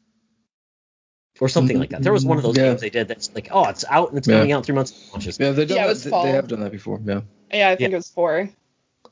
or 1.41 1.49
something 1.49 1.77
like 1.79 1.89
that. 1.89 2.03
There 2.03 2.13
was 2.13 2.23
one 2.23 2.37
of 2.37 2.43
those 2.43 2.55
yeah. 2.55 2.69
games 2.69 2.81
they 2.81 2.91
did 2.91 3.07
that's 3.09 3.33
like, 3.33 3.49
oh, 3.51 3.67
it's 3.67 3.83
out 3.89 4.09
and 4.09 4.17
it's 4.19 4.27
yeah. 4.27 4.37
coming 4.37 4.51
out 4.53 4.65
three 4.65 4.75
months. 4.75 5.09
Launches. 5.11 5.39
Yeah, 5.39 5.51
they 5.51 5.65
yeah, 5.65 5.87
that, 5.87 6.03
they 6.03 6.31
have 6.31 6.47
done 6.47 6.61
that 6.61 6.71
before. 6.71 7.01
Yeah. 7.03 7.21
Yeah, 7.51 7.69
I 7.69 7.75
think 7.75 7.89
yeah. 7.89 7.95
it 7.95 7.97
was 7.97 8.09
four. 8.09 8.49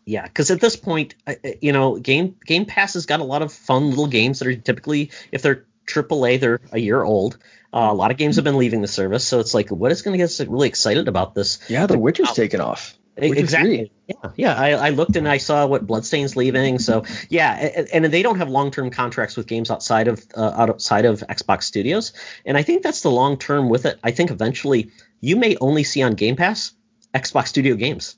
Yeah, 0.05 0.23
because 0.23 0.49
at 0.51 0.61
this 0.61 0.75
point, 0.75 1.15
you 1.61 1.73
know, 1.73 1.97
Game 1.97 2.37
Game 2.45 2.65
Pass 2.65 2.93
has 2.93 3.05
got 3.05 3.19
a 3.19 3.23
lot 3.23 3.41
of 3.41 3.51
fun 3.51 3.89
little 3.89 4.07
games 4.07 4.39
that 4.39 4.47
are 4.47 4.55
typically, 4.55 5.11
if 5.31 5.41
they're 5.41 5.65
AAA, 5.87 6.39
they're 6.39 6.61
a 6.71 6.79
year 6.79 7.03
old. 7.03 7.37
Uh, 7.73 7.89
a 7.91 7.93
lot 7.93 8.09
of 8.11 8.17
games 8.17 8.37
have 8.37 8.45
been 8.45 8.57
leaving 8.57 8.81
the 8.81 8.87
service, 8.87 9.27
so 9.27 9.39
it's 9.39 9.53
like, 9.53 9.69
what 9.69 9.91
is 9.91 10.01
going 10.01 10.13
to 10.13 10.17
get 10.17 10.25
us 10.25 10.39
really 10.41 10.67
excited 10.67 11.07
about 11.07 11.35
this? 11.35 11.59
Yeah, 11.69 11.85
The 11.85 11.99
Witcher's 11.99 12.31
taken 12.31 12.61
off. 12.61 12.97
Exactly. 13.21 13.91
Yeah, 14.07 14.15
yeah. 14.35 14.55
I, 14.55 14.71
I, 14.71 14.89
looked 14.89 15.15
and 15.15 15.27
I 15.27 15.37
saw 15.37 15.65
what 15.65 15.85
Bloodstain's 15.85 16.35
leaving. 16.35 16.79
So 16.79 17.05
yeah, 17.29 17.53
and, 17.53 17.87
and 18.05 18.05
they 18.05 18.23
don't 18.23 18.37
have 18.37 18.49
long-term 18.49 18.89
contracts 18.91 19.37
with 19.37 19.47
games 19.47 19.71
outside 19.71 20.07
of 20.07 20.25
uh, 20.35 20.53
outside 20.57 21.05
of 21.05 21.21
Xbox 21.21 21.63
Studios, 21.63 22.13
and 22.45 22.57
I 22.57 22.63
think 22.63 22.83
that's 22.83 23.01
the 23.01 23.11
long 23.11 23.37
term 23.37 23.69
with 23.69 23.85
it. 23.85 23.99
I 24.03 24.11
think 24.11 24.31
eventually 24.31 24.91
you 25.21 25.35
may 25.35 25.57
only 25.59 25.83
see 25.83 26.01
on 26.01 26.13
Game 26.13 26.35
Pass 26.35 26.73
Xbox 27.13 27.47
Studio 27.47 27.75
games. 27.75 28.15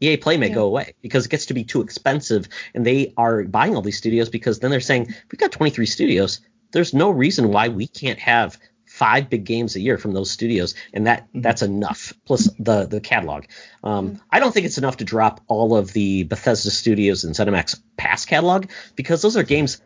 EA 0.00 0.16
Play 0.16 0.36
may 0.36 0.48
yeah. 0.48 0.54
go 0.54 0.66
away 0.66 0.94
because 1.00 1.26
it 1.26 1.30
gets 1.30 1.46
to 1.46 1.54
be 1.54 1.64
too 1.64 1.80
expensive, 1.80 2.48
and 2.74 2.84
they 2.84 3.14
are 3.16 3.44
buying 3.44 3.76
all 3.76 3.82
these 3.82 3.98
studios 3.98 4.28
because 4.28 4.58
then 4.58 4.70
they're 4.70 4.80
saying 4.80 5.14
we've 5.30 5.38
got 5.38 5.52
23 5.52 5.86
studios. 5.86 6.40
There's 6.72 6.92
no 6.92 7.10
reason 7.10 7.48
why 7.50 7.68
we 7.68 7.86
can't 7.86 8.18
have 8.18 8.58
five 9.02 9.28
big 9.28 9.44
games 9.44 9.74
a 9.74 9.80
year 9.80 9.98
from 9.98 10.12
those 10.12 10.30
studios, 10.30 10.74
and 10.94 11.08
that 11.08 11.26
Mhm. 11.34 11.42
that's 11.42 11.62
enough. 11.62 12.12
Plus 12.24 12.48
the 12.58 12.86
the 12.86 13.00
catalog. 13.00 13.44
Um, 13.82 14.20
I 14.30 14.38
don't 14.38 14.52
think 14.54 14.66
it's 14.66 14.78
enough 14.78 14.98
to 14.98 15.04
drop 15.04 15.40
all 15.48 15.76
of 15.76 15.92
the 15.92 16.22
Bethesda 16.22 16.70
Studios 16.70 17.24
and 17.24 17.34
ZeniMax 17.34 17.80
past 17.96 18.28
catalog 18.28 18.66
because 18.94 19.20
those 19.22 19.36
are 19.36 19.42
games 19.42 19.80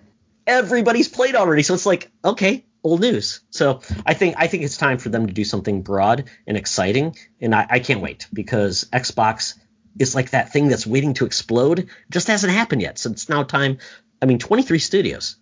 everybody's 0.46 1.08
played 1.08 1.34
already. 1.34 1.62
So 1.62 1.72
it's 1.74 1.86
like 1.86 2.10
okay, 2.24 2.66
old 2.84 3.00
news. 3.00 3.40
So 3.50 3.80
I 4.04 4.12
think 4.14 4.34
I 4.38 4.48
think 4.48 4.64
it's 4.64 4.76
time 4.76 4.98
for 4.98 5.08
them 5.08 5.26
to 5.26 5.32
do 5.32 5.44
something 5.44 5.82
broad 5.82 6.24
and 6.46 6.56
exciting, 6.56 7.16
and 7.40 7.54
I, 7.54 7.66
I 7.70 7.78
can't 7.80 8.02
wait 8.02 8.26
because 8.32 8.84
Xbox 8.92 9.54
is 9.98 10.14
like 10.14 10.30
that 10.30 10.52
thing 10.52 10.68
that's 10.68 10.86
waiting 10.86 11.14
to 11.14 11.24
explode. 11.26 11.78
It 11.78 11.88
just 12.10 12.28
hasn't 12.28 12.52
happened 12.52 12.82
yet. 12.82 12.98
So 12.98 13.10
it's 13.10 13.30
now 13.30 13.44
time. 13.44 13.78
I 14.20 14.26
mean, 14.26 14.38
23 14.38 14.78
studios, 14.78 15.36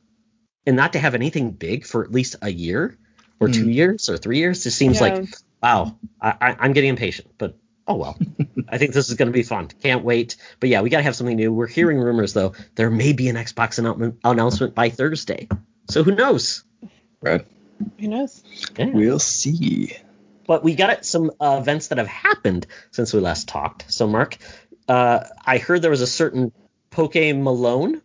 and 0.65 0.77
not 0.77 0.93
to 0.93 1.01
have 1.01 1.15
anything 1.15 1.51
big 1.51 1.85
for 1.85 2.05
at 2.05 2.13
least 2.13 2.37
a 2.41 2.51
year 2.51 2.99
or 3.40 3.48
two 3.48 3.69
years 3.69 4.09
or 4.09 4.16
three 4.16 4.39
years 4.39 4.65
It 4.66 4.70
seems 4.70 4.97
Yeah. 5.01 5.02
like 5.15 5.28
wow. 5.62 5.97
I, 6.20 6.35
I, 6.40 6.56
I'm 6.61 6.73
getting 6.73 6.90
impatient, 6.90 7.28
but 7.39 7.56
oh 7.86 7.94
well. 7.97 8.19
I 8.69 8.78
think 8.78 8.93
this 8.94 9.09
is 9.09 9.15
going 9.15 9.28
to 9.28 9.32
be 9.32 9.43
fun. 9.43 9.69
Can't 9.82 10.05
wait. 10.05 10.36
But 10.61 10.69
yeah, 10.70 10.81
we 10.81 10.90
got 10.90 10.98
to 10.98 11.02
have 11.05 11.15
something 11.16 11.36
new. 11.36 11.52
We're 11.52 11.66
hearing 11.66 11.98
rumors 11.98 12.32
though. 12.32 12.52
There 12.74 12.90
may 12.90 13.12
be 13.12 13.28
an 13.28 13.36
Xbox 13.36 13.78
announcement 13.78 14.19
announcement 14.24 14.74
by 14.74 14.89
Thursday. 14.90 15.48
So 15.90 16.02
who 16.02 16.15
knows? 16.15 16.65
Right. 17.20 17.47
Who 18.01 18.09
knows? 18.09 18.43
Yeah. 18.78 18.86
We'll 18.86 19.19
see. 19.19 19.97
But 20.47 20.62
we 20.62 20.74
got 20.74 21.05
some 21.05 21.31
uh, 21.40 21.59
events 21.61 21.89
that 21.89 21.98
have 21.98 22.06
happened 22.06 22.66
since 22.90 23.12
we 23.12 23.20
last 23.20 23.48
talked. 23.48 23.93
So 23.93 24.06
Mark, 24.06 24.36
uh, 24.89 25.20
I 25.44 25.59
heard 25.59 25.82
there 25.82 25.90
was 25.90 26.02
a 26.02 26.06
certain 26.06 26.52
Poke 26.90 27.15
Malone. 27.16 28.01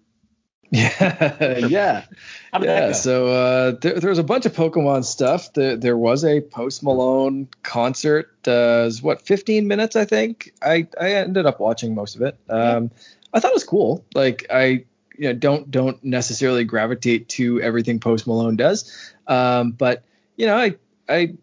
Yeah, 0.72 1.66
yeah, 1.68 2.06
How 2.54 2.60
did 2.60 2.70
that 2.70 2.88
yeah. 2.88 2.92
So 2.92 3.28
uh, 3.28 3.72
there, 3.72 4.00
there 4.00 4.10
was 4.12 4.20
a 4.20 4.24
bunch 4.24 4.46
of 4.46 4.54
Pokemon 4.54 5.04
stuff. 5.04 5.52
There, 5.54 5.76
there 5.76 5.98
was 5.98 6.24
a 6.24 6.42
Post 6.42 6.84
Malone 6.84 7.48
concert. 7.64 8.32
Uh, 8.48 8.52
it 8.52 8.86
was, 8.86 9.02
what 9.02 9.22
15 9.24 9.68
minutes, 9.68 9.96
I 9.96 10.06
think. 10.06 10.54
I, 10.62 10.88
I 11.00 11.14
ended 11.14 11.48
up 11.48 11.60
watching 11.60 11.96
most 11.96 12.16
of 12.16 12.22
it. 12.22 12.38
Um, 12.50 12.92
I 13.34 13.40
thought 13.40 13.50
it 13.50 13.56
was 13.56 13.64
cool. 13.64 14.06
Like 14.14 14.46
I, 14.52 14.86
you 15.18 15.30
know, 15.30 15.34
don't 15.34 15.72
don't 15.72 16.04
necessarily 16.04 16.66
gravitate 16.66 17.30
to 17.30 17.60
everything 17.62 18.00
Post 18.00 18.28
Malone 18.28 18.56
does, 18.56 19.12
um, 19.28 19.72
but 19.72 20.04
you 20.36 20.46
know, 20.46 20.56
I 20.56 20.76
I 21.08 21.34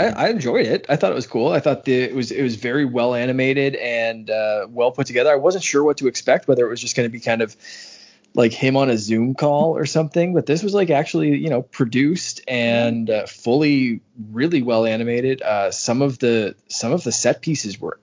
I, 0.00 0.26
I 0.26 0.28
enjoyed 0.28 0.66
it. 0.66 0.86
I 0.88 0.96
thought 0.96 1.12
it 1.12 1.14
was 1.14 1.26
cool. 1.26 1.52
I 1.52 1.60
thought 1.60 1.84
the, 1.84 1.94
it 1.94 2.14
was 2.14 2.30
it 2.30 2.42
was 2.42 2.56
very 2.56 2.86
well 2.86 3.14
animated 3.14 3.74
and 3.76 4.30
uh, 4.30 4.66
well 4.70 4.92
put 4.92 5.06
together. 5.06 5.30
I 5.30 5.36
wasn't 5.36 5.64
sure 5.64 5.84
what 5.84 5.98
to 5.98 6.08
expect, 6.08 6.48
whether 6.48 6.66
it 6.66 6.70
was 6.70 6.80
just 6.80 6.96
going 6.96 7.06
to 7.06 7.12
be 7.12 7.20
kind 7.20 7.42
of 7.42 7.54
like 8.32 8.52
him 8.52 8.76
on 8.76 8.88
a 8.88 8.96
Zoom 8.96 9.34
call 9.34 9.76
or 9.76 9.84
something. 9.84 10.32
But 10.32 10.46
this 10.46 10.62
was 10.62 10.72
like 10.72 10.88
actually 10.88 11.36
you 11.36 11.50
know 11.50 11.62
produced 11.62 12.40
and 12.48 13.10
uh, 13.10 13.26
fully 13.26 14.00
really 14.30 14.62
well 14.62 14.86
animated. 14.86 15.42
Uh, 15.42 15.70
some 15.70 16.00
of 16.00 16.18
the 16.18 16.56
some 16.68 16.92
of 16.92 17.04
the 17.04 17.12
set 17.12 17.42
pieces 17.42 17.78
were 17.78 18.00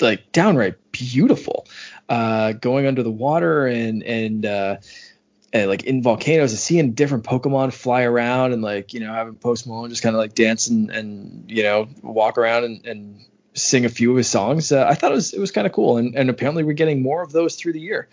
like 0.00 0.32
downright 0.32 0.74
beautiful. 0.90 1.68
Uh, 2.08 2.52
going 2.52 2.86
under 2.86 3.04
the 3.04 3.12
water 3.12 3.66
and 3.66 4.02
and 4.02 4.44
uh, 4.44 4.76
and 5.60 5.70
like 5.70 5.84
in 5.84 6.02
volcanoes 6.02 6.52
and 6.52 6.58
seeing 6.58 6.92
different 6.92 7.24
Pokemon 7.24 7.72
fly 7.72 8.02
around 8.02 8.52
and 8.52 8.62
like 8.62 8.94
you 8.94 9.00
know 9.00 9.12
having 9.12 9.34
Post 9.34 9.66
Malone 9.66 9.90
just 9.90 10.02
kind 10.02 10.14
of 10.14 10.20
like 10.20 10.34
dance 10.34 10.68
and, 10.68 10.90
and 10.90 11.50
you 11.50 11.62
know 11.62 11.88
walk 12.02 12.38
around 12.38 12.64
and, 12.64 12.86
and 12.86 13.24
sing 13.54 13.84
a 13.84 13.88
few 13.88 14.10
of 14.10 14.16
his 14.16 14.28
songs. 14.28 14.70
Uh, 14.70 14.86
I 14.86 14.94
thought 14.94 15.12
it 15.12 15.14
was 15.14 15.32
it 15.32 15.40
was 15.40 15.50
kind 15.50 15.66
of 15.66 15.72
cool 15.72 15.96
and, 15.96 16.14
and 16.14 16.30
apparently 16.30 16.64
we're 16.64 16.74
getting 16.74 17.02
more 17.02 17.22
of 17.22 17.32
those 17.32 17.56
through 17.56 17.72
the 17.72 17.80
year 17.80 18.08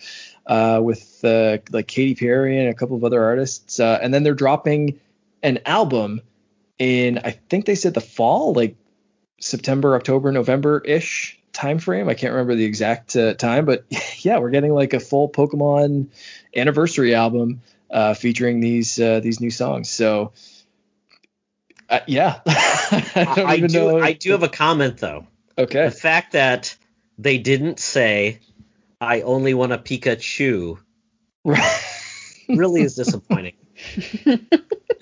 uh, 0.48 0.80
with 0.82 1.24
uh, 1.24 1.57
like 1.72 1.88
Katy 1.88 2.15
Perry 2.15 2.60
and 2.60 2.70
a 2.70 2.74
couple 2.74 2.95
of 2.95 3.03
other 3.03 3.24
artists. 3.24 3.80
Uh, 3.80 3.99
and 4.02 4.14
then 4.14 4.24
they're 4.24 4.34
dropping 4.34 4.99
an 5.41 5.60
album 5.65 6.22
in 6.80 7.20
I 7.20 7.32
think 7.32 7.65
they 7.65 7.76
said 7.76 7.94
the 7.94 8.02
fall 8.02 8.53
like 8.53 8.76
September 9.40 9.95
October 9.95 10.32
November 10.32 10.82
ish 10.86 11.40
time 11.53 11.80
frame. 11.80 12.09
I 12.09 12.15
can't 12.15 12.34
remember 12.34 12.55
the 12.55 12.65
exact 12.65 13.15
uh, 13.15 13.35
time, 13.35 13.65
but 13.65 13.85
yeah, 14.19 14.39
we're 14.39 14.49
getting 14.49 14.73
like 14.73 14.93
a 14.93 14.99
full 14.99 15.30
Pokemon 15.30 16.07
anniversary 16.55 17.15
album 17.15 17.61
uh, 17.89 18.13
featuring 18.13 18.59
these 18.59 18.99
uh, 18.99 19.19
these 19.21 19.39
new 19.39 19.51
songs. 19.51 19.89
So 19.89 20.34
uh, 21.89 21.99
yeah, 22.07 22.39
I 22.47 23.34
don't 23.35 23.49
I 23.49 23.55
even 23.57 23.71
do. 23.71 23.80
know. 23.80 23.99
I 23.99 24.13
do 24.13 24.31
have 24.31 24.43
a 24.43 24.49
comment 24.49 24.97
though. 24.97 25.27
okay. 25.57 25.85
The 25.85 25.91
fact 25.91 26.34
that 26.34 26.75
they 27.17 27.38
didn't 27.38 27.80
say 27.80 28.39
I 28.99 29.21
only 29.21 29.53
want 29.53 29.73
a 29.73 29.77
Pikachu 29.77 30.80
really 32.49 32.81
is 32.81 32.95
disappointing. 32.95 33.53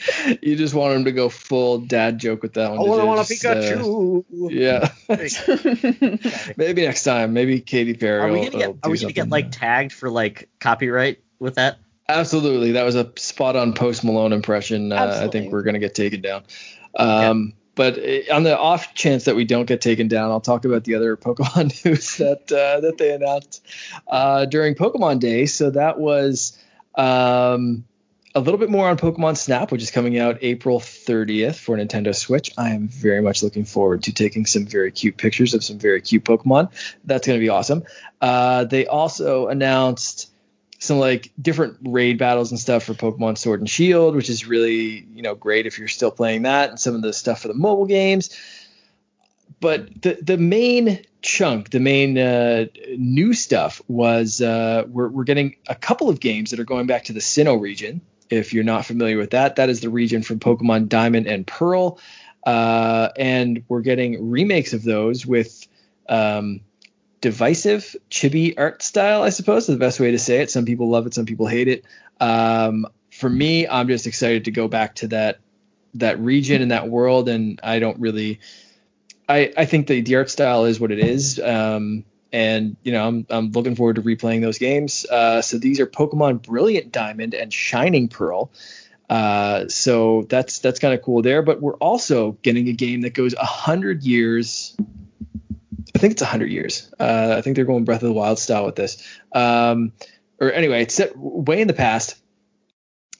you 0.41 0.55
just 0.55 0.73
want 0.73 0.93
him 0.93 1.05
to 1.05 1.11
go 1.11 1.29
full 1.29 1.79
dad 1.79 2.19
joke 2.19 2.41
with 2.41 2.53
that 2.53 2.71
one. 2.71 2.79
I 2.79 2.83
did 2.83 3.05
want 3.05 3.19
a 3.19 3.27
Just, 3.27 3.45
uh, 3.45 3.55
Pikachu. 3.55 4.25
yeah. 4.49 4.91
Maybe 6.57 6.83
next 6.83 7.03
time. 7.03 7.33
Maybe 7.33 7.59
Katy 7.59 7.95
Perry. 7.95 8.21
Are 8.21 8.31
we 8.31 8.49
gonna 8.49 8.51
will 8.51 8.73
get? 8.73 8.79
Are 8.83 8.89
we 8.89 8.97
gonna 8.97 9.13
get 9.13 9.21
something. 9.23 9.29
like 9.29 9.51
tagged 9.51 9.93
for 9.93 10.09
like 10.09 10.49
copyright 10.59 11.19
with 11.39 11.55
that? 11.55 11.77
Absolutely, 12.09 12.73
that 12.73 12.83
was 12.83 12.95
a 12.95 13.11
spot 13.17 13.55
on 13.55 13.73
Post 13.73 14.03
Malone 14.03 14.33
impression. 14.33 14.91
Uh, 14.91 15.21
I 15.23 15.27
think 15.29 15.51
we're 15.51 15.63
gonna 15.63 15.79
get 15.79 15.95
taken 15.95 16.21
down. 16.21 16.43
Um, 16.95 17.53
But 17.73 17.97
uh, 17.97 18.35
on 18.35 18.43
the 18.43 18.57
off 18.57 18.93
chance 18.93 19.25
that 19.25 19.35
we 19.35 19.45
don't 19.45 19.65
get 19.65 19.81
taken 19.81 20.09
down, 20.09 20.29
I'll 20.29 20.41
talk 20.41 20.65
about 20.65 20.83
the 20.83 20.95
other 20.95 21.15
Pokemon 21.15 21.85
news 21.85 22.17
that 22.17 22.51
uh, 22.51 22.81
that 22.81 22.97
they 22.97 23.13
announced 23.13 23.65
uh, 24.07 24.45
during 24.45 24.75
Pokemon 24.75 25.19
Day. 25.19 25.45
So 25.45 25.69
that 25.69 25.97
was 25.97 26.57
um, 26.95 27.85
a 28.33 28.39
little 28.39 28.57
bit 28.57 28.69
more 28.69 28.89
on 28.89 28.97
Pokemon 28.97 29.37
Snap, 29.37 29.71
which 29.71 29.81
is 29.81 29.91
coming 29.91 30.17
out 30.17 30.37
April 30.41 30.79
30th 30.79 31.55
for 31.55 31.77
Nintendo 31.77 32.15
Switch. 32.15 32.51
I 32.57 32.69
am 32.69 32.87
very 32.87 33.21
much 33.21 33.43
looking 33.43 33.65
forward 33.65 34.03
to 34.03 34.13
taking 34.13 34.45
some 34.45 34.65
very 34.65 34.91
cute 34.91 35.17
pictures 35.17 35.53
of 35.53 35.63
some 35.63 35.79
very 35.79 36.01
cute 36.01 36.23
Pokemon. 36.23 36.71
That's 37.03 37.27
going 37.27 37.39
to 37.39 37.43
be 37.43 37.49
awesome. 37.49 37.83
Uh, 38.21 38.65
they 38.65 38.87
also 38.87 39.47
announced 39.47 40.31
some 40.79 40.97
like 40.97 41.31
different 41.39 41.77
raid 41.83 42.17
battles 42.17 42.51
and 42.51 42.59
stuff 42.59 42.83
for 42.83 42.93
Pokemon 42.93 43.37
Sword 43.37 43.59
and 43.59 43.69
Shield, 43.69 44.15
which 44.15 44.29
is 44.29 44.47
really 44.47 45.05
you 45.13 45.21
know 45.21 45.35
great 45.35 45.65
if 45.67 45.77
you're 45.77 45.87
still 45.87 46.11
playing 46.11 46.43
that, 46.43 46.69
and 46.69 46.79
some 46.79 46.95
of 46.95 47.01
the 47.01 47.13
stuff 47.13 47.41
for 47.41 47.49
the 47.49 47.53
mobile 47.53 47.85
games. 47.85 48.35
But 49.59 50.01
the 50.01 50.17
the 50.21 50.37
main 50.37 51.05
chunk, 51.21 51.69
the 51.69 51.79
main 51.79 52.17
uh, 52.17 52.65
new 52.97 53.33
stuff 53.33 53.81
was 53.87 54.41
uh, 54.41 54.85
we're 54.87 55.09
we're 55.09 55.23
getting 55.23 55.57
a 55.67 55.75
couple 55.75 56.09
of 56.09 56.19
games 56.19 56.49
that 56.49 56.59
are 56.59 56.65
going 56.65 56.87
back 56.87 57.05
to 57.05 57.13
the 57.13 57.19
Sinnoh 57.19 57.59
region. 57.61 58.01
If 58.31 58.53
you're 58.53 58.63
not 58.63 58.85
familiar 58.85 59.17
with 59.17 59.31
that, 59.31 59.57
that 59.57 59.69
is 59.69 59.81
the 59.81 59.89
region 59.89 60.23
from 60.23 60.39
Pokemon 60.39 60.89
Diamond 60.89 61.27
and 61.27 61.45
Pearl, 61.45 61.99
uh, 62.45 63.09
and 63.15 63.63
we're 63.67 63.81
getting 63.81 64.29
remakes 64.29 64.73
of 64.73 64.83
those 64.83 65.25
with. 65.25 65.67
Um, 66.09 66.61
divisive 67.21 67.95
chibi 68.09 68.55
art 68.57 68.81
style, 68.81 69.21
I 69.21 69.29
suppose 69.29 69.69
is 69.69 69.75
the 69.75 69.77
best 69.77 69.99
way 69.99 70.11
to 70.11 70.19
say 70.19 70.41
it. 70.41 70.49
Some 70.49 70.65
people 70.65 70.89
love 70.89 71.05
it, 71.05 71.13
some 71.13 71.27
people 71.27 71.45
hate 71.45 71.67
it. 71.67 71.85
Um, 72.19 72.87
for 73.11 73.29
me, 73.29 73.67
I'm 73.67 73.87
just 73.87 74.07
excited 74.07 74.45
to 74.45 74.51
go 74.51 74.67
back 74.67 74.95
to 74.95 75.07
that 75.09 75.39
that 75.95 76.19
region 76.19 76.61
and 76.61 76.71
that 76.71 76.89
world, 76.89 77.29
and 77.29 77.59
I 77.63 77.79
don't 77.79 77.99
really. 77.99 78.39
I 79.29 79.53
I 79.55 79.65
think 79.65 79.87
the 79.87 80.01
the 80.01 80.15
art 80.15 80.29
style 80.29 80.65
is 80.65 80.79
what 80.79 80.91
it 80.91 80.99
is. 80.99 81.39
Um, 81.39 82.05
and 82.31 82.77
you 82.83 82.91
know, 82.91 83.07
I'm 83.07 83.25
I'm 83.29 83.51
looking 83.51 83.75
forward 83.75 83.97
to 83.97 84.01
replaying 84.01 84.41
those 84.41 84.57
games. 84.57 85.05
Uh, 85.05 85.41
so 85.41 85.57
these 85.57 85.79
are 85.79 85.87
Pokemon 85.87 86.43
Brilliant 86.43 86.91
Diamond 86.91 87.33
and 87.33 87.53
Shining 87.53 88.07
Pearl. 88.07 88.51
Uh, 89.09 89.67
so 89.67 90.25
that's 90.29 90.59
that's 90.59 90.79
kind 90.79 90.93
of 90.93 91.01
cool 91.01 91.21
there. 91.21 91.41
But 91.41 91.61
we're 91.61 91.77
also 91.77 92.33
getting 92.43 92.67
a 92.69 92.73
game 92.73 93.01
that 93.01 93.13
goes 93.13 93.33
a 93.33 93.45
hundred 93.45 94.03
years 94.03 94.75
I 95.95 95.99
think 95.99 96.13
it's 96.13 96.21
100 96.21 96.49
years. 96.49 96.91
Uh, 96.99 97.35
I 97.37 97.41
think 97.41 97.55
they're 97.55 97.65
going 97.65 97.83
Breath 97.83 98.01
of 98.01 98.07
the 98.07 98.13
Wild 98.13 98.39
style 98.39 98.65
with 98.65 98.75
this. 98.75 99.07
Um, 99.33 99.93
or 100.39 100.51
anyway, 100.51 100.83
it's 100.83 100.95
set 100.95 101.17
way 101.17 101.61
in 101.61 101.67
the 101.67 101.73
past. 101.73 102.15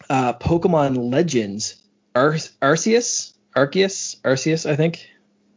Uh, 0.10 0.34
Pokemon 0.34 1.12
Legends, 1.12 1.76
Ar- 2.16 2.34
Arceus, 2.34 3.34
Arceus, 3.56 4.20
Arceus, 4.22 4.70
I 4.70 4.76
think, 4.76 5.08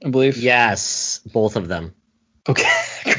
I 0.04 0.10
believe. 0.10 0.36
Yes, 0.36 1.20
both 1.32 1.56
of 1.56 1.68
them. 1.68 1.94
Okay, 2.48 2.68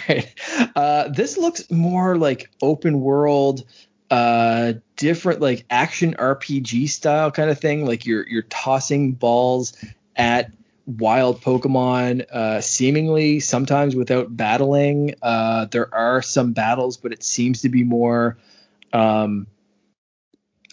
great. 0.06 0.34
Uh, 0.76 1.08
this 1.10 1.38
looks 1.38 1.70
more 1.72 2.18
like 2.18 2.50
open 2.62 3.00
world, 3.02 3.64
uh, 4.12 4.74
different 4.96 5.42
like 5.42 5.66
action 5.70 6.16
RPG 6.18 6.90
style 6.90 7.32
kind 7.32 7.50
of 7.50 7.60
thing. 7.60 7.86
Like 7.86 8.06
you're 8.06 8.28
you're 8.28 8.44
tossing 8.44 9.14
balls 9.14 9.74
at 10.16 10.52
wild 10.86 11.42
Pokemon, 11.42 12.26
uh, 12.32 12.62
seemingly 12.62 13.40
sometimes 13.40 13.96
without 13.96 14.36
battling. 14.36 15.16
Uh, 15.22 15.66
there 15.66 15.94
are 15.94 16.22
some 16.22 16.54
battles, 16.54 16.98
but 16.98 17.12
it 17.12 17.24
seems 17.24 17.62
to 17.62 17.70
be 17.70 17.84
more 17.84 18.38
um, 18.94 19.48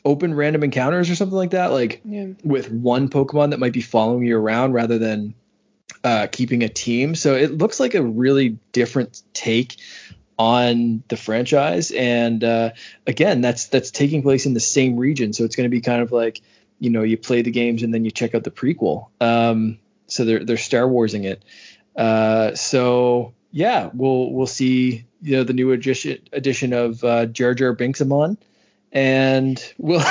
open 0.04 0.34
random 0.34 0.64
encounters 0.64 1.08
or 1.10 1.14
something 1.14 1.36
like 1.36 1.50
that. 1.50 1.72
Like 1.72 2.02
Yeah. 2.04 2.28
with 2.44 2.70
one 2.70 3.08
Pokemon 3.08 3.50
that 3.50 3.58
might 3.60 3.72
be 3.72 3.80
following 3.80 4.26
you 4.26 4.36
around 4.36 4.72
rather 4.72 4.98
than 4.98 5.34
uh, 6.04 6.26
keeping 6.30 6.62
a 6.62 6.68
team. 6.68 7.14
So 7.14 7.34
it 7.34 7.56
looks 7.56 7.80
like 7.80 7.94
a 7.94 8.02
really 8.02 8.58
different 8.72 9.22
take 9.32 9.76
on 10.38 11.02
the 11.08 11.16
franchise. 11.16 11.90
And 11.90 12.42
uh, 12.42 12.70
again, 13.06 13.40
that's 13.40 13.66
that's 13.66 13.90
taking 13.90 14.22
place 14.22 14.46
in 14.46 14.54
the 14.54 14.60
same 14.60 14.96
region, 14.96 15.32
so 15.32 15.44
it's 15.44 15.56
going 15.56 15.70
to 15.70 15.74
be 15.74 15.80
kind 15.80 16.02
of 16.02 16.12
like 16.12 16.40
you 16.78 16.90
know 16.90 17.02
you 17.02 17.16
play 17.16 17.42
the 17.42 17.50
games 17.50 17.82
and 17.82 17.94
then 17.94 18.04
you 18.04 18.10
check 18.10 18.34
out 18.34 18.44
the 18.44 18.50
prequel. 18.50 19.08
Um, 19.20 19.78
so 20.06 20.24
they're 20.24 20.44
they're 20.44 20.56
Star 20.56 20.88
Warsing 20.88 21.24
it. 21.24 21.44
Uh, 21.94 22.54
so 22.54 23.34
yeah, 23.50 23.90
we'll 23.94 24.32
we'll 24.32 24.46
see 24.46 25.04
you 25.20 25.36
know 25.36 25.44
the 25.44 25.52
new 25.52 25.72
edition 25.72 26.18
edition 26.32 26.72
of 26.72 27.04
uh, 27.04 27.26
Jar 27.26 27.54
Jar 27.54 27.76
Binksamon, 27.76 28.36
and 28.90 29.74
we'll 29.78 30.04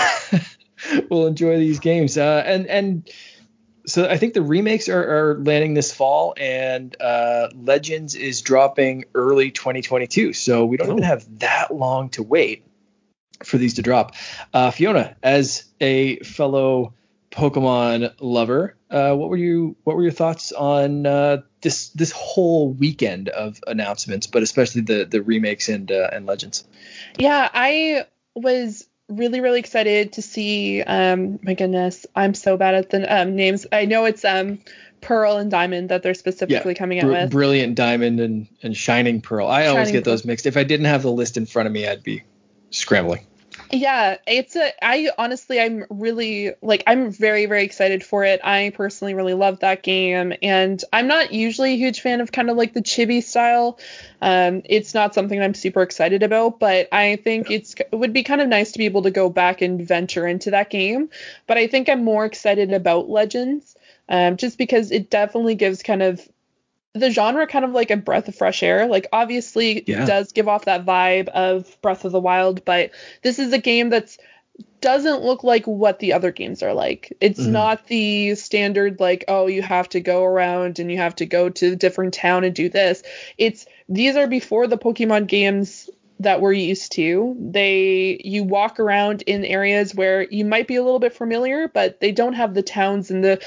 we'll 1.09 1.27
enjoy 1.27 1.57
these 1.57 1.79
games. 1.79 2.17
Uh, 2.17 2.43
and 2.45 2.67
and 2.67 3.09
so 3.85 4.07
I 4.07 4.17
think 4.17 4.33
the 4.33 4.41
remakes 4.41 4.89
are, 4.89 5.31
are 5.31 5.39
landing 5.39 5.73
this 5.73 5.93
fall, 5.93 6.33
and 6.37 6.95
uh, 6.99 7.49
Legends 7.55 8.15
is 8.15 8.41
dropping 8.41 9.05
early 9.15 9.51
2022. 9.51 10.33
So 10.33 10.65
we 10.65 10.77
don't 10.77 10.89
oh. 10.89 10.91
even 10.93 11.03
have 11.03 11.39
that 11.39 11.73
long 11.73 12.09
to 12.11 12.23
wait 12.23 12.65
for 13.43 13.57
these 13.57 13.75
to 13.75 13.81
drop. 13.81 14.15
Uh, 14.53 14.71
Fiona, 14.71 15.15
as 15.23 15.65
a 15.79 16.19
fellow 16.19 16.93
Pokemon 17.31 18.13
lover, 18.19 18.75
uh, 18.89 19.15
what 19.15 19.29
were 19.29 19.37
you 19.37 19.75
what 19.83 19.95
were 19.95 20.03
your 20.03 20.11
thoughts 20.11 20.51
on 20.51 21.05
uh, 21.05 21.37
this 21.61 21.89
this 21.89 22.11
whole 22.11 22.73
weekend 22.73 23.29
of 23.29 23.59
announcements, 23.65 24.27
but 24.27 24.43
especially 24.43 24.81
the 24.81 25.05
the 25.05 25.21
remakes 25.21 25.69
and 25.69 25.91
uh, 25.91 26.09
and 26.11 26.25
Legends? 26.25 26.65
Yeah, 27.17 27.49
I 27.53 28.05
was 28.35 28.85
really 29.11 29.41
really 29.41 29.59
excited 29.59 30.13
to 30.13 30.21
see 30.21 30.81
um 30.81 31.39
my 31.43 31.53
goodness 31.53 32.05
i'm 32.15 32.33
so 32.33 32.57
bad 32.57 32.75
at 32.75 32.89
the 32.89 33.21
um, 33.21 33.35
names. 33.35 33.65
I 33.71 33.85
know 33.85 34.05
it's 34.05 34.25
um 34.25 34.59
pearl 35.01 35.37
and 35.37 35.49
diamond 35.49 35.89
that 35.89 36.03
they're 36.03 36.13
specifically 36.13 36.73
yeah, 36.73 36.77
coming 36.77 36.99
out 36.99 37.05
br- 37.05 37.11
with. 37.11 37.31
brilliant 37.31 37.75
diamond 37.75 38.19
and 38.19 38.47
and 38.63 38.75
shining 38.75 39.21
pearl. 39.21 39.47
I 39.47 39.61
shining 39.61 39.77
always 39.77 39.91
get 39.91 40.03
those 40.03 40.25
mixed. 40.25 40.45
If 40.45 40.57
i 40.57 40.63
didn't 40.63 40.87
have 40.87 41.03
the 41.03 41.11
list 41.11 41.37
in 41.37 41.45
front 41.45 41.67
of 41.67 41.73
me 41.73 41.87
i'd 41.87 42.03
be 42.03 42.23
scrambling 42.69 43.25
yeah, 43.73 44.17
it's 44.27 44.55
a 44.55 44.71
I 44.83 45.09
honestly 45.17 45.59
I'm 45.59 45.85
really 45.89 46.53
like 46.61 46.83
I'm 46.87 47.11
very 47.11 47.45
very 47.45 47.63
excited 47.63 48.03
for 48.03 48.23
it. 48.23 48.41
I 48.43 48.71
personally 48.75 49.13
really 49.13 49.33
love 49.33 49.59
that 49.59 49.83
game 49.83 50.33
and 50.41 50.83
I'm 50.91 51.07
not 51.07 51.31
usually 51.31 51.73
a 51.73 51.77
huge 51.77 52.01
fan 52.01 52.21
of 52.21 52.31
kind 52.31 52.49
of 52.49 52.57
like 52.57 52.73
the 52.73 52.81
chibi 52.81 53.23
style. 53.23 53.79
Um 54.21 54.61
it's 54.65 54.93
not 54.93 55.13
something 55.13 55.41
I'm 55.41 55.53
super 55.53 55.81
excited 55.81 56.23
about, 56.23 56.59
but 56.59 56.89
I 56.91 57.15
think 57.17 57.49
it's 57.49 57.75
it 57.75 57.95
would 57.95 58.13
be 58.13 58.23
kind 58.23 58.41
of 58.41 58.47
nice 58.47 58.73
to 58.73 58.77
be 58.77 58.85
able 58.85 59.03
to 59.03 59.11
go 59.11 59.29
back 59.29 59.61
and 59.61 59.87
venture 59.87 60.27
into 60.27 60.51
that 60.51 60.69
game. 60.69 61.09
But 61.47 61.57
I 61.57 61.67
think 61.67 61.87
I'm 61.87 62.03
more 62.03 62.25
excited 62.25 62.73
about 62.73 63.09
Legends 63.09 63.75
um 64.09 64.37
just 64.37 64.57
because 64.57 64.91
it 64.91 65.09
definitely 65.09 65.55
gives 65.55 65.81
kind 65.83 66.03
of 66.03 66.27
the 66.93 67.09
genre 67.09 67.47
kind 67.47 67.63
of 67.63 67.71
like 67.71 67.91
a 67.91 67.97
breath 67.97 68.27
of 68.27 68.35
fresh 68.35 68.63
air. 68.63 68.87
Like 68.87 69.07
obviously 69.13 69.83
yeah. 69.87 70.05
does 70.05 70.31
give 70.31 70.47
off 70.47 70.65
that 70.65 70.85
vibe 70.85 71.29
of 71.29 71.81
Breath 71.81 72.05
of 72.05 72.11
the 72.11 72.19
Wild, 72.19 72.65
but 72.65 72.91
this 73.21 73.39
is 73.39 73.53
a 73.53 73.59
game 73.59 73.89
that's 73.89 74.17
doesn't 74.81 75.23
look 75.23 75.43
like 75.43 75.65
what 75.65 75.99
the 75.99 76.13
other 76.13 76.31
games 76.31 76.61
are 76.61 76.73
like. 76.73 77.15
It's 77.21 77.39
mm-hmm. 77.39 77.51
not 77.51 77.87
the 77.87 78.35
standard 78.35 78.99
like 78.99 79.25
oh 79.27 79.47
you 79.47 79.61
have 79.61 79.89
to 79.89 80.01
go 80.01 80.23
around 80.23 80.79
and 80.79 80.91
you 80.91 80.97
have 80.97 81.15
to 81.17 81.25
go 81.25 81.49
to 81.49 81.73
a 81.73 81.75
different 81.75 82.13
town 82.13 82.43
and 82.43 82.53
do 82.53 82.69
this. 82.69 83.03
It's 83.37 83.65
these 83.87 84.15
are 84.15 84.27
before 84.27 84.67
the 84.67 84.77
Pokemon 84.77 85.27
games 85.27 85.89
that 86.19 86.41
we're 86.41 86.53
used 86.53 86.91
to. 86.93 87.35
They 87.39 88.21
you 88.23 88.43
walk 88.43 88.79
around 88.79 89.23
in 89.23 89.45
areas 89.45 89.95
where 89.95 90.23
you 90.23 90.45
might 90.45 90.67
be 90.67 90.75
a 90.75 90.83
little 90.83 90.99
bit 90.99 91.13
familiar, 91.13 91.67
but 91.67 91.99
they 91.99 92.11
don't 92.11 92.33
have 92.33 92.53
the 92.53 92.63
towns 92.63 93.11
and 93.11 93.23
the 93.23 93.41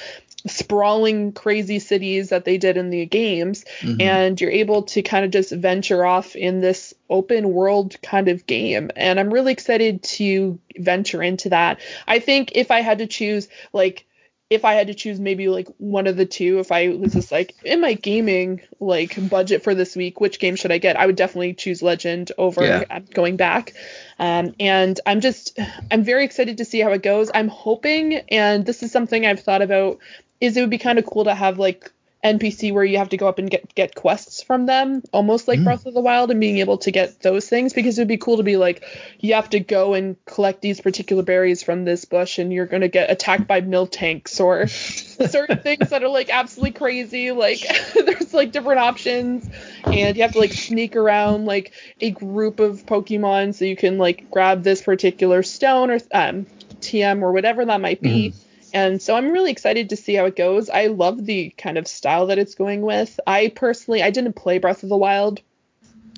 sprawling 0.46 1.32
crazy 1.32 1.78
cities 1.78 2.28
that 2.28 2.44
they 2.44 2.58
did 2.58 2.76
in 2.76 2.90
the 2.90 3.06
games 3.06 3.64
mm-hmm. 3.80 4.00
and 4.00 4.40
you're 4.40 4.50
able 4.50 4.82
to 4.82 5.00
kind 5.00 5.24
of 5.24 5.30
just 5.30 5.52
venture 5.52 6.04
off 6.04 6.36
in 6.36 6.60
this 6.60 6.92
open 7.08 7.52
world 7.52 7.96
kind 8.02 8.28
of 8.28 8.46
game 8.46 8.90
and 8.94 9.18
i'm 9.18 9.32
really 9.32 9.52
excited 9.52 10.02
to 10.02 10.58
venture 10.76 11.22
into 11.22 11.48
that 11.48 11.80
i 12.06 12.18
think 12.18 12.52
if 12.54 12.70
i 12.70 12.80
had 12.80 12.98
to 12.98 13.06
choose 13.06 13.48
like 13.72 14.06
if 14.50 14.64
I 14.64 14.74
had 14.74 14.88
to 14.88 14.94
choose 14.94 15.18
maybe 15.18 15.48
like 15.48 15.68
one 15.78 16.06
of 16.06 16.16
the 16.16 16.26
two, 16.26 16.58
if 16.58 16.70
I 16.70 16.88
was 16.88 17.14
just 17.14 17.32
like 17.32 17.54
in 17.64 17.80
my 17.80 17.94
gaming 17.94 18.60
like 18.78 19.28
budget 19.30 19.64
for 19.64 19.74
this 19.74 19.96
week, 19.96 20.20
which 20.20 20.38
game 20.38 20.54
should 20.54 20.70
I 20.70 20.78
get? 20.78 20.96
I 20.96 21.06
would 21.06 21.16
definitely 21.16 21.54
choose 21.54 21.82
Legend 21.82 22.30
over 22.36 22.64
yeah. 22.64 23.00
going 23.00 23.36
back. 23.36 23.72
Um, 24.18 24.54
and 24.60 25.00
I'm 25.06 25.20
just 25.20 25.58
I'm 25.90 26.04
very 26.04 26.24
excited 26.24 26.58
to 26.58 26.64
see 26.64 26.80
how 26.80 26.92
it 26.92 27.02
goes. 27.02 27.30
I'm 27.34 27.48
hoping, 27.48 28.14
and 28.28 28.66
this 28.66 28.82
is 28.82 28.92
something 28.92 29.24
I've 29.24 29.40
thought 29.40 29.62
about 29.62 29.98
is 30.40 30.56
it 30.56 30.60
would 30.60 30.70
be 30.70 30.78
kind 30.78 30.98
of 30.98 31.06
cool 31.06 31.24
to 31.24 31.34
have 31.34 31.58
like 31.58 31.90
NPC 32.24 32.72
where 32.72 32.84
you 32.84 32.96
have 32.98 33.10
to 33.10 33.18
go 33.18 33.28
up 33.28 33.38
and 33.38 33.50
get 33.50 33.74
get 33.74 33.94
quests 33.94 34.42
from 34.42 34.64
them, 34.64 35.02
almost 35.12 35.46
like 35.46 35.60
mm. 35.60 35.64
Breath 35.64 35.84
of 35.84 35.92
the 35.92 36.00
Wild, 36.00 36.30
and 36.30 36.40
being 36.40 36.56
able 36.58 36.78
to 36.78 36.90
get 36.90 37.20
those 37.20 37.46
things 37.46 37.74
because 37.74 37.98
it 37.98 38.00
would 38.00 38.08
be 38.08 38.16
cool 38.16 38.38
to 38.38 38.42
be 38.42 38.56
like 38.56 38.82
you 39.20 39.34
have 39.34 39.50
to 39.50 39.60
go 39.60 39.92
and 39.92 40.16
collect 40.24 40.62
these 40.62 40.80
particular 40.80 41.22
berries 41.22 41.62
from 41.62 41.84
this 41.84 42.06
bush, 42.06 42.38
and 42.38 42.50
you're 42.50 42.64
gonna 42.64 42.88
get 42.88 43.10
attacked 43.10 43.46
by 43.46 43.60
Miltanks 43.60 44.40
or 44.40 44.66
certain 45.28 45.58
things 45.58 45.90
that 45.90 46.02
are 46.02 46.08
like 46.08 46.30
absolutely 46.30 46.72
crazy. 46.72 47.30
Like 47.30 47.60
there's 47.94 48.32
like 48.32 48.52
different 48.52 48.80
options, 48.80 49.46
and 49.84 50.16
you 50.16 50.22
have 50.22 50.32
to 50.32 50.38
like 50.38 50.54
sneak 50.54 50.96
around 50.96 51.44
like 51.44 51.72
a 52.00 52.10
group 52.10 52.58
of 52.58 52.86
Pokemon 52.86 53.54
so 53.54 53.66
you 53.66 53.76
can 53.76 53.98
like 53.98 54.30
grab 54.30 54.62
this 54.62 54.80
particular 54.80 55.42
stone 55.42 55.90
or 55.90 56.00
um, 56.10 56.46
TM 56.80 57.20
or 57.20 57.32
whatever 57.32 57.66
that 57.66 57.82
might 57.82 58.00
be. 58.00 58.30
Mm 58.30 58.43
and 58.74 59.00
so 59.00 59.14
I'm 59.14 59.30
really 59.30 59.52
excited 59.52 59.90
to 59.90 59.96
see 59.96 60.14
how 60.14 60.24
it 60.24 60.34
goes. 60.34 60.68
I 60.68 60.88
love 60.88 61.24
the 61.24 61.50
kind 61.50 61.78
of 61.78 61.86
style 61.86 62.26
that 62.26 62.38
it's 62.38 62.56
going 62.56 62.82
with. 62.82 63.18
I 63.26 63.52
personally 63.54 64.02
I 64.02 64.10
didn't 64.10 64.34
play 64.34 64.58
Breath 64.58 64.82
of 64.82 64.88
the 64.88 64.96
Wild 64.96 65.40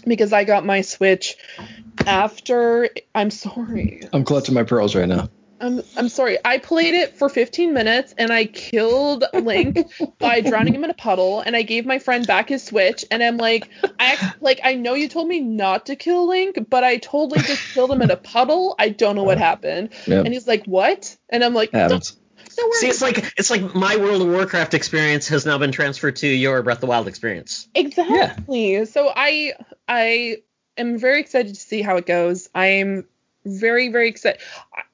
because 0.06 0.32
I 0.32 0.44
got 0.44 0.64
my 0.64 0.80
Switch 0.80 1.36
after 2.06 2.88
I'm 3.14 3.30
sorry. 3.30 4.00
I'm 4.12 4.24
clutching 4.24 4.54
my 4.54 4.62
pearls 4.62 4.94
right 4.94 5.06
now. 5.06 5.28
I'm 5.60 5.82
I'm 5.96 6.08
sorry. 6.08 6.38
I 6.44 6.58
played 6.58 6.94
it 6.94 7.18
for 7.18 7.28
15 7.28 7.74
minutes 7.74 8.14
and 8.16 8.32
I 8.32 8.46
killed 8.46 9.24
Link 9.34 9.78
by 10.18 10.40
drowning 10.40 10.74
him 10.74 10.84
in 10.84 10.90
a 10.90 10.94
puddle 10.94 11.40
and 11.40 11.54
I 11.54 11.62
gave 11.62 11.84
my 11.84 11.98
friend 11.98 12.26
back 12.26 12.48
his 12.48 12.64
Switch 12.64 13.04
and 13.10 13.22
I'm 13.22 13.36
like 13.36 13.68
I 13.98 14.32
like 14.40 14.60
I 14.64 14.74
know 14.74 14.94
you 14.94 15.08
told 15.08 15.28
me 15.28 15.40
not 15.40 15.86
to 15.86 15.96
kill 15.96 16.26
Link, 16.26 16.58
but 16.70 16.84
I 16.84 16.96
totally 16.96 17.40
just 17.40 17.74
killed 17.74 17.90
him 17.90 18.00
in 18.00 18.10
a 18.10 18.16
puddle. 18.16 18.74
I 18.78 18.88
don't 18.88 19.14
know 19.14 19.24
what 19.24 19.38
happened. 19.38 19.90
Yep. 20.06 20.24
And 20.24 20.32
he's 20.32 20.46
like, 20.46 20.64
"What?" 20.64 21.16
And 21.28 21.44
I'm 21.44 21.54
like, 21.54 21.70
See, 22.56 22.88
it's 22.88 23.02
like 23.02 23.18
it's 23.36 23.50
like 23.50 23.74
my 23.74 23.96
World 23.96 24.22
of 24.22 24.28
Warcraft 24.28 24.74
experience 24.74 25.28
has 25.28 25.44
now 25.44 25.58
been 25.58 25.72
transferred 25.72 26.16
to 26.16 26.26
your 26.26 26.62
Breath 26.62 26.78
of 26.78 26.80
the 26.82 26.86
Wild 26.86 27.08
experience. 27.08 27.68
Exactly. 27.74 28.72
Yeah. 28.72 28.84
So 28.84 29.12
I 29.14 29.54
I 29.86 30.38
am 30.76 30.98
very 30.98 31.20
excited 31.20 31.54
to 31.54 31.60
see 31.60 31.82
how 31.82 31.96
it 31.96 32.06
goes. 32.06 32.48
I'm 32.54 33.06
very 33.44 33.88
very 33.88 34.08
excited. 34.08 34.40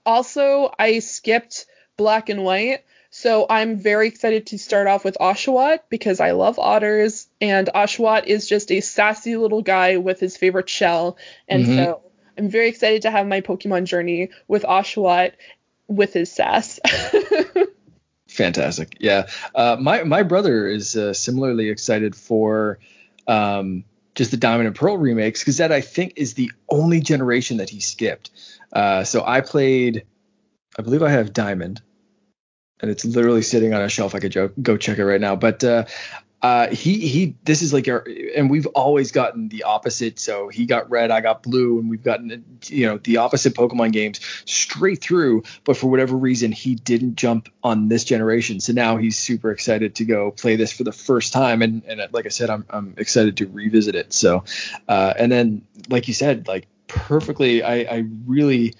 Also, 0.04 0.72
I 0.78 0.98
skipped 0.98 1.66
Black 1.96 2.28
and 2.28 2.44
White. 2.44 2.84
So 3.14 3.44
I'm 3.48 3.76
very 3.76 4.08
excited 4.08 4.46
to 4.48 4.58
start 4.58 4.86
off 4.86 5.04
with 5.04 5.18
Oshawott 5.20 5.80
because 5.90 6.18
I 6.18 6.30
love 6.30 6.58
otters 6.58 7.28
and 7.42 7.68
Oshawott 7.74 8.24
is 8.24 8.48
just 8.48 8.72
a 8.72 8.80
sassy 8.80 9.36
little 9.36 9.60
guy 9.60 9.98
with 9.98 10.18
his 10.18 10.38
favorite 10.38 10.70
shell. 10.70 11.18
And 11.46 11.64
mm-hmm. 11.64 11.76
so 11.76 12.02
I'm 12.38 12.48
very 12.48 12.68
excited 12.68 13.02
to 13.02 13.10
have 13.10 13.26
my 13.26 13.42
Pokemon 13.42 13.84
journey 13.84 14.30
with 14.48 14.62
Oshawott 14.62 15.32
with 15.96 16.12
his 16.12 16.30
sass. 16.30 16.80
Fantastic. 18.28 18.96
Yeah. 19.00 19.28
Uh, 19.54 19.76
my 19.78 20.04
my 20.04 20.22
brother 20.22 20.66
is 20.66 20.96
uh, 20.96 21.12
similarly 21.12 21.68
excited 21.68 22.16
for 22.16 22.78
um, 23.26 23.84
just 24.14 24.30
the 24.30 24.36
Diamond 24.36 24.66
and 24.66 24.76
Pearl 24.76 24.96
remakes 24.96 25.40
because 25.40 25.58
that 25.58 25.72
I 25.72 25.80
think 25.80 26.14
is 26.16 26.34
the 26.34 26.50
only 26.68 27.00
generation 27.00 27.58
that 27.58 27.70
he 27.70 27.80
skipped. 27.80 28.30
Uh, 28.72 29.04
so 29.04 29.22
I 29.24 29.40
played, 29.40 30.06
I 30.78 30.82
believe 30.82 31.02
I 31.02 31.10
have 31.10 31.32
Diamond, 31.32 31.82
and 32.80 32.90
it's 32.90 33.04
literally 33.04 33.42
sitting 33.42 33.74
on 33.74 33.82
a 33.82 33.88
shelf. 33.88 34.14
I 34.14 34.18
could 34.18 34.34
go, 34.34 34.48
go 34.60 34.76
check 34.76 34.98
it 34.98 35.04
right 35.04 35.20
now. 35.20 35.36
But 35.36 35.62
uh, 35.62 35.84
uh, 36.42 36.68
he 36.68 37.06
he 37.06 37.36
this 37.44 37.62
is 37.62 37.72
like 37.72 37.86
our 37.86 38.04
and 38.36 38.50
we've 38.50 38.66
always 38.66 39.12
gotten 39.12 39.48
the 39.48 39.62
opposite. 39.62 40.18
So 40.18 40.48
he 40.48 40.66
got 40.66 40.90
red 40.90 41.12
i 41.12 41.20
got 41.20 41.42
blue 41.42 41.78
and 41.78 41.88
we've 41.88 42.02
gotten 42.02 42.58
you 42.64 42.86
know 42.86 42.98
the 42.98 43.18
opposite 43.18 43.54
pokemon 43.54 43.92
games 43.92 44.20
straight 44.44 45.00
through. 45.00 45.44
But 45.64 45.76
for 45.76 45.88
whatever 45.88 46.16
reason 46.16 46.50
he 46.50 46.74
didn't 46.74 47.14
jump 47.14 47.48
on 47.62 47.88
this 47.88 48.02
generation. 48.02 48.58
So 48.58 48.72
now 48.72 48.96
he's 48.96 49.16
super 49.16 49.52
excited 49.52 49.94
to 49.96 50.04
go 50.04 50.32
play 50.32 50.56
this 50.56 50.72
for 50.72 50.82
the 50.82 50.92
first 50.92 51.32
time. 51.32 51.62
And 51.62 51.84
and 51.84 52.02
like 52.12 52.26
i 52.26 52.30
said 52.30 52.50
i'm, 52.50 52.66
I'm 52.68 52.94
excited 52.96 53.36
to 53.36 53.46
revisit 53.46 53.94
it. 53.94 54.12
So 54.12 54.44
uh, 54.88 55.14
and 55.16 55.30
then 55.30 55.62
like 55.88 56.08
you 56.08 56.14
said 56.14 56.48
like 56.48 56.66
perfectly 56.88 57.62
i 57.62 57.82
i 57.82 58.04
really 58.26 58.74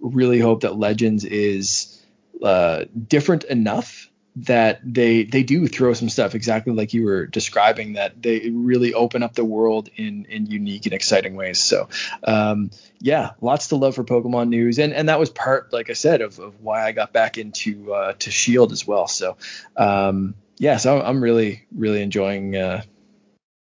really 0.00 0.38
hope 0.38 0.60
that 0.60 0.76
legends 0.76 1.24
is 1.24 2.04
uh, 2.42 2.84
different 3.08 3.44
enough 3.44 4.05
that 4.36 4.80
they 4.84 5.24
they 5.24 5.42
do 5.42 5.66
throw 5.66 5.94
some 5.94 6.08
stuff 6.08 6.34
exactly 6.34 6.72
like 6.72 6.92
you 6.92 7.04
were 7.04 7.26
describing 7.26 7.94
that 7.94 8.22
they 8.22 8.50
really 8.50 8.92
open 8.94 9.22
up 9.22 9.34
the 9.34 9.44
world 9.44 9.88
in 9.96 10.26
in 10.26 10.46
unique 10.46 10.86
and 10.86 10.92
exciting 10.92 11.36
ways. 11.36 11.62
So 11.62 11.88
um, 12.24 12.70
yeah 13.00 13.30
lots 13.40 13.68
to 13.68 13.76
love 13.76 13.94
for 13.94 14.04
pokemon 14.04 14.48
news. 14.48 14.78
And 14.78 14.92
and 14.92 15.08
that 15.08 15.18
was 15.18 15.30
part 15.30 15.72
like 15.72 15.90
i 15.90 15.94
said 15.94 16.20
of, 16.20 16.38
of 16.38 16.60
why 16.60 16.84
i 16.86 16.92
got 16.92 17.12
back 17.12 17.38
into 17.38 17.92
uh, 17.92 18.12
to 18.14 18.30
shield 18.30 18.72
as 18.72 18.86
well. 18.86 19.08
So 19.08 19.36
um, 19.76 20.34
yeah 20.58 20.78
so 20.78 21.00
i'm 21.02 21.22
really 21.22 21.66
really 21.74 22.02
enjoying 22.02 22.56
uh, 22.56 22.82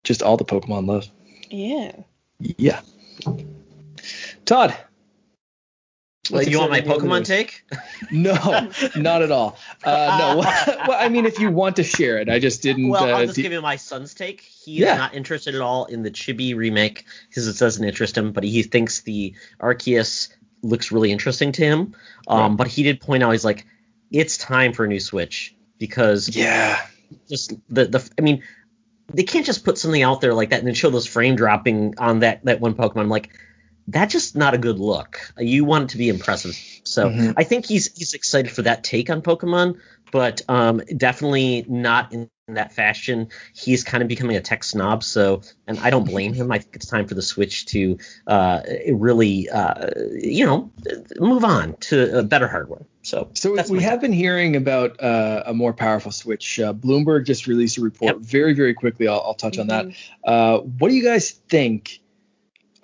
just 0.03 0.21
all 0.21 0.37
the 0.37 0.45
pokemon 0.45 0.87
love 0.87 1.09
yeah. 1.49 1.91
Yeah. 2.39 2.81
Todd 4.45 4.77
Like, 6.31 6.47
you 6.49 6.59
want 6.59 6.71
my 6.71 6.81
Pokemon 6.81 7.25
take? 7.25 7.63
No, 8.11 8.69
not 8.95 9.21
at 9.21 9.31
all. 9.31 9.57
Uh, 9.83 10.17
no, 10.19 10.37
well, 10.87 10.97
I 10.99 11.09
mean, 11.09 11.25
if 11.25 11.39
you 11.39 11.49
want 11.49 11.75
to 11.77 11.83
share 11.83 12.19
it, 12.19 12.29
I 12.29 12.37
just 12.39 12.61
didn't. 12.61 12.89
Well, 12.89 13.03
I'll 13.03 13.15
uh, 13.15 13.25
just 13.25 13.35
d- 13.35 13.41
give 13.41 13.51
you 13.51 13.61
my 13.61 13.75
son's 13.75 14.13
take. 14.13 14.41
He's 14.41 14.79
Yeah. 14.79 14.95
not 14.95 15.13
interested 15.15 15.55
at 15.55 15.61
all 15.61 15.85
in 15.85 16.03
the 16.03 16.11
Chibi 16.11 16.55
remake 16.55 17.05
because 17.29 17.47
it 17.47 17.57
doesn't 17.57 17.83
interest 17.83 18.17
him, 18.17 18.31
but 18.33 18.43
he 18.43 18.63
thinks 18.63 19.01
the 19.01 19.33
Arceus 19.59 20.29
looks 20.61 20.91
really 20.91 21.11
interesting 21.11 21.51
to 21.53 21.63
him. 21.63 21.95
Um, 22.27 22.39
Right. 22.51 22.57
But 22.57 22.67
he 22.67 22.83
did 22.83 23.01
point 23.01 23.23
out, 23.23 23.31
he's 23.31 23.45
like, 23.45 23.65
it's 24.11 24.37
time 24.37 24.73
for 24.73 24.85
a 24.85 24.87
new 24.87 24.99
Switch 24.99 25.55
because 25.79 26.29
yeah, 26.35 26.79
just 27.27 27.53
the 27.69 27.85
the 27.85 28.09
I 28.17 28.21
mean, 28.21 28.43
they 29.13 29.23
can't 29.23 29.45
just 29.45 29.65
put 29.65 29.77
something 29.77 30.03
out 30.03 30.21
there 30.21 30.33
like 30.33 30.51
that 30.51 30.59
and 30.59 30.67
then 30.67 30.75
show 30.75 30.89
those 30.89 31.07
frame 31.07 31.35
dropping 31.35 31.95
on 31.97 32.19
that 32.19 32.45
that 32.45 32.61
one 32.61 32.73
Pokemon. 32.75 33.01
I'm 33.01 33.09
like, 33.09 33.29
that's 33.87 34.11
just 34.13 34.35
not 34.35 34.53
a 34.53 34.57
good 34.57 34.79
look. 34.79 35.19
You 35.37 35.65
want 35.65 35.85
it 35.85 35.89
to 35.89 35.97
be 35.97 36.09
impressive. 36.09 36.55
So 36.83 37.09
Mhm. 37.09 37.33
I 37.37 37.43
think 37.43 37.65
he's 37.65 37.95
he's 37.97 38.13
excited 38.13 38.51
for 38.51 38.63
that 38.63 38.83
take 38.83 39.09
on 39.09 39.21
Pokemon, 39.21 39.77
but 40.11 40.41
um, 40.49 40.81
definitely 40.95 41.65
not 41.67 42.13
in 42.13 42.29
that 42.47 42.71
fashion. 42.71 43.27
He's 43.53 43.83
kind 43.83 44.01
of 44.01 44.07
becoming 44.07 44.37
a 44.37 44.41
tech 44.41 44.63
snob. 44.63 45.03
So, 45.03 45.41
and 45.67 45.77
I 45.79 45.89
don't 45.89 46.05
blame 46.05 46.33
him. 46.33 46.49
I 46.49 46.59
think 46.59 46.75
it's 46.77 46.85
time 46.85 47.05
for 47.05 47.13
the 47.13 47.21
Switch 47.21 47.65
to 47.67 47.97
uh, 48.25 48.61
really, 48.89 49.49
uh, 49.49 49.89
you 50.13 50.45
know, 50.45 50.71
move 51.19 51.43
on 51.43 51.75
to 51.89 52.19
uh, 52.19 52.21
better 52.23 52.47
hardware. 52.47 52.85
So, 53.03 53.29
So 53.33 53.53
that's 53.55 53.69
we 53.69 53.77
my 53.79 53.83
have 53.83 53.99
been 54.01 54.13
hearing 54.13 54.55
about 54.55 55.01
uh, 55.01 55.43
a 55.45 55.53
more 55.53 55.73
powerful 55.73 56.11
Switch. 56.11 56.57
Uh, 56.59 56.73
Bloomberg 56.73 57.25
just 57.25 57.47
released 57.47 57.77
a 57.77 57.81
report 57.81 58.15
Yep. 58.15 58.21
very, 58.25 58.53
very 58.53 58.73
quickly. 58.73 59.07
I'll, 59.09 59.21
I'll 59.25 59.33
touch 59.33 59.57
on 59.59 59.67
that. 59.67 59.87
Mhm. 59.87 59.95
Uh, 60.23 60.59
what 60.59 60.89
do 60.89 60.95
you 60.95 61.03
guys 61.03 61.31
think 61.31 61.99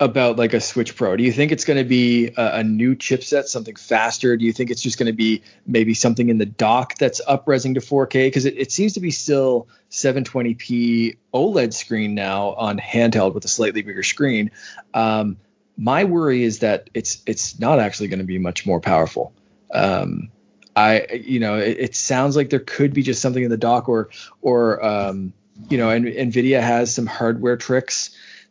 about 0.04 0.36
like 0.36 0.52
a 0.52 0.60
Switch 0.60 0.94
Pro? 0.94 1.16
Do 1.16 1.24
you 1.24 1.32
think 1.32 1.50
it's 1.50 1.64
going 1.64 1.78
to 1.78 1.88
be 1.88 2.28
a, 2.36 2.58
a 2.58 2.64
new 2.64 2.94
chipset, 2.94 3.44
something 3.44 3.74
faster? 3.74 4.36
Do 4.36 4.44
you 4.44 4.52
think 4.52 4.70
it's 4.70 4.82
just 4.82 4.98
going 4.98 5.06
to 5.06 5.12
be 5.12 5.42
maybe 5.66 5.94
something 5.94 6.28
in 6.28 6.38
the 6.38 6.46
dock 6.46 6.96
that's 6.98 7.20
up-resing 7.26 7.74
to 7.74 7.80
4K? 7.80 8.26
Because 8.26 8.44
it, 8.44 8.58
it 8.58 8.70
seems 8.70 8.92
to 8.92 9.00
be 9.00 9.10
still 9.10 9.66
720p 9.90 11.16
OLED 11.32 11.72
screen 11.72 12.14
now 12.14 12.50
on 12.54 12.78
handheld 12.78 13.34
with 13.34 13.44
a 13.44 13.48
slightly 13.48 13.82
bigger 13.82 14.02
screen. 14.02 14.50
Um, 14.92 15.38
my 15.76 16.04
worry 16.04 16.44
is 16.44 16.60
that 16.60 16.90
it's 16.94 17.22
it's 17.26 17.58
not 17.58 17.80
actually 17.80 18.08
going 18.08 18.20
to 18.20 18.24
be 18.24 18.38
much 18.38 18.66
more 18.66 18.80
powerful. 18.80 19.32
Um, 19.72 20.30
I 20.76 21.06
you 21.24 21.40
know 21.40 21.56
it, 21.56 21.78
it 21.78 21.96
sounds 21.96 22.36
like 22.36 22.50
there 22.50 22.60
could 22.60 22.94
be 22.94 23.02
just 23.02 23.20
something 23.20 23.42
in 23.42 23.50
the 23.50 23.56
dock 23.56 23.88
or 23.88 24.10
or 24.40 24.84
um, 24.84 25.32
you 25.68 25.78
know 25.78 25.90
and 25.90 26.04
Nvidia 26.04 26.60
has 26.60 26.94
some 26.94 27.06
hardware 27.06 27.56
tricks 27.56 28.10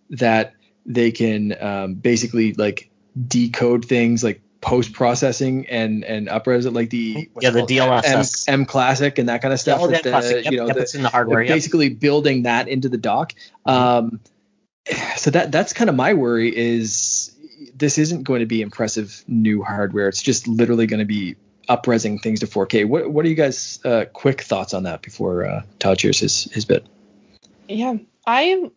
that 0.09 0.53
they 0.85 1.11
can 1.11 1.55
um, 1.61 1.93
basically 1.95 2.53
like 2.53 2.89
decode 3.27 3.85
things 3.85 4.23
like 4.23 4.41
post 4.61 4.93
processing 4.93 5.67
and 5.67 6.03
and 6.05 6.27
upres 6.27 6.65
it 6.65 6.71
like 6.71 6.89
the 6.89 7.29
Yeah, 7.41 7.49
the? 7.51 7.61
DLSS. 7.63 8.47
M, 8.47 8.61
M 8.61 8.65
classic 8.65 9.17
and 9.17 9.29
that 9.29 9.41
kind 9.41 9.53
of 9.53 9.59
stuff. 9.59 9.81
Oh, 9.81 9.87
that 9.87 10.03
that 10.03 10.09
classic. 10.09 10.43
Yep, 10.45 10.51
you 10.53 10.59
know 10.59 10.67
yep, 10.67 10.75
the- 10.77 10.81
it's 10.81 10.95
in 10.95 11.03
the 11.03 11.09
hardware. 11.09 11.37
they're 11.39 11.45
Yep. 11.45 11.55
basically 11.55 11.89
building 11.89 12.43
that 12.43 12.67
into 12.67 12.89
the 12.89 12.97
dock. 12.97 13.33
Um, 13.65 14.19
so 15.17 15.31
that 15.31 15.51
that's 15.51 15.73
kind 15.73 15.89
of 15.89 15.95
my 15.95 16.13
worry 16.13 16.55
is 16.55 17.31
this 17.75 17.97
isn't 17.97 18.23
going 18.23 18.39
to 18.41 18.45
be 18.45 18.61
impressive 18.61 19.23
new 19.27 19.63
hardware. 19.63 20.07
It's 20.09 20.21
just 20.21 20.47
literally 20.47 20.85
going 20.87 20.99
to 20.99 21.05
be 21.05 21.35
upresing 21.69 22.21
things 22.21 22.41
to 22.41 22.47
4K. 22.47 22.85
What 22.85 23.09
what 23.09 23.25
are 23.25 23.29
you 23.29 23.35
guys 23.35 23.79
uh, 23.85 24.05
quick 24.11 24.41
thoughts 24.41 24.73
on 24.73 24.83
that 24.83 25.01
before 25.01 25.45
uh, 25.45 25.61
Todd 25.79 25.99
shares 25.99 26.19
his 26.19 26.43
his 26.51 26.65
bit? 26.65 26.85
Yeah, 27.69 27.95
I'm 28.25 28.71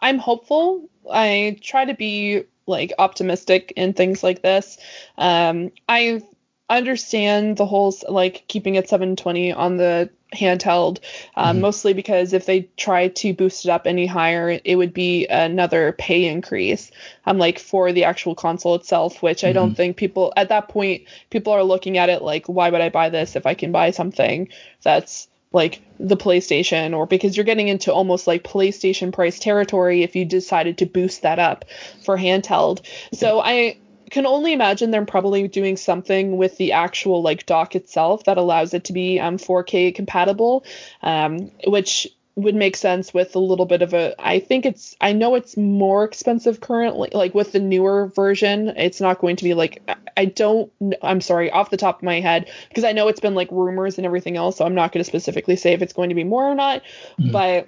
I'm 0.00 0.18
hopeful. 0.18 0.88
I 1.10 1.58
try 1.62 1.84
to 1.84 1.94
be 1.94 2.44
like 2.66 2.92
optimistic 2.98 3.72
in 3.76 3.92
things 3.94 4.22
like 4.22 4.42
this. 4.42 4.78
Um, 5.18 5.72
I 5.88 6.22
understand 6.68 7.56
the 7.56 7.66
whole 7.66 7.94
like 8.08 8.44
keeping 8.48 8.76
it 8.76 8.88
720 8.88 9.52
on 9.52 9.76
the 9.76 10.10
handheld, 10.32 11.00
um, 11.34 11.58
Mhm. 11.58 11.60
mostly 11.60 11.92
because 11.92 12.32
if 12.32 12.46
they 12.46 12.68
try 12.76 13.08
to 13.08 13.34
boost 13.34 13.64
it 13.64 13.70
up 13.70 13.86
any 13.88 14.06
higher, 14.06 14.60
it 14.64 14.76
would 14.76 14.94
be 14.94 15.26
another 15.26 15.92
pay 15.98 16.26
increase. 16.26 16.92
Um, 17.26 17.38
like 17.38 17.58
for 17.58 17.92
the 17.92 18.04
actual 18.04 18.36
console 18.36 18.76
itself, 18.76 19.22
which 19.22 19.42
I 19.42 19.52
don't 19.52 19.74
think 19.76 19.96
people 19.96 20.32
at 20.36 20.48
that 20.50 20.68
point 20.68 21.02
people 21.30 21.52
are 21.52 21.64
looking 21.64 21.98
at 21.98 22.08
it 22.10 22.22
like, 22.22 22.46
why 22.46 22.70
would 22.70 22.80
I 22.80 22.90
buy 22.90 23.08
this 23.08 23.34
if 23.34 23.46
I 23.46 23.54
can 23.54 23.72
buy 23.72 23.90
something 23.90 24.48
that's 24.82 25.28
like 25.52 25.82
the 25.98 26.16
PlayStation 26.16 26.96
or 26.96 27.06
because 27.06 27.36
you're 27.36 27.44
getting 27.44 27.68
into 27.68 27.92
almost 27.92 28.26
like 28.26 28.44
PlayStation 28.44 29.12
price 29.12 29.38
territory 29.38 30.02
if 30.02 30.14
you 30.14 30.24
decided 30.24 30.78
to 30.78 30.86
boost 30.86 31.22
that 31.22 31.38
up 31.38 31.64
for 32.04 32.16
handheld. 32.16 32.80
So 33.12 33.40
I 33.40 33.76
can 34.10 34.26
only 34.26 34.52
imagine 34.52 34.90
they're 34.90 35.04
probably 35.04 35.46
doing 35.48 35.76
something 35.76 36.36
with 36.36 36.56
the 36.56 36.72
actual 36.72 37.22
like 37.22 37.46
dock 37.46 37.74
itself 37.74 38.24
that 38.24 38.38
allows 38.38 38.74
it 38.74 38.84
to 38.84 38.92
be 38.92 39.18
um 39.18 39.38
4K 39.38 39.94
compatible, 39.94 40.64
um, 41.02 41.50
which 41.66 42.08
would 42.36 42.54
make 42.54 42.76
sense 42.76 43.12
with 43.12 43.34
a 43.34 43.38
little 43.40 43.66
bit 43.66 43.82
of 43.82 43.92
a 43.92 44.14
I 44.18 44.38
think 44.38 44.64
it's 44.64 44.96
I 45.00 45.12
know 45.12 45.34
it's 45.34 45.56
more 45.56 46.04
expensive 46.04 46.60
currently 46.60 47.10
like 47.12 47.34
with 47.34 47.52
the 47.52 47.58
newer 47.60 48.06
version 48.06 48.68
it's 48.68 49.00
not 49.00 49.18
going 49.18 49.36
to 49.36 49.44
be 49.44 49.54
like 49.54 49.82
I- 50.16 50.24
don't 50.26 50.70
I'm 51.02 51.20
sorry 51.20 51.50
off 51.50 51.70
the 51.70 51.76
top 51.76 51.98
of 51.98 52.02
my 52.02 52.20
head 52.20 52.50
because 52.68 52.84
I 52.84 52.92
know 52.92 53.08
it's 53.08 53.20
been 53.20 53.34
like 53.34 53.48
rumors 53.50 53.96
and 53.98 54.06
everything 54.06 54.36
else 54.36 54.56
so 54.58 54.64
I'm 54.64 54.74
not 54.74 54.92
going 54.92 55.00
to 55.02 55.08
specifically 55.08 55.56
say 55.56 55.72
if 55.72 55.82
it's 55.82 55.92
going 55.92 56.10
to 56.10 56.14
be 56.14 56.24
more 56.24 56.44
or 56.44 56.54
not 56.54 56.82
Mhm. 57.18 57.32
but 57.32 57.66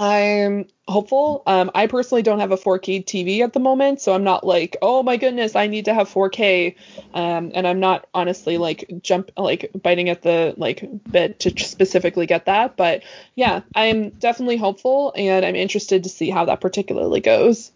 I'm 0.00 0.64
hopeful. 0.88 1.42
Um, 1.46 1.70
I 1.74 1.86
personally 1.86 2.22
don't 2.22 2.40
have 2.40 2.52
a 2.52 2.56
4K 2.56 3.04
TV 3.04 3.40
at 3.40 3.52
the 3.52 3.60
moment, 3.60 4.00
so 4.00 4.14
I'm 4.14 4.24
not 4.24 4.46
like, 4.46 4.78
oh 4.80 5.02
my 5.02 5.18
goodness, 5.18 5.54
I 5.54 5.66
need 5.66 5.84
to 5.84 5.94
have 5.94 6.08
4K. 6.08 6.74
Um, 7.12 7.52
and 7.54 7.68
I'm 7.68 7.80
not 7.80 8.08
honestly 8.14 8.56
like 8.56 8.90
jump 9.02 9.30
like 9.36 9.70
biting 9.80 10.08
at 10.08 10.22
the 10.22 10.54
like 10.56 10.88
bit 11.10 11.40
to 11.40 11.50
specifically 11.62 12.24
get 12.24 12.46
that. 12.46 12.78
But 12.78 13.02
yeah, 13.34 13.60
I'm 13.74 14.08
definitely 14.08 14.56
hopeful, 14.56 15.12
and 15.14 15.44
I'm 15.44 15.54
interested 15.54 16.04
to 16.04 16.08
see 16.08 16.30
how 16.30 16.46
that 16.46 16.62
particularly 16.62 17.20
goes. 17.20 17.70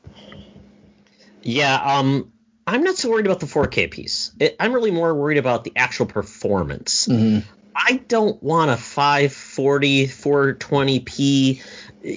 Yeah, 1.42 1.74
um, 1.74 2.32
I'm 2.66 2.84
not 2.84 2.96
so 2.96 3.10
worried 3.10 3.26
about 3.26 3.40
the 3.40 3.46
4K 3.46 3.90
piece. 3.90 4.32
It, 4.40 4.56
I'm 4.58 4.72
really 4.72 4.92
more 4.92 5.14
worried 5.14 5.36
about 5.36 5.64
the 5.64 5.74
actual 5.76 6.06
performance. 6.06 7.06
I 7.74 7.96
don't 8.08 8.42
want 8.42 8.70
a 8.70 8.76
540, 8.76 10.06
420p 10.06 11.62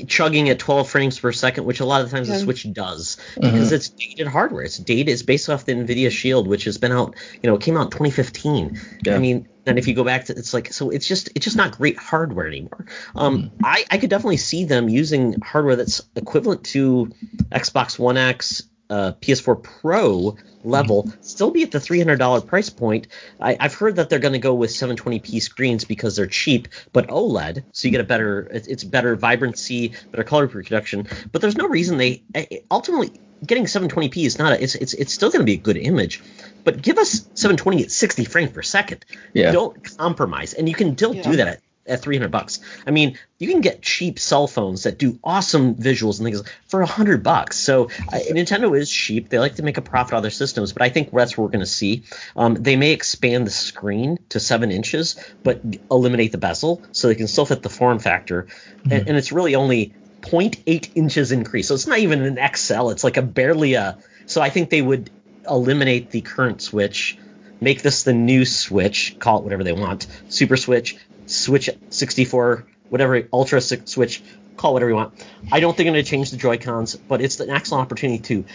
chugging 0.08 0.50
at 0.50 0.60
12 0.60 0.90
frames 0.90 1.20
per 1.20 1.32
second, 1.32 1.66
which 1.66 1.80
a 1.80 1.86
lot 1.86 2.02
of 2.02 2.12
times 2.12 2.28
the 2.28 2.38
Switch 2.38 2.72
does 2.72 3.18
because 3.36 3.72
it's 3.72 3.90
dated 3.90 4.28
hardware. 4.28 4.64
It's 4.64 4.78
dated. 4.78 5.10
It's 5.10 5.24
based 5.24 5.50
off 5.50 5.66
the 5.66 5.74
NVIDIA 5.74 6.12
Shield, 6.12 6.48
which 6.48 6.66
has 6.66 6.78
been 6.78 6.92
out. 6.92 7.16
You 7.42 7.50
know, 7.50 7.56
it 7.56 7.62
came 7.62 7.78
out 7.78 7.86
in 7.86 7.92
2015. 7.92 8.80
Yeah. 9.06 9.16
I 9.16 9.20
mean, 9.20 9.48
and 9.66 9.80
if 9.80 9.88
you 9.88 9.96
go 9.96 10.04
back 10.04 10.26
to, 10.26 10.34
it's 10.34 10.54
like 10.54 10.74
so. 10.74 10.90
It's 10.90 11.08
just 11.08 11.30
it's 11.36 11.44
just 11.44 11.58
not 11.58 11.78
great 11.78 11.98
hardware 11.98 12.48
anymore. 12.48 12.86
Um, 13.16 13.52
I 13.64 13.86
I 13.90 13.98
could 13.98 14.10
definitely 14.10 14.38
see 14.38 14.66
them 14.66 14.90
using 14.90 15.40
hardware 15.42 15.76
that's 15.76 16.02
equivalent 16.16 16.66
to 16.66 17.12
Xbox 17.52 17.98
One 17.98 18.18
X, 18.18 18.64
uh, 18.90 19.14
PS4 19.22 19.62
Pro 19.64 20.38
level, 20.64 21.12
still 21.22 21.52
be 21.52 21.64
at 21.64 21.72
the 21.72 21.80
$300 21.80 22.46
price 22.46 22.70
point. 22.70 23.08
I, 23.40 23.56
I've 23.60 23.74
heard 23.74 23.96
that 23.98 24.10
they're 24.10 24.20
going 24.20 24.34
to 24.34 24.40
go 24.40 24.54
with 24.54 24.70
720p 24.72 25.42
screens 25.42 25.86
because 25.86 26.16
they're 26.16 26.28
cheap, 26.28 26.68
but 26.94 27.08
OLED, 27.08 27.64
so 27.72 27.88
you 27.88 27.92
get 27.92 28.02
a 28.02 28.06
better, 28.06 28.48
it's, 28.52 28.68
it's 28.68 28.84
better 28.84 29.16
vibrancy, 29.16 29.94
better 30.12 30.24
color 30.24 30.46
reproduction. 30.48 31.08
But 31.32 31.42
there's 31.42 31.58
no 31.58 31.68
reason 31.68 31.98
they 31.98 32.24
ultimately 32.70 33.12
getting 33.46 33.66
720p 33.66 34.26
is 34.26 34.40
not 34.40 34.54
a, 34.54 34.64
it's 34.64 34.74
it's 34.74 34.94
it's 34.96 35.14
still 35.14 35.30
going 35.30 35.42
to 35.42 35.46
be 35.46 35.54
a 35.54 35.58
good 35.58 35.78
image, 35.78 36.22
but 36.64 36.82
give 36.82 36.98
us 36.98 37.28
720 37.36 37.84
at 37.84 37.92
60 37.92 38.26
frames 38.26 38.52
per 38.52 38.62
second. 38.64 39.06
Yeah. 39.34 39.52
Don't 39.52 39.98
compromise, 39.98 40.54
and 40.54 40.68
you 40.68 40.74
can 40.76 40.96
still 40.98 41.14
Yeah. 41.16 41.22
do 41.22 41.36
that 41.38 41.62
at, 41.88 41.98
at 41.98 42.02
300 42.02 42.30
bucks. 42.30 42.60
I 42.86 42.92
mean, 42.92 43.18
you 43.40 43.48
can 43.48 43.62
get 43.62 43.82
cheap 43.82 44.20
cell 44.20 44.48
phones 44.48 44.84
that 44.84 44.98
do 44.98 45.20
awesome 45.24 45.76
visuals 45.76 46.20
and 46.20 46.26
things 46.26 46.44
for 46.68 46.80
100 46.80 47.24
bucks. 47.24 47.58
So 47.58 47.90
I, 48.10 48.20
Nintendo 48.32 48.78
is 48.78 48.90
cheap. 48.90 49.30
They 49.30 49.40
like 49.40 49.56
to 49.56 49.64
make 49.64 49.78
a 49.78 49.82
profit 49.82 50.14
on 50.14 50.22
their 50.22 50.32
systems, 50.32 50.74
but 50.74 50.82
I 50.82 50.90
think 50.90 51.12
that's 51.12 51.38
what 51.38 51.46
we're 51.46 51.52
going 51.52 51.60
to 51.62 51.66
see. 51.66 52.04
Um, 52.36 52.56
they 52.56 52.76
may 52.76 52.92
expand 52.92 53.46
the 53.46 53.52
screen 53.52 54.20
to 54.30 54.40
seven 54.40 54.72
inches, 54.72 55.16
but 55.44 55.62
eliminate 55.92 56.32
the 56.32 56.38
bezel 56.38 56.82
so 56.92 57.08
they 57.08 57.16
can 57.16 57.28
still 57.28 57.46
fit 57.46 57.62
the 57.62 57.70
form 57.70 58.00
factor, 58.00 58.48
and, 58.84 59.08
and 59.08 59.18
it's 59.18 59.32
really 59.32 59.56
only 59.56 59.94
0.8 60.22 60.90
inches 60.96 61.32
increase. 61.32 61.68
So 61.68 61.76
it's 61.76 61.88
not 61.88 62.00
even 62.00 62.22
an 62.22 62.56
XL. 62.56 62.90
It's 62.90 63.04
like 63.04 63.18
a 63.18 63.22
barely 63.22 63.76
a. 63.76 63.98
So 64.26 64.42
I 64.42 64.50
think 64.50 64.70
they 64.70 64.82
would 64.82 65.10
eliminate 65.50 66.12
the 66.12 66.22
current 66.22 66.62
Switch, 66.62 67.18
make 67.62 67.82
this 67.82 68.04
the 68.04 68.14
new 68.14 68.46
Switch, 68.46 69.18
call 69.20 69.40
it 69.40 69.44
whatever 69.44 69.64
they 69.64 69.74
want, 69.74 70.08
Super 70.30 70.58
Switch, 70.58 70.98
Switch 71.28 71.70
64, 71.90 72.66
whatever, 72.90 73.28
Ultra 73.32 73.62
Switch, 73.62 74.24
call 74.56 74.74
whatever 74.74 74.90
you 74.90 74.96
want. 74.96 75.14
I 75.52 75.60
don't 75.60 75.78
think 75.78 75.88
I'm 75.88 75.94
going 75.94 76.04
to 76.04 76.10
change 76.10 76.32
the 76.32 76.38
Joy 76.38 76.58
Cons, 76.58 76.96
but 76.96 77.22
it's 77.22 77.40
an 77.40 77.50
excellent 77.50 77.84
opportunity 77.84 78.20
to 78.24 78.46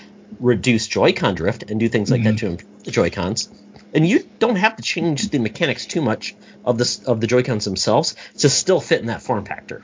reduce 0.40 0.88
Joy-Con 0.88 1.34
drift 1.34 1.70
and 1.70 1.78
do 1.78 1.88
things 1.88 2.10
like 2.10 2.24
that 2.24 2.38
to 2.38 2.46
improve 2.46 2.84
the 2.84 2.90
Joy 2.90 3.10
Cons. 3.10 3.48
And 3.94 4.06
you 4.08 4.26
don't 4.38 4.56
have 4.56 4.76
to 4.76 4.82
change 4.82 5.28
the 5.28 5.38
mechanics 5.38 5.84
too 5.86 6.00
much 6.00 6.34
of 6.64 6.78
this 6.78 7.04
of 7.04 7.20
the 7.20 7.26
Joy 7.26 7.42
Cons 7.42 7.66
themselves 7.66 8.16
to 8.38 8.48
still 8.48 8.80
fit 8.80 9.00
in 9.00 9.06
that 9.08 9.20
form 9.22 9.44
factor. 9.44 9.82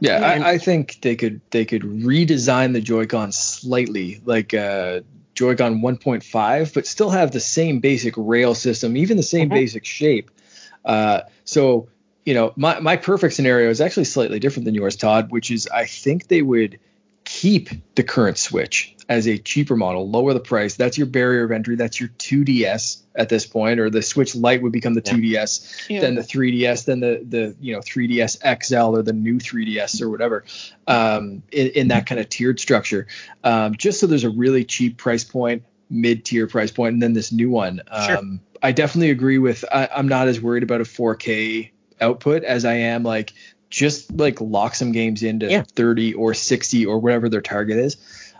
Yeah, 0.00 0.32
And- 0.34 0.44
I, 0.44 0.50
I 0.52 0.58
think 0.58 0.98
they 1.00 1.16
could 1.16 1.40
they 1.50 1.64
could 1.64 1.82
redesign 1.82 2.74
the 2.74 2.80
Joy-Con 2.82 3.32
slightly, 3.32 4.20
like 4.26 4.52
uh, 4.52 5.00
Joy-Con 5.34 5.80
1.5, 5.80 6.74
but 6.74 6.86
still 6.86 7.08
have 7.10 7.30
the 7.32 7.40
same 7.40 7.80
basic 7.80 8.14
rail 8.18 8.54
system, 8.54 8.96
even 8.98 9.16
the 9.16 9.22
same 9.22 9.48
Mhm. 9.48 9.54
basic 9.54 9.86
shape. 9.86 10.30
Uh, 10.84 11.22
so, 11.44 11.88
you 12.24 12.34
know, 12.34 12.52
my, 12.56 12.80
my 12.80 12.96
perfect 12.96 13.34
scenario 13.34 13.70
is 13.70 13.80
actually 13.80 14.04
slightly 14.04 14.38
different 14.38 14.64
than 14.66 14.74
yours, 14.74 14.96
Todd, 14.96 15.30
which 15.30 15.50
is 15.50 15.68
I 15.68 15.86
think 15.86 16.28
they 16.28 16.42
would 16.42 16.78
keep 17.24 17.70
the 17.94 18.02
current 18.02 18.38
Switch 18.38 18.96
as 19.08 19.26
a 19.26 19.38
cheaper 19.38 19.76
model, 19.76 20.08
lower 20.08 20.32
the 20.32 20.40
price. 20.40 20.76
That's 20.76 20.96
your 20.96 21.06
barrier 21.06 21.44
of 21.44 21.50
entry. 21.50 21.74
That's 21.76 21.98
your 21.98 22.10
2DS 22.10 23.02
at 23.16 23.28
this 23.28 23.44
point, 23.44 23.80
or 23.80 23.90
the 23.90 24.02
Switch 24.02 24.36
Lite 24.36 24.62
would 24.62 24.72
become 24.72 24.94
the 24.94 25.02
Yeah. 25.04 25.12
2DS, 25.14 25.88
Yeah. 25.90 26.00
then 26.00 26.14
the 26.14 26.22
3DS, 26.22 26.84
then 26.84 27.00
the 27.00 27.20
the 27.28 27.56
you 27.60 27.74
know 27.74 27.80
3DS 27.80 28.38
XL 28.62 28.96
or 28.96 29.02
the 29.02 29.12
new 29.12 29.38
3DS 29.38 30.00
or 30.00 30.10
whatever, 30.10 30.44
um, 30.86 31.42
in, 31.50 31.68
in 31.68 31.88
that 31.88 32.06
kind 32.06 32.20
of 32.20 32.28
tiered 32.28 32.60
structure. 32.60 33.06
Um, 33.42 33.76
just 33.76 33.98
so 34.00 34.06
there's 34.06 34.24
a 34.24 34.30
really 34.30 34.64
cheap 34.64 34.96
price 34.96 35.24
point, 35.24 35.64
mid 35.88 36.24
tier 36.24 36.46
price 36.46 36.70
point, 36.70 36.94
and 36.94 37.02
then 37.02 37.12
this 37.12 37.32
new 37.32 37.50
one. 37.50 37.82
Sure. 38.06 38.18
Um, 38.18 38.40
I 38.62 38.72
definitely 38.72 39.10
agree 39.10 39.38
with. 39.38 39.64
I, 39.72 39.88
I'm 39.94 40.06
not 40.08 40.28
as 40.28 40.40
worried 40.40 40.62
about 40.62 40.80
a 40.80 40.84
4K 40.84 41.70
output 42.00 42.44
as 42.44 42.64
I 42.64 42.74
am 42.74 43.02
like 43.02 43.32
just 43.68 44.12
like 44.16 44.40
lock 44.40 44.74
some 44.74 44.92
games 44.92 45.22
into 45.22 45.46
Yeah. 45.48 45.62
30 45.74 46.14
or 46.14 46.34
60 46.34 46.86
or 46.86 46.98
whatever 46.98 47.28
their 47.28 47.40
target 47.40 47.78
is. 47.78 47.96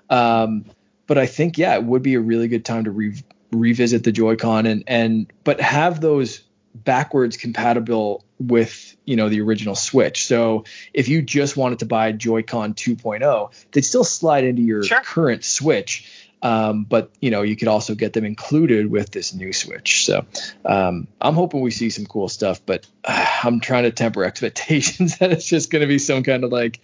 Um, 0.09 0.65
but 1.07 1.19
I 1.19 1.27
think 1.27 1.59
yeah, 1.59 1.75
it 1.75 1.85
would 1.85 2.03
be 2.03 2.15
a 2.15 2.21
really 2.21 2.49
good 2.49 2.65
time 2.65 2.85
to 2.85 2.91
re- 2.91 3.23
revisit 3.53 4.05
the 4.05 4.13
Joy-Con 4.13 4.67
and 4.67 4.85
and 4.87 5.33
but 5.45 5.61
have 5.61 6.01
those 6.01 6.41
backwards 6.73 7.37
compatible 7.37 8.25
with 8.39 8.97
you 9.05 9.17
know 9.17 9.29
the 9.29 9.41
original 9.41 9.75
Switch. 9.75 10.25
So 10.27 10.65
if 10.95 11.09
you 11.09 11.21
just 11.21 11.57
wanted 11.57 11.81
to 11.81 11.87
buy 11.87 12.13
Joy-Con 12.13 12.75
2.0, 12.75 13.51
they'd 13.73 13.85
still 13.85 14.05
slide 14.05 14.45
into 14.45 14.63
your 14.63 14.83
Sure. 14.85 15.01
current 15.01 15.43
Switch. 15.45 16.20
Um, 16.43 16.85
but 16.85 17.11
you 17.21 17.31
know 17.31 17.43
you 17.43 17.57
could 17.57 17.69
also 17.69 17.95
get 17.95 18.13
them 18.13 18.25
included 18.25 18.91
with 18.91 19.11
this 19.11 19.35
new 19.35 19.53
Switch. 19.53 20.07
So 20.07 20.25
um, 20.65 21.07
I'm 21.21 21.35
hoping 21.35 21.61
we 21.61 21.71
see 21.71 21.91
some 21.91 22.07
cool 22.07 22.29
stuff, 22.29 22.61
but 22.65 22.87
uh, 23.05 23.27
I'm 23.45 23.61
trying 23.61 23.85
to 23.85 23.91
temper 23.91 24.25
expectations 24.31 25.19
that 25.19 25.33
it's 25.33 25.47
just 25.47 25.71
going 25.71 25.83
to 25.83 25.89
be 25.89 25.99
some 25.99 26.23
kind 26.23 26.45
of 26.45 26.53
like 26.53 26.81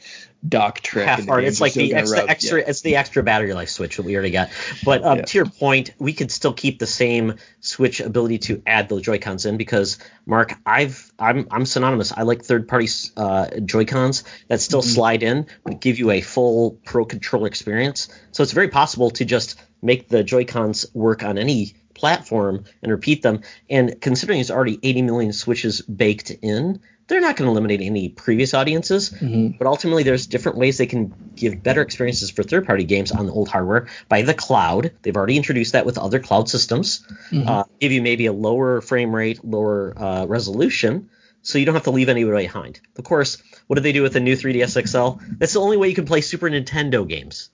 dock 0.49 0.81
trick. 0.81 1.07
half 1.07 1.27
hard. 1.27 1.45
It's 1.45 1.61
like 1.61 1.73
the 1.75 1.91
gonna 1.91 2.27
extra, 2.29 2.61
Yeah. 2.61 2.65
it's 2.69 2.81
the 2.83 2.97
extra 2.97 3.23
battery 3.23 3.53
life 3.55 3.69
switch 3.69 3.97
that 3.97 4.03
we 4.05 4.15
already 4.15 4.31
got. 4.31 4.51
But 4.85 5.05
um, 5.05 5.19
Yeah. 5.19 5.25
to 5.25 5.39
your 5.39 5.47
point, 5.47 5.91
we 5.99 6.13
could 6.13 6.31
still 6.31 6.53
keep 6.53 6.79
the 6.79 6.87
same 6.87 7.35
Switch 7.61 8.01
ability 8.01 8.39
to 8.39 8.63
add 8.67 8.89
the 8.89 9.01
Joy 9.01 9.19
Cons 9.19 9.45
in 9.47 9.57
because 9.57 9.99
Mark, 10.25 10.55
I've 10.65 11.11
I'm 11.19 11.49
I'm 11.51 11.67
synonymous. 11.67 12.13
I 12.13 12.23
like 12.23 12.43
third 12.45 12.69
party 12.69 12.89
uh, 13.17 13.49
Joy 13.65 13.85
Cons 13.85 14.25
that 14.49 14.61
still 14.61 14.83
Mm-hmm. 14.83 14.91
slide 14.95 15.23
in 15.23 15.47
but 15.65 15.81
give 15.81 15.99
you 15.99 16.11
a 16.11 16.21
full 16.21 16.79
Pro 16.85 17.05
controller 17.05 17.47
experience. 17.47 18.09
So 18.33 18.43
it's 18.43 18.53
very 18.53 18.69
possible 18.69 19.11
to 19.13 19.25
just 19.25 19.61
make 19.83 20.09
the 20.09 20.23
Joy 20.23 20.45
Cons 20.45 20.87
work 20.95 21.23
on 21.23 21.39
any 21.39 21.75
platform 21.95 22.65
and 22.83 22.93
repeat 22.93 23.23
them. 23.23 23.41
And 23.71 24.01
considering 24.01 24.37
there's 24.39 24.51
already 24.51 24.79
80 24.83 25.03
million 25.03 25.33
Switches 25.33 25.81
baked 25.83 26.31
in, 26.31 26.81
they're 27.09 27.21
not 27.21 27.37
going 27.37 27.47
to 27.47 27.53
eliminate 27.53 27.81
any 27.81 28.09
previous 28.09 28.53
audiences. 28.55 29.11
Mhm. 29.11 29.59
But 29.59 29.67
ultimately, 29.67 30.03
there's 30.03 30.27
different 30.27 30.59
ways 30.59 30.79
they 30.79 30.87
can 30.87 31.13
give 31.37 31.63
better 31.63 31.81
experiences 31.83 32.31
for 32.31 32.43
third-party 32.43 32.85
games 32.85 33.13
on 33.13 33.27
the 33.27 33.33
old 33.33 33.49
hardware 33.49 33.87
by 34.09 34.23
the 34.23 34.35
cloud. 34.35 34.91
They've 35.03 35.17
already 35.17 35.37
introduced 35.37 35.73
that 35.73 35.87
with 35.87 35.99
other 35.99 36.19
cloud 36.19 36.49
systems. 36.49 37.05
Mhm. 37.31 37.47
Uh, 37.47 37.65
give 37.81 37.93
you 37.93 38.03
maybe 38.03 38.27
a 38.27 38.33
lower 38.33 38.81
frame 38.81 39.15
rate, 39.15 39.45
lower 39.45 39.95
uh, 39.97 40.27
resolution, 40.27 41.09
so 41.43 41.59
you 41.59 41.65
don't 41.65 41.75
have 41.75 41.85
to 41.85 41.93
leave 41.93 42.09
anybody 42.09 42.47
behind. 42.47 42.81
Of 42.97 43.05
course, 43.05 43.39
what 43.69 43.77
did 43.77 43.83
they 43.85 43.93
do 43.93 44.03
with 44.03 44.13
the 44.15 44.21
new 44.21 44.35
3DS 44.37 44.77
XL? 44.77 45.21
That's 45.39 45.53
the 45.53 45.61
only 45.61 45.77
way 45.77 45.89
you 45.89 45.95
can 45.95 46.07
play 46.07 46.21
Super 46.23 46.51
Nintendo 46.51 47.07
games 47.07 47.51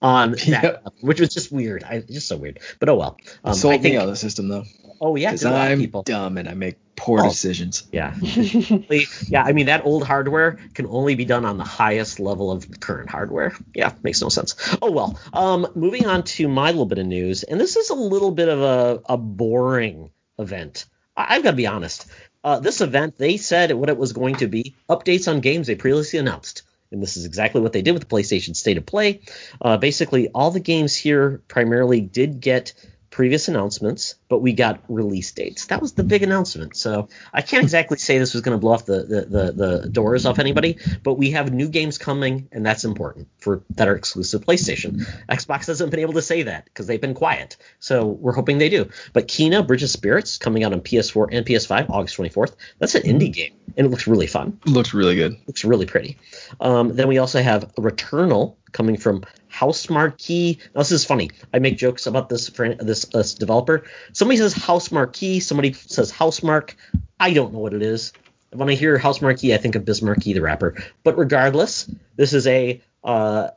on 0.00 0.30
that, 0.48 0.82
which 1.02 1.20
was 1.20 1.28
just 1.34 1.52
weird. 1.52 1.84
I, 1.84 2.00
just 2.00 2.26
so 2.26 2.38
weird. 2.38 2.60
But 2.80 2.88
oh 2.88 2.94
well. 2.96 3.18
Um, 3.44 3.52
Sold 3.54 3.74
I 3.74 3.78
think. 3.78 3.94
me 3.94 3.98
on 3.98 4.06
the 4.08 4.16
system 4.16 4.48
though, 4.48 4.64
oh 4.98 5.16
yeah, 5.16 5.28
because 5.32 5.42
to 5.42 5.50
a 5.50 5.50
lot 5.50 5.66
of 5.66 5.72
I'm 5.72 5.78
people. 5.78 6.02
dumb 6.04 6.38
and 6.38 6.48
I 6.48 6.54
make 6.54 6.76
poor 6.96 7.20
Oh. 7.24 7.28
decisions. 7.28 7.84
Yeah. 7.92 8.14
yeah, 9.28 9.42
I 9.44 9.52
mean 9.52 9.66
that 9.66 9.84
old 9.84 10.06
hardware 10.06 10.58
can 10.74 10.86
only 10.86 11.14
be 11.14 11.24
done 11.24 11.44
on 11.44 11.58
the 11.58 11.64
highest 11.64 12.20
level 12.20 12.50
of 12.50 12.80
current 12.80 13.10
hardware. 13.10 13.54
Yeah, 13.74 13.92
makes 14.02 14.20
no 14.22 14.28
sense. 14.28 14.54
Oh 14.80 14.90
well. 14.90 15.18
Um, 15.32 15.66
moving 15.74 16.06
on 16.06 16.22
to 16.24 16.48
my 16.48 16.68
little 16.70 16.86
bit 16.86 16.98
of 16.98 17.06
news, 17.06 17.42
and 17.42 17.60
this 17.60 17.76
is 17.76 17.90
a 17.90 17.94
little 17.94 18.30
bit 18.30 18.48
of 18.48 18.60
a, 18.60 19.02
a 19.06 19.16
boring 19.16 20.10
event. 20.38 20.86
I, 21.16 21.36
I've 21.36 21.42
got 21.42 21.50
to 21.52 21.56
be 21.56 21.66
honest. 21.66 22.06
Uh, 22.42 22.60
this 22.60 22.80
event, 22.82 23.16
they 23.16 23.38
said 23.38 23.72
what 23.72 23.88
it 23.88 23.96
was 23.96 24.12
going 24.12 24.36
to 24.36 24.46
be: 24.46 24.74
updates 24.88 25.28
on 25.28 25.40
games 25.40 25.66
they 25.66 25.74
previously 25.74 26.18
announced. 26.18 26.62
And 26.92 27.02
this 27.02 27.16
is 27.16 27.24
exactly 27.24 27.60
what 27.60 27.72
they 27.72 27.82
did 27.82 27.92
with 27.92 28.06
the 28.06 28.14
PlayStation 28.14 28.54
State 28.54 28.76
of 28.78 28.86
Play. 28.86 29.22
Uh, 29.60 29.78
basically, 29.78 30.28
all 30.28 30.52
the 30.52 30.60
games 30.60 30.94
here 30.94 31.42
primarily 31.48 32.00
did 32.00 32.40
get 32.40 32.74
previous 33.14 33.46
announcements, 33.46 34.16
but 34.28 34.40
we 34.40 34.52
got 34.52 34.80
release 34.88 35.30
dates. 35.30 35.66
That 35.66 35.80
was 35.80 35.92
the 35.92 36.02
big 36.02 36.24
announcement. 36.24 36.76
So 36.76 37.08
I 37.32 37.42
can't 37.42 37.62
exactly 37.62 37.96
say 37.96 38.18
this 38.18 38.34
was 38.34 38.42
going 38.42 38.56
to 38.56 38.60
blow 38.60 38.72
off 38.72 38.86
the, 38.86 39.04
the, 39.04 39.20
the, 39.20 39.52
the 39.52 39.88
doors 39.88 40.26
off 40.26 40.40
anybody, 40.40 40.78
but 41.04 41.14
we 41.14 41.30
have 41.30 41.52
new 41.52 41.68
games 41.68 41.96
coming, 41.96 42.48
and 42.50 42.66
that's 42.66 42.84
important 42.84 43.28
for 43.38 43.62
that 43.76 43.86
are 43.86 43.94
exclusive 43.94 44.44
PlayStation. 44.44 45.06
Xbox 45.30 45.68
hasn't 45.68 45.92
been 45.92 46.00
able 46.00 46.14
to 46.14 46.22
say 46.22 46.42
that 46.42 46.64
because 46.64 46.88
they've 46.88 47.00
been 47.00 47.14
quiet. 47.14 47.56
So 47.78 48.04
we're 48.04 48.32
hoping 48.32 48.58
they 48.58 48.68
do. 48.68 48.88
But 49.12 49.28
Kena 49.28 49.64
Bridge 49.64 49.84
of 49.84 49.90
Spirits 49.90 50.36
coming 50.36 50.64
out 50.64 50.72
on 50.72 50.80
PS4 50.80 51.28
and 51.30 51.46
PS5 51.46 51.90
August 51.90 52.16
24th. 52.18 52.56
That's 52.80 52.96
an 52.96 53.02
indie 53.02 53.32
game, 53.32 53.52
and 53.76 53.86
it 53.86 53.90
looks 53.90 54.08
really 54.08 54.26
fun 54.26 54.58
Looks 54.66 54.92
really 54.92 55.14
good. 55.14 55.36
looks 55.46 55.64
really 55.64 55.86
pretty. 55.86 56.18
Um, 56.60 56.96
then 56.96 57.06
we 57.06 57.18
also 57.18 57.40
have 57.40 57.72
Returnal 57.76 58.56
coming 58.72 58.96
from 58.96 59.22
House 59.54 59.88
Marquee. 59.88 60.58
Now, 60.74 60.80
this 60.80 60.90
is 60.90 61.04
funny. 61.04 61.30
I 61.52 61.60
make 61.60 61.78
jokes 61.78 62.08
about 62.08 62.28
this 62.28 62.48
for 62.48 62.74
this, 62.74 63.04
this 63.04 63.34
developer. 63.34 63.84
Somebody 64.12 64.38
says 64.38 64.52
House 64.52 64.90
Marquee. 64.90 65.38
Somebody 65.38 65.74
says 65.74 66.10
House 66.10 66.42
Mark. 66.42 66.74
I 67.20 67.32
don't 67.32 67.52
know 67.52 67.60
what 67.60 67.72
it 67.72 67.82
is. 67.82 68.12
When 68.50 68.68
I 68.68 68.74
hear 68.74 68.98
House 68.98 69.22
Marquee, 69.22 69.54
I 69.54 69.58
think 69.58 69.76
of 69.76 69.84
Biz 69.84 70.02
Markie 70.02 70.32
the 70.32 70.40
rapper. 70.40 70.74
But 71.04 71.16
regardless, 71.16 71.88
this 72.16 72.32
is 72.32 72.48
a 72.48 72.82
uh, 73.04 73.50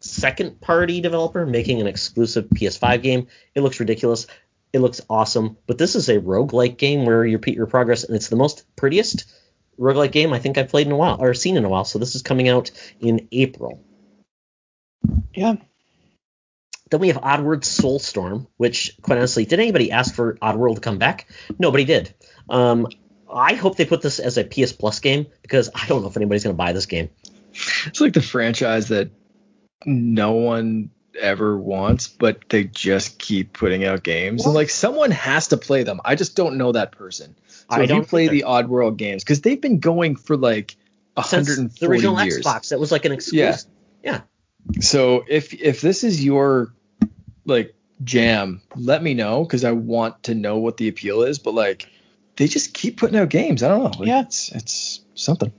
second 0.00 0.62
party 0.62 1.02
developer 1.02 1.44
making 1.44 1.82
an 1.82 1.88
exclusive 1.88 2.46
PS5 2.46 3.02
game. 3.02 3.26
It 3.54 3.60
looks 3.60 3.80
ridiculous. 3.80 4.26
It 4.72 4.78
looks 4.78 5.02
awesome. 5.10 5.58
But 5.66 5.76
this 5.76 5.94
is 5.94 6.08
a 6.08 6.20
roguelike 6.20 6.78
game 6.78 7.04
where 7.04 7.22
you 7.22 7.36
repeat 7.36 7.56
your 7.56 7.66
progress, 7.66 8.04
and 8.04 8.16
it's 8.16 8.28
the 8.28 8.36
most 8.36 8.64
prettiest 8.76 9.26
roguelike 9.78 10.12
game 10.12 10.32
I 10.32 10.38
think 10.38 10.56
I've 10.56 10.70
played 10.70 10.86
in 10.86 10.92
a 10.92 10.96
while 10.96 11.22
or 11.22 11.34
seen 11.34 11.58
in 11.58 11.66
a 11.66 11.68
while. 11.68 11.84
So 11.84 11.98
this 11.98 12.14
is 12.14 12.22
coming 12.22 12.48
out 12.48 12.70
in 12.98 13.28
April. 13.30 13.84
Yeah. 15.34 15.56
Then 16.90 17.00
we 17.00 17.08
have 17.08 17.16
Oddworld 17.16 17.62
Soulstorm, 17.62 18.46
which 18.56 18.96
quite 19.02 19.18
honestly, 19.18 19.44
did 19.46 19.58
anybody 19.58 19.90
ask 19.90 20.14
for 20.14 20.34
Oddworld 20.34 20.76
to 20.76 20.80
come 20.80 20.98
back? 20.98 21.28
Nobody 21.58 21.84
did. 21.84 22.14
Um, 22.48 22.86
I 23.32 23.54
hope 23.54 23.76
they 23.76 23.86
put 23.86 24.02
this 24.02 24.20
as 24.20 24.38
a 24.38 24.44
PS 24.44 24.72
Plus 24.72 25.00
game 25.00 25.26
because 25.42 25.70
I 25.74 25.86
don't 25.86 26.02
know 26.02 26.08
if 26.08 26.16
anybody's 26.16 26.44
going 26.44 26.54
to 26.54 26.58
buy 26.58 26.72
this 26.72 26.86
game. 26.86 27.08
It's 27.86 28.00
like 28.00 28.12
the 28.12 28.22
franchise 28.22 28.88
that 28.88 29.10
no 29.86 30.32
one 30.32 30.90
ever 31.20 31.56
wants, 31.56 32.08
but 32.08 32.48
they 32.48 32.64
just 32.64 33.18
keep 33.18 33.52
putting 33.52 33.84
out 33.84 34.02
games. 34.02 34.44
And 34.44 34.54
like 34.54 34.70
someone 34.70 35.10
has 35.12 35.48
to 35.48 35.56
play 35.56 35.84
them. 35.84 36.00
I 36.04 36.14
just 36.14 36.36
don't 36.36 36.56
know 36.58 36.72
that 36.72 36.92
person. 36.92 37.34
So 37.46 37.64
I 37.70 37.76
if 37.76 37.82
you 37.82 37.86
don't 37.88 38.08
play 38.08 38.24
either. 38.24 38.32
the 38.32 38.44
Oddworld 38.46 38.96
games, 38.96 39.24
because 39.24 39.40
they've 39.40 39.60
been 39.60 39.78
going 39.80 40.16
for 40.16 40.36
like 40.36 40.76
Since 41.16 41.48
140 41.48 41.78
the 41.80 41.86
original 41.90 42.22
years. 42.22 42.44
Xbox, 42.44 42.68
that 42.70 42.80
was 42.80 42.92
like 42.92 43.04
an 43.04 43.12
exclusive. 43.12 43.70
Yeah. 44.02 44.12
Yeah. 44.12 44.20
So 44.80 45.24
if 45.28 45.54
if 45.54 45.80
this 45.80 46.04
is 46.04 46.24
your 46.24 46.72
like 47.44 47.74
jam, 48.02 48.62
let 48.76 49.02
me 49.02 49.14
know 49.14 49.44
because 49.44 49.64
I 49.64 49.72
want 49.72 50.24
to 50.24 50.34
know 50.34 50.58
what 50.58 50.76
the 50.76 50.88
appeal 50.88 51.22
is. 51.22 51.38
But 51.38 51.54
like 51.54 51.88
they 52.36 52.48
just 52.48 52.74
keep 52.74 52.96
putting 52.98 53.16
out 53.18 53.28
games. 53.28 53.62
I 53.62 53.68
don't 53.68 53.84
know. 53.84 53.98
Like, 53.98 54.08
Yeah. 54.08 54.22
it's 54.22 54.50
it's 54.52 55.00
something. 55.14 55.52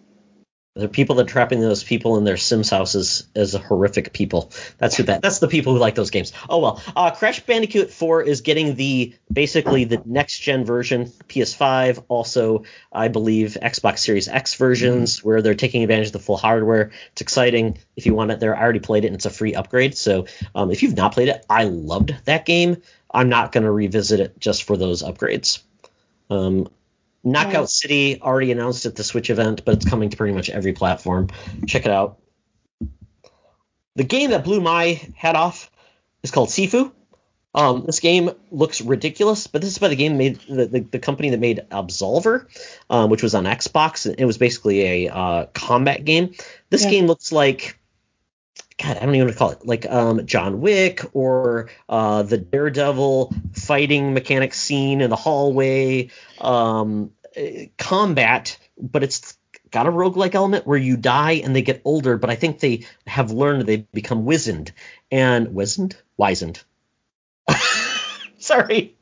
The 0.75 0.89
people 0.89 1.15
that 1.15 1.23
are 1.23 1.29
trapping 1.29 1.61
those 1.61 1.85
people 1.85 2.17
in 2.17 2.25
their 2.25 2.35
Sims 2.35 2.69
houses 2.69 3.27
as 3.33 3.55
a 3.55 3.59
horrific 3.59 4.11
people. 4.11 4.51
That's 4.77 4.97
who 4.97 5.03
that. 5.03 5.21
That's 5.21 5.39
the 5.39 5.47
people 5.47 5.73
who 5.73 5.79
like 5.79 5.95
those 5.95 6.09
games. 6.09 6.33
Oh 6.49 6.59
well. 6.59 6.81
Uh, 6.93 7.11
Crash 7.11 7.39
Bandicoot 7.39 7.91
4 7.91 8.23
is 8.23 8.41
getting 8.41 8.75
the 8.75 9.15
basically 9.31 9.85
the 9.85 10.01
next 10.05 10.39
gen 10.39 10.65
version, 10.65 11.05
PS5. 11.29 12.03
Also, 12.09 12.65
I 12.91 13.07
believe 13.07 13.57
Xbox 13.61 13.99
Series 13.99 14.27
X 14.27 14.55
versions 14.55 15.23
where 15.23 15.41
they're 15.41 15.55
taking 15.55 15.81
advantage 15.83 16.07
of 16.07 16.13
the 16.13 16.19
full 16.19 16.37
hardware. 16.37 16.91
It's 17.13 17.21
exciting. 17.21 17.77
If 17.95 18.05
you 18.05 18.13
want 18.13 18.31
it 18.31 18.41
there, 18.41 18.53
I 18.53 18.61
already 18.61 18.79
played 18.79 19.05
it 19.05 19.07
and 19.07 19.15
it's 19.15 19.25
a 19.25 19.29
free 19.29 19.55
upgrade. 19.55 19.95
So 19.97 20.27
um, 20.53 20.71
if 20.71 20.83
you've 20.83 20.97
not 20.97 21.13
played 21.13 21.29
it, 21.29 21.45
I 21.49 21.63
loved 21.63 22.13
that 22.25 22.45
game. 22.45 22.81
I'm 23.09 23.29
not 23.29 23.53
going 23.53 23.63
to 23.63 23.71
revisit 23.71 24.19
it 24.19 24.39
just 24.39 24.63
for 24.63 24.75
those 24.75 25.03
upgrades. 25.03 25.61
Um, 26.29 26.67
Knockout. 27.25 27.69
City 27.69 28.21
already 28.21 28.51
announced 28.51 28.85
at 28.85 28.95
the 28.95 29.03
Switch 29.03 29.29
event, 29.29 29.65
but 29.65 29.73
it's 29.75 29.89
coming 29.89 30.09
to 30.11 30.17
pretty 30.17 30.33
much 30.33 30.49
every 30.49 30.73
platform. 30.73 31.29
Check 31.67 31.85
it 31.85 31.91
out. 31.91 32.19
The 33.95 34.03
game 34.03 34.29
that 34.31 34.43
blew 34.43 34.61
my 34.61 35.01
head 35.15 35.35
off 35.35 35.71
is 36.23 36.31
called 36.31 36.49
Sifu. 36.49 36.91
Um, 37.55 37.85
this 37.85 38.01
game 38.01 38.31
looks 38.51 38.81
ridiculous, 38.81 39.47
but 39.47 39.61
this 39.61 39.71
is 39.71 39.77
by 39.77 39.87
the 39.87 39.95
game 39.95 40.17
made 40.17 40.39
the, 40.49 40.65
the, 40.65 40.79
the 40.81 40.99
company 40.99 41.29
that 41.29 41.39
made 41.39 41.65
Absolver, 41.71 42.47
um, 42.89 43.09
which 43.09 43.23
was 43.23 43.33
on 43.33 43.45
Xbox. 43.45 44.13
It 44.13 44.25
was 44.25 44.37
basically 44.37 45.05
a 45.05 45.13
uh, 45.13 45.45
combat 45.53 46.03
game. 46.03 46.33
This 46.69 46.83
Yeah. 46.83 46.89
game 46.91 47.07
looks 47.07 47.31
like 47.31 47.79
God, 48.77 48.97
I 48.97 49.05
don't 49.05 49.15
even 49.15 49.27
want 49.27 49.33
to 49.33 49.37
call 49.37 49.51
it, 49.51 49.65
like 49.65 49.85
um, 49.89 50.25
John 50.25 50.59
Wick 50.59 51.01
or 51.13 51.69
uh, 51.87 52.23
the 52.23 52.37
Daredevil 52.37 53.33
fighting 53.53 54.13
mechanic 54.13 54.53
scene 54.53 54.99
in 54.99 55.09
the 55.09 55.15
hallway, 55.15 56.09
um, 56.41 57.11
eh, 57.35 57.67
combat, 57.77 58.57
but 58.77 59.01
it's 59.03 59.37
got 59.71 59.87
a 59.87 59.91
roguelike 59.91 60.35
element 60.35 60.67
where 60.67 60.77
you 60.77 60.97
die 60.97 61.33
and 61.43 61.55
they 61.55 61.61
get 61.61 61.81
older, 61.85 62.17
but 62.17 62.29
I 62.29 62.35
think 62.35 62.59
they 62.59 62.85
have 63.07 63.31
learned 63.31 63.65
they 63.65 63.87
become 63.93 64.25
wizened 64.25 64.73
and 65.09 65.53
wizened, 65.53 65.95
wizened. 66.17 66.61
Sorry. 68.37 68.95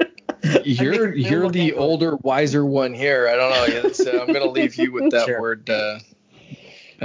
You're 0.64 1.16
you're 1.16 1.50
the 1.50 1.74
older, 1.74 2.18
wiser 2.18 2.66
one 2.66 2.94
here. 2.94 3.30
I 3.30 3.36
don't 3.38 3.84
know. 3.84 3.92
So 3.94 4.22
I'm 4.22 4.28
gonna 4.28 4.52
leave 4.52 4.76
you 4.76 4.92
with 4.92 5.12
that 5.12 5.26
sure. 5.26 5.40
word. 5.40 5.70
Uh, 5.70 6.00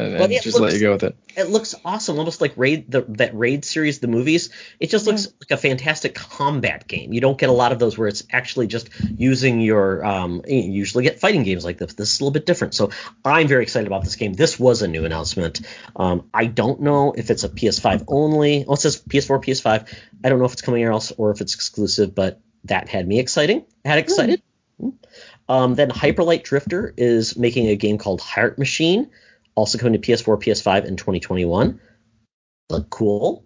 and, 0.01 0.15
and 0.17 0.33
just 0.33 0.47
looks, 0.47 0.61
let 0.61 0.75
you 0.75 0.81
go 0.81 0.93
with 0.93 1.05
it. 1.05 1.17
It 1.37 1.51
looks 1.51 1.75
awesome, 1.85 2.19
almost 2.19 2.41
like 2.41 2.53
Raid 2.57 2.91
the 2.91 3.03
that 3.09 3.37
Raid 3.37 3.65
series, 3.65 4.01
the 4.01 4.09
movies. 4.09 4.51
It 4.81 4.91
just 4.91 5.07
looks 5.07 5.29
like 5.41 5.51
a 5.51 5.57
fantastic 5.57 6.15
combat 6.15 6.89
game. 6.89 7.13
You 7.13 7.21
don't 7.21 7.39
get 7.39 7.49
a 7.49 7.53
lot 7.53 7.73
of 7.73 7.79
those 7.79 7.97
where 7.97 8.09
it's 8.09 8.25
actually 8.33 8.67
just 8.67 8.91
using 9.17 9.61
your. 9.61 10.05
Um, 10.05 10.43
you 10.47 10.63
usually 10.63 11.05
get 11.05 11.21
fighting 11.21 11.43
games 11.43 11.65
like 11.65 11.79
this. 11.79 11.95
This 11.95 12.15
is 12.15 12.21
a 12.21 12.25
little 12.25 12.33
bit 12.33 12.47
different. 12.47 12.75
So 12.75 12.91
I'm 13.25 13.49
very 13.49 13.63
excited 13.63 13.87
about 13.87 14.05
this 14.05 14.17
game. 14.17 14.33
This 14.33 14.59
was 14.59 14.83
a 14.83 14.89
new 14.89 15.05
announcement. 15.05 15.61
Um, 15.97 16.29
I 16.33 16.47
don't 16.47 16.81
know 16.81 17.13
if 17.13 17.31
it's 17.31 17.45
a 17.45 17.49
PS5 17.49 18.05
only. 18.09 18.65
Oh, 18.67 18.75
it 18.75 18.81
says 18.81 19.01
PS4, 19.01 19.43
PS5. 19.45 19.99
I 20.25 20.29
don't 20.29 20.39
know 20.39 20.45
if 20.45 20.53
it's 20.53 20.63
coming 20.63 20.83
else 20.83 21.13
or 21.13 21.31
if 21.31 21.41
it's 21.41 21.55
exclusive, 21.55 22.15
but 22.15 22.41
that 22.65 22.89
had 22.89 23.07
me 23.07 23.19
exciting. 23.19 23.65
Had 23.85 23.99
excited. 23.99 24.43
Mm. 24.81 24.95
Um, 25.49 25.75
then 25.75 25.91
Hyperlight 25.91 26.43
Drifter 26.43 26.93
is 26.97 27.37
making 27.37 27.69
a 27.69 27.77
game 27.77 27.99
called 27.99 28.21
Heart 28.21 28.59
Machine 28.59 29.11
also 29.59 29.77
coming 29.77 30.01
to 30.01 30.11
PS4, 30.11 30.41
PS5 30.41 30.85
in 30.85 30.97
2021. 30.97 31.81
Look 32.71 32.91
cool. 32.91 33.45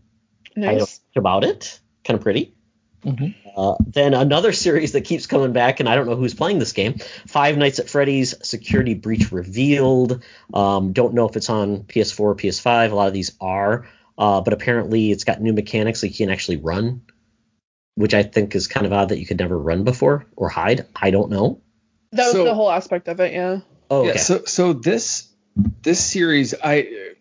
Nice. 0.55 0.68
I 0.68 0.78
don't 0.78 1.01
about 1.16 1.44
it. 1.44 1.80
Kind 2.05 2.18
of 2.18 2.22
pretty. 2.22 2.55
Mm-hmm. 3.02 3.48
Uh, 3.56 3.76
then 3.86 4.12
another 4.12 4.52
series 4.66 4.93
that 4.93 5.02
keeps 5.02 5.26
coming 5.26 5.52
back, 5.52 5.80
and 5.80 5.89
I 5.89 5.97
don't 5.97 6.06
know 6.06 6.16
who's 6.16 6.34
playing 6.34 6.59
this 6.59 6.72
game. 6.72 6.98
Five 7.26 7.56
Nights 7.56 7.78
at 7.78 7.89
Freddy's 7.89 8.34
Security 8.47 8.93
Breach 8.94 9.32
revealed. 9.32 10.22
Um, 10.52 10.93
don't 10.93 11.14
know 11.14 11.26
if 11.28 11.36
it's 11.36 11.48
on 11.48 11.84
PS4 11.84 12.20
or 12.20 12.34
PS5. 12.36 12.93
A 12.93 12.94
lot 12.94 13.09
of 13.09 13.14
these 13.14 13.32
are, 13.40 13.89
uh, 14.18 14.43
but 14.43 14.52
apparently 14.52 15.10
it's 15.10 15.24
got 15.24 15.40
new 15.40 15.55
mechanics 15.55 16.02
that 16.02 16.09
you 16.09 16.14
can 16.14 16.30
actually 16.30 16.59
run, 16.59 17.02
which 17.94 18.12
I 18.12 18.22
think 18.22 18.55
is 18.55 18.68
kind 18.68 18.84
of 18.84 18.93
odd 18.93 19.09
that 19.09 19.18
you 19.18 19.26
could 19.26 19.39
never 19.39 19.59
run 19.59 19.84
before 19.84 20.26
or 20.36 20.51
hide. 20.51 20.86
I 20.94 21.10
don't 21.10 21.30
know. 21.30 21.62
That 22.12 22.24
was 22.24 22.32
so, 22.32 22.44
the 22.44 22.55
whole 22.55 22.70
aspect 22.70 23.09
of 23.09 23.18
it, 23.20 23.32
yeah. 23.32 23.60
Oh, 23.90 24.01
okay. 24.01 24.09
yeah. 24.10 24.16
So, 24.16 24.44
so 24.44 24.74
this 24.74 25.31
this 25.56 26.04
series, 26.04 26.54
I, 26.62 27.14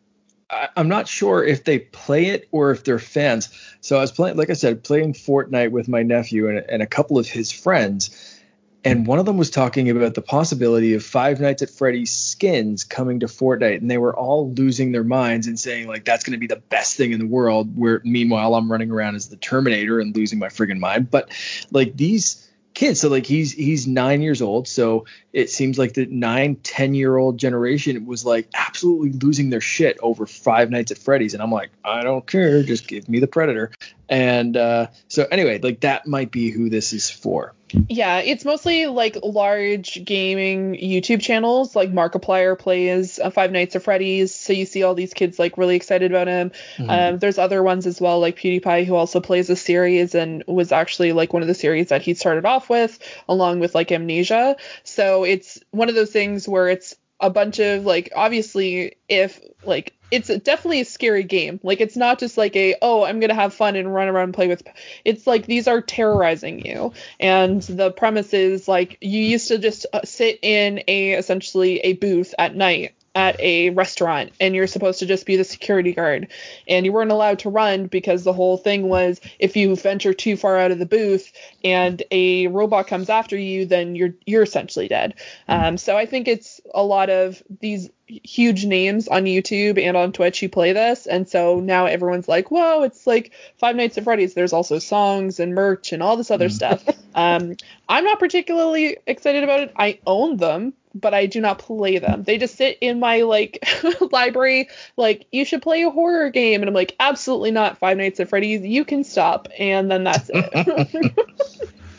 I 0.50 0.70
am 0.76 0.90
not 0.90 1.08
sure 1.08 1.44
if 1.44 1.64
they 1.64 1.80
play 1.80 2.28
it 2.28 2.48
or 2.52 2.72
if 2.72 2.84
they're 2.84 3.00
fans. 3.00 3.50
So 3.82 3.98
I 3.98 4.02
was 4.02 4.12
playing, 4.12 4.38
like 4.38 4.50
I 4.50 4.54
said, 4.54 4.84
playing 4.84 5.14
Fortnite 5.14 5.72
with 5.72 5.88
my 5.88 6.04
nephew 6.04 6.50
and, 6.50 6.60
and 6.60 6.82
a 6.82 6.88
couple 6.88 7.18
of 7.18 7.28
his 7.28 7.52
friends. 7.52 8.38
And 8.84 9.06
one 9.06 9.20
of 9.20 9.28
them 9.28 9.38
was 9.38 9.52
talking 9.52 9.92
about 9.92 10.16
the 10.16 10.24
possibility 10.24 10.96
of 10.96 11.06
Five 11.06 11.40
Nights 11.40 11.62
at 11.62 11.70
Freddy's 11.70 12.12
skins 12.16 12.84
coming 12.84 13.20
to 13.20 13.28
Fortnite, 13.28 13.78
and 13.78 13.92
they 13.92 14.00
were 14.00 14.16
all 14.16 14.52
losing 14.54 14.92
their 14.92 15.04
minds 15.04 15.46
and 15.46 15.60
saying 15.60 15.88
like 15.88 16.04
that's 16.04 16.24
going 16.24 16.34
to 16.34 16.40
be 16.40 16.48
the 16.48 16.56
best 16.56 16.98
thing 16.98 17.12
in 17.12 17.20
the 17.20 17.28
world. 17.28 17.78
Where 17.78 18.02
meanwhile 18.04 18.56
I'm 18.56 18.72
running 18.72 18.90
around 18.90 19.16
as 19.16 19.30
the 19.30 19.38
Terminator 19.38 20.00
and 20.00 20.16
losing 20.16 20.40
my 20.40 20.48
friggin' 20.48 20.80
mind. 20.80 21.12
But 21.12 21.30
like 21.70 21.96
these 21.96 22.51
kid. 22.82 22.98
So 22.98 23.10
like 23.10 23.28
he's 23.28 23.52
he's 23.52 23.86
nine 23.86 24.22
years 24.22 24.42
old. 24.42 24.68
So 24.68 25.06
it 25.32 25.52
seems 25.52 25.78
like 25.78 25.94
the 25.94 26.08
nine, 26.08 26.56
ten 26.56 26.96
year 26.96 27.16
old 27.16 27.38
generation 27.38 28.08
was 28.08 28.26
like 28.26 28.48
absolutely 28.56 29.12
losing 29.12 29.52
their 29.52 29.62
shit 29.62 30.00
over 30.02 30.26
Five 30.26 30.72
Nights 30.72 30.92
at 30.92 30.98
Freddy's. 30.98 31.36
And 31.36 31.44
I'm 31.44 31.52
like, 31.52 31.70
I 31.86 32.02
don't 32.02 32.26
care, 32.26 32.64
just 32.64 32.88
give 32.88 33.08
me 33.08 33.20
the 33.20 33.28
Predator. 33.28 33.72
And 34.10 34.58
uh, 34.58 34.88
so 35.08 35.28
anyway, 35.32 35.60
like 35.60 35.82
that 35.82 36.08
might 36.08 36.32
be 36.32 36.50
who 36.50 36.70
this 36.70 36.92
is 36.92 37.10
for. 37.10 37.54
Yeah, 37.90 38.20
it's 38.20 38.46
mostly 38.46 38.88
like 38.88 39.18
large 39.24 40.04
gaming 40.04 40.76
YouTube 40.76 41.22
channels. 41.22 41.76
Like 41.76 41.92
Markiplier 41.92 42.58
plays 42.58 43.20
uh, 43.20 43.30
Five 43.30 43.52
Nights 43.52 43.76
at 43.76 43.84
Freddy's, 43.84 44.34
so 44.34 44.54
you 44.54 44.66
see 44.66 44.84
all 44.84 44.96
these 44.96 45.14
kids 45.14 45.40
like 45.40 45.58
really 45.58 45.76
excited 45.76 46.12
about 46.12 46.28
him. 46.28 46.52
Mm-hmm. 46.78 46.90
Um, 46.90 47.18
there's 47.20 47.38
other 47.38 47.64
ones 47.64 47.88
as 47.88 48.00
well, 48.02 48.20
like 48.20 48.38
PewDiePie, 48.38 48.86
who 48.86 48.96
also 48.96 49.20
plays 49.20 49.50
a 49.50 49.56
series 49.56 50.16
and 50.16 50.44
was 50.48 50.72
actually 50.72 51.14
like 51.14 51.34
one 51.34 51.42
of 51.42 51.48
the 51.48 51.56
series 51.56 51.90
that 51.90 52.02
he 52.02 52.14
started 52.14 52.46
off 52.46 52.70
with, 52.70 53.00
along 53.28 53.60
with 53.60 53.76
like 53.76 53.92
Amnesia. 53.92 54.58
So 54.84 55.24
it's 55.24 55.60
one 55.72 55.90
of 55.90 55.96
those 55.96 56.12
things 56.12 56.48
where 56.48 56.70
it's 56.70 56.96
a 57.22 57.30
bunch 57.30 57.60
of 57.60 57.86
like 57.86 58.12
obviously 58.16 58.98
if 59.08 59.40
like 59.64 59.94
it's 60.12 60.28
definitely 60.28 60.82
a 60.82 60.86
scary 60.86 61.24
game. 61.24 61.60
Like 61.64 61.80
it's 61.80 61.96
not 61.96 62.20
just 62.20 62.38
like 62.38 62.56
a 62.56 62.76
oh 62.82 63.04
I'm 63.06 63.20
gonna 63.20 63.34
have 63.34 63.54
fun 63.54 63.76
and 63.76 63.94
run 63.94 64.10
around 64.10 64.26
and 64.26 64.34
play 64.34 64.48
with. 64.48 64.64
It's 65.06 65.26
like 65.26 65.46
these 65.46 65.68
are 65.68 65.82
terrorizing 65.82 66.66
you, 66.66 66.94
and 67.20 67.62
the 67.62 67.92
premise 67.92 68.34
is 68.34 68.68
like 68.68 68.98
you 69.00 69.22
used 69.22 69.48
to 69.48 69.58
just 69.58 69.86
uh, 69.94 70.02
sit 70.04 70.40
in 70.42 70.84
a 70.88 71.14
essentially 71.14 71.80
a 71.80 71.94
booth 71.94 72.34
at 72.38 72.56
night 72.56 72.94
at 73.14 73.38
a 73.42 73.72
restaurant 73.72 74.32
and 74.40 74.56
you're 74.56 74.68
supposed 74.68 75.00
to 75.00 75.06
just 75.06 75.26
be 75.26 75.36
the 75.36 75.44
security 75.44 75.92
guard 75.92 76.30
and 76.66 76.86
you 76.86 76.94
weren't 76.94 77.12
allowed 77.12 77.40
to 77.40 77.50
run 77.50 77.88
because 77.88 78.24
the 78.24 78.32
whole 78.32 78.56
thing 78.56 78.88
was 78.88 79.20
if 79.38 79.58
you 79.58 79.76
venture 79.76 80.14
too 80.14 80.38
far 80.38 80.58
out 80.58 80.72
of 80.72 80.80
the 80.80 80.86
booth 80.86 81.34
and 81.62 82.04
a 82.12 82.48
robot 82.48 82.88
comes 82.88 83.10
after 83.10 83.38
you 83.38 83.66
then 83.66 83.96
you're 83.96 84.16
you're 84.26 84.44
essentially 84.44 84.88
dead. 84.88 85.14
Um, 85.50 85.78
so 85.78 85.98
i 85.98 86.06
think 86.06 86.28
it's 86.30 86.62
a 86.74 86.84
lot 86.84 87.10
of 87.10 87.44
these 87.60 87.90
huge 88.08 88.66
names 88.66 89.08
on 89.10 89.24
youtube 89.24 89.82
and 89.82 89.98
on 89.98 90.14
twitch 90.14 90.40
who 90.40 90.50
play 90.50 90.74
this. 90.74 91.06
And 91.06 91.28
so 91.28 91.60
now 91.60 91.88
everyone's 91.88 92.30
like 92.30 92.50
whoa 92.50 92.84
it's 92.84 93.06
like 93.06 93.32
five 93.58 93.76
nights 93.76 93.98
at 93.98 94.06
freddy's. 94.06 94.34
There's 94.34 94.54
also 94.54 94.80
songs 94.80 95.42
and 95.42 95.54
merch 95.54 95.92
and 95.92 96.02
all 96.02 96.16
this 96.16 96.32
other 96.32 96.48
mm. 96.48 96.54
stuff 96.54 96.86
um, 97.16 97.56
i'm 97.90 98.04
not 98.04 98.20
particularly 98.20 98.98
excited 99.08 99.44
about 99.44 99.62
it 99.62 99.74
i 99.78 100.00
own 100.06 100.38
them 100.38 100.74
but 100.94 101.14
I 101.14 101.26
do 101.26 101.42
not 101.42 101.60
play 101.60 102.00
them. 102.00 102.24
They 102.24 102.38
just 102.38 102.56
sit 102.56 102.78
in 102.82 103.00
my 103.00 103.22
like 103.22 103.64
library 104.12 104.70
like 104.98 105.28
you 105.32 105.46
should 105.46 105.62
play 105.62 105.84
a 105.84 105.90
horror 105.90 106.30
game 106.30 106.62
and 106.62 106.70
I'm 106.70 106.74
like 106.74 106.96
absolutely 107.00 107.52
not 107.52 107.78
Five 107.78 107.98
Nights 107.98 108.20
at 108.20 108.30
Freddy's. 108.30 108.66
You 108.66 108.86
can 108.86 109.04
stop 109.04 109.48
and 109.58 109.90
then 109.90 110.04
that's 110.04 110.30
it. 110.34 111.16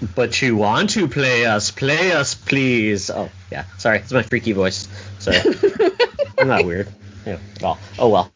but 0.15 0.41
you 0.43 0.57
want 0.57 0.91
to 0.91 1.09
play 1.09 1.47
us. 1.47 1.71
Play 1.71 2.13
us 2.13 2.35
please. 2.35 3.11
Oh, 3.11 3.31
yeah. 3.51 3.65
Sorry. 3.79 3.99
It's 3.99 4.13
my 4.13 4.23
freaky 4.23 4.53
voice. 4.53 4.89
Sorry. 5.19 5.39
I'm 6.39 6.49
not 6.49 6.65
weird. 6.65 6.89
Yeah. 7.25 7.39
Well, 7.61 7.79
oh 7.99 8.09
well. 8.09 8.33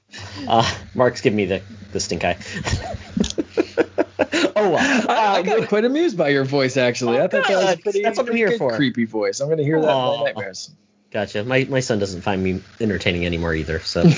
Uh, 0.46 0.74
Mark's 0.94 1.20
giving 1.20 1.36
me 1.36 1.46
the 1.46 1.62
the 1.92 2.00
stink 2.00 2.24
eye. 2.24 2.36
oh, 4.56 4.70
wow. 4.70 5.04
I, 5.08 5.38
I, 5.38 5.42
got 5.42 5.68
quite 5.68 5.84
amused 5.84 6.16
by 6.16 6.28
your 6.28 6.44
voice, 6.44 6.76
actually. 6.76 7.18
Oh, 7.18 7.24
I 7.24 7.28
thought 7.28 7.48
that 7.48 7.64
was 7.64 7.76
pretty, 7.76 8.02
That's 8.02 8.18
what 8.18 8.28
I'm 8.28 8.36
here 8.36 8.58
for. 8.58 8.76
creepy 8.76 9.04
voice. 9.04 9.40
I'm 9.40 9.48
going 9.48 9.58
to 9.58 9.64
hear 9.64 9.80
that 9.80 9.88
in 9.88 10.18
my 10.18 10.24
nightmares. 10.24 10.70
Gotcha. 11.12 11.44
My 11.44 11.66
my 11.70 11.80
son 11.80 11.98
doesn't 11.98 12.22
find 12.22 12.42
me 12.42 12.62
entertaining 12.80 13.24
anymore 13.24 13.54
either. 13.54 13.78
So, 13.78 14.02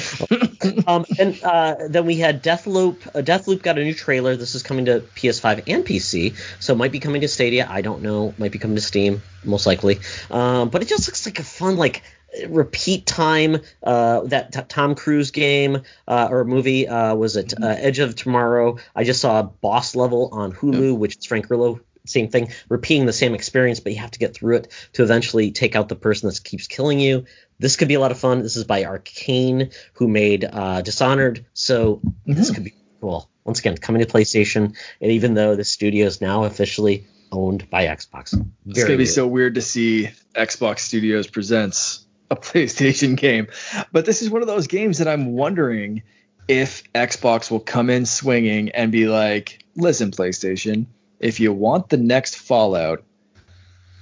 um, 0.87 1.05
and 1.19 1.39
uh, 1.45 1.77
then 1.89 2.07
we 2.07 2.17
had 2.17 2.43
Deathloop. 2.43 3.07
Uh, 3.09 3.21
Deathloop 3.21 3.63
got 3.63 3.79
a 3.79 3.85
new 3.85 3.95
trailer. 3.95 4.37
This 4.37 4.55
is 4.55 4.63
coming 4.63 4.87
to 4.87 5.01
PS5 5.15 5.65
and 5.67 5.85
PC, 5.85 6.35
so 6.61 6.73
it 6.73 6.77
might 6.77 6.91
be 6.91 6.99
coming 6.99 7.21
to 7.21 7.29
Stadia. 7.29 7.69
I 7.71 7.83
don't 7.83 8.03
know. 8.03 8.35
Might 8.39 8.53
be 8.53 8.59
coming 8.59 8.77
to 8.77 8.83
Steam, 8.83 9.23
most 9.45 9.67
likely. 9.67 10.01
Um, 10.31 10.71
but 10.71 10.83
it 10.83 10.89
just 10.89 11.07
looks 11.07 11.27
like 11.27 11.39
a 11.39 11.45
fun 11.45 11.77
like 11.77 12.03
repeat 12.49 13.07
time 13.07 13.59
uh, 13.83 14.21
that 14.23 14.53
t- 14.53 14.61
Tom 14.69 14.95
Cruise 14.95 15.31
game 15.31 15.83
uh, 16.07 16.29
or 16.31 16.45
movie 16.45 16.87
uh, 16.89 17.15
was 17.15 17.37
it 17.37 17.55
uh, 17.61 17.67
Edge 17.67 17.99
of 17.99 18.15
Tomorrow. 18.15 18.79
I 18.95 19.05
just 19.05 19.21
saw 19.21 19.41
a 19.41 19.43
Boss 19.43 19.97
Level 19.97 20.31
on 20.33 20.53
Hulu, 20.53 20.97
which 20.97 21.17
is 21.17 21.25
Frank 21.25 21.49
Grillo. 21.49 21.81
Same 22.07 22.29
thing, 22.29 22.49
repeating 22.71 23.05
the 23.05 23.13
same 23.13 23.35
experience, 23.35 23.81
but 23.81 23.93
you 23.93 23.99
have 23.99 24.13
to 24.13 24.19
get 24.19 24.35
through 24.35 24.57
it 24.57 24.73
to 24.95 25.03
eventually 25.03 25.51
take 25.51 25.77
out 25.77 25.89
the 25.89 25.97
person 25.97 26.29
that 26.29 26.43
keeps 26.43 26.67
killing 26.67 26.99
you. 26.99 27.27
This 27.59 27.77
could 27.77 27.89
be 27.89 27.95
a 27.95 28.01
lot 28.01 28.13
of 28.13 28.19
fun. 28.19 28.43
This 28.43 28.57
is 28.57 28.65
by 28.65 28.85
Arkane, 28.85 29.75
who 29.95 30.09
made 30.09 30.45
uh, 30.51 30.81
Dishonored, 30.81 31.45
so 31.53 31.97
mm-hmm. 31.97 32.33
this 32.33 32.51
could 32.51 32.65
be 32.65 32.75
cool. 33.01 33.29
Once 33.45 33.61
again, 33.61 33.77
coming 33.77 34.01
to 34.05 34.11
PlayStation, 34.11 34.75
and 35.01 35.13
even 35.13 35.35
though 35.35 35.57
the 35.57 35.65
studio 35.65 36.07
is 36.07 36.21
now 36.21 36.45
officially 36.45 37.07
owned 37.31 37.69
by 37.69 37.87
Xbox, 37.87 38.33
Very 38.33 38.47
it's 38.67 38.85
gonna 38.85 38.91
be 38.91 38.97
weird. 38.99 39.09
so 39.09 39.27
weird 39.27 39.55
to 39.57 39.63
see 39.63 40.09
Xbox 40.35 40.81
Studios 40.81 41.27
presents 41.27 42.07
a 42.31 42.37
PlayStation 42.37 43.17
game. 43.17 43.49
But 43.93 44.07
this 44.07 44.23
is 44.23 44.31
one 44.31 44.43
of 44.43 44.49
those 44.49 44.67
games 44.67 44.99
that 44.99 45.09
I'm 45.09 45.33
wondering 45.33 46.03
if 46.47 46.91
Xbox 46.95 47.51
will 47.51 47.61
come 47.61 47.91
in 47.91 48.07
swinging 48.07 48.71
and 48.71 48.91
be 48.91 49.07
like, 49.07 49.65
listen, 49.77 50.11
PlayStation, 50.11 50.87
if 51.21 51.41
you 51.41 51.53
want 51.53 51.91
the 51.91 51.99
next 51.99 52.37
Fallout, 52.37 53.05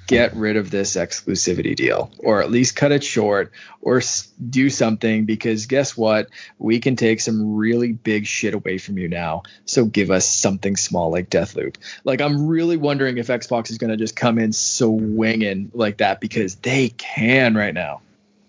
get 0.07 0.37
rid 0.37 0.57
of 0.57 0.71
this 0.71 0.95
exclusivity 0.95 1.75
deal 1.75 2.13
or 2.19 2.41
at 2.41 2.49
least 2.49 2.77
cut 2.77 2.93
it 2.93 3.03
short 3.03 3.51
or 3.81 4.01
do 4.49 4.71
something 4.71 5.25
because 5.25 5.67
guess 5.67 5.97
what? 5.97 6.29
We 6.59 6.79
can 6.79 6.95
take 6.95 7.21
some 7.21 7.57
really 7.57 7.93
big 7.93 8.25
shit 8.25 8.55
away 8.55 8.79
from 8.79 8.99
you 8.99 9.09
now. 9.09 9.43
So 9.65 9.85
give 9.85 10.13
us 10.13 10.29
something 10.29 10.77
small 10.77 11.11
like 11.11 11.29
deathloop. 11.29 11.77
Like 12.05 12.21
i'm 12.21 12.47
really 12.47 12.77
wondering 12.77 13.19
if 13.19 13.27
xbox 13.27 13.71
is 13.71 13.79
going 13.79 13.91
to 13.91 13.97
just 13.97 14.15
come 14.15 14.39
in 14.39 14.53
swinging 14.53 15.71
like 15.75 15.99
that 15.99 16.21
because 16.21 16.55
they 16.57 16.89
can 16.91 17.55
right 17.55 17.75
now 17.75 18.01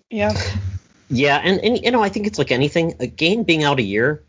yeah. 0.09 0.34
Yeah, 1.09 1.39
and, 1.41 1.59
and 1.63 1.79
you 1.84 1.91
know, 1.91 2.03
I 2.03 2.09
think 2.09 2.27
it's 2.27 2.38
like 2.38 2.51
anything. 2.51 2.95
A 2.99 3.07
game 3.07 3.43
being 3.43 3.63
out 3.63 3.79
a 3.79 3.84
year 3.84 4.23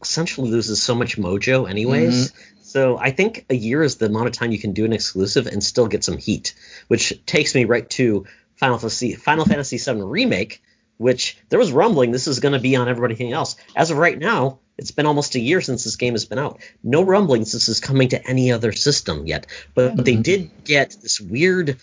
essentially 0.00 0.50
loses 0.50 0.82
so 0.82 0.94
much 0.94 1.16
mojo, 1.16 1.68
anyways. 1.68 2.30
Mm-hmm. 2.30 2.42
So 2.62 2.98
I 2.98 3.10
think 3.10 3.46
a 3.48 3.54
year 3.54 3.82
is 3.82 3.96
the 3.96 4.06
amount 4.06 4.26
of 4.26 4.32
time 4.32 4.52
you 4.52 4.58
can 4.58 4.72
do 4.72 4.84
an 4.84 4.92
exclusive 4.92 5.46
and 5.46 5.62
still 5.62 5.86
get 5.86 6.04
some 6.04 6.18
heat, 6.18 6.54
which 6.88 7.24
takes 7.24 7.54
me 7.54 7.64
right 7.64 7.88
to 7.90 8.26
Final 8.56 8.78
Fantasy 8.78 9.14
Final 9.14 9.44
Fantasy 9.44 9.78
VII 9.78 10.02
Remake, 10.02 10.62
which 10.98 11.38
there 11.48 11.58
was 11.58 11.72
rumbling 11.72 12.10
this 12.10 12.26
is 12.26 12.40
going 12.40 12.54
to 12.54 12.60
be 12.60 12.76
on 12.76 12.88
everything 12.88 13.32
else. 13.32 13.56
As 13.74 13.90
of 13.90 13.98
right 13.98 14.18
now, 14.18 14.58
it's 14.78 14.90
been 14.90 15.06
almost 15.06 15.34
a 15.34 15.40
year 15.40 15.60
since 15.60 15.84
this 15.84 15.96
game 15.96 16.14
has 16.14 16.24
been 16.24 16.38
out. 16.38 16.60
No 16.82 17.02
rumblings 17.02 17.52
this 17.52 17.68
is 17.68 17.80
coming 17.80 18.10
to 18.10 18.28
any 18.28 18.52
other 18.52 18.72
system 18.72 19.26
yet, 19.26 19.46
but 19.74 19.96
they 19.96 20.12
mm-hmm. 20.12 20.22
did 20.22 20.64
get 20.64 20.96
this 21.00 21.20
weird 21.20 21.78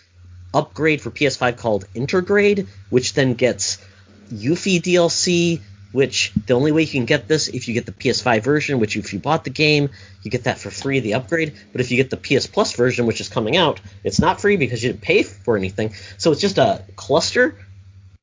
upgrade 0.53 1.01
for 1.01 1.11
PS5 1.11 1.57
called 1.57 1.85
Intergrade, 1.95 2.67
which 2.89 3.13
then 3.13 3.33
gets 3.33 3.83
Yuffie 4.31 4.81
DLC, 4.81 5.61
which 5.91 6.31
the 6.47 6.53
only 6.53 6.71
way 6.71 6.81
you 6.81 6.87
can 6.87 7.05
get 7.05 7.27
this 7.27 7.47
if 7.47 7.67
you 7.67 7.73
get 7.73 7.85
the 7.85 7.91
PS5 7.91 8.43
version, 8.43 8.79
which 8.79 8.97
if 8.97 9.13
you 9.13 9.19
bought 9.19 9.43
the 9.43 9.49
game, 9.49 9.89
you 10.23 10.31
get 10.31 10.45
that 10.45 10.57
for 10.57 10.71
free, 10.71 10.99
the 10.99 11.13
upgrade. 11.13 11.53
But 11.71 11.81
if 11.81 11.91
you 11.91 11.97
get 11.97 12.09
the 12.09 12.17
PS 12.17 12.47
Plus 12.47 12.75
version, 12.75 13.05
which 13.05 13.21
is 13.21 13.29
coming 13.29 13.57
out, 13.57 13.79
it's 14.03 14.19
not 14.19 14.41
free 14.41 14.57
because 14.57 14.83
you 14.83 14.91
didn't 14.91 15.01
pay 15.03 15.23
for 15.23 15.55
anything. 15.55 15.93
So 16.17 16.31
it's 16.31 16.41
just 16.41 16.57
a 16.57 16.83
cluster, 16.95 17.55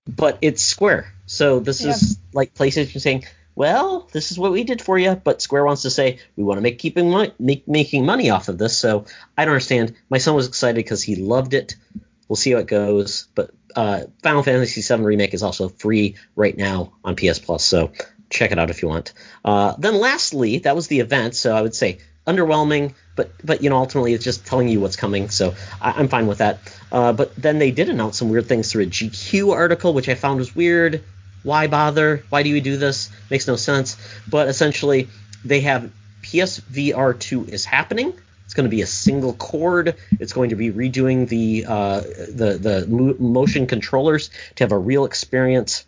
but 0.09 0.39
it's 0.43 0.63
Square. 0.63 1.13
So 1.27 1.61
this 1.61 1.81
Yeah. 1.83 1.91
is 1.91 2.19
like 2.33 2.55
PlayStation 2.55 3.01
saying, 3.01 3.25
well, 3.55 4.09
this 4.13 4.33
is 4.33 4.39
what 4.39 4.53
we 4.53 4.65
did 4.65 4.81
for 4.81 4.99
you, 4.99 5.15
but 5.15 5.43
Square 5.43 5.65
wants 5.67 5.83
to 5.83 5.91
say 5.91 6.19
we 6.37 6.43
want 6.43 6.59
to 6.59 6.63
make 6.63 6.79
keeping 6.79 7.11
money, 7.11 7.33
make, 7.39 7.69
making 7.69 8.05
money 8.07 8.31
off 8.31 8.49
of 8.49 8.59
this. 8.59 8.77
So 8.77 9.05
I 9.37 9.45
don't 9.45 9.53
understand. 9.53 9.95
My 10.09 10.19
son 10.19 10.35
was 10.35 10.49
excited 10.49 10.77
because 10.77 11.03
he 11.03 11.15
loved 11.17 11.55
it. 11.55 11.77
We'll 12.31 12.37
see 12.37 12.53
how 12.53 12.59
it 12.59 12.69
goes. 12.69 13.27
But 13.35 13.51
uh, 13.75 14.03
Final 14.23 14.45
Fantasy 14.45 14.83
VII 14.83 15.03
Remake 15.03 15.35
is 15.35 15.43
also 15.43 15.69
free 15.69 16.15
right 16.37 16.57
now 16.57 16.93
on 17.05 17.17
PS 17.17 17.41
Plus, 17.41 17.65
so 17.65 17.91
check 18.31 18.53
it 18.53 18.59
out 18.59 18.71
if 18.71 18.83
you 18.83 18.89
want. 18.89 19.13
Uh, 19.45 19.75
then 19.79 19.97
lastly, 19.97 20.59
that 20.59 20.77
was 20.77 20.87
the 20.87 21.01
event, 21.01 21.35
so 21.35 21.57
I 21.57 21.61
would 21.61 21.75
say 21.75 21.99
underwhelming, 22.29 22.95
but 23.17 23.33
but 23.45 23.65
you 23.65 23.71
know 23.71 23.79
ultimately 23.79 24.15
it's 24.15 24.23
just 24.23 24.47
telling 24.47 24.69
you 24.69 24.79
what's 24.79 24.95
coming, 24.95 25.29
so 25.29 25.55
I, 25.81 25.91
I'm 25.91 26.07
fine 26.07 26.29
with 26.29 26.39
that. 26.39 26.61
Uh, 26.93 27.13
but 27.13 27.35
then 27.35 27.59
they 27.59 27.73
did 27.73 27.89
announce 27.89 28.19
some 28.19 28.29
weird 28.29 28.47
things 28.47 28.71
through 28.71 28.85
a 28.85 28.87
GQ 28.87 29.53
article, 29.53 29.93
which 29.93 30.09
I 30.09 30.15
found 30.15 30.39
was 30.39 30.55
weird. 30.55 31.03
Why 31.43 31.67
bother? 31.67 32.23
Why 32.29 32.45
do 32.45 32.49
you 32.49 32.61
do 32.61 32.77
this? 32.77 33.11
Makes 33.29 33.49
no 33.49 33.57
sense. 33.57 33.97
But 34.29 34.47
essentially, 34.47 35.09
they 35.45 35.63
have 35.63 35.91
PSVR 36.23 37.19
2 37.19 37.47
is 37.47 37.65
happening. 37.65 38.13
It's 38.51 38.55
going 38.57 38.65
to 38.65 38.77
be 38.77 38.83
a 38.83 38.87
single 38.87 39.33
cord. 39.33 39.95
It's 40.19 40.33
going 40.33 40.51
to 40.51 40.57
be 40.57 40.73
redoing 40.73 41.29
the 41.29 41.67
uh, 41.69 42.01
the 42.01 42.59
the 42.61 42.87
mo- 42.89 43.15
motion 43.21 43.69
controllers 43.69 44.31
to 44.57 44.65
have 44.65 44.73
a 44.73 44.79
real 44.79 45.05
experience. 45.05 45.87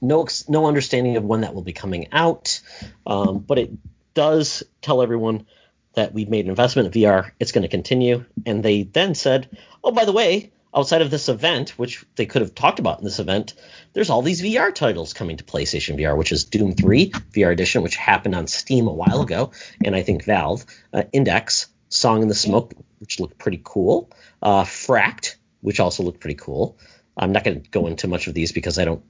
No 0.00 0.26
no 0.48 0.66
understanding 0.66 1.16
of 1.16 1.22
when 1.22 1.42
that 1.42 1.54
will 1.54 1.62
be 1.62 1.72
coming 1.72 2.08
out, 2.10 2.60
um, 3.06 3.38
but 3.38 3.60
it 3.60 3.70
does 4.14 4.64
tell 4.82 5.00
everyone 5.00 5.46
that 5.94 6.12
we've 6.12 6.28
made 6.28 6.46
an 6.46 6.50
investment 6.50 6.92
in 6.92 7.02
VR. 7.02 7.30
It's 7.38 7.52
going 7.52 7.62
to 7.62 7.68
continue, 7.68 8.24
and 8.44 8.64
they 8.64 8.82
then 8.82 9.14
said, 9.14 9.56
"Oh, 9.84 9.92
by 9.92 10.06
the 10.06 10.12
way, 10.12 10.50
outside 10.74 11.02
of 11.02 11.10
this 11.12 11.28
event, 11.28 11.70
which 11.78 12.04
they 12.16 12.26
could 12.26 12.42
have 12.42 12.56
talked 12.56 12.80
about 12.80 12.98
in 12.98 13.04
this 13.04 13.20
event, 13.20 13.54
there's 13.92 14.10
all 14.10 14.22
these 14.22 14.42
VR 14.42 14.74
titles 14.74 15.12
coming 15.12 15.36
to 15.36 15.44
PlayStation 15.44 15.96
VR, 15.96 16.18
which 16.18 16.32
is 16.32 16.46
Doom 16.46 16.74
3 16.74 17.10
VR 17.10 17.52
Edition, 17.52 17.82
which 17.82 17.94
happened 17.94 18.34
on 18.34 18.48
Steam 18.48 18.88
a 18.88 18.92
while 18.92 19.22
ago, 19.22 19.52
and 19.84 19.94
I 19.94 20.02
think 20.02 20.24
Valve, 20.24 20.66
uh, 20.92 21.04
Index, 21.12 21.68
Song 21.88 22.22
in 22.22 22.28
the 22.28 22.34
Smoke, 22.34 22.72
which 22.98 23.20
looked 23.20 23.38
pretty 23.38 23.60
cool, 23.62 24.10
uh, 24.42 24.64
Fracked, 24.64 25.36
which 25.60 25.80
also 25.80 26.02
looked 26.02 26.20
pretty 26.20 26.36
cool. 26.36 26.78
I'm 27.16 27.32
not 27.32 27.44
going 27.44 27.62
to 27.62 27.70
go 27.70 27.86
into 27.86 28.08
much 28.08 28.26
of 28.26 28.34
these 28.34 28.52
because 28.52 28.78
I 28.78 28.84
don't 28.84 29.02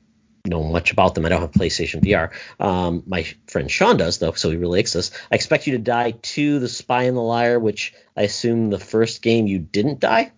know 0.44 0.62
much 0.62 0.92
about 0.92 1.14
them. 1.14 1.26
I 1.26 1.28
don't 1.28 1.40
have 1.40 1.50
PlayStation 1.50 2.02
VR. 2.04 2.30
Um, 2.64 3.02
my 3.06 3.26
friend 3.48 3.68
Sean 3.70 3.96
does 3.96 4.18
though, 4.18 4.32
so 4.32 4.50
he 4.50 4.56
really 4.56 4.78
likes 4.78 4.92
this. 4.92 5.10
I 5.30 5.34
expect 5.34 5.66
you 5.66 5.72
to 5.72 5.78
die 5.82 6.12
to 6.12 6.58
the 6.60 6.68
Spy 6.68 7.04
and 7.04 7.16
the 7.16 7.20
Liar, 7.22 7.58
which 7.58 7.94
I 8.16 8.22
assume 8.22 8.70
the 8.70 8.78
first 8.78 9.22
game 9.22 9.46
you 9.46 9.58
didn't 9.58 9.98
die. 10.00 10.32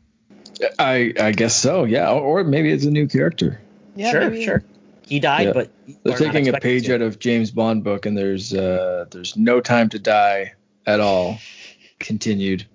I 0.78 1.12
I 1.20 1.32
guess 1.32 1.54
so. 1.54 1.84
Yeah, 1.84 2.10
or, 2.10 2.40
or 2.40 2.44
maybe 2.44 2.72
it's 2.72 2.84
a 2.84 2.90
new 2.90 3.06
character. 3.06 3.60
Yeah, 3.94 4.10
sure, 4.12 4.30
maybe. 4.30 4.44
sure. 4.44 4.64
He 5.02 5.20
died, 5.20 5.48
Yeah. 5.48 5.52
but 5.52 5.70
They're 5.86 6.14
are 6.14 6.18
not 6.20 6.32
taking 6.32 6.48
a 6.54 6.58
page 6.60 6.86
to. 6.86 6.94
out 6.94 7.02
of 7.02 7.18
James 7.18 7.50
Bond 7.50 7.84
book, 7.84 8.06
and 8.06 8.16
there's 8.16 8.52
uh 8.54 9.04
there's 9.10 9.36
no 9.36 9.60
time 9.60 9.88
to 9.90 9.98
die 9.98 10.54
at 10.86 11.00
all. 11.00 11.38
Continued. 11.98 12.66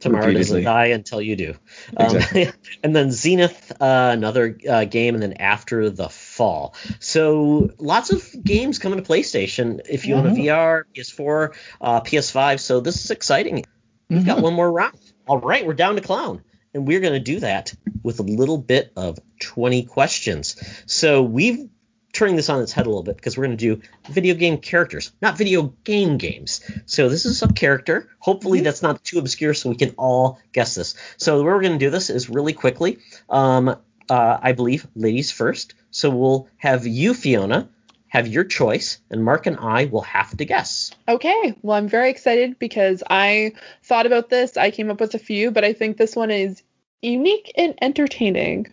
Tomorrow 0.00 0.32
doesn't 0.34 0.64
die 0.64 0.86
until 0.86 1.20
you 1.22 1.34
do. 1.34 1.54
Um, 1.96 2.16
Exactly. 2.16 2.50
and 2.82 2.94
then 2.94 3.10
Zenith, 3.10 3.72
uh, 3.80 4.10
another 4.12 4.58
uh, 4.68 4.84
game, 4.84 5.14
and 5.14 5.22
then 5.22 5.34
After 5.34 5.88
the 5.88 6.10
Fall. 6.10 6.74
So 6.98 7.70
lots 7.78 8.10
of 8.10 8.22
games 8.44 8.78
coming 8.78 9.02
to 9.02 9.08
PlayStation 9.10 9.80
if 9.88 10.04
you 10.04 10.14
Mhm. 10.14 10.24
want 10.24 10.38
a 10.38 10.40
VR, 10.42 10.84
PS4, 10.94 11.54
uh, 11.80 12.00
PS5. 12.02 12.60
So 12.60 12.80
this 12.80 13.02
is 13.04 13.10
exciting. 13.10 13.64
We've 14.10 14.26
got 14.26 14.38
Mhm. 14.38 14.42
one 14.42 14.54
more 14.54 14.70
round. 14.70 14.98
All 15.26 15.38
right, 15.38 15.66
we're 15.66 15.72
down 15.72 15.94
to 15.94 16.02
clown. 16.02 16.42
And 16.74 16.86
we're 16.86 17.00
going 17.00 17.12
to 17.14 17.20
do 17.20 17.40
that 17.40 17.72
with 18.02 18.18
a 18.18 18.24
little 18.24 18.58
bit 18.58 18.92
of 18.96 19.18
20 19.40 19.84
questions. 19.84 20.56
So 20.86 21.22
we've 21.22 21.68
turning 22.14 22.36
this 22.36 22.48
on 22.48 22.62
its 22.62 22.72
head 22.72 22.86
a 22.86 22.88
little 22.88 23.02
bit 23.02 23.16
because 23.16 23.36
we're 23.36 23.44
going 23.44 23.58
to 23.58 23.76
do 23.76 23.82
video 24.08 24.34
game 24.34 24.56
characters, 24.56 25.12
not 25.20 25.36
video 25.36 25.74
game 25.84 26.16
games. 26.16 26.68
So 26.86 27.08
this 27.08 27.26
is 27.26 27.42
a 27.42 27.52
character. 27.52 28.08
Hopefully 28.20 28.60
that's 28.60 28.82
not 28.82 29.04
too 29.04 29.18
obscure 29.18 29.52
so 29.52 29.68
we 29.68 29.76
can 29.76 29.94
all 29.98 30.40
guess 30.52 30.74
this. 30.74 30.94
So 31.18 31.36
the 31.36 31.44
way 31.44 31.52
we're 31.52 31.60
going 31.60 31.78
to 31.78 31.84
do 31.84 31.90
this 31.90 32.08
is 32.08 32.30
really 32.30 32.54
quickly. 32.54 32.98
Um, 33.28 33.76
uh, 34.08 34.38
I 34.40 34.52
believe 34.52 34.86
ladies 34.94 35.30
first. 35.30 35.74
So 35.90 36.10
we'll 36.10 36.48
have 36.56 36.86
you, 36.86 37.14
Fiona, 37.14 37.68
have 38.08 38.28
your 38.28 38.44
choice, 38.44 38.98
and 39.10 39.24
Mark 39.24 39.46
and 39.46 39.56
I 39.58 39.86
will 39.86 40.02
have 40.02 40.36
to 40.36 40.44
guess. 40.44 40.92
Okay, 41.08 41.56
well, 41.62 41.76
I'm 41.76 41.88
very 41.88 42.10
excited 42.10 42.58
because 42.58 43.02
I 43.10 43.54
thought 43.82 44.06
about 44.06 44.28
this. 44.28 44.56
I 44.56 44.70
came 44.70 44.90
up 44.90 45.00
with 45.00 45.14
a 45.14 45.18
few, 45.18 45.50
but 45.50 45.64
I 45.64 45.72
think 45.72 45.96
this 45.96 46.14
one 46.14 46.30
is 46.30 46.62
unique 47.02 47.52
and 47.56 47.74
entertaining. 47.82 48.68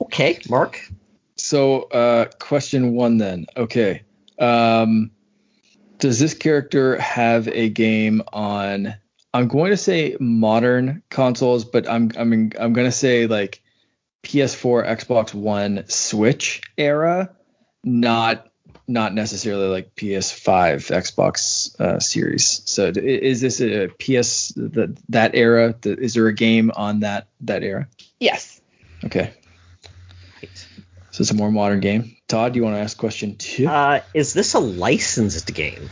Okay, 0.00 0.38
Mark. 0.48 0.88
So, 1.44 1.82
uh, 1.82 2.24
question 2.38 2.94
one 2.94 3.18
then. 3.18 3.44
Okay. 3.54 4.04
Um, 4.38 5.10
does 5.98 6.18
this 6.18 6.32
character 6.32 6.98
have 6.98 7.48
a 7.48 7.68
game 7.68 8.22
on? 8.32 8.94
I'm 9.34 9.48
going 9.48 9.70
to 9.70 9.76
say 9.76 10.16
modern 10.18 11.02
consoles, 11.10 11.66
but 11.66 11.86
I'm 11.86 12.10
I'm 12.16 12.50
I'm 12.58 12.72
going 12.72 12.86
to 12.86 12.90
say 12.90 13.26
like 13.26 13.62
PS4, 14.22 14.88
Xbox 14.88 15.34
One, 15.34 15.84
Switch 15.86 16.62
era, 16.78 17.36
not 17.84 18.50
not 18.88 19.12
necessarily 19.12 19.66
like 19.66 19.94
PS5, 19.96 20.90
Xbox 20.90 21.78
uh, 21.78 22.00
Series. 22.00 22.62
So, 22.64 22.90
is 22.96 23.42
this 23.42 23.60
a 23.60 23.88
PS 23.88 24.54
that 24.56 24.98
that 25.10 25.34
era? 25.34 25.74
Th- 25.74 25.98
Is 25.98 26.14
there 26.14 26.26
a 26.26 26.34
game 26.34 26.70
on 26.74 27.00
that 27.00 27.28
that 27.42 27.62
era? 27.62 27.86
Yes. 28.18 28.62
Okay. 29.04 29.34
Right. 31.14 31.16
So 31.16 31.22
it's 31.22 31.30
a 31.30 31.34
more 31.34 31.52
modern 31.52 31.78
game. 31.78 32.16
Todd, 32.26 32.52
do 32.52 32.58
you 32.58 32.64
want 32.64 32.74
to 32.74 32.80
ask 32.80 32.96
question 32.98 33.36
two? 33.36 33.68
Uh, 33.68 34.00
is 34.14 34.32
this 34.32 34.54
a 34.54 34.58
licensed 34.58 35.54
game? 35.54 35.88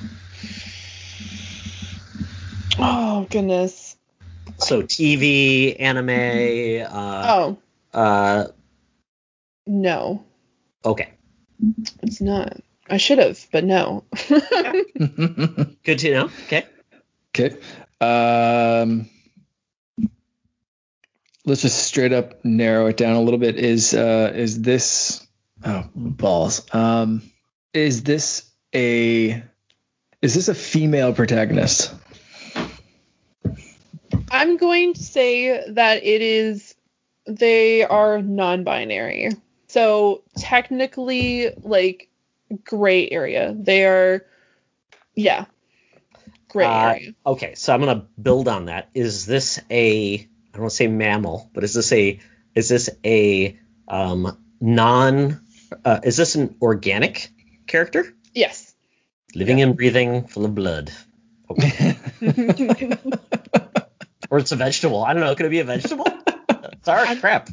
Oh, 2.77 3.29
goodness. 3.31 3.97
So 4.59 4.83
TV, 4.83 5.77
anime. 5.79 6.85
Uh, 6.91 7.23
Oh, 7.29 7.59
uh, 7.95 8.47
no, 9.65 10.25
okay, 10.85 11.11
it's 12.03 12.21
not. 12.21 12.57
I 12.91 12.97
should 12.97 13.19
have, 13.19 13.47
but 13.53 13.63
no. 13.63 14.03
good 14.29 15.99
to 16.01 16.11
know. 16.11 16.31
Okay. 16.47 16.67
okay. 17.31 17.57
Um, 18.01 19.09
let's 21.45 21.63
just 21.63 21.79
straight 21.79 22.13
up 22.13 22.45
narrow 22.45 22.87
it 22.87 22.97
down 22.97 23.17
a 23.17 23.21
little 23.21 23.41
bit. 23.41 23.57
Is 23.57 23.95
uh, 23.95 24.33
is 24.35 24.61
this 24.61 25.27
oh 25.65 25.89
balls? 25.95 26.63
Um, 26.75 27.23
is 27.73 28.03
this 28.03 28.51
a 28.75 29.43
is 30.23 30.35
this 30.35 30.49
a 30.49 30.55
female 30.55 31.13
protagonist? 31.13 31.93
I'm 34.31 34.57
going 34.57 34.95
to 34.95 35.03
say 35.03 35.73
that 35.73 36.05
it 36.05 36.23
is, 36.23 36.75
they 37.27 37.85
are 37.85 38.23
non 38.23 38.65
binary. 38.65 39.31
So 39.67 40.23
technically, 40.37 41.51
like, 41.63 42.09
gray 42.65 43.11
area. 43.11 43.55
They 43.57 43.85
are, 43.85 44.25
yeah, 45.15 45.47
gray 46.49 46.67
Uh, 46.67 46.91
area. 46.91 47.15
Okay, 47.27 47.55
so 47.57 47.75
I'm 47.75 47.81
gonna 47.81 48.07
build 48.21 48.49
on 48.49 48.67
that. 48.67 48.89
Is 48.95 49.27
this 49.27 49.61
a 49.71 50.27
I 50.53 50.57
don't 50.57 50.63
want 50.63 50.71
to 50.73 50.77
say 50.77 50.87
mammal, 50.89 51.51
but 51.55 51.65
is 51.65 51.75
this 51.75 51.93
a 51.93 52.21
is 52.55 52.69
this 52.69 52.91
a 53.05 53.59
um, 53.89 54.37
non 54.61 55.41
uh, 55.85 56.01
is 56.05 56.17
this 56.17 56.35
an 56.35 56.57
organic 56.61 57.31
character 57.67 58.05
Yes. 58.35 58.75
living 59.35 59.61
and 59.63 59.77
breathing, 59.77 60.27
full 60.27 60.45
of 60.45 60.55
blood? 60.55 60.93
Okay. 61.51 61.97
or 64.31 64.39
it's 64.39 64.53
a 64.53 64.57
vegetable. 64.57 65.03
I 65.05 65.13
don't 65.15 65.23
know. 65.23 65.35
Could 65.35 65.47
it 65.47 65.51
be 65.51 65.61
a 65.61 65.65
vegetable? 65.65 66.07
Sorry, 66.83 67.17
crap. 67.17 67.49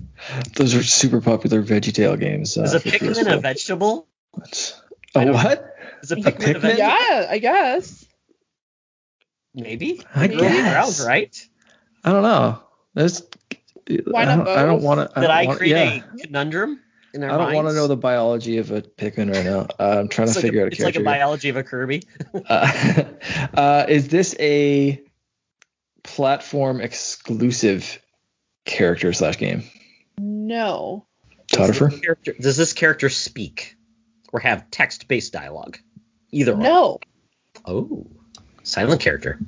Those 0.56 0.74
are 0.76 0.84
super 0.84 1.22
popular 1.22 1.62
VeggieTale 1.64 2.20
games. 2.20 2.58
Uh, 2.58 2.64
Is 2.64 2.74
a 2.74 2.80
for 2.80 2.90
Pikmin 2.90 3.14
PS4. 3.16 3.34
a 3.34 3.40
vegetable? 3.40 4.08
That's- 4.36 4.82
I 5.16 5.22
A 5.22 5.26
don't- 5.26 5.34
what? 5.36 5.74
Is 6.04 6.12
it 6.12 6.20
You- 6.20 6.24
Pikmin? 6.26 6.34
Pikmin? 6.40 6.56
Adventure? 6.56 6.78
Yeah, 6.78 7.28
I 7.30 7.38
guess. 7.40 8.06
Maybe. 9.54 10.02
I 10.16 10.28
Maybe. 10.28 10.36
Early 10.36 10.48
guess. 10.48 11.00
round, 11.00 11.08
right? 11.08 11.48
I 12.04 12.12
don't 12.12 12.24
know. 12.24 12.62
There's, 12.94 13.22
Why 14.06 14.24
I 14.24 14.26
not 14.26 14.46
don't, 14.46 14.58
I 14.58 14.66
don't 14.66 14.82
want 14.82 15.00
to. 15.00 15.20
Did 15.20 15.30
I, 15.30 15.46
wanna, 15.46 15.58
create 15.58 15.72
yeah. 15.72 16.02
a 16.14 16.18
conundrum 16.18 16.80
in 17.14 17.24
our 17.24 17.32
I 17.32 17.38
don't 17.38 17.54
want 17.54 17.68
to 17.70 17.74
know 17.74 17.88
the 17.88 17.98
biology 17.98 18.58
of 18.58 18.72
a 18.72 18.82
Pikmin 18.82 19.34
right 19.34 19.46
now. 19.46 19.68
Uh, 19.80 20.00
I'm 20.00 20.10
trying 20.10 20.28
It's 20.28 20.36
to 20.36 20.40
like 20.40 20.46
figure 20.46 20.62
a, 20.62 20.66
out 20.66 20.72
a 20.72 20.76
It's 20.76 20.82
like 20.82 20.96
a 20.96 21.04
biology 21.04 21.50
of 21.50 21.58
a 21.58 21.64
Kirby. 21.64 22.04
uh, 22.48 23.04
uh, 23.54 23.86
is 23.88 24.08
this 24.08 24.36
a 24.40 25.02
platform 26.04 26.82
exclusive 26.82 28.02
character 28.66 29.14
slash 29.14 29.38
game? 29.38 29.64
No. 30.18 31.06
Does 31.48 31.80
this 31.80 32.00
character, 32.00 32.36
does 32.40 32.58
this 32.58 32.74
character 32.74 33.10
speak 33.10 33.76
or 34.32 34.40
have 34.40 34.70
text-based 34.70 35.34
dialogue? 35.34 35.80
Either 36.32 36.54
or. 36.54 36.58
No. 36.58 37.00
Oh, 37.66 38.06
silent 38.64 39.02
character. 39.02 39.40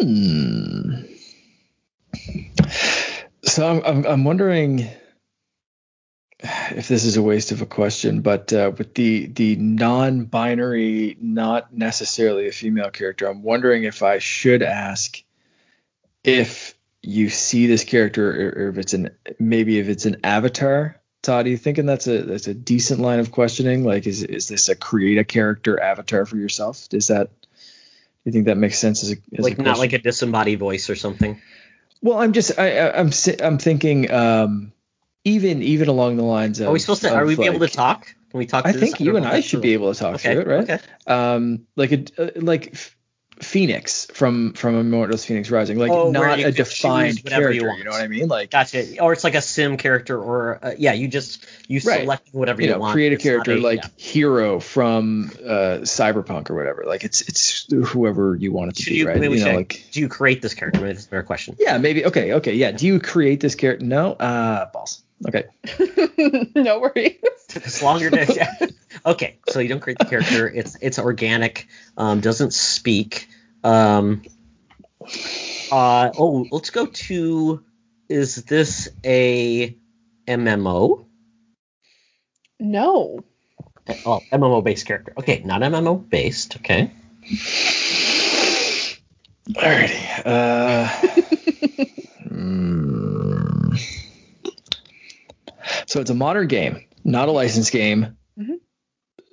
Hmm. 0.00 1.02
So 3.42 3.68
I'm, 3.68 3.82
I'm 3.84 4.06
I'm 4.06 4.24
wondering 4.24 4.88
if 6.38 6.88
this 6.88 7.04
is 7.04 7.16
a 7.16 7.22
waste 7.22 7.52
of 7.52 7.60
a 7.60 7.66
question, 7.66 8.22
but 8.22 8.52
uh, 8.52 8.72
with 8.76 8.94
the 8.94 9.26
the 9.26 9.56
non-binary, 9.56 11.16
not 11.20 11.74
necessarily 11.74 12.48
a 12.48 12.52
female 12.52 12.90
character, 12.90 13.26
I'm 13.26 13.42
wondering 13.42 13.84
if 13.84 14.02
I 14.02 14.18
should 14.18 14.62
ask 14.62 15.22
if 16.24 16.74
you 17.02 17.28
see 17.28 17.66
this 17.66 17.84
character 17.84 18.30
or, 18.30 18.64
or 18.64 18.68
if 18.70 18.78
it's 18.78 18.94
an 18.94 19.10
maybe 19.38 19.78
if 19.78 19.88
it's 19.88 20.06
an 20.06 20.18
avatar. 20.24 20.96
Todd, 21.22 21.44
are 21.44 21.50
you 21.50 21.58
thinking 21.58 21.84
that's 21.84 22.06
a 22.06 22.22
that's 22.22 22.46
a 22.46 22.54
decent 22.54 23.00
line 23.00 23.18
of 23.18 23.30
questioning? 23.30 23.84
Like, 23.84 24.06
is 24.06 24.22
is 24.22 24.48
this 24.48 24.70
a 24.70 24.74
create 24.74 25.18
a 25.18 25.24
character 25.24 25.78
avatar 25.78 26.24
for 26.24 26.36
yourself? 26.36 26.88
Is 26.92 27.08
that 27.08 27.30
you 28.24 28.32
think 28.32 28.46
that 28.46 28.56
makes 28.56 28.78
sense 28.78 29.02
as 29.02 29.12
a 29.12 29.16
as 29.38 29.44
like 29.44 29.58
a 29.58 29.62
not 29.62 29.78
like 29.78 29.92
a 29.92 29.98
disembodied 29.98 30.58
voice 30.58 30.90
or 30.90 30.96
something. 30.96 31.40
Well, 32.02 32.18
I'm 32.18 32.32
just 32.32 32.58
I, 32.58 32.78
I 32.78 33.00
I'm 33.00 33.10
I'm 33.42 33.58
thinking 33.58 34.10
um 34.10 34.72
even 35.24 35.62
even 35.62 35.88
along 35.88 36.16
the 36.16 36.24
lines 36.24 36.60
of 36.60 36.68
Are 36.68 36.72
we 36.72 36.78
supposed 36.78 37.02
to? 37.02 37.14
Are 37.14 37.24
we 37.24 37.36
be 37.36 37.44
able 37.44 37.60
to 37.60 37.68
talk? 37.68 38.14
Can 38.30 38.38
we 38.38 38.46
talk? 38.46 38.66
I 38.66 38.72
think 38.72 39.00
you 39.00 39.16
and 39.16 39.26
I 39.26 39.40
should 39.40 39.62
be 39.62 39.72
able 39.72 39.92
to 39.92 39.98
talk 39.98 40.14
okay. 40.16 40.34
through 40.34 40.42
it, 40.42 40.46
right? 40.46 40.70
Okay. 40.70 40.78
Um 41.06 41.66
like 41.76 41.92
a 41.92 42.04
uh, 42.18 42.30
like 42.36 42.74
Phoenix 43.40 44.06
from 44.12 44.52
from 44.52 44.78
Immortals 44.78 45.24
Phoenix 45.24 45.50
Rising, 45.50 45.78
like 45.78 45.90
Oh, 45.90 46.10
not 46.10 46.38
a 46.38 46.52
defined 46.52 47.14
choose 47.16 47.24
whatever 47.24 47.50
you 47.50 47.60
character. 47.62 47.78
You, 47.78 47.84
know 47.84 47.90
what 47.92 48.02
I 48.02 48.08
mean? 48.08 48.28
Like 48.28 48.50
Gotcha. 48.50 49.02
Or 49.02 49.12
it's 49.12 49.24
like 49.24 49.34
a 49.34 49.40
sim 49.42 49.76
character, 49.76 50.18
or 50.20 50.58
uh, 50.62 50.72
yeah, 50.78 50.92
you 50.92 51.08
just 51.08 51.44
you 51.66 51.80
Right. 51.84 52.02
select 52.02 52.28
whatever 52.32 52.60
you 52.60 52.68
you, 52.68 52.74
know, 52.74 52.80
want. 52.80 52.92
create 52.92 53.12
a 53.12 53.14
It's 53.14 53.24
not 53.24 53.30
character 53.30 53.56
like 53.58 53.82
yeah. 53.82 53.88
hero 53.96 54.60
from 54.60 55.30
uh 55.40 55.80
Cyberpunk 55.82 56.50
or 56.50 56.54
whatever. 56.54 56.84
Like 56.86 57.04
it's 57.04 57.22
it's 57.22 57.66
whoever 57.72 58.34
you 58.36 58.52
want 58.52 58.72
it 58.72 58.76
to 58.76 58.82
Should 58.82 58.90
be, 58.90 58.96
you? 58.96 59.08
right? 59.08 59.22
You 59.22 59.30
know, 59.30 59.36
should- 59.36 59.54
like 59.56 59.84
Do 59.92 60.00
you 60.00 60.08
create 60.08 60.42
this 60.42 60.54
character? 60.54 60.80
Maybe 60.80 60.92
that's 60.94 61.06
a 61.06 61.10
better 61.10 61.22
question. 61.22 61.56
yeah, 61.58 61.78
maybe 61.78 62.04
okay, 62.06 62.34
okay, 62.34 62.54
yeah. 62.54 62.72
Do 62.72 62.86
you 62.86 63.00
create 63.00 63.40
this 63.40 63.54
character? 63.54 63.84
No, 63.86 64.12
uh, 64.12 64.70
balls. 64.70 65.02
Okay, 65.26 65.44
no 66.54 66.80
worries. 66.80 67.16
Took 67.48 67.66
us 67.66 67.82
longer 67.82 68.10
to. 68.10 68.72
yeah. 69.04 69.10
Okay, 69.12 69.38
so 69.48 69.60
you 69.60 69.68
don't 69.68 69.80
create 69.80 69.98
the 69.98 70.04
character. 70.06 70.48
It's 70.54 70.76
it's 70.80 70.98
organic. 70.98 71.68
Um, 71.96 72.20
doesn't 72.20 72.52
speak. 72.52 73.28
Um. 73.64 74.22
Uh 75.72 76.10
oh, 76.18 76.46
let's 76.50 76.70
go 76.70 76.86
to. 76.86 77.62
Is 78.08 78.36
this 78.44 78.88
a 79.04 79.76
MMO? 80.26 81.04
No. 82.58 83.24
Oh, 84.04 84.20
MMO 84.32 84.62
based 84.62 84.86
character. 84.86 85.12
Okay, 85.18 85.42
not 85.44 85.62
MMO 85.62 86.08
based. 86.08 86.56
Okay. 86.56 86.90
alrighty. 89.48 90.26
Uh, 90.26 90.86
hmm. 92.28 93.74
So 95.86 96.00
it's 96.00 96.10
a 96.10 96.14
modern 96.14 96.46
game, 96.46 96.84
not 97.04 97.28
a 97.28 97.32
licensed 97.32 97.72
game, 97.72 98.16
Mhm. 98.38 98.60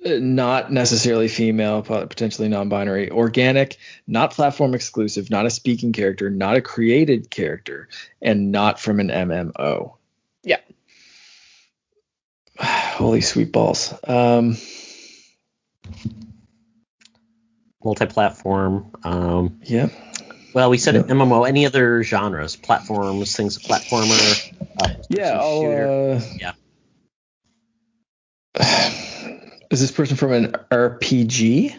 Uh, 0.04 0.10
not 0.20 0.70
necessarily 0.72 1.26
female, 1.26 1.82
pot- 1.82 2.08
potentially 2.08 2.48
non-binary, 2.48 3.10
organic, 3.10 3.76
not 4.06 4.30
platform 4.30 4.74
exclusive, 4.74 5.28
not 5.28 5.44
a 5.44 5.50
speaking 5.50 5.92
character, 5.92 6.30
not 6.30 6.56
a 6.56 6.60
created 6.60 7.28
character, 7.30 7.88
and 8.22 8.52
not 8.52 8.78
from 8.78 9.00
an 9.00 9.08
MMO. 9.08 9.94
Yeah. 10.44 10.60
Holy 12.60 13.20
sweet 13.22 13.50
balls. 13.50 13.92
Um, 14.06 14.56
Multi-platform. 17.84 18.90
Um. 19.04 19.60
yeah. 19.64 19.88
Well, 20.54 20.70
we 20.70 20.78
said 20.78 20.94
Yeah. 20.94 21.02
MMO. 21.02 21.46
Any 21.48 21.66
other 21.66 22.02
genres? 22.02 22.56
Platforms, 22.56 23.36
things, 23.36 23.58
platformer. 23.58 24.52
Uh, 24.80 24.88
Yeah. 25.08 25.38
person 25.38 25.72
uh, 25.72 26.20
Yeah. 26.40 26.52
Is 29.70 29.80
this 29.80 29.92
person 29.92 30.16
from 30.16 30.32
an 30.32 30.52
RPG? 30.70 31.76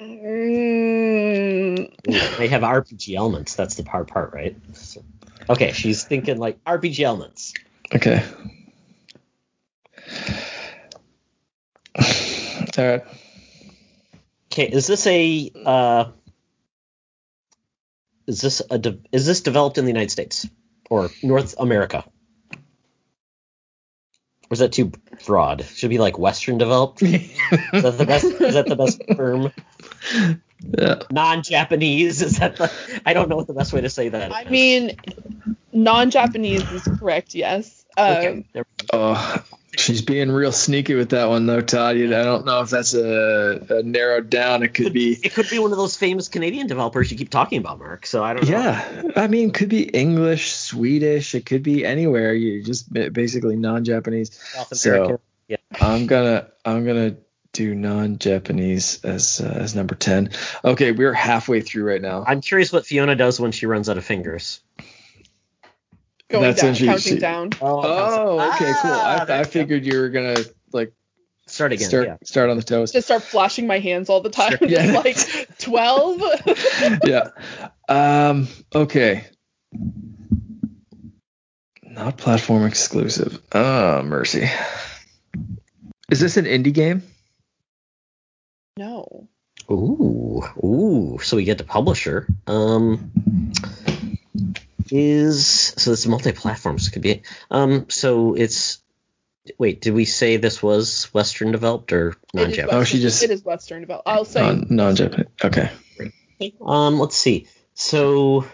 Mm, 0.00 1.90
they 2.38 2.48
have 2.48 2.62
RPG 2.62 3.14
elements. 3.14 3.54
That's 3.54 3.74
the 3.74 3.88
hard 3.88 4.08
part, 4.08 4.32
right? 4.32 4.56
So- 4.72 5.04
okay, 5.48 5.72
she's 5.72 6.04
thinking 6.04 6.38
like 6.38 6.62
RPG 6.64 7.00
elements. 7.00 7.54
Okay. 7.94 8.24
All 12.78 12.86
right. 12.86 13.02
Okay, 14.52 14.68
is 14.68 14.86
this 14.86 15.06
a 15.06 15.50
uh, 15.64 16.04
is 18.26 18.40
this 18.40 18.62
a 18.70 18.78
de- 18.78 19.00
is 19.12 19.26
this 19.26 19.42
developed 19.42 19.78
in 19.78 19.84
the 19.84 19.90
United 19.90 20.10
States 20.10 20.48
or 20.88 21.10
North 21.22 21.54
America? 21.58 22.04
Or 24.50 24.54
is 24.54 24.58
that 24.58 24.72
too 24.72 24.90
broad? 25.26 25.64
Should 25.64 25.86
it 25.86 25.90
be 25.90 25.98
like 25.98 26.18
Western 26.18 26.58
developed. 26.58 27.02
Is 27.02 27.30
that 27.72 27.96
the 27.96 28.04
best? 28.04 28.24
Is 28.24 28.54
that 28.54 28.66
the 28.66 28.74
best 28.74 29.00
term? 29.14 29.52
yeah. 30.76 31.02
Non-Japanese? 31.12 32.20
Is 32.20 32.38
that 32.38 32.56
the? 32.56 32.72
I 33.06 33.12
don't 33.12 33.28
know 33.28 33.36
what 33.36 33.46
the 33.46 33.54
best 33.54 33.72
way 33.72 33.80
to 33.82 33.88
say 33.88 34.08
that. 34.08 34.32
I 34.32 34.42
is. 34.42 34.50
mean, 34.50 34.96
non-Japanese 35.72 36.68
is 36.72 36.82
correct. 36.98 37.36
Yes. 37.36 37.79
Um, 37.96 38.16
Okay, 38.16 38.44
Oh, 38.92 39.42
she's 39.76 40.02
being 40.02 40.30
real 40.30 40.52
sneaky 40.52 40.94
with 40.94 41.10
that 41.10 41.28
one, 41.28 41.46
though, 41.46 41.60
Todd. 41.60 41.96
You- 41.96 42.06
I 42.16 42.24
don't 42.24 42.44
know 42.44 42.60
if 42.62 42.70
that's 42.70 42.94
a, 42.94 43.66
a 43.70 43.82
narrowed 43.82 44.30
down. 44.30 44.62
It 44.62 44.74
could 44.74 44.92
be. 44.92 45.12
it 45.22 45.32
could 45.34 45.48
be 45.50 45.58
one 45.58 45.70
of 45.72 45.78
those 45.78 45.96
famous 45.96 46.28
Canadian 46.28 46.66
developers 46.66 47.10
you 47.10 47.16
keep 47.18 47.30
talking 47.30 47.58
about, 47.58 47.78
Mark. 47.78 48.06
So 48.06 48.22
I 48.24 48.34
don't 48.34 48.48
know. 48.48 48.50
Yeah, 48.58 49.02
I 49.16 49.26
mean, 49.28 49.50
could 49.52 49.68
be 49.68 49.82
English, 49.84 50.52
Swedish. 50.52 51.34
It 51.34 51.46
could 51.46 51.62
be 51.62 51.84
anywhere. 51.84 52.32
You 52.34 52.62
just 52.62 52.92
basically 52.92 53.56
non-Japanese. 53.56 54.30
So- 54.72 55.20
yeah. 55.48 55.56
I'm 55.80 56.06
gonna 56.06 56.46
I'm 56.64 56.86
gonna 56.86 57.16
do 57.52 57.74
non-Japanese 57.74 59.04
as 59.04 59.40
uh, 59.40 59.48
as 59.60 59.74
number 59.74 59.94
ten. 59.94 60.30
Okay, 60.64 60.92
we're 60.92 61.12
halfway 61.12 61.60
through 61.60 61.84
right 61.84 62.00
now. 62.00 62.24
I'm 62.26 62.40
curious 62.40 62.72
what 62.72 62.86
Fiona 62.86 63.16
does 63.16 63.40
when 63.40 63.50
she 63.52 63.66
runs 63.66 63.88
out 63.88 63.98
of 63.98 64.04
fingers. 64.04 64.60
Going 66.30 66.44
That's 66.44 66.62
down, 66.62 66.74
when 66.74 66.86
counting 66.86 67.18
down. 67.18 67.50
Oh, 67.60 68.40
okay, 68.40 68.72
cool. 68.80 68.90
Ah, 68.92 69.26
I, 69.28 69.40
I 69.40 69.44
figured 69.44 69.84
you 69.84 70.00
were 70.00 70.08
gonna 70.08 70.36
like 70.72 70.92
Start 71.46 71.72
again. 71.72 71.88
start 71.88 72.06
yeah. 72.06 72.16
start 72.22 72.50
on 72.50 72.56
the 72.56 72.62
toes. 72.62 72.92
Just 72.92 73.08
start 73.08 73.22
flashing 73.22 73.66
my 73.66 73.80
hands 73.80 74.08
all 74.08 74.20
the 74.20 74.30
time. 74.30 74.56
Sure. 74.58 74.58
Yeah. 74.68 74.92
like 75.04 75.18
12. 75.58 76.22
yeah. 77.04 77.28
Um. 77.88 78.46
Okay. 78.72 79.24
Not 81.82 82.16
platform 82.16 82.64
exclusive. 82.64 83.42
Oh, 83.52 84.02
mercy. 84.02 84.48
Is 86.08 86.20
this 86.20 86.36
an 86.36 86.44
indie 86.44 86.72
game? 86.72 87.02
no. 88.76 89.28
Ooh, 89.70 90.42
ooh. 90.64 91.18
So 91.22 91.36
we 91.36 91.44
get 91.44 91.58
the 91.58 91.64
publisher. 91.64 92.26
Um, 92.48 93.12
is 94.90 95.46
so 95.76 95.92
it's 95.92 96.06
multi-platforms. 96.06 96.88
Could 96.88 97.02
be. 97.02 97.22
Um, 97.50 97.86
so 97.88 98.34
it's. 98.34 98.82
Wait, 99.58 99.80
did 99.80 99.94
we 99.94 100.04
say 100.04 100.36
this 100.36 100.62
was 100.62 101.04
Western 101.14 101.50
developed 101.50 101.92
or 101.92 102.14
non-Japanese? 102.34 102.74
Oh, 102.74 102.84
she 102.84 103.00
just- 103.00 103.22
It 103.22 103.30
is 103.30 103.42
Western 103.42 103.80
developed. 103.80 104.06
I'll 104.06 104.24
say. 104.26 104.40
Non 104.42 104.66
non-Japanese. 104.68 105.26
Okay. 105.42 105.70
Um, 106.60 106.98
let's 107.00 107.16
see. 107.16 107.46
So, 107.74 108.44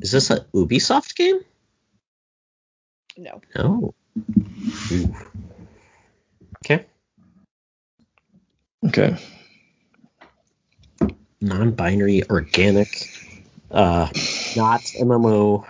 is 0.00 0.10
this 0.12 0.30
a 0.30 0.40
Ubisoft 0.54 1.14
game? 1.14 1.40
no. 3.16 3.40
No. 3.54 3.94
Ooh. 4.92 5.14
Okay. 6.64 6.86
Okay. 8.86 9.16
Non-binary, 11.40 12.28
organic, 12.28 12.88
uh, 13.70 14.08
not 14.56 14.80
MMO. 14.80 15.66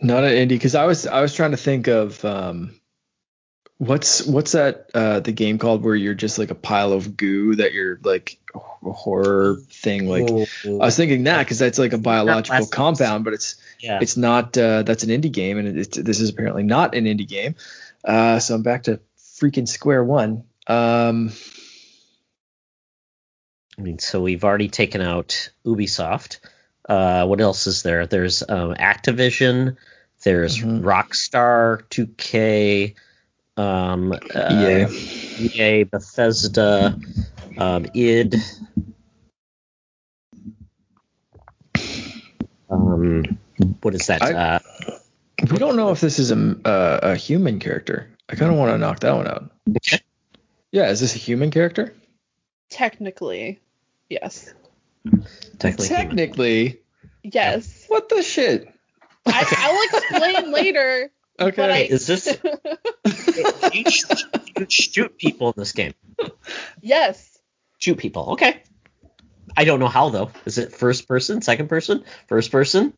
Not 0.00 0.24
an 0.24 0.32
indie 0.32 0.50
because 0.50 0.74
I 0.74 0.84
was 0.84 1.06
I 1.06 1.20
was 1.20 1.34
trying 1.34 1.52
to 1.52 1.56
think 1.56 1.88
of 1.88 2.24
um, 2.24 2.78
what's 3.78 4.26
what's 4.26 4.52
that 4.52 4.90
uh, 4.94 5.20
the 5.20 5.32
game 5.32 5.58
called 5.58 5.82
where 5.82 5.94
you're 5.94 6.14
just 6.14 6.38
like 6.38 6.50
a 6.50 6.54
pile 6.54 6.92
of 6.92 7.16
goo 7.16 7.56
that 7.56 7.72
you're 7.72 7.98
like 8.02 8.38
a 8.54 8.90
horror 8.90 9.56
thing 9.70 10.08
like 10.08 10.28
Oh, 10.30 10.46
I 10.66 10.86
was 10.86 10.96
thinking 10.96 11.24
that 11.24 11.40
because 11.44 11.58
that's 11.58 11.78
like 11.78 11.92
a 11.92 11.98
biological 11.98 12.66
compound 12.66 13.24
but 13.24 13.34
it's 13.34 13.56
yeah. 13.80 13.98
it's 14.00 14.16
not 14.16 14.56
uh, 14.56 14.82
that's 14.82 15.02
an 15.02 15.10
indie 15.10 15.32
game 15.32 15.58
and 15.58 15.78
it's, 15.78 15.96
this 15.96 16.20
is 16.20 16.30
apparently 16.30 16.62
not 16.62 16.94
an 16.94 17.04
indie 17.04 17.28
game 17.28 17.54
uh, 18.04 18.38
so 18.38 18.54
I'm 18.54 18.62
back 18.62 18.84
to 18.84 19.00
freaking 19.18 19.68
square 19.68 20.02
one 20.02 20.44
um, 20.66 21.32
I 23.78 23.82
mean, 23.82 23.98
so 23.98 24.22
we've 24.22 24.44
already 24.44 24.68
taken 24.68 25.00
out 25.00 25.50
Ubisoft. 25.64 26.38
Uh, 26.88 27.26
what 27.26 27.40
else 27.40 27.66
is 27.66 27.82
there? 27.82 28.06
There's 28.06 28.42
um, 28.42 28.74
Activision. 28.74 29.76
There's 30.22 30.58
Mhm. 30.58 30.80
Rockstar, 30.82 31.82
2K, 31.90 32.94
um, 33.56 34.12
uh, 34.12 34.50
EA 34.50 34.86
EA, 35.54 35.82
Bethesda, 35.84 36.98
um, 37.58 37.86
id. 37.94 38.34
Um, 42.70 43.38
what 43.82 43.94
is 43.94 44.06
that? 44.06 44.22
I- 44.22 44.32
uh, 44.32 44.58
we 45.50 45.58
don't 45.58 45.76
know 45.76 45.90
if 45.90 46.00
this 46.00 46.18
is 46.18 46.30
a 46.30 46.56
uh, 46.64 47.00
a 47.02 47.14
human 47.16 47.58
character 47.60 48.08
I 48.28 48.36
kind 48.36 48.50
of 48.50 48.56
want 48.58 48.72
to 48.72 48.78
knock 48.78 49.00
that 49.00 49.14
one 49.14 49.28
out 49.28 49.50
yeah 50.72 50.88
is 50.88 51.00
this 51.00 51.14
a 51.14 51.18
human 51.18 51.50
character 51.50 51.94
Technically, 52.68 53.60
yes. 54.08 54.52
technically, 55.58 55.88
technically 55.88 56.80
Yes. 57.22 57.84
what 57.88 58.08
the 58.08 58.22
shit 58.22 58.68
I, 59.26 59.44
I'll 59.58 60.00
explain 60.00 60.52
later. 60.60 61.10
okay 61.40 61.70
I- 61.88 61.92
is 61.92 62.06
this? 62.06 62.38
you, 63.74 63.90
sh- 63.90 64.04
you 64.58 64.66
shoot 64.68 65.18
people 65.18 65.48
in 65.48 65.54
this 65.56 65.72
game. 65.72 65.94
yes. 66.80 67.38
Shoot 67.78 67.98
people. 67.98 68.30
Okay. 68.32 68.62
I 69.56 69.64
don't 69.64 69.80
know 69.80 69.88
how 69.88 70.08
though. 70.10 70.30
Is 70.44 70.58
it 70.58 70.72
first 70.72 71.08
person, 71.08 71.42
second 71.42 71.68
person, 71.68 72.04
first 72.28 72.50
person, 72.52 72.92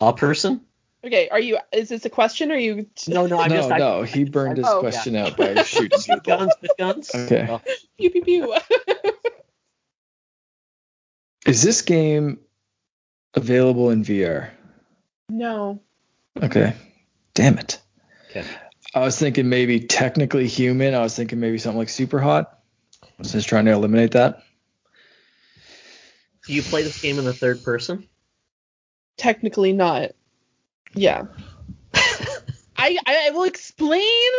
a 0.00 0.12
person? 0.12 0.60
Okay. 1.04 1.28
Are 1.28 1.40
you? 1.40 1.58
Is 1.72 1.88
this 1.88 2.04
a 2.04 2.10
question? 2.10 2.50
Or 2.50 2.54
are 2.54 2.58
you? 2.58 2.86
No, 3.08 3.26
no. 3.26 3.38
I'm 3.40 3.48
no 3.50 3.56
just. 3.56 3.70
I, 3.70 3.78
no 3.78 4.02
he 4.02 4.24
burned 4.24 4.58
his 4.58 4.66
Oh, 4.68 4.76
yeah. 4.76 4.80
question 4.80 5.16
out 5.16 5.36
by 5.36 5.54
shooting 5.62 5.98
Shoot 5.98 6.22
people 6.24 6.36
guns 6.38 6.52
with 6.60 6.70
guns. 6.78 7.10
Okay. 7.14 7.46
Oh, 7.48 7.60
Pew 7.98 8.10
pew 8.10 8.22
pew. 8.24 8.54
Is 11.46 11.62
this 11.62 11.82
game 11.82 12.38
available 13.34 13.90
in 13.90 14.04
VR 14.04 14.50
no. 15.28 15.80
okay 16.42 16.74
damn 17.34 17.58
it 17.58 17.80
okay. 18.30 18.44
I 18.96 19.00
was 19.00 19.18
thinking 19.18 19.50
maybe 19.50 19.80
technically 19.80 20.46
human. 20.46 20.94
I 20.94 21.00
was 21.00 21.14
thinking 21.14 21.38
maybe 21.38 21.58
something 21.58 21.78
like 21.78 21.90
super 21.90 22.18
hot. 22.18 22.60
I 23.02 23.08
was 23.18 23.30
just 23.30 23.46
trying 23.46 23.66
to 23.66 23.72
eliminate 23.72 24.12
that. 24.12 24.42
Do 26.46 26.54
you 26.54 26.62
play 26.62 26.82
this 26.82 27.02
game 27.02 27.18
in 27.18 27.26
the 27.26 27.34
third 27.34 27.62
person? 27.62 28.08
Technically 29.18 29.74
not. 29.74 30.12
Yeah. 30.94 31.24
I 32.78 32.96
I 33.06 33.30
will 33.34 33.44
explain. 33.44 34.32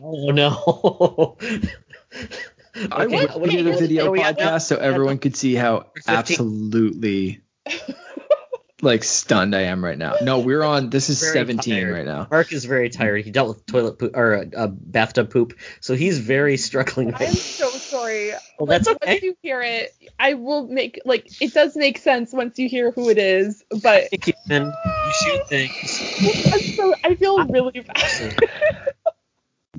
Oh 0.00 0.30
no. 0.30 1.36
I 2.74 3.04
Okay, 3.04 3.16
would 3.26 3.30
what 3.40 3.50
hear 3.50 3.62
the 3.62 3.72
video 3.76 4.06
are 4.06 4.10
we 4.10 4.20
at 4.20 4.38
podcast 4.38 4.62
so 4.62 4.76
everyone 4.76 5.18
could 5.18 5.36
see 5.36 5.54
how 5.54 5.86
15? 5.94 6.14
absolutely 6.14 7.40
like 8.82 9.04
stunned 9.04 9.54
I 9.54 9.62
am 9.62 9.82
right 9.84 9.96
now. 9.96 10.16
No, 10.22 10.40
we're 10.40 10.62
on. 10.62 10.90
This 10.90 11.08
is 11.08 11.20
Very 11.20 11.32
17 11.34 11.74
tired. 11.74 11.92
right 11.94 12.04
now. 12.04 12.26
Mark 12.30 12.52
is 12.52 12.64
very 12.64 12.90
tired. 12.90 13.24
He 13.24 13.30
dealt 13.30 13.48
with 13.48 13.66
toilet 13.66 13.98
poop 13.98 14.16
or 14.16 14.34
uh, 14.36 14.44
uh, 14.56 14.66
bathtub 14.66 15.30
poop, 15.30 15.54
so 15.80 15.94
he's 15.94 16.18
very 16.18 16.56
struggling. 16.56 17.14
I 17.14 17.24
am 17.24 17.32
so 17.34 17.68
sorry. 17.70 18.32
Well, 18.58 18.66
that's 18.66 18.86
Like, 18.86 18.96
okay. 19.02 19.12
Once 19.14 19.22
you 19.24 19.36
hear 19.42 19.62
it, 19.62 19.92
I 20.18 20.34
will 20.34 20.68
make 20.68 21.00
like 21.04 21.40
it 21.42 21.52
does 21.54 21.74
make 21.76 21.98
sense 21.98 22.32
once 22.32 22.56
you 22.58 22.68
hear 22.68 22.90
who 22.92 23.08
it 23.10 23.18
is. 23.18 23.64
But 23.82 24.04
Human, 24.12 24.66
you 24.72 25.12
shoot 25.24 25.48
things. 25.48 26.52
I'm 26.52 26.60
so 26.60 26.94
I 27.02 27.14
feel 27.16 27.44
really 27.46 27.80
bad. 27.80 28.36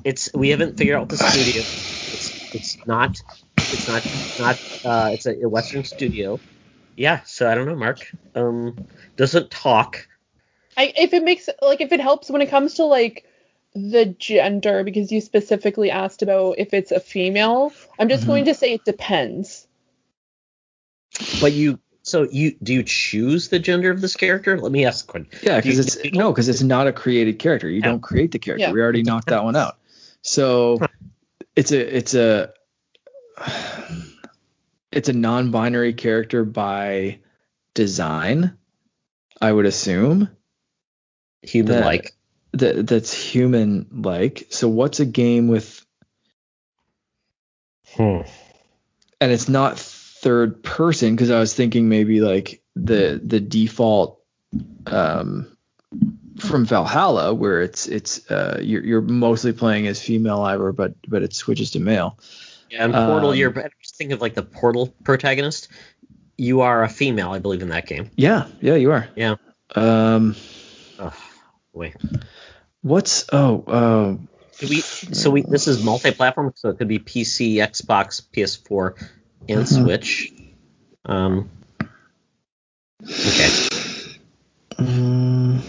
It's 0.03 0.33
we 0.33 0.49
haven't 0.49 0.77
figured 0.77 0.97
out 0.99 1.07
the 1.09 1.17
studio. 1.17 1.63
It's 2.55 2.75
it's 2.75 2.87
not 2.87 3.21
it's 3.57 3.87
not 3.87 4.03
not 4.39 4.57
uh 4.85 5.09
it's 5.13 5.25
a, 5.25 5.41
a 5.43 5.49
Western 5.49 5.83
studio. 5.83 6.39
Yeah, 6.95 7.21
so 7.25 7.49
I 7.49 7.55
don't 7.55 7.67
know, 7.67 7.75
Mark. 7.75 7.99
Um, 8.35 8.77
doesn't 9.17 9.51
talk. 9.51 10.07
I, 10.77 10.93
if 10.97 11.13
it 11.13 11.23
makes 11.23 11.49
like 11.61 11.81
if 11.81 11.91
it 11.91 11.99
helps 11.99 12.29
when 12.29 12.41
it 12.41 12.49
comes 12.49 12.75
to 12.75 12.85
like 12.85 13.25
the 13.73 14.05
gender 14.05 14.83
because 14.83 15.11
you 15.11 15.19
specifically 15.19 15.91
asked 15.91 16.21
about 16.21 16.59
if 16.59 16.73
it's 16.73 16.91
a 16.91 16.99
female, 16.99 17.73
I'm 17.99 18.07
just 18.09 18.23
Mhm. 18.23 18.27
going 18.27 18.45
to 18.45 18.53
say 18.53 18.73
it 18.73 18.85
depends. 18.85 19.67
But 21.41 21.53
you 21.53 21.79
so 22.03 22.27
you 22.29 22.55
do 22.61 22.73
you 22.73 22.83
choose 22.83 23.49
the 23.49 23.59
gender 23.59 23.89
of 23.91 23.99
this 23.99 24.15
character? 24.15 24.59
Let 24.59 24.71
me 24.71 24.85
ask 24.85 25.05
a 25.05 25.11
question. 25.11 25.29
Yeah, 25.43 25.59
because 25.59 25.79
it's 25.79 26.13
no, 26.13 26.31
because 26.31 26.47
it's 26.47 26.61
not 26.61 26.87
a 26.87 26.93
created 26.93 27.39
character. 27.39 27.69
You 27.69 27.81
Yeah. 27.81 27.87
don't 27.87 28.01
create 28.01 28.31
the 28.31 28.39
character. 28.39 28.67
Yeah. 28.67 28.71
We 28.71 28.81
already 28.81 29.03
knocked 29.03 29.27
that 29.27 29.43
one 29.43 29.55
out. 29.55 29.77
So 30.21 30.79
it's 31.55 31.71
a 31.71 31.97
it's 31.97 32.13
a 32.13 32.53
it's 34.91 35.09
a 35.09 35.13
non-binary 35.13 35.93
character 35.93 36.43
by 36.45 37.19
design. 37.73 38.57
I 39.41 39.51
would 39.51 39.65
assume 39.65 40.29
Human 41.41 41.73
That- 41.73 41.85
like. 41.85 42.11
that 42.53 42.87
that's 42.87 43.13
human 43.13 43.87
like. 43.91 44.47
So 44.49 44.67
what's 44.69 44.99
a 44.99 45.05
game 45.05 45.47
with 45.47 45.85
Hmm. 47.95 48.21
and 49.21 49.31
it's 49.31 49.47
not 49.47 49.79
third 49.79 50.63
person 50.63 51.15
because 51.15 51.29
I 51.31 51.39
was 51.39 51.53
thinking 51.53 51.87
maybe 51.87 52.19
like 52.19 52.61
the 52.75 53.21
the 53.23 53.39
default 53.39 54.19
um 54.87 55.55
from 56.39 56.65
Valhalla 56.65 57.33
where 57.33 57.61
it's 57.61 57.87
it's 57.87 58.29
uh 58.29 58.59
you're 58.61 58.83
you're 58.83 59.01
mostly 59.01 59.53
playing 59.53 59.87
as 59.87 60.01
female 60.01 60.39
Eivor 60.39 60.75
but 60.75 60.93
but 61.07 61.23
it 61.23 61.33
switches 61.33 61.71
to 61.71 61.79
male. 61.79 62.19
Yeah, 62.69 62.83
and 62.85 62.93
Portal, 62.93 63.29
Um, 63.29 63.35
you're 63.37 63.51
just 63.81 63.95
think 63.97 64.11
of 64.11 64.21
like 64.21 64.33
the 64.33 64.43
Portal 64.43 64.93
protagonist. 65.03 65.69
You 66.37 66.61
are 66.61 66.83
a 66.83 66.89
female, 66.89 67.31
I 67.31 67.39
believe, 67.39 67.61
in 67.61 67.69
that 67.69 67.87
game. 67.87 68.09
Yeah, 68.17 68.47
yeah, 68.59 68.75
you 68.75 68.91
are. 68.91 69.07
Yeah. 69.15 69.35
Um 69.75 70.35
Oh, 70.99 71.13
wait. 71.73 71.95
what's 72.81 73.25
oh 73.31 74.19
Do 74.59 74.67
we, 74.67 74.79
so 74.81 75.29
we 75.31 75.41
this 75.41 75.67
is 75.67 75.83
multi-platform, 75.83 76.53
so 76.55 76.69
it 76.69 76.77
could 76.77 76.87
be 76.87 76.99
PC, 76.99 77.55
Xbox, 77.55 78.21
PS4, 78.33 78.95
and 79.49 79.65
Mhm. 79.65 79.83
Switch. 79.83 80.33
Um. 81.05 81.49
Okay, 83.03 83.64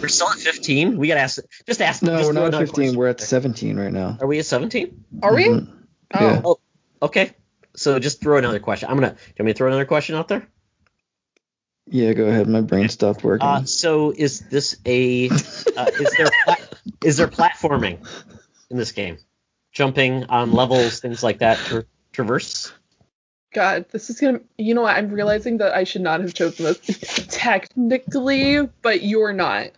we're 0.00 0.08
still 0.08 0.28
at 0.28 0.38
15. 0.38 0.98
We 0.98 1.08
gotta 1.08 1.20
ask. 1.20 1.40
Just 1.66 1.80
ask. 1.80 2.02
no, 2.02 2.16
just 2.18 2.28
we're 2.28 2.32
not 2.34 2.46
another 2.48 2.66
15. 2.66 2.74
question. 2.74 2.98
We're 2.98 3.08
at 3.08 3.20
17 3.20 3.76
right 3.76 3.92
now. 3.92 4.18
Are 4.20 4.26
we 4.26 4.38
at 4.38 4.46
17? 4.46 5.04
Are 5.22 5.34
we? 5.34 5.44
Mhm. 5.44 5.72
Oh. 6.14 6.20
Yeah. 6.20 6.42
Oh, 6.44 6.58
okay. 7.02 7.32
So 7.74 7.98
just 7.98 8.20
throw 8.20 8.38
another 8.38 8.58
question. 8.60 8.88
I'm 8.88 8.96
gonna. 8.96 9.10
Do 9.10 9.16
you 9.16 9.32
want 9.40 9.46
me 9.46 9.52
to 9.52 9.56
throw 9.58 9.66
another 9.68 9.84
question 9.84 10.14
out 10.16 10.28
there? 10.28 10.46
Yeah, 11.88 12.12
go 12.14 12.26
ahead. 12.26 12.48
My 12.48 12.62
brain 12.62 12.88
stopped 12.88 13.22
working. 13.22 13.46
Uh, 13.46 13.64
so 13.64 14.12
is 14.16 14.40
this 14.40 14.76
a? 14.84 15.28
Uh, 15.28 15.90
is 16.00 16.14
there 16.16 16.28
pla- 16.44 16.56
is 17.04 17.16
there 17.16 17.28
platforming 17.28 18.06
in 18.70 18.76
this 18.76 18.92
game? 18.92 19.18
Jumping 19.72 20.24
on 20.24 20.52
levels, 20.52 21.00
things 21.00 21.22
like 21.22 21.38
that. 21.40 21.58
Tra- 21.58 21.84
traverse. 22.12 22.72
God, 23.54 23.86
this 23.90 24.10
is 24.10 24.18
gonna. 24.20 24.40
You 24.58 24.74
know 24.74 24.82
what? 24.82 24.96
I'm 24.96 25.10
realizing 25.10 25.58
that 25.58 25.74
I 25.74 25.84
should 25.84 26.02
not 26.02 26.20
have 26.22 26.34
chosen 26.34 26.64
this 26.64 27.26
technically, 27.30 28.66
but 28.82 29.02
you're 29.02 29.32
not. 29.32 29.68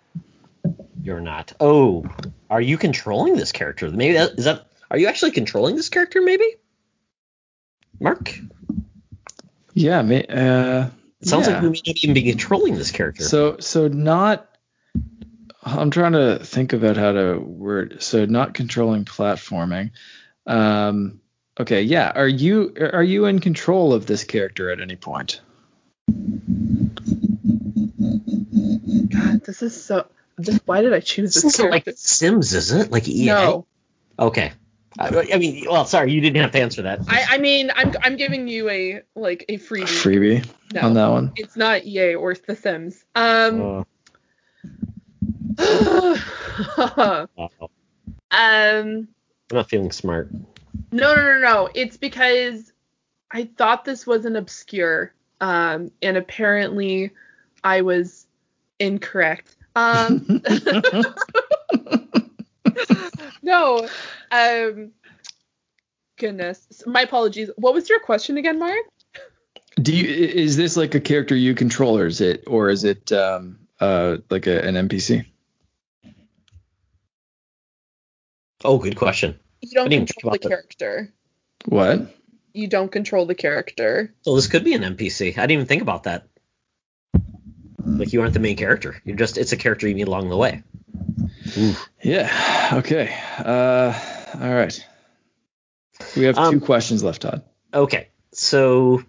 You're 1.08 1.20
not. 1.22 1.54
Oh, 1.58 2.04
are 2.50 2.60
you 2.60 2.76
controlling 2.76 3.34
this 3.34 3.50
character? 3.50 3.90
Maybe 3.90 4.18
that 4.18 4.32
is 4.32 4.44
that. 4.44 4.66
Are 4.90 4.98
you 4.98 5.06
actually 5.06 5.30
controlling 5.30 5.74
this 5.74 5.88
character? 5.88 6.20
Maybe. 6.20 6.44
Mark. 7.98 8.38
yeah, 9.72 10.02
ma- 10.02 10.16
uh 10.16 10.90
It 11.22 11.28
sounds 11.28 11.46
yeah. 11.48 11.54
like 11.54 11.62
we 11.62 11.70
may 11.70 11.80
not 11.86 11.96
even 12.04 12.12
be 12.12 12.30
controlling 12.30 12.74
this 12.74 12.90
character. 12.90 13.24
So 13.24 13.56
so 13.58 13.88
not 13.88 14.54
I'm 15.62 15.90
trying 15.90 16.12
to 16.12 16.40
think 16.44 16.74
about 16.74 16.98
how 16.98 17.12
to 17.12 17.38
word 17.38 18.02
so 18.02 18.26
not 18.26 18.52
controlling 18.52 19.06
platforming. 19.06 19.92
Um 20.46 21.22
okay, 21.58 21.80
yeah. 21.84 22.12
Are 22.14 22.28
you 22.28 22.74
are 22.78 23.02
you 23.02 23.24
in 23.24 23.38
control 23.38 23.94
of 23.94 24.04
this 24.04 24.24
character 24.24 24.70
at 24.70 24.82
any 24.82 24.96
point? 24.96 25.40
God, 29.08 29.42
this 29.46 29.62
is 29.62 29.82
so. 29.82 30.06
This, 30.38 30.60
why 30.64 30.82
did 30.82 30.92
I 30.92 31.00
choose 31.00 31.34
this 31.34 31.42
this 31.42 31.54
isn't 31.54 31.70
like? 31.70 31.88
Sims, 31.96 32.54
is 32.54 32.70
it? 32.72 32.90
Like 32.90 33.08
EA? 33.08 33.26
no, 33.26 33.66
Okay. 34.18 34.52
I, 34.98 35.28
I 35.32 35.38
mean, 35.38 35.64
well, 35.70 35.84
sorry, 35.84 36.12
you 36.12 36.20
didn't 36.20 36.42
have 36.42 36.50
to 36.52 36.60
answer 36.60 36.82
that. 36.82 37.00
I, 37.08 37.24
I 37.30 37.38
mean, 37.38 37.70
I'm 37.74 37.94
I'm 38.02 38.16
giving 38.16 38.48
you 38.48 38.68
a 38.68 39.02
like 39.14 39.44
a 39.48 39.58
freebie. 39.58 39.84
Freebie 39.84 40.48
no, 40.72 40.80
on 40.80 40.94
that 40.94 41.08
one. 41.08 41.32
it's 41.36 41.56
not 41.56 41.84
EA 41.84 42.14
or 42.16 42.34
The 42.34 42.56
Sims. 42.56 43.04
Um, 43.14 43.84
Uh, 46.76 47.26
um, 47.36 47.68
I'm 48.30 49.08
not 49.52 49.68
feeling 49.70 49.92
smart. 49.92 50.30
no, 50.90 51.14
no, 51.14 51.22
no. 51.22 51.38
No. 51.40 51.68
It's 51.72 51.96
because 51.96 52.72
I 53.30 53.44
thought 53.56 53.84
this 53.84 54.06
wasn't 54.06 54.36
obscure, 54.36 55.12
um, 55.40 55.92
and 56.02 56.16
apparently 56.16 57.12
I 57.62 57.82
was 57.82 58.26
incorrect. 58.80 59.54
Um, 59.76 60.42
no, 63.42 63.88
um, 64.30 64.92
goodness, 66.18 66.82
my 66.86 67.02
apologies. 67.02 67.50
What 67.56 67.74
was 67.74 67.88
your 67.88 68.00
question 68.00 68.36
again, 68.38 68.58
Mark? 68.58 68.84
Do 69.80 69.94
you 69.94 70.08
is 70.08 70.56
this 70.56 70.76
like 70.76 70.94
a 70.94 71.00
character 71.00 71.36
you 71.36 71.54
control, 71.54 71.96
or 71.96 72.06
is 72.06 72.20
it, 72.20 72.44
or 72.46 72.68
is 72.70 72.84
it 72.84 73.12
um 73.12 73.60
uh 73.80 74.18
like 74.28 74.46
a, 74.46 74.60
an 74.64 74.74
NPC? 74.88 75.24
Oh, 78.64 78.78
good 78.78 78.96
question. 78.96 79.38
You 79.60 79.70
don't 79.74 79.86
I 79.86 79.90
didn't 79.90 80.02
even 80.02 80.06
control 80.06 80.32
think 80.32 80.42
the 80.42 80.48
about 80.48 80.56
character. 80.56 81.12
What? 81.66 82.14
You 82.52 82.66
don't 82.66 82.90
control 82.90 83.26
the 83.26 83.34
character. 83.34 84.14
So 84.22 84.34
this 84.34 84.48
could 84.48 84.64
be 84.64 84.74
an 84.74 84.82
NPC. 84.82 85.38
I 85.38 85.42
didn't 85.42 85.52
even 85.52 85.66
think 85.66 85.82
about 85.82 86.04
that. 86.04 86.26
Like 87.98 88.12
you 88.12 88.20
aren't 88.22 88.34
the 88.34 88.40
main 88.40 88.56
character. 88.56 89.00
You're 89.04 89.16
just 89.16 89.36
it's 89.38 89.52
a 89.52 89.56
character 89.56 89.88
you 89.88 89.94
meet 89.94 90.08
along 90.08 90.28
the 90.28 90.36
way. 90.36 90.62
Ooh. 91.58 91.74
Yeah. 92.02 92.70
Okay. 92.74 93.14
Uh. 93.38 93.92
All 94.40 94.54
right. 94.54 94.86
We 96.16 96.24
have 96.24 96.36
two 96.36 96.40
Um, 96.42 96.60
questions 96.60 97.02
left, 97.02 97.22
Todd. 97.22 97.42
Okay. 97.74 98.08
So 98.32 99.02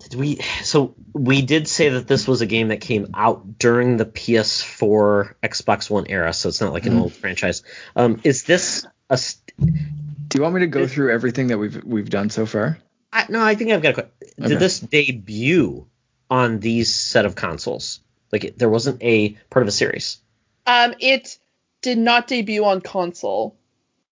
did 0.00 0.14
we 0.14 0.36
so 0.62 0.94
we 1.12 1.42
did 1.42 1.66
say 1.66 1.88
that 1.90 2.06
this 2.06 2.28
was 2.28 2.40
a 2.40 2.46
game 2.46 2.68
that 2.68 2.80
came 2.80 3.08
out 3.14 3.58
during 3.58 3.96
the 3.96 4.04
PS4 4.06 5.34
Xbox 5.42 5.88
One 5.90 6.06
era, 6.08 6.32
so 6.32 6.48
it's 6.48 6.60
not 6.60 6.72
like 6.72 6.86
an 6.86 6.92
Mhm. 6.94 7.00
old 7.00 7.12
franchise. 7.12 7.62
Um 7.96 8.20
is 8.24 8.44
this 8.44 8.86
a 9.10 9.16
st- 9.16 9.52
Do 9.58 10.38
you 10.38 10.42
want 10.42 10.54
me 10.54 10.60
to 10.62 10.66
go 10.66 10.86
through 10.86 11.12
everything 11.12 11.48
that 11.48 11.58
we've 11.58 11.82
we've 11.84 12.10
done 12.10 12.30
so 12.30 12.46
far? 12.46 12.78
I, 13.12 13.26
no, 13.28 13.40
I 13.42 13.54
think 13.54 13.70
I've 13.70 13.82
got 13.82 13.90
a 13.90 13.94
question. 13.94 14.12
Did 14.48 14.58
this 14.58 14.80
debut 14.80 15.86
on 16.30 16.60
these 16.60 16.94
set 16.94 17.26
of 17.26 17.34
consoles? 17.34 18.00
Like 18.32 18.44
it, 18.44 18.58
there 18.58 18.68
wasn't 18.68 19.02
a 19.02 19.30
part 19.50 19.62
of 19.62 19.68
a 19.68 19.72
series. 19.72 20.18
Um, 20.66 20.94
it 20.98 21.38
did 21.82 21.98
not 21.98 22.26
debut 22.26 22.64
on 22.64 22.80
console. 22.80 23.56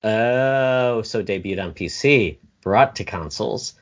Oh, 0.04 1.02
so 1.02 1.24
debuted 1.24 1.64
on 1.64 1.74
PC, 1.74 2.38
brought 2.62 2.98
to 2.98 3.04
consoles, 3.04 3.74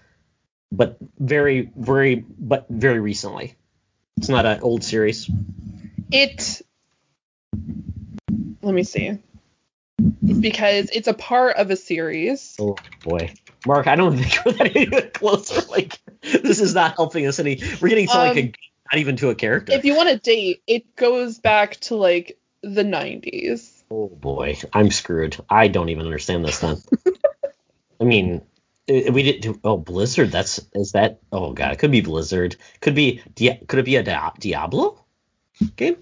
but 0.72 0.98
very, 1.20 1.72
very, 1.76 2.16
but 2.16 2.66
very 2.70 3.00
recently. 3.00 3.56
It's 4.18 4.30
not 4.30 4.46
an 4.46 4.62
old 4.62 4.84
series. 4.84 5.30
It. 6.12 6.62
Let 8.62 8.74
me 8.74 8.84
see. 8.84 9.20
Because 10.40 10.90
it's 10.94 11.08
a 11.08 11.14
part 11.14 11.58
of 11.58 11.72
a 11.72 11.76
series. 11.76 12.56
Oh 12.60 12.76
boy, 13.04 13.34
Mark, 13.66 13.88
I 13.88 13.96
don't 13.96 14.18
think 14.18 14.46
we're 14.46 14.52
that 14.54 14.76
even 14.76 15.10
closer. 15.14 15.62
Like 15.70 16.00
this 16.22 16.60
is 16.60 16.76
not 16.76 16.96
helping 16.96 17.26
us 17.26 17.40
any. 17.40 17.60
We're 17.82 17.90
getting 17.90 18.08
to 18.08 18.18
like 18.18 18.38
a 18.38 18.42
Um, 18.44 18.52
not 18.94 19.00
even 19.00 19.18
to 19.18 19.30
a 19.30 19.36
character. 19.36 19.74
If 19.74 19.86
you 19.86 19.96
want 19.96 20.10
to 20.10 20.18
date, 20.18 20.62
it 20.68 20.96
goes 20.96 21.40
back 21.40 21.78
to 21.82 21.96
like 21.96 22.38
the 22.62 22.84
90s. 22.84 23.84
oh 23.92 24.08
boy, 24.08 24.58
I'm 24.74 24.92
screwed. 24.92 25.38
I 25.50 25.68
don't 25.68 25.90
even 25.90 26.06
understand 26.06 26.46
this 26.46 26.60
then. 26.60 26.78
I 28.00 28.04
mean, 28.04 28.42
we 28.88 29.24
didn't 29.24 29.42
do. 29.42 29.60
Oh, 29.64 29.78
Blizzard. 29.78 30.32
That's 30.32 30.60
is 30.74 30.92
that? 30.92 31.20
Oh 31.32 31.54
god, 31.54 31.74
it 31.74 31.80
could 31.80 31.92
be 31.92 32.02
Blizzard. 32.02 32.56
Could 32.82 32.96
be. 32.96 33.22
Dia- 33.34 33.60
Could 33.68 33.80
it 33.80 33.86
be 33.86 33.96
a 33.96 34.04
Diablo 34.40 35.04
game? 35.76 35.98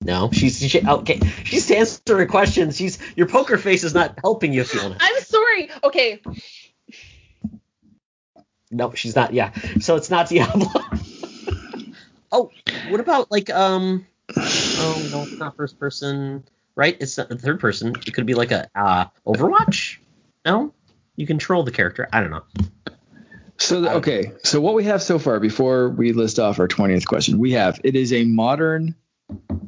No, 0.00 0.30
she's 0.32 0.60
she, 0.60 0.86
okay. 0.86 1.20
She's 1.44 1.70
answering 1.70 2.28
questions. 2.28 2.76
She's 2.76 2.98
your 3.16 3.26
poker 3.26 3.58
face 3.58 3.82
is 3.82 3.94
not 3.94 4.18
helping 4.22 4.52
you, 4.52 4.64
Fiona. 4.64 4.96
I'm 5.00 5.22
sorry. 5.22 5.70
Okay. 5.82 6.22
No, 8.70 8.92
she's 8.94 9.16
not. 9.16 9.32
Yeah, 9.32 9.52
so 9.80 9.96
it's 9.96 10.10
not 10.10 10.28
Diablo. 10.28 10.68
oh, 12.32 12.50
what 12.88 13.00
about 13.00 13.30
like 13.30 13.50
um? 13.50 14.06
Oh 14.36 15.08
no, 15.10 15.22
it's 15.22 15.38
not 15.38 15.56
first 15.56 15.80
person, 15.80 16.44
right? 16.76 16.96
It's 17.00 17.18
not 17.18 17.30
third 17.30 17.60
person. 17.60 17.94
It 18.06 18.12
could 18.12 18.26
be 18.26 18.34
like 18.34 18.52
a 18.52 18.68
uh, 18.74 19.06
Overwatch. 19.26 19.98
No, 20.44 20.72
you 21.16 21.26
control 21.26 21.64
the 21.64 21.72
character. 21.72 22.08
I 22.12 22.20
don't 22.20 22.30
know. 22.30 22.44
So 23.56 23.80
the, 23.80 23.94
okay, 23.94 24.32
so 24.44 24.60
what 24.60 24.74
we 24.74 24.84
have 24.84 25.02
so 25.02 25.18
far 25.18 25.40
before 25.40 25.88
we 25.88 26.12
list 26.12 26.38
off 26.38 26.60
our 26.60 26.68
twentieth 26.68 27.06
question, 27.06 27.38
we 27.38 27.52
have 27.52 27.80
it 27.82 27.96
is 27.96 28.12
a 28.12 28.24
modern. 28.24 28.94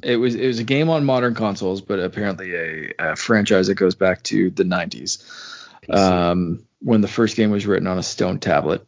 It 0.03 0.16
was 0.16 0.35
it 0.35 0.47
was 0.47 0.59
a 0.59 0.65
game 0.65 0.89
on 0.89 1.05
modern 1.05 1.35
consoles, 1.35 1.81
but 1.81 2.01
apparently 2.01 2.55
a, 2.55 2.93
a 2.99 3.16
franchise 3.16 3.66
that 3.66 3.74
goes 3.74 3.95
back 3.95 4.23
to 4.24 4.51
the 4.51 4.65
nineties, 4.65 5.69
um, 5.91 6.65
when 6.81 7.01
the 7.03 7.09
first 7.09 7.37
game 7.37 7.51
was 7.51 7.66
written 7.66 7.87
on 7.87 7.99
a 7.99 8.03
stone 8.03 8.39
tablet. 8.39 8.87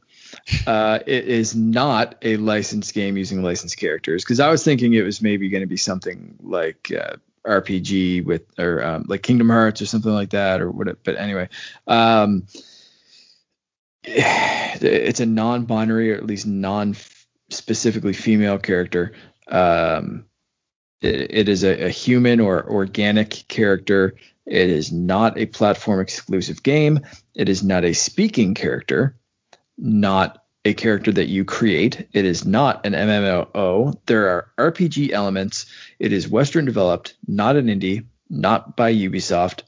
Uh, 0.66 0.98
it 1.06 1.28
is 1.28 1.54
not 1.54 2.16
a 2.22 2.36
licensed 2.38 2.94
game 2.94 3.18
using 3.18 3.42
licensed 3.42 3.76
characters 3.76 4.24
because 4.24 4.40
I 4.40 4.50
was 4.50 4.64
thinking 4.64 4.94
it 4.94 5.02
was 5.02 5.20
maybe 5.20 5.50
going 5.50 5.60
to 5.60 5.66
be 5.66 5.76
something 5.76 6.36
like 6.40 6.90
uh, 6.90 7.16
RPG 7.44 8.24
with 8.24 8.58
or 8.58 8.84
um, 8.84 9.04
like 9.08 9.22
Kingdom 9.22 9.50
Hearts 9.50 9.82
or 9.82 9.86
something 9.86 10.12
like 10.12 10.30
that 10.30 10.60
or 10.60 10.70
what. 10.70 11.04
But 11.04 11.16
anyway, 11.16 11.48
um, 11.86 12.46
it's 14.04 15.20
a 15.20 15.26
non-binary 15.26 16.12
or 16.12 16.16
at 16.16 16.26
least 16.26 16.46
non-specifically 16.46 18.14
female 18.14 18.58
character. 18.58 19.12
Um, 19.48 20.24
it, 21.02 21.26
it 21.30 21.48
is 21.48 21.64
a, 21.64 21.86
a 21.86 21.88
human 21.88 22.40
or 22.40 22.68
organic 22.68 23.44
character. 23.48 24.14
It 24.46 24.70
is 24.70 24.92
not 24.92 25.38
a 25.38 25.46
platform 25.46 26.00
exclusive 26.00 26.62
game. 26.62 27.00
It 27.34 27.48
is 27.48 27.62
not 27.62 27.84
a 27.84 27.92
speaking 27.92 28.54
character, 28.54 29.16
not 29.76 30.42
a 30.64 30.74
character 30.74 31.12
that 31.12 31.28
you 31.28 31.44
create. 31.44 32.06
It 32.12 32.24
is 32.24 32.44
not 32.44 32.86
an 32.86 32.92
MMO. 32.92 33.98
There 34.06 34.28
are 34.28 34.48
RPG 34.58 35.10
elements. 35.10 35.66
It 35.98 36.12
is 36.12 36.28
Western 36.28 36.64
developed, 36.64 37.14
not 37.26 37.56
an 37.56 37.66
indie, 37.66 38.06
not 38.30 38.76
by 38.76 38.94
Ubisoft. 38.94 39.62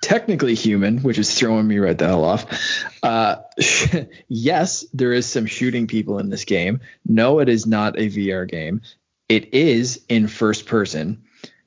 Technically 0.00 0.54
human, 0.54 0.98
which 0.98 1.18
is 1.18 1.34
throwing 1.34 1.66
me 1.66 1.78
right 1.78 1.96
the 1.96 2.06
hell 2.06 2.24
off. 2.24 2.46
Uh, 3.02 3.36
yes, 4.28 4.84
there 4.92 5.12
is 5.12 5.26
some 5.26 5.46
shooting 5.46 5.86
people 5.86 6.18
in 6.18 6.28
this 6.28 6.44
game. 6.44 6.80
No, 7.06 7.38
it 7.38 7.48
is 7.48 7.66
not 7.66 7.98
a 7.98 8.10
VR 8.10 8.46
game. 8.46 8.82
It 9.28 9.54
is 9.54 10.04
in 10.08 10.28
first 10.28 10.66
person. 10.66 11.24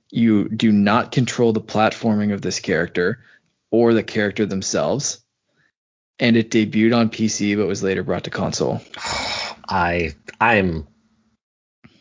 You 0.09 0.47
do 0.49 0.71
not 0.71 1.11
control 1.11 1.53
the 1.53 1.61
platforming 1.61 2.33
of 2.33 2.41
this 2.41 2.59
character 2.59 3.19
or 3.71 3.93
the 3.93 4.03
character 4.03 4.45
themselves. 4.45 5.21
And 6.19 6.35
it 6.35 6.49
debuted 6.49 6.95
on 6.95 7.09
PC 7.09 7.57
but 7.57 7.67
was 7.67 7.83
later 7.83 8.03
brought 8.03 8.23
to 8.25 8.29
console. 8.29 8.81
I 9.69 10.15
I'm 10.39 10.87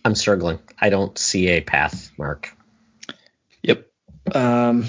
I'm 0.05 0.15
struggling. 0.15 0.61
I 0.79 0.89
don't 0.89 1.19
see 1.19 1.49
a 1.49 1.61
path, 1.61 2.13
Mark. 2.17 2.57
Yep. 3.63 3.89
Um, 4.33 4.87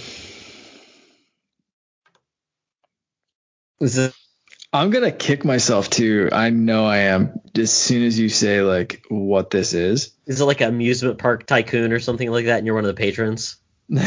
Is 3.79 3.97
I'm 4.73 4.89
gonna 4.89 5.11
kick 5.11 5.45
myself 5.45 5.89
too. 5.89 6.29
I 6.31 6.49
know 6.49 6.85
I 6.85 6.97
am. 6.97 7.39
As 7.57 7.71
soon 7.71 8.03
as 8.03 8.19
you 8.19 8.29
say 8.29 8.61
like 8.61 9.03
what 9.09 9.49
this 9.49 9.73
is, 9.73 10.11
is 10.25 10.41
it 10.41 10.45
like 10.45 10.61
an 10.61 10.69
amusement 10.69 11.17
park 11.17 11.45
tycoon 11.45 11.91
or 11.93 11.99
something 11.99 12.29
like 12.29 12.45
that, 12.45 12.57
and 12.57 12.65
you're 12.65 12.75
one 12.75 12.83
of 12.85 12.93
the 12.95 12.99
patrons? 13.01 13.57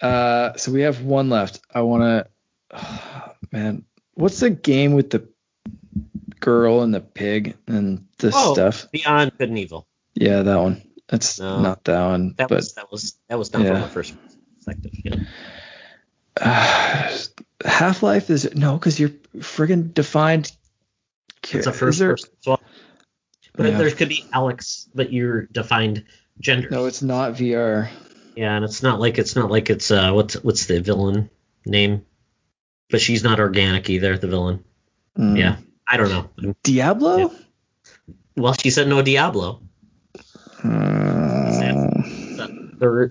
uh, 0.00 0.56
so 0.56 0.72
we 0.72 0.80
have 0.82 1.02
one 1.02 1.28
left. 1.28 1.60
I 1.72 1.82
want 1.82 2.26
to, 2.72 3.32
man, 3.52 3.84
what's 4.14 4.40
the 4.40 4.50
game 4.50 4.94
with 4.94 5.10
the 5.10 5.28
girl 6.40 6.80
and 6.82 6.94
the 6.94 7.00
pig 7.00 7.56
and 7.66 8.06
the 8.18 8.32
Oh. 8.34 8.54
stuff? 8.54 8.90
Beyond 8.90 9.32
Good 9.38 9.50
and 9.50 9.58
Evil. 9.58 9.86
Yeah, 10.14 10.42
that 10.42 10.56
one. 10.56 10.82
That's 11.08 11.38
No. 11.38 11.60
not 11.60 11.84
that 11.84 12.06
one, 12.06 12.34
That 12.38 12.48
but 12.48 12.56
was 12.56 12.72
that 12.74 12.90
was 12.90 13.14
that 13.28 13.38
was 13.38 13.52
not 13.52 13.62
Yeah. 13.62 13.72
from 13.72 13.80
the 13.82 13.88
first 13.88 14.14
perspective. 14.56 14.92
Yeah. 15.04 15.16
uh, 16.40 17.18
Half 17.64 18.02
Life 18.02 18.30
is 18.30 18.54
no, 18.54 18.74
because 18.74 18.98
you're 18.98 19.10
friggin' 19.38 19.92
defined. 19.94 20.50
It's 21.50 21.66
a 21.66 21.72
first 21.72 21.98
there- 21.98 22.12
person. 22.12 22.30
well. 22.46 22.60
But 23.54 23.66
Yeah. 23.72 23.78
there 23.78 23.90
could 23.90 24.08
be 24.08 24.24
Alyx, 24.32 24.86
but 24.94 25.12
you're 25.12 25.46
defined 25.46 26.04
gender. 26.38 26.68
No, 26.70 26.86
it's 26.86 27.02
not 27.02 27.34
VR. 27.34 27.88
Yeah, 28.36 28.54
and 28.56 28.64
it's 28.64 28.82
not 28.82 29.00
like 29.00 29.18
it's 29.18 29.36
not 29.36 29.50
like 29.50 29.68
it's 29.70 29.90
uh 29.90 30.12
what's 30.12 30.34
what's 30.34 30.66
the 30.66 30.80
villain 30.80 31.28
name? 31.66 32.06
But 32.90 33.00
she's 33.00 33.22
not 33.24 33.40
organic 33.40 33.90
either, 33.90 34.16
the 34.16 34.28
villain. 34.28 34.64
Mm. 35.18 35.38
Yeah. 35.38 35.56
I 35.86 35.96
don't 35.96 36.08
know. 36.08 36.54
Diablo. 36.62 37.32
Well, 38.36 38.52
she 38.54 38.70
said 38.70 38.88
no 38.88 39.02
Diablo. 39.02 39.62
Uh, 40.62 41.90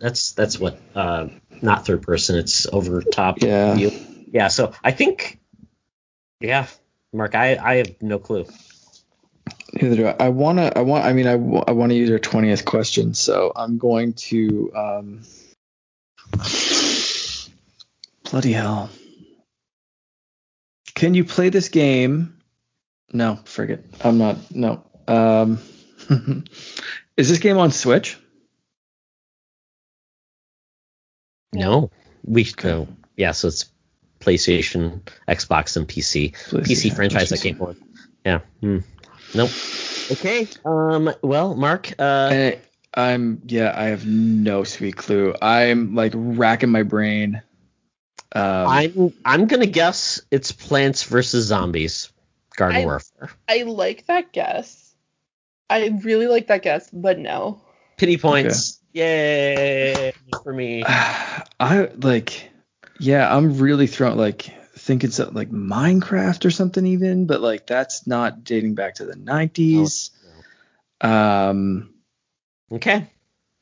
that's 0.02 0.32
that's 0.34 0.60
what 0.60 0.80
uh 0.96 1.28
not 1.62 1.86
third 1.86 2.02
person, 2.02 2.38
it's 2.38 2.68
over 2.72 3.02
top 3.02 3.42
Yeah. 3.42 3.76
view. 3.76 3.92
Yeah, 4.32 4.48
so 4.50 4.74
I 4.84 4.92
think 4.92 5.40
yeah, 6.40 6.68
Mark, 7.14 7.36
I 7.36 7.58
I 7.58 7.76
have 7.78 8.02
no 8.02 8.20
clue. 8.20 8.46
Neither 9.74 9.96
do 9.96 10.08
I. 10.08 10.16
I 10.20 10.30
wanna. 10.30 10.72
I 10.76 10.82
want. 10.82 11.06
I 11.06 11.14
mean, 11.14 11.28
I, 11.28 11.34
w- 11.34 11.64
I 11.68 11.72
want 11.72 11.92
to 11.92 11.96
use 11.96 12.10
our 12.10 12.20
twentieth 12.20 12.66
question, 12.66 13.14
so 13.14 13.52
I'm 13.56 13.78
going 13.78 14.14
to. 14.14 14.72
Um, 14.76 15.22
bloody 18.30 18.54
hell! 18.54 18.90
Can 20.96 21.14
you 21.14 21.24
play 21.24 21.50
this 21.50 21.70
game? 21.70 22.40
No, 23.12 23.40
forget. 23.46 23.84
I'm 24.04 24.18
not. 24.18 24.38
No. 24.52 24.84
Um, 25.08 25.60
is 27.18 27.30
this 27.30 27.40
game 27.40 27.58
on 27.58 27.72
Switch? 27.72 28.18
No, 31.54 31.92
we 32.24 32.48
no. 32.64 32.88
Yeah, 33.18 33.32
so 33.32 33.48
it's 33.50 33.66
PlayStation, 34.20 35.02
Xbox, 35.28 35.78
and 35.78 35.88
PC. 35.88 36.34
PC 36.34 36.62
PlayStation, 36.62 36.96
franchise 36.96 37.30
that 37.30 37.42
came 37.42 37.56
forward. 37.56 37.78
Yeah. 38.26 38.40
Hmm. 38.62 38.80
Nope. 39.34 39.52
Okay. 40.12 40.48
Um. 40.66 41.12
Well, 41.22 41.56
Mark. 41.56 41.94
Uh. 42.00 42.30
I, 42.32 42.60
I'm 42.94 43.42
yeah. 43.46 43.74
I 43.76 43.86
have 43.86 44.06
no 44.06 44.64
sweet 44.64 44.96
clue. 44.96 45.36
I'm 45.42 45.96
like 45.96 46.14
racking 46.16 46.70
my 46.70 46.84
brain. 46.84 47.42
Um, 48.32 48.68
I'm 48.68 49.14
I'm 49.26 49.48
gonna 49.48 49.66
guess 49.66 50.22
it's 50.30 50.52
Plants 50.52 51.04
versus 51.04 51.46
Zombies, 51.46 52.12
Garden 52.56 52.82
I- 52.82 52.86
Warfare. 52.86 53.32
I 53.48 53.64
like 53.64 54.06
that 54.08 54.32
guess. 54.32 54.86
I 55.70 55.88
really 56.04 56.28
like 56.28 56.48
that 56.48 56.64
guess, 56.64 56.90
but 56.92 57.20
no. 57.20 57.62
Pity 57.98 58.18
points. 58.18 58.80
Yay 58.94 60.14
for 60.44 60.52
me. 60.52 60.84
I 60.88 61.90
like, 62.02 62.50
yeah, 63.00 63.36
I'm 63.36 63.58
really 63.58 63.88
thrown 63.88 64.18
like 64.18 64.54
thinking 64.76 65.12
something 65.12 65.36
like 65.36 65.52
Minecraft 65.52 66.46
or 66.46 66.52
something 66.52 66.86
even, 66.86 67.26
but 67.26 67.42
like 67.42 67.68
that's 67.68 68.08
not 68.08 68.44
dating 68.44 68.76
back 68.76 68.96
to 68.96 69.06
the 69.06 69.16
90s. 69.16 70.12
Um, 71.02 71.94
Okay. 72.72 73.08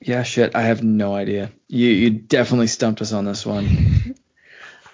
yeah, 0.02 0.24
shit, 0.24 0.56
I 0.56 0.64
have 0.64 0.84
no 0.84 1.16
idea. 1.16 1.52
You 1.68 1.88
you 1.90 2.10
definitely 2.10 2.68
stumped 2.68 3.02
us 3.02 3.14
on 3.14 3.26
this 3.26 3.46
one. 3.46 4.16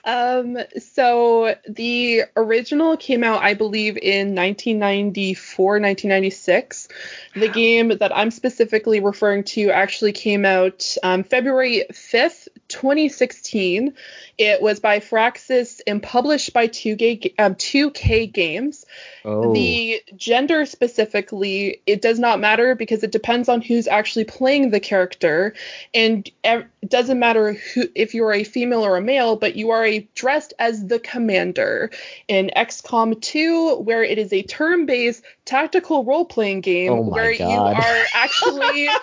Um, 0.05 0.57
so 0.79 1.55
the 1.67 2.23
original 2.35 2.97
came 2.97 3.23
out, 3.23 3.41
I 3.41 3.53
believe, 3.53 3.95
in 3.97 4.35
1994, 4.35 5.65
1996. 5.79 6.89
The 7.35 7.47
game 7.47 7.97
that 7.99 8.15
I'm 8.15 8.29
specifically 8.31 8.99
referring 8.99 9.45
to 9.45 9.71
actually 9.71 10.11
came 10.11 10.43
out 10.43 10.97
um, 11.03 11.23
February 11.23 11.85
5th, 11.93 12.49
2016. 12.73 13.93
It 14.37 14.61
was 14.61 14.79
by 14.79 14.99
Firaxis 14.99 15.79
and 15.85 16.01
published 16.01 16.53
by 16.53 16.67
2K, 16.67 17.33
um, 17.37 17.55
2K 17.55 18.31
Games. 18.33 18.85
Oh. 19.23 19.53
The 19.53 20.01
gender 20.15 20.65
specifically, 20.65 21.81
it 21.85 22.01
does 22.01 22.19
not 22.19 22.39
matter 22.39 22.75
because 22.75 23.03
it 23.03 23.11
depends 23.11 23.47
on 23.47 23.61
who's 23.61 23.87
actually 23.87 24.25
playing 24.25 24.71
the 24.71 24.79
character, 24.79 25.53
and 25.93 26.29
it 26.43 26.67
doesn't 26.87 27.19
matter 27.19 27.53
who 27.53 27.83
if 27.95 28.13
you're 28.13 28.33
a 28.33 28.43
female 28.43 28.83
or 28.83 28.97
a 28.97 29.01
male, 29.01 29.35
but 29.35 29.55
you 29.55 29.69
are 29.69 29.85
a, 29.85 29.99
dressed 30.15 30.53
as 30.57 30.87
the 30.87 30.99
commander 30.99 31.91
in 32.27 32.49
XCOM 32.55 33.21
2, 33.21 33.75
where 33.77 34.03
it 34.03 34.17
is 34.17 34.33
a 34.33 34.41
turn-based 34.41 35.23
tactical 35.45 36.03
role-playing 36.03 36.61
game 36.61 36.91
Oh 36.91 37.01
where 37.01 37.37
God. 37.37 37.49
you 37.49 37.57
are 37.57 38.03
actually. 38.15 38.89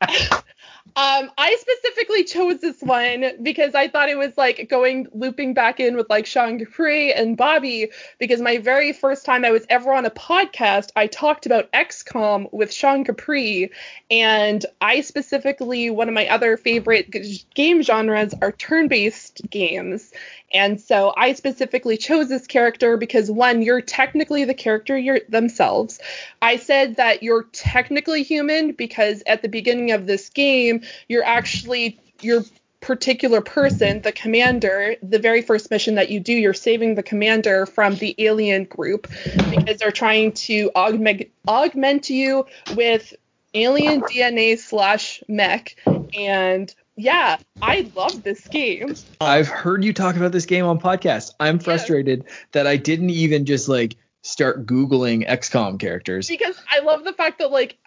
Um, 0.96 1.30
I 1.38 1.56
specifically 1.60 2.24
chose 2.24 2.60
this 2.60 2.80
one 2.80 3.24
because 3.42 3.74
I 3.74 3.88
thought 3.88 4.08
it 4.08 4.18
was 4.18 4.36
like 4.36 4.68
going 4.68 5.06
looping 5.12 5.54
back 5.54 5.78
in 5.78 5.96
with 5.96 6.10
like 6.10 6.26
Sean 6.26 6.58
Capri 6.58 7.12
and 7.12 7.36
Bobby 7.36 7.90
because 8.18 8.40
my 8.40 8.58
very 8.58 8.92
first 8.92 9.24
time 9.24 9.44
I 9.44 9.50
was 9.50 9.64
ever 9.68 9.92
on 9.92 10.04
a 10.04 10.10
podcast, 10.10 10.90
I 10.96 11.06
talked 11.06 11.46
about 11.46 11.70
XCOM 11.72 12.52
with 12.52 12.72
Sean 12.72 13.04
Capri, 13.04 13.70
and 14.10 14.64
I 14.80 15.02
specifically 15.02 15.90
one 15.90 16.08
of 16.08 16.14
my 16.14 16.26
other 16.28 16.56
favorite 16.56 17.10
g- 17.10 17.44
game 17.54 17.82
genres 17.82 18.34
are 18.42 18.52
turn-based 18.52 19.48
games. 19.48 20.12
And 20.52 20.80
so 20.80 21.14
I 21.16 21.34
specifically 21.34 21.96
chose 21.96 22.28
this 22.28 22.46
character 22.46 22.96
because 22.96 23.30
one, 23.30 23.62
you're 23.62 23.80
technically 23.80 24.44
the 24.44 24.54
character 24.54 25.20
themselves. 25.28 26.00
I 26.42 26.56
said 26.56 26.96
that 26.96 27.22
you're 27.22 27.44
technically 27.52 28.24
human 28.24 28.72
because 28.72 29.22
at 29.26 29.42
the 29.42 29.48
beginning 29.48 29.92
of 29.92 30.06
this 30.06 30.28
game, 30.28 30.79
you're 31.08 31.24
actually 31.24 32.00
your 32.20 32.42
particular 32.80 33.40
person, 33.40 34.00
the 34.00 34.12
commander. 34.12 34.96
The 35.02 35.18
very 35.18 35.42
first 35.42 35.70
mission 35.70 35.96
that 35.96 36.10
you 36.10 36.20
do, 36.20 36.32
you're 36.32 36.54
saving 36.54 36.94
the 36.94 37.02
commander 37.02 37.66
from 37.66 37.96
the 37.96 38.14
alien 38.18 38.64
group 38.64 39.06
because 39.50 39.78
they're 39.78 39.90
trying 39.90 40.32
to 40.32 40.70
augment 40.74 41.28
augment 41.46 42.10
you 42.10 42.46
with 42.74 43.14
alien 43.54 44.00
DNA 44.02 44.58
slash 44.58 45.22
mech. 45.28 45.76
And 46.16 46.74
yeah, 46.96 47.38
I 47.62 47.90
love 47.94 48.22
this 48.22 48.46
game. 48.48 48.94
I've 49.20 49.48
heard 49.48 49.84
you 49.84 49.92
talk 49.92 50.16
about 50.16 50.32
this 50.32 50.46
game 50.46 50.64
on 50.66 50.80
podcasts. 50.80 51.32
I'm 51.40 51.58
frustrated 51.58 52.24
that 52.52 52.66
I 52.66 52.76
didn't 52.76 53.10
even 53.10 53.46
just 53.46 53.68
like 53.68 53.96
start 54.22 54.66
googling 54.66 55.26
XCOM 55.26 55.78
characters. 55.80 56.28
because 56.28 56.60
I 56.70 56.80
love 56.80 57.04
the 57.04 57.12
fact 57.12 57.38
that 57.38 57.50
like 57.50 57.78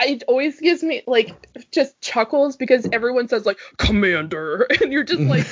it 0.00 0.22
always 0.28 0.60
gives 0.60 0.82
me 0.82 1.02
like 1.06 1.48
just 1.70 2.00
chuckles 2.00 2.56
because 2.56 2.88
everyone 2.92 3.28
says 3.28 3.44
like 3.44 3.58
commander 3.76 4.66
and 4.82 4.92
you're 4.92 5.04
just 5.04 5.20
like 5.20 5.46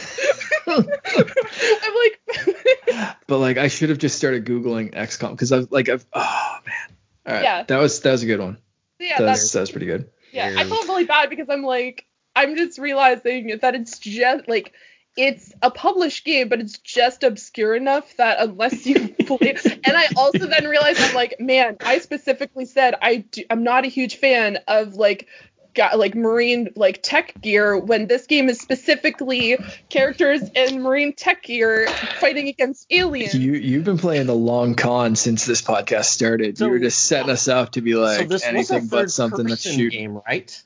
I'm 0.66 1.94
like 1.94 3.16
But 3.27 3.39
like 3.39 3.56
I 3.56 3.68
should 3.68 3.90
have 3.90 3.98
just 3.98 4.16
started 4.16 4.44
googling 4.44 4.94
XCOM 4.94 5.31
because 5.31 5.52
I've 5.52 5.70
like 5.70 5.89
I've 5.89 6.06
oh 6.12 6.59
man. 6.66 6.74
All 7.27 7.35
right. 7.35 7.43
Yeah. 7.43 7.62
That 7.64 7.78
was 7.78 8.01
that 8.01 8.12
was 8.12 8.23
a 8.23 8.27
good 8.27 8.40
one. 8.40 8.59
yeah 8.98 9.18
that, 9.18 9.24
that's 9.24 9.43
was, 9.43 9.52
that 9.52 9.60
was 9.60 9.70
pretty 9.70 9.86
good. 9.86 10.10
yeah 10.32 10.55
I 10.56 10.64
felt 10.64 10.86
really 10.86 11.05
bad 11.05 11.31
because 11.31 11.48
I'm 11.51 11.62
like 11.62 12.06
I'm 12.35 12.56
just 12.56 12.78
realizing 12.78 13.59
that 13.62 13.74
it's 13.74 13.98
just 13.98 14.48
like 14.48 14.73
it's 15.16 15.52
a 15.62 15.70
published 15.70 16.24
game, 16.24 16.48
but 16.48 16.60
it's 16.60 16.78
just 16.78 17.22
obscure 17.22 17.74
enough 17.74 18.16
that 18.16 18.38
unless 18.40 18.86
you 18.86 19.09
play, 19.26 19.56
and 19.64 19.97
I 19.97 20.09
also 20.16 20.47
then 20.47 20.66
realized 20.66 21.01
I'm 21.01 21.14
like, 21.14 21.36
man, 21.40 21.76
I 21.84 21.98
specifically 22.01 22.66
said 22.66 22.94
I 23.01 23.16
do, 23.16 23.43
I'm 23.48 23.64
not 23.64 23.84
a 23.84 23.88
huge 23.88 24.16
fan 24.16 24.59
of 24.68 24.94
like 24.94 25.26
got 25.74 25.98
like 25.98 26.14
marine 26.14 26.70
like 26.74 27.02
tech 27.02 27.38
gear 27.40 27.76
when 27.78 28.06
this 28.06 28.26
game 28.26 28.48
is 28.48 28.59
specifically 28.59 29.59
characters 29.90 30.40
in 30.55 30.80
marine 30.82 31.12
tech 31.12 31.43
gear 31.43 31.86
fighting 32.18 32.48
against 32.48 32.86
aliens. 32.90 33.34
You 33.34 33.52
you've 33.52 33.84
been 33.84 33.98
playing 33.98 34.26
the 34.26 34.34
long 34.34 34.74
con 34.74 35.16
since 35.16 35.44
this 35.44 35.60
podcast 35.62 36.06
started. 36.06 36.56
So- 36.59 36.66
you 36.66 36.70
were 36.72 36.78
just 36.78 37.05
setting 37.05 37.30
us 37.30 37.47
up 37.48 37.72
to 37.72 37.82
be 37.82 37.94
like 37.94 38.20
this 38.28 38.30
was 38.30 38.43
a 38.43 38.48
anything 38.48 38.86
but 38.88 39.10
something 39.10 39.47
that's 39.47 39.64
third-person 39.64 39.78
shooting. 39.78 39.98
game, 40.01 40.20
right? 40.26 40.62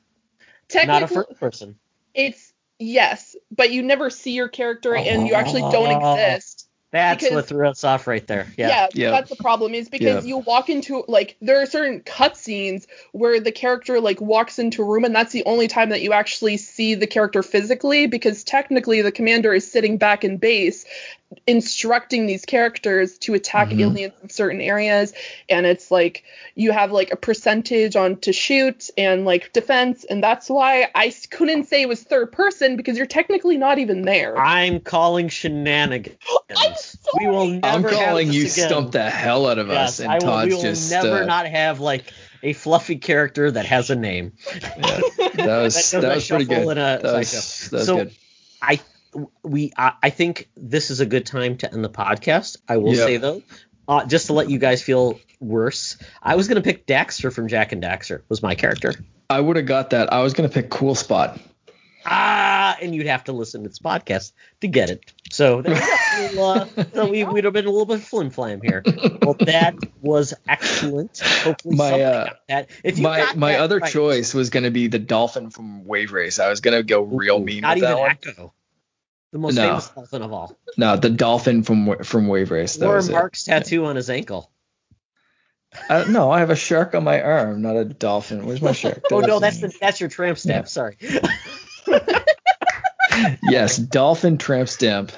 Technically, 0.69 0.99
Not 1.01 1.03
a 1.03 1.13
first 1.13 1.39
person. 1.39 1.75
it's 2.13 2.50
yes, 2.81 3.35
but 3.55 3.71
you 3.71 3.83
never 3.83 4.09
see 4.09 4.31
your 4.31 4.47
character 4.49 4.95
and 4.95 5.27
you 5.27 5.33
actually 5.33 5.61
don't 5.61 6.01
Oh. 6.03 6.15
exist. 6.15 6.67
That's 6.91 7.23
Because- 7.23 7.35
what 7.35 7.47
threw 7.47 7.69
us 7.69 7.85
off 7.85 8.05
right 8.05 8.25
there. 8.27 8.47
Yeah, 8.57 8.67
Yeah. 8.67 8.87
Yeah. 8.93 9.11
that's 9.11 9.29
the 9.29 9.37
problem 9.37 9.73
is 9.73 9.87
because 9.87 10.25
you 10.25 10.39
walk 10.39 10.69
into 10.69 11.05
like 11.07 11.37
there 11.41 11.61
are 11.61 11.65
certain 11.65 12.01
cutscenes 12.01 12.85
where 13.13 13.39
the 13.39 13.53
character 13.53 14.01
like 14.01 14.19
walks 14.19 14.59
into 14.59 14.81
a 14.81 14.85
room 14.85 15.05
and 15.05 15.15
that's 15.15 15.31
the 15.31 15.45
only 15.45 15.69
time 15.69 15.89
that 15.91 16.01
you 16.01 16.11
actually 16.11 16.57
see 16.57 16.95
the 16.95 17.07
character 17.07 17.43
physically 17.43 18.07
because 18.07 18.43
technically 18.43 19.01
the 19.01 19.11
commander 19.13 19.53
is 19.53 19.71
sitting 19.71 19.97
back 19.97 20.25
in 20.25 20.35
base 20.35 20.83
instructing 21.47 22.25
these 22.27 22.43
characters 22.45 23.17
to 23.19 23.33
attack 23.33 23.69
Mhm. 23.69 23.81
aliens 23.81 24.13
in 24.21 24.29
certain 24.29 24.59
areas 24.61 25.13
and 25.49 25.65
it's 25.65 25.89
like 25.89 26.23
you 26.55 26.71
have 26.71 26.91
like 26.91 27.11
a 27.11 27.15
percentage 27.15 27.95
on 27.95 28.17
to 28.17 28.33
shoot 28.33 28.89
and 28.97 29.23
like 29.25 29.53
defense 29.53 30.03
and 30.03 30.21
that's 30.23 30.49
why 30.49 30.89
I 30.93 31.13
couldn't 31.29 31.65
say 31.69 31.81
it 31.83 31.87
was 31.87 32.03
third 32.03 32.31
person 32.33 32.75
because 32.75 32.97
you're 32.97 33.05
technically 33.05 33.57
not 33.57 33.79
even 33.79 34.01
there. 34.01 34.37
I'm 34.37 34.81
calling 34.81 35.29
shenanigans. 35.29 36.17
I'm 36.57 36.73
we 37.19 37.27
will 37.27 37.47
never 37.47 37.65
I'm 37.67 37.83
have 37.83 37.91
calling 37.91 38.27
this 38.27 38.35
you 38.35 38.41
again. 38.43 38.69
stump 38.69 38.91
the 38.91 39.09
hell 39.09 39.47
out 39.47 39.57
of 39.57 39.69
Yes, 39.69 39.77
us, 39.77 39.99
and 40.01 40.11
I 40.11 40.15
will, 40.15 40.21
Todd's 40.21 40.49
we 40.49 40.55
will 40.55 40.61
just 40.63 40.91
never 40.91 41.23
uh, 41.23 41.25
not 41.25 41.47
have 41.47 41.79
like 41.79 42.03
a 42.43 42.53
fluffy 42.53 42.97
character 42.97 43.49
that 43.51 43.65
has 43.65 43.89
a 43.89 43.95
name. 43.95 44.33
yeah, 44.53 44.99
that 45.35 45.61
was 45.61 45.91
That 45.91 46.01
that, 46.01 46.15
was 46.15 46.27
pretty 46.27 46.45
good. 46.45 46.77
a 46.77 46.99
That 47.01 47.03
was, 47.03 47.29
psycho. 47.29 47.69
that 47.71 47.77
was 47.77 47.85
So- 47.87 47.95
good. 47.97 48.11
I 48.61 48.79
we 49.43 49.71
I, 49.77 49.93
I 50.03 50.09
think 50.09 50.49
this 50.55 50.89
is 50.89 50.99
a 50.99 51.05
good 51.05 51.25
time 51.25 51.57
to 51.57 51.73
end 51.73 51.83
the 51.83 51.89
podcast. 51.89 52.57
I 52.67 52.77
will 52.77 52.93
Yep. 52.95 53.07
say 53.07 53.17
though, 53.17 53.41
uh, 53.87 54.05
just 54.05 54.27
to 54.27 54.33
let 54.33 54.49
you 54.49 54.59
guys 54.59 54.81
feel 54.81 55.19
worse, 55.39 55.97
I 56.21 56.35
was 56.35 56.47
gonna 56.47 56.61
pick 56.61 56.85
Daxter 56.85 57.33
from 57.33 57.47
Jak 57.47 57.71
and 57.71 57.83
Daxter 57.83 58.21
was 58.29 58.41
my 58.41 58.55
character. 58.55 58.93
I 59.29 59.39
would 59.39 59.55
have 59.57 59.65
got 59.65 59.91
that. 59.91 60.11
I 60.11 60.21
was 60.23 60.33
gonna 60.33 60.49
pick 60.49 60.69
Cool 60.69 60.95
Spot. 60.95 61.39
Ah, 62.03 62.75
and 62.81 62.95
you'd 62.95 63.05
have 63.05 63.25
to 63.25 63.31
listen 63.31 63.61
to 63.61 63.69
this 63.69 63.77
podcast 63.77 64.31
to 64.61 64.67
get 64.67 64.89
it. 64.89 65.13
So 65.31 65.61
there 65.61 65.75
we 65.75 65.79
go. 65.79 65.87
Uh, 66.41 66.65
so 66.93 67.09
we 67.09 67.23
would 67.23 67.45
have 67.45 67.53
been 67.53 67.65
a 67.65 67.69
little 67.69 67.85
bit 67.85 68.01
flim 68.01 68.31
flam 68.31 68.61
here. 68.61 68.83
Well, 69.21 69.35
that 69.39 69.75
was 70.01 70.33
excellent. 70.47 71.19
Hopefully 71.19 71.75
My, 71.77 72.01
uh, 72.01 72.29
that. 72.49 72.69
If 72.83 72.97
you 72.97 73.03
my 73.03 73.31
my 73.35 73.55
other 73.59 73.77
right, 73.77 73.91
choice 73.91 74.33
was 74.33 74.49
gonna 74.49 74.71
be 74.71 74.87
the 74.87 74.99
dolphin 74.99 75.49
from 75.51 75.85
Wave 75.85 76.11
Race. 76.11 76.37
I 76.39 76.49
was 76.49 76.59
gonna 76.59 76.83
go 76.83 77.01
real 77.01 77.37
ooh, 77.37 77.43
mean 77.43 77.61
Not 77.61 77.75
with 77.77 77.83
even 77.83 77.89
that 77.89 77.99
one. 77.99 78.15
Ecco, 78.17 78.51
the 79.31 79.39
most 79.39 79.55
No. 79.55 79.67
famous 79.67 79.89
dolphin 79.89 80.21
of 80.21 80.33
all, 80.33 80.57
No, 80.77 80.97
the 80.97 81.09
dolphin 81.09 81.63
from 81.63 82.03
from 82.03 82.27
Wave 82.27 82.51
Race. 82.51 82.75
That 82.77 82.87
or 82.87 82.95
was 82.95 83.09
it. 83.09 83.13
Mark's 83.13 83.43
tattoo 83.43 83.85
on 83.85 83.95
his 83.95 84.09
ankle. 84.09 84.51
Uh, 85.89 86.03
no, 86.09 86.29
I 86.29 86.39
have 86.39 86.49
a 86.49 86.55
shark 86.55 86.95
on 86.95 87.05
my 87.05 87.21
arm, 87.21 87.61
not 87.61 87.77
a 87.77 87.85
dolphin. 87.85 88.45
Where's 88.45 88.61
my 88.61 88.73
shark? 88.73 89.03
oh 89.11 89.21
no, 89.21 89.39
that's 89.39 89.61
the 89.61 89.73
that's 89.79 90.01
your 90.01 90.09
tramp 90.09 90.37
stamp. 90.37 90.67
Sorry. 90.67 90.97
yes, 93.43 93.77
dolphin 93.77 94.37
tramp 94.37 94.69
stamp 94.69 95.11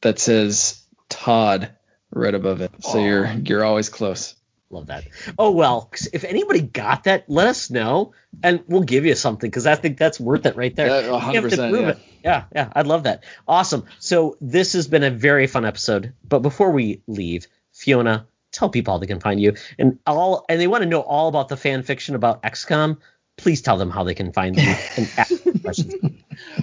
that 0.00 0.18
says 0.18 0.82
Todd 1.08 1.70
right 2.10 2.34
above 2.34 2.60
it. 2.60 2.72
So 2.80 2.98
Aw. 2.98 3.04
you're 3.04 3.32
you're 3.32 3.64
always 3.64 3.88
close. 3.88 4.34
Love 4.70 4.86
that. 4.86 5.04
Oh 5.38 5.50
well, 5.50 5.90
if 6.12 6.24
anybody 6.24 6.62
got 6.62 7.04
that, 7.04 7.28
let 7.28 7.46
us 7.46 7.70
know, 7.70 8.14
and 8.42 8.64
we'll 8.66 8.82
give 8.82 9.04
you 9.04 9.14
something 9.14 9.48
because 9.48 9.66
I 9.66 9.74
think 9.74 9.98
that's 9.98 10.18
worth 10.18 10.46
it 10.46 10.56
right 10.56 10.74
there. 10.74 10.86
Yeah, 10.88 11.06
You 11.06 11.18
have 11.18 11.50
to 11.50 11.56
100%, 11.56 11.70
prove 11.70 11.82
yeah. 11.82 11.88
it. 11.90 11.98
Yeah, 12.24 12.44
yeah, 12.54 12.72
I'd 12.72 12.86
love 12.86 13.04
that. 13.04 13.24
Awesome. 13.48 13.84
So 13.98 14.36
this 14.40 14.74
has 14.74 14.86
been 14.88 15.02
a 15.02 15.10
very 15.10 15.46
fun 15.46 15.64
episode. 15.64 16.12
But 16.28 16.40
before 16.40 16.70
we 16.70 17.02
leave, 17.06 17.46
Fiona, 17.72 18.26
tell 18.52 18.68
people 18.68 18.94
how 18.94 18.98
they 18.98 19.06
can 19.06 19.20
find 19.20 19.40
you, 19.40 19.54
and 19.78 19.98
all, 20.06 20.44
and 20.48 20.60
they 20.60 20.66
want 20.66 20.82
to 20.82 20.88
know 20.88 21.00
all 21.00 21.28
about 21.28 21.48
the 21.48 21.56
fan 21.56 21.82
fiction 21.82 22.14
about 22.14 22.42
XCOM. 22.42 22.98
Please 23.38 23.62
tell 23.62 23.76
them 23.76 23.90
how 23.90 24.04
they 24.04 24.14
can 24.14 24.32
find 24.32 24.56
you 24.56 24.74
and 24.96 25.10
ask 25.16 25.42
questions. 25.62 25.94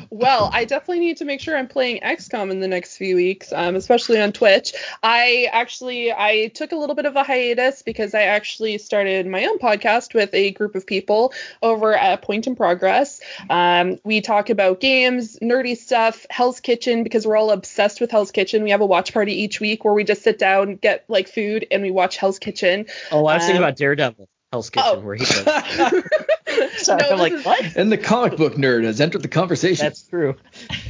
Well, 0.10 0.50
I 0.54 0.66
definitely 0.66 1.00
need 1.00 1.18
to 1.18 1.26
make 1.26 1.41
sure 1.41 1.58
I'm 1.58 1.68
playing 1.68 2.02
XCOM 2.02 2.52
in 2.52 2.60
the 2.60 2.68
next 2.68 2.98
few 2.98 3.16
weeks, 3.16 3.52
um, 3.52 3.76
especially 3.76 4.22
on 4.22 4.32
Twitch. 4.32 4.74
I 5.02 5.50
actually 5.52 6.12
I 6.12 6.48
took 6.54 6.72
a 6.72 6.76
little 6.76 6.96
bit 6.96 7.06
of 7.06 7.16
a 7.16 7.24
hiatus 7.24 7.82
because 7.82 8.14
I 8.14 8.24
actually 8.24 8.78
started 8.78 9.26
my 9.28 9.46
own 9.46 9.58
podcast 9.60 10.14
with 10.14 10.34
a 10.34 10.52
group 10.52 10.76
of 10.76 10.86
people 10.86 11.34
over 11.62 11.96
at 11.96 12.22
Point 12.22 12.48
in 12.48 12.56
Progress. 12.56 13.20
Um, 13.50 13.98
we 14.04 14.22
talk 14.22 14.50
about 14.50 14.80
games, 14.80 15.38
nerdy 15.40 15.76
stuff, 15.76 16.26
Hell's 16.30 16.60
Kitchen 16.60 17.04
because 17.04 17.26
we're 17.26 17.38
all 17.38 17.52
obsessed 17.52 18.00
with 18.00 18.12
Hell's 18.12 18.32
Kitchen. 18.32 18.64
We 18.64 18.72
have 18.72 18.82
a 18.82 18.86
watch 18.86 19.12
party 19.14 19.41
each 19.41 19.60
week 19.60 19.84
where 19.84 19.94
we 19.94 20.04
just 20.04 20.22
sit 20.24 20.38
down, 20.40 20.76
get 20.76 21.04
like 21.08 21.28
food, 21.28 21.66
and 21.72 21.82
we 21.82 21.91
watch 21.91 22.18
Hell's 22.18 22.40
Kitchen. 22.40 22.86
Oh, 23.12 23.26
I 23.26 23.36
was 23.36 23.44
thinking 23.44 23.58
Um, 23.58 23.64
about 23.64 23.76
Daredevil, 23.78 24.30
Hell's 24.51 24.71
Kitchen, 24.71 24.89
Oh. 24.95 24.99
where 24.99 25.15
he 25.15 25.26
goes. 25.26 25.43
Sorry, 26.77 27.01
No, 27.03 27.09
I'm 27.11 27.19
like, 27.19 27.34
is- 27.34 27.45
what? 27.45 27.76
And 27.76 27.91
the 27.91 27.97
comic 27.99 28.35
book 28.35 28.55
nerd 28.55 28.84
has 28.84 28.99
entered 28.99 29.21
the 29.21 29.27
conversation. 29.27 29.85
That's 29.85 30.01
true. 30.01 30.35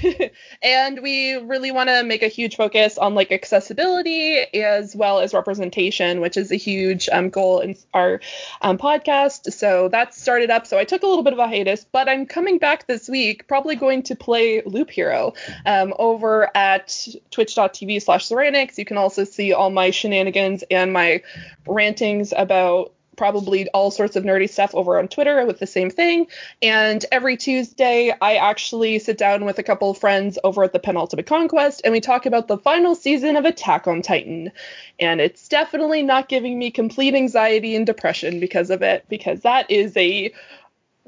and 0.63 1.01
we 1.01 1.33
really 1.35 1.71
want 1.71 1.89
to 1.89 2.03
make 2.03 2.23
a 2.23 2.29
huge 2.29 2.55
focus 2.55 2.97
on 2.97 3.15
like 3.15 3.33
accessibility 3.33 4.37
as 4.53 4.95
well 4.95 5.19
as 5.19 5.33
representation 5.33 6.21
which 6.21 6.37
is 6.37 6.51
a 6.51 6.55
huge 6.55 7.09
um, 7.11 7.29
goal 7.29 7.59
in 7.59 7.75
our 7.93 8.21
um, 8.61 8.77
podcast 8.77 9.51
so 9.51 9.89
that 9.89 10.13
started 10.13 10.49
up 10.49 10.65
so 10.65 10.77
i 10.77 10.83
took 10.85 11.03
a 11.03 11.05
little 11.05 11.23
bit 11.23 11.33
of 11.33 11.39
a 11.39 11.47
hiatus 11.47 11.85
but 11.91 12.07
i'm 12.07 12.25
coming 12.25 12.57
back 12.59 12.87
this 12.87 13.09
week 13.09 13.47
probably 13.47 13.75
going 13.75 14.03
to 14.03 14.15
play 14.15 14.61
loop 14.65 14.89
hero 14.89 15.33
um, 15.65 15.93
over 15.99 16.49
at 16.55 17.05
twitch.tv 17.31 18.01
slash 18.01 18.27
Zuraniix. 18.29 18.77
you 18.77 18.85
can 18.85 18.97
also 18.97 19.23
see 19.25 19.51
all 19.53 19.69
my 19.69 19.91
shenanigans 19.91 20.63
and 20.71 20.93
my 20.93 21.21
rantings 21.67 22.33
about 22.35 22.93
probably 23.19 23.67
all 23.71 23.91
sorts 23.91 24.15
of 24.15 24.23
nerdy 24.23 24.49
stuff 24.49 24.73
over 24.73 24.97
on 24.97 25.09
Twitter 25.09 25.45
with 25.45 25.59
the 25.59 25.67
same 25.67 25.89
thing. 25.89 26.25
And 26.61 27.05
every 27.11 27.35
Tuesday, 27.35 28.15
I 28.21 28.37
actually 28.37 28.97
sit 28.97 29.17
down 29.17 29.43
with 29.43 29.59
a 29.59 29.63
couple 29.63 29.89
of 29.89 29.97
friends 29.97 30.39
over 30.45 30.63
at 30.63 30.71
the 30.71 30.79
Penultimate 30.79 31.25
Conquest 31.25 31.81
and 31.83 31.91
we 31.91 31.99
talk 31.99 32.25
about 32.25 32.47
the 32.47 32.57
final 32.57 32.95
season 32.95 33.35
of 33.35 33.43
Attack 33.43 33.87
on 33.87 34.01
Titan. 34.01 34.53
And 35.01 35.19
it's 35.19 35.49
definitely 35.49 36.01
not 36.01 36.29
giving 36.29 36.57
me 36.57 36.71
complete 36.71 37.13
anxiety 37.13 37.75
and 37.75 37.85
depression 37.85 38.39
because 38.39 38.69
of 38.69 38.81
it, 38.81 39.03
because 39.09 39.41
that 39.41 39.69
is 39.69 39.97
a 39.97 40.31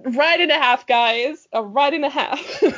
ride 0.04 0.42
and 0.42 0.52
a 0.52 0.56
half, 0.56 0.86
guys. 0.88 1.48
A 1.54 1.64
ride 1.64 1.94
and 1.94 2.04
a 2.04 2.10
half. 2.10 2.62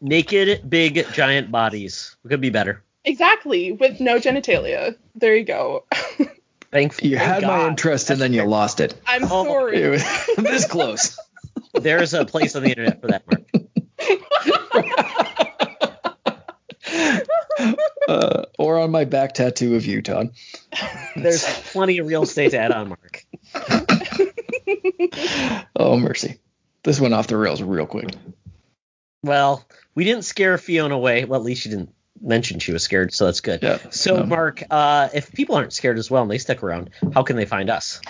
Naked, 0.00 0.68
big, 0.68 1.06
giant 1.12 1.52
bodies. 1.52 2.16
Could 2.28 2.40
be 2.40 2.50
better. 2.50 2.82
exactly, 3.04 3.70
with 3.70 4.00
no 4.00 4.16
genitalia. 4.16 4.96
There 5.14 5.36
you 5.36 5.44
go. 5.44 5.84
Thankfully, 6.70 7.10
you 7.10 7.16
had 7.16 7.42
my 7.42 7.68
interest 7.68 8.10
and 8.10 8.20
then 8.20 8.32
you 8.32 8.44
lost 8.44 8.80
it. 8.80 8.94
I'm 9.06 9.24
Oh, 9.24 9.44
sorry. 9.44 9.82
It 9.82 9.88
was 9.90 10.04
this 10.36 10.66
close. 10.66 11.18
There's 11.74 12.14
a 12.14 12.24
place 12.24 12.56
on 12.56 12.62
the 12.62 12.70
internet 12.70 13.00
for 13.00 13.08
that, 13.08 13.22
Mark. 13.26 13.42
Uh, 18.08 18.44
or 18.58 18.78
on 18.78 18.90
my 18.90 19.04
back 19.04 19.34
tattoo 19.34 19.76
of 19.76 19.84
you, 19.84 20.00
Todd. 20.00 20.30
There's 21.14 21.44
plenty 21.72 21.98
of 21.98 22.06
real 22.06 22.22
estate 22.22 22.52
to 22.52 22.58
add 22.58 22.72
on, 22.72 22.88
Mark. 22.88 23.24
Oh 25.76 25.96
mercy. 25.96 26.38
This 26.82 27.00
went 27.00 27.14
off 27.14 27.28
the 27.28 27.36
rails 27.36 27.62
real 27.62 27.86
quick. 27.86 28.10
Well, 29.22 29.64
we 29.94 30.04
didn't 30.04 30.24
scare 30.24 30.58
Fiona 30.58 30.94
away. 30.94 31.24
Well, 31.24 31.40
at 31.40 31.46
least 31.46 31.62
she 31.62 31.68
didn't 31.70 31.94
mention 32.20 32.58
she 32.58 32.72
was 32.72 32.82
scared, 32.82 33.12
so 33.12 33.26
that's 33.26 33.40
good. 33.40 33.62
Yeah. 33.62 33.78
So, 33.90 34.16
No. 34.16 34.26
Mark, 34.26 34.62
uh, 34.70 35.08
if 35.14 35.32
people 35.32 35.56
aren't 35.56 35.72
scared 35.72 35.98
as 35.98 36.10
well 36.10 36.22
and 36.22 36.30
they 36.30 36.38
stick 36.38 36.62
around, 36.62 36.90
how 37.14 37.22
can 37.22 37.36
they 37.36 37.44
find 37.44 37.70
us? 37.70 38.00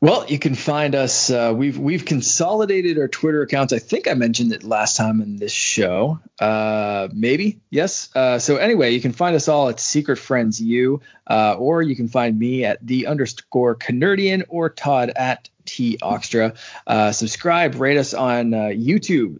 Well, 0.00 0.26
you 0.28 0.38
can 0.40 0.56
find 0.56 0.96
us. 0.96 1.30
Uh, 1.30 1.52
we've 1.54 1.78
we've 1.78 2.04
consolidated 2.04 2.98
our 2.98 3.06
Twitter 3.06 3.42
accounts. 3.42 3.72
I 3.72 3.78
think 3.78 4.08
I 4.08 4.14
mentioned 4.14 4.52
it 4.52 4.64
last 4.64 4.96
time 4.96 5.20
in 5.20 5.36
this 5.36 5.52
show. 5.52 6.18
Uh, 6.40 7.06
maybe 7.12 7.60
yes. 7.70 8.10
Uh, 8.12 8.40
so 8.40 8.56
anyway, 8.56 8.90
you 8.90 9.00
can 9.00 9.12
find 9.12 9.36
us 9.36 9.46
all 9.46 9.68
at 9.68 9.78
Secret 9.78 10.16
Friends 10.16 10.60
U, 10.60 11.00
uh, 11.28 11.54
or 11.56 11.82
you 11.82 11.94
can 11.94 12.08
find 12.08 12.36
me 12.36 12.64
at 12.64 12.84
the 12.84 13.06
underscore 13.06 13.76
CaNERDian 13.76 14.42
or 14.48 14.70
Todd 14.70 15.12
at 15.14 15.48
Toxtra. 15.66 16.56
Uh, 16.84 17.12
subscribe, 17.12 17.76
rate 17.76 17.96
us 17.98 18.12
on 18.12 18.54
uh, 18.54 18.58
YouTube. 18.74 19.38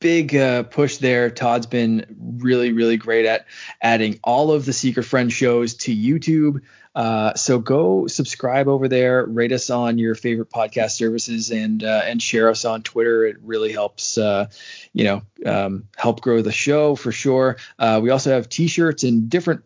Big 0.00 0.34
uh, 0.36 0.62
push 0.62 0.98
there. 0.98 1.28
Todd's 1.28 1.66
been 1.66 2.06
really, 2.38 2.72
really 2.72 2.96
great 2.96 3.26
at 3.26 3.46
adding 3.82 4.20
all 4.22 4.52
of 4.52 4.64
the 4.64 4.72
Secret 4.72 5.02
Friend 5.02 5.32
shows 5.32 5.74
to 5.74 5.94
YouTube. 5.94 6.62
Uh, 6.94 7.34
so 7.34 7.58
go 7.58 8.06
subscribe 8.06 8.68
over 8.68 8.88
there, 8.88 9.24
rate 9.24 9.52
us 9.52 9.70
on 9.70 9.98
your 9.98 10.14
favorite 10.14 10.50
podcast 10.50 10.92
services, 10.92 11.50
and 11.50 11.84
uh, 11.84 12.02
and 12.04 12.22
share 12.22 12.48
us 12.48 12.64
on 12.64 12.82
Twitter. 12.82 13.24
It 13.26 13.36
really 13.42 13.72
helps, 13.72 14.18
uh, 14.18 14.46
you 14.92 15.04
know, 15.04 15.22
um, 15.46 15.84
help 15.96 16.20
grow 16.20 16.42
the 16.42 16.52
show 16.52 16.94
for 16.96 17.12
sure. 17.12 17.56
Uh, 17.78 18.00
we 18.02 18.10
also 18.10 18.30
have 18.30 18.48
T-shirts 18.48 19.04
and 19.04 19.28
different 19.28 19.62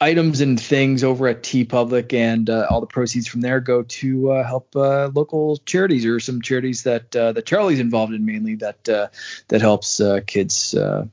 items 0.00 0.40
and 0.40 0.58
things 0.58 1.04
over 1.04 1.28
at 1.28 1.42
Tee 1.42 1.64
Public, 1.64 2.12
and 2.14 2.48
uh, 2.48 2.66
all 2.70 2.80
the 2.80 2.86
proceeds 2.86 3.26
from 3.28 3.40
there 3.42 3.60
go 3.60 3.82
to 3.82 4.32
uh, 4.32 4.44
help 4.46 4.74
uh, 4.74 5.10
local 5.14 5.58
charities 5.58 6.06
or 6.06 6.20
some 6.20 6.40
charities 6.42 6.84
that 6.84 7.14
uh, 7.14 7.32
that 7.32 7.46
Charlie's 7.46 7.80
involved 7.80 8.14
in 8.14 8.24
mainly 8.24 8.54
that 8.56 8.88
uh, 8.88 9.08
that 9.48 9.60
helps 9.60 10.00
uh, 10.00 10.20
kids. 10.26 10.74
Uh, 10.74 11.06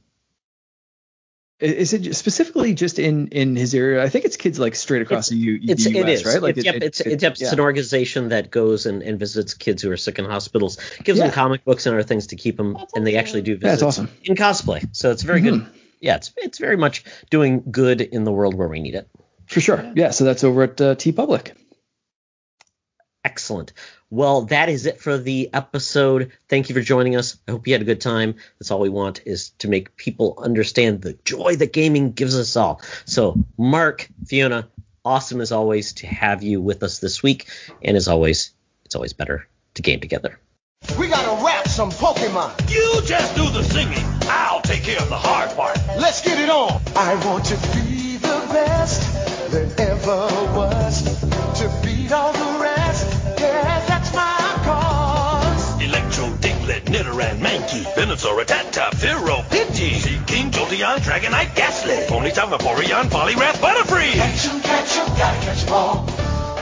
is 1.60 1.94
it 1.94 2.16
specifically 2.16 2.76
just 2.76 3.00
in 3.00 3.30
in 3.30 3.56
his 3.56 3.74
area? 3.74 4.04
I 4.04 4.10
think 4.10 4.26
it's 4.26 4.38
kids 4.38 4.60
like 4.60 4.76
straight 4.76 5.02
across 5.02 5.30
the, 5.30 5.38
U, 5.38 5.60
It's, 5.64 5.86
the 5.86 5.90
US, 5.90 5.96
it 5.98 6.10
is. 6.10 6.26
right? 6.26 6.56
it's, 6.56 6.64
yep, 6.66 6.76
it's, 6.76 7.02
it's, 7.02 7.24
it's 7.24 7.42
yeah. 7.42 7.52
an 7.52 7.60
organization 7.60 8.30
that 8.30 8.52
goes 8.52 8.86
and, 8.86 9.02
and 9.02 9.18
visits 9.18 9.56
kids 9.56 9.82
who 9.82 9.92
are 9.92 9.98
sick 9.98 10.20
in 10.20 10.26
hospitals, 10.26 10.78
gives 11.04 11.18
them 11.18 11.32
comic 11.32 11.66
books 11.66 11.88
and 11.88 11.96
other 11.96 12.04
things 12.04 12.28
to 12.28 12.36
keep 12.36 12.58
them, 12.58 12.74
That's 12.74 12.94
and 12.94 13.08
they 13.08 13.16
actually 13.16 13.42
do 13.42 13.54
Yeah, 13.54 13.58
visits 13.58 13.82
that's 13.82 13.98
awesome. 13.98 14.10
in 14.24 14.36
cosplay. 14.36 14.88
So 14.96 15.10
it's 15.10 15.24
very 15.24 15.42
Mhm. 15.42 15.44
good. 15.44 15.66
Yeah, 16.00 16.16
it's 16.16 16.32
it's 16.38 16.60
very 16.60 16.78
much 16.78 17.04
doing 17.30 17.64
good 17.70 18.02
in 18.02 18.24
the 18.24 18.32
world 18.32 18.54
where 18.54 18.68
we 18.68 18.80
need 18.80 18.96
it. 18.96 19.10
For 19.48 19.62
sure. 19.62 19.92
Yeah. 19.96 20.12
So 20.12 20.26
that's 20.26 20.44
over 20.44 20.64
at 20.64 20.82
uh, 20.82 20.96
Tee 20.96 21.12
Public. 21.12 21.56
Excellent. 23.24 23.74
Well, 24.10 24.44
that 24.44 24.70
is 24.70 24.86
it 24.86 25.02
for 25.02 25.18
the 25.18 25.50
episode. 25.54 26.32
Thank 26.48 26.70
you 26.70 26.76
for 26.76 26.82
joining 26.82 27.18
us. 27.18 27.38
I 27.48 27.52
hope 27.52 27.68
you 27.68 27.74
had 27.74 27.82
a 27.82 27.86
good 27.86 28.00
time. 28.00 28.36
That's 28.58 28.72
all 28.72 28.80
we 28.80 28.90
want 28.90 29.22
is 29.26 29.50
to 29.60 29.68
make 29.68 29.98
people 29.98 30.36
understand 30.38 31.02
the 31.02 31.18
joy 31.26 31.58
that 31.58 31.74
gaming 31.74 32.14
gives 32.14 32.38
us 32.38 32.56
all. 32.56 32.82
So, 33.06 33.38
Mark, 33.58 34.08
Fiona, 34.26 34.70
awesome 35.04 35.42
as 35.42 35.52
always 35.52 35.94
to 35.94 36.08
have 36.08 36.42
you 36.42 36.62
with 36.62 36.84
us 36.84 37.00
this 37.00 37.22
week. 37.22 37.50
And 37.82 37.98
as 37.98 38.08
always, 38.08 38.54
it's 38.86 38.96
always 38.96 39.12
better 39.12 39.48
to 39.74 39.82
game 39.82 40.00
together. 40.00 40.40
We 40.98 41.10
gotta 41.10 41.44
rap 41.44 41.68
some 41.68 41.92
Pokemon. 41.92 42.70
You 42.72 43.02
just 43.06 43.36
do 43.36 43.50
the 43.50 43.64
singing. 43.64 44.06
I'll 44.30 44.37
take 44.78 44.96
care 44.96 45.02
of 45.02 45.10
the 45.10 45.18
hard 45.18 45.50
part. 45.56 45.78
Let's 45.98 46.22
get 46.22 46.40
it 46.40 46.50
on. 46.50 46.82
I 46.96 47.16
want 47.26 47.46
to 47.46 47.56
be 47.74 48.18
the 48.18 48.40
best 48.52 49.02
there 49.52 49.70
ever 49.92 50.28
was. 50.56 51.04
To 51.60 51.66
beat 51.84 52.12
all 52.12 52.34
the 52.34 52.60
rest. 52.62 53.06
Yeah, 53.40 53.86
that's 53.88 54.14
my 54.14 54.38
cause. 54.66 55.82
Electro, 55.82 56.26
Diglett, 56.44 56.86
Nidoran, 56.86 57.40
Mankey, 57.40 57.84
Venusaur, 57.96 58.38
Rattata, 58.38 58.92
Fearow, 58.92 59.42
Pidgey, 59.50 59.94
Seaking, 59.96 60.52
Jolteon, 60.52 60.98
Dragonite, 61.00 61.56
Gastly, 61.56 61.96
Ponyta, 62.08 62.46
Vaporeon, 62.52 63.06
Poliwrath, 63.10 63.60
Butterfree. 63.60 64.14
Catch 64.14 64.48
'em, 64.48 64.62
catch 64.62 64.98
'em, 64.98 65.08
gotta 65.18 65.46
catch 65.46 65.66
'em 65.66 65.74
all. 65.74 66.06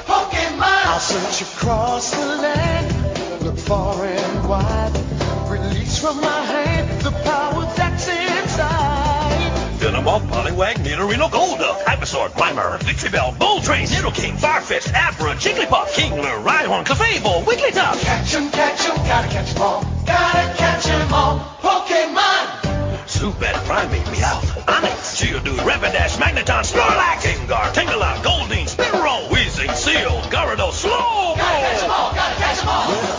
Pokemon. 0.07 0.85
I'll 0.85 0.99
search 0.99 1.41
across 1.41 2.11
the 2.11 2.25
land. 2.25 3.43
Look 3.43 3.57
far 3.57 4.05
and 4.05 4.49
wide. 4.49 4.93
Release 5.49 5.99
from 5.99 6.21
my 6.21 6.41
hand 6.45 7.01
the 7.01 7.11
power 7.11 7.63
inside. 7.63 7.84
Gumball, 10.05 10.21
Poliwag, 10.29 10.75
Nidorino, 10.85 11.31
Golduck, 11.31 11.83
Hypnosaur, 11.83 12.29
Grimer, 12.29 12.77
Victreebel, 12.77 13.39
Bull 13.39 13.59
Train, 13.61 13.87
King, 13.87 14.35
Firefist, 14.37 14.93
Abra, 14.93 15.33
Jigglypuff, 15.33 15.87
Kingler, 15.97 16.43
Rhyhorn, 16.43 16.85
Clefable, 16.85 17.43
Wigglytuff. 17.43 17.99
Catch 18.03 18.35
'em, 18.35 18.51
catch 18.51 18.87
'em, 18.87 18.95
gotta 19.07 19.27
catch 19.29 19.55
'em 19.55 19.61
all. 19.63 19.83
Gotta 20.05 20.53
catch 20.57 20.85
'em 20.85 21.11
all. 21.11 21.39
Pokemon! 21.59 22.45
Zubat, 23.07 23.55
Primeape, 23.65 24.05
Meowth, 24.13 24.65
Onix, 24.67 25.17
Geodude, 25.17 25.65
Rapidash, 25.65 26.17
Magneton, 26.19 26.63
Snorlax, 26.63 27.23
Gengar, 27.23 27.73
Tangela, 27.73 28.21
Goldeen, 28.21 28.67
Spiro, 28.69 29.27
Weezing, 29.31 29.73
Seel, 29.73 30.21
Gyarados, 30.29 30.73
Slow. 30.73 31.33
Gotta 31.35 31.91
all, 31.91 32.13
gotta 32.13 32.69
all. 32.69 33.14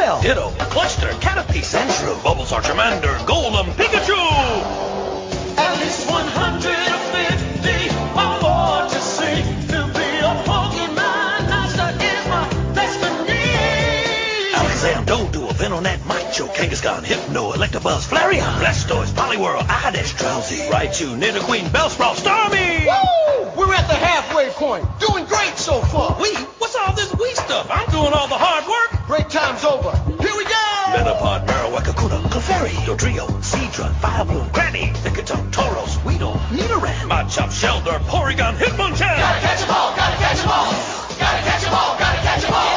Bell, 0.00 0.20
Ditto, 0.22 0.50
Cloyster, 0.72 1.08
Caterpie, 1.20 1.60
Sandshrew, 1.60 2.14
Bulbasaur, 2.24 2.62
Charmander, 2.62 3.16
Golem, 3.28 3.66
Pikachu! 3.76 4.16
At 5.58 5.78
least 5.78 6.08
150 6.08 7.70
or 8.16 8.40
more 8.40 8.88
to 8.88 9.00
see. 9.00 9.42
To 9.72 9.78
be 9.92 10.08
a 10.24 10.32
Pokemon 10.48 11.40
master 11.52 11.90
is 12.00 12.22
my 12.32 12.48
destiny. 12.74 13.44
Alakazam, 14.56 15.04
Doduo, 15.04 15.52
Venonat, 15.52 16.04
Macho, 16.06 16.46
Kangaskhan, 16.46 17.04
Hypno, 17.04 17.52
Electabuzz, 17.52 18.08
Flareon, 18.08 18.60
Blastoise, 18.60 19.12
Poliwhirl, 19.12 19.62
Oddish, 19.68 20.14
Drowzee, 20.14 20.68
Raichu, 20.70 21.14
Nidoqueen, 21.18 21.68
Bellsprout, 21.68 22.16
Starmie! 22.16 22.86
Woo! 22.86 23.66
We're 23.66 23.74
at 23.74 23.86
the 23.86 23.94
halfway 23.94 24.48
point. 24.50 24.84
Doing 24.98 25.26
great 25.26 25.58
so 25.58 25.80
far. 25.82 26.16
We? 26.20 26.30
What's 27.20 27.38
all 27.38 27.44
this 27.44 27.44
we 27.44 27.52
stuff? 27.52 27.66
I'm 27.68 27.90
doing 27.90 28.12
all 28.14 28.28
the 28.28 28.38
hard 28.40 28.64
work. 28.64 29.06
Break 29.06 29.28
time's 29.28 29.64
over. 29.64 29.92
Here 30.24 30.36
we 30.36 30.44
go. 30.44 30.64
Metapod, 30.96 31.46
Marowak, 31.46 31.84
Kakuna, 31.84 32.18
Clefairy, 32.32 32.72
Dodrio, 32.88 33.28
Seadra, 33.44 33.92
Firebloom, 34.00 34.50
Granny, 34.52 34.92
Lickitung, 35.04 35.50
Tauros, 35.50 36.02
Weedle, 36.04 36.40
Nidoran, 36.48 37.08
Machop, 37.12 37.52
Shellder, 37.52 37.98
Porygon, 38.08 38.56
Hitmonchan! 38.56 39.16
Gotta 39.20 39.40
catch 39.40 39.62
'em 39.62 39.70
all. 39.70 39.94
Gotta 39.94 40.16
catch 40.16 40.40
'em 40.40 40.48
all. 40.48 40.72
Gotta 41.20 41.42
catch 41.44 41.68
all. 41.68 41.98
Gotta 41.98 42.20
catch 42.24 42.44
all. 42.50 42.76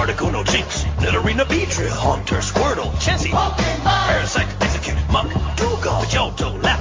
Articuno, 0.00 0.44
Jynx, 0.46 0.84
Nidorina, 1.00 1.44
Beedrill, 1.44 1.90
Haunter, 1.90 2.36
Squirtle, 2.36 2.92
Chansey, 3.02 3.30
Pokemon. 3.30 4.06
Parasect, 4.06 4.54
Exeggcute, 4.60 5.10
Muk, 5.10 5.26
Dewgong, 5.56 6.04
Johto, 6.06 6.54
Lapras, 6.62 6.79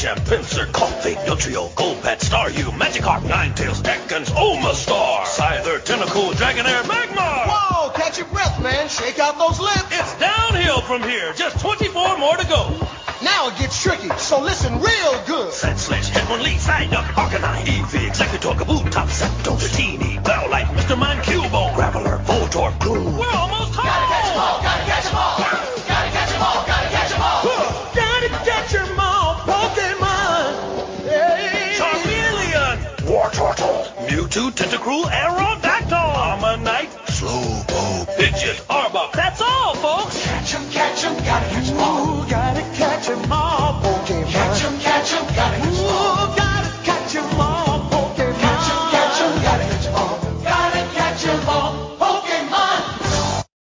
Machamp, 0.00 0.20
Pinsir, 0.20 0.72
Coffee, 0.72 1.14
Dugtrio, 1.28 1.68
Golbat, 1.74 2.20
Staryu, 2.24 2.72
Magikarp, 2.72 3.20
Ninetales, 3.20 3.82
Ekans, 3.82 4.30
Omastar, 4.32 5.24
Scyther, 5.26 5.78
Tentacool, 5.78 6.32
Dragonair, 6.32 6.80
Magmar! 6.84 7.44
Whoa, 7.46 7.90
catch 7.90 8.16
your 8.16 8.26
breath, 8.28 8.62
man. 8.62 8.88
Shake 8.88 9.18
out 9.18 9.36
those 9.36 9.60
lips. 9.60 9.84
It's 9.90 10.18
downhill 10.18 10.80
from 10.80 11.02
here. 11.02 11.34
Just 11.34 11.60
24 11.60 12.16
more 12.16 12.34
to 12.34 12.46
go. 12.46 12.88
Now 13.22 13.48
it 13.48 13.58
gets 13.58 13.82
tricky, 13.82 14.08
so 14.16 14.40
listen 14.40 14.72
real 14.80 15.22
good. 15.26 15.52
Sandslash, 15.52 16.08
Hitmonlee, 16.08 16.56
Psyduck, 16.56 17.04
Arcanine, 17.20 17.66
Eevee, 17.66 18.08
Exeggutor, 18.08 18.56
Kaboom, 18.56 18.90
Zapdos, 18.90 19.60
Dratini, 19.60 20.22
Bowlite, 20.24 20.72
Mr. 20.78 20.96
Mime, 20.96 21.20
Cubo, 21.20 21.74
Graveler, 21.74 22.24
Voltorb, 22.24 22.78
Gloom. 22.80 23.18
We're 23.18 23.30
almost 23.36 23.74
home! 23.74 23.84
Gotta 23.84 24.06
catch 24.06 24.32
'em 24.32 24.38
all. 24.40 24.62
Gotta 24.62 24.84
catch 24.86 25.06
'em 25.12 25.16
all. 25.16 25.59
Pokemon. 34.90 35.08
Hey. 35.08 35.59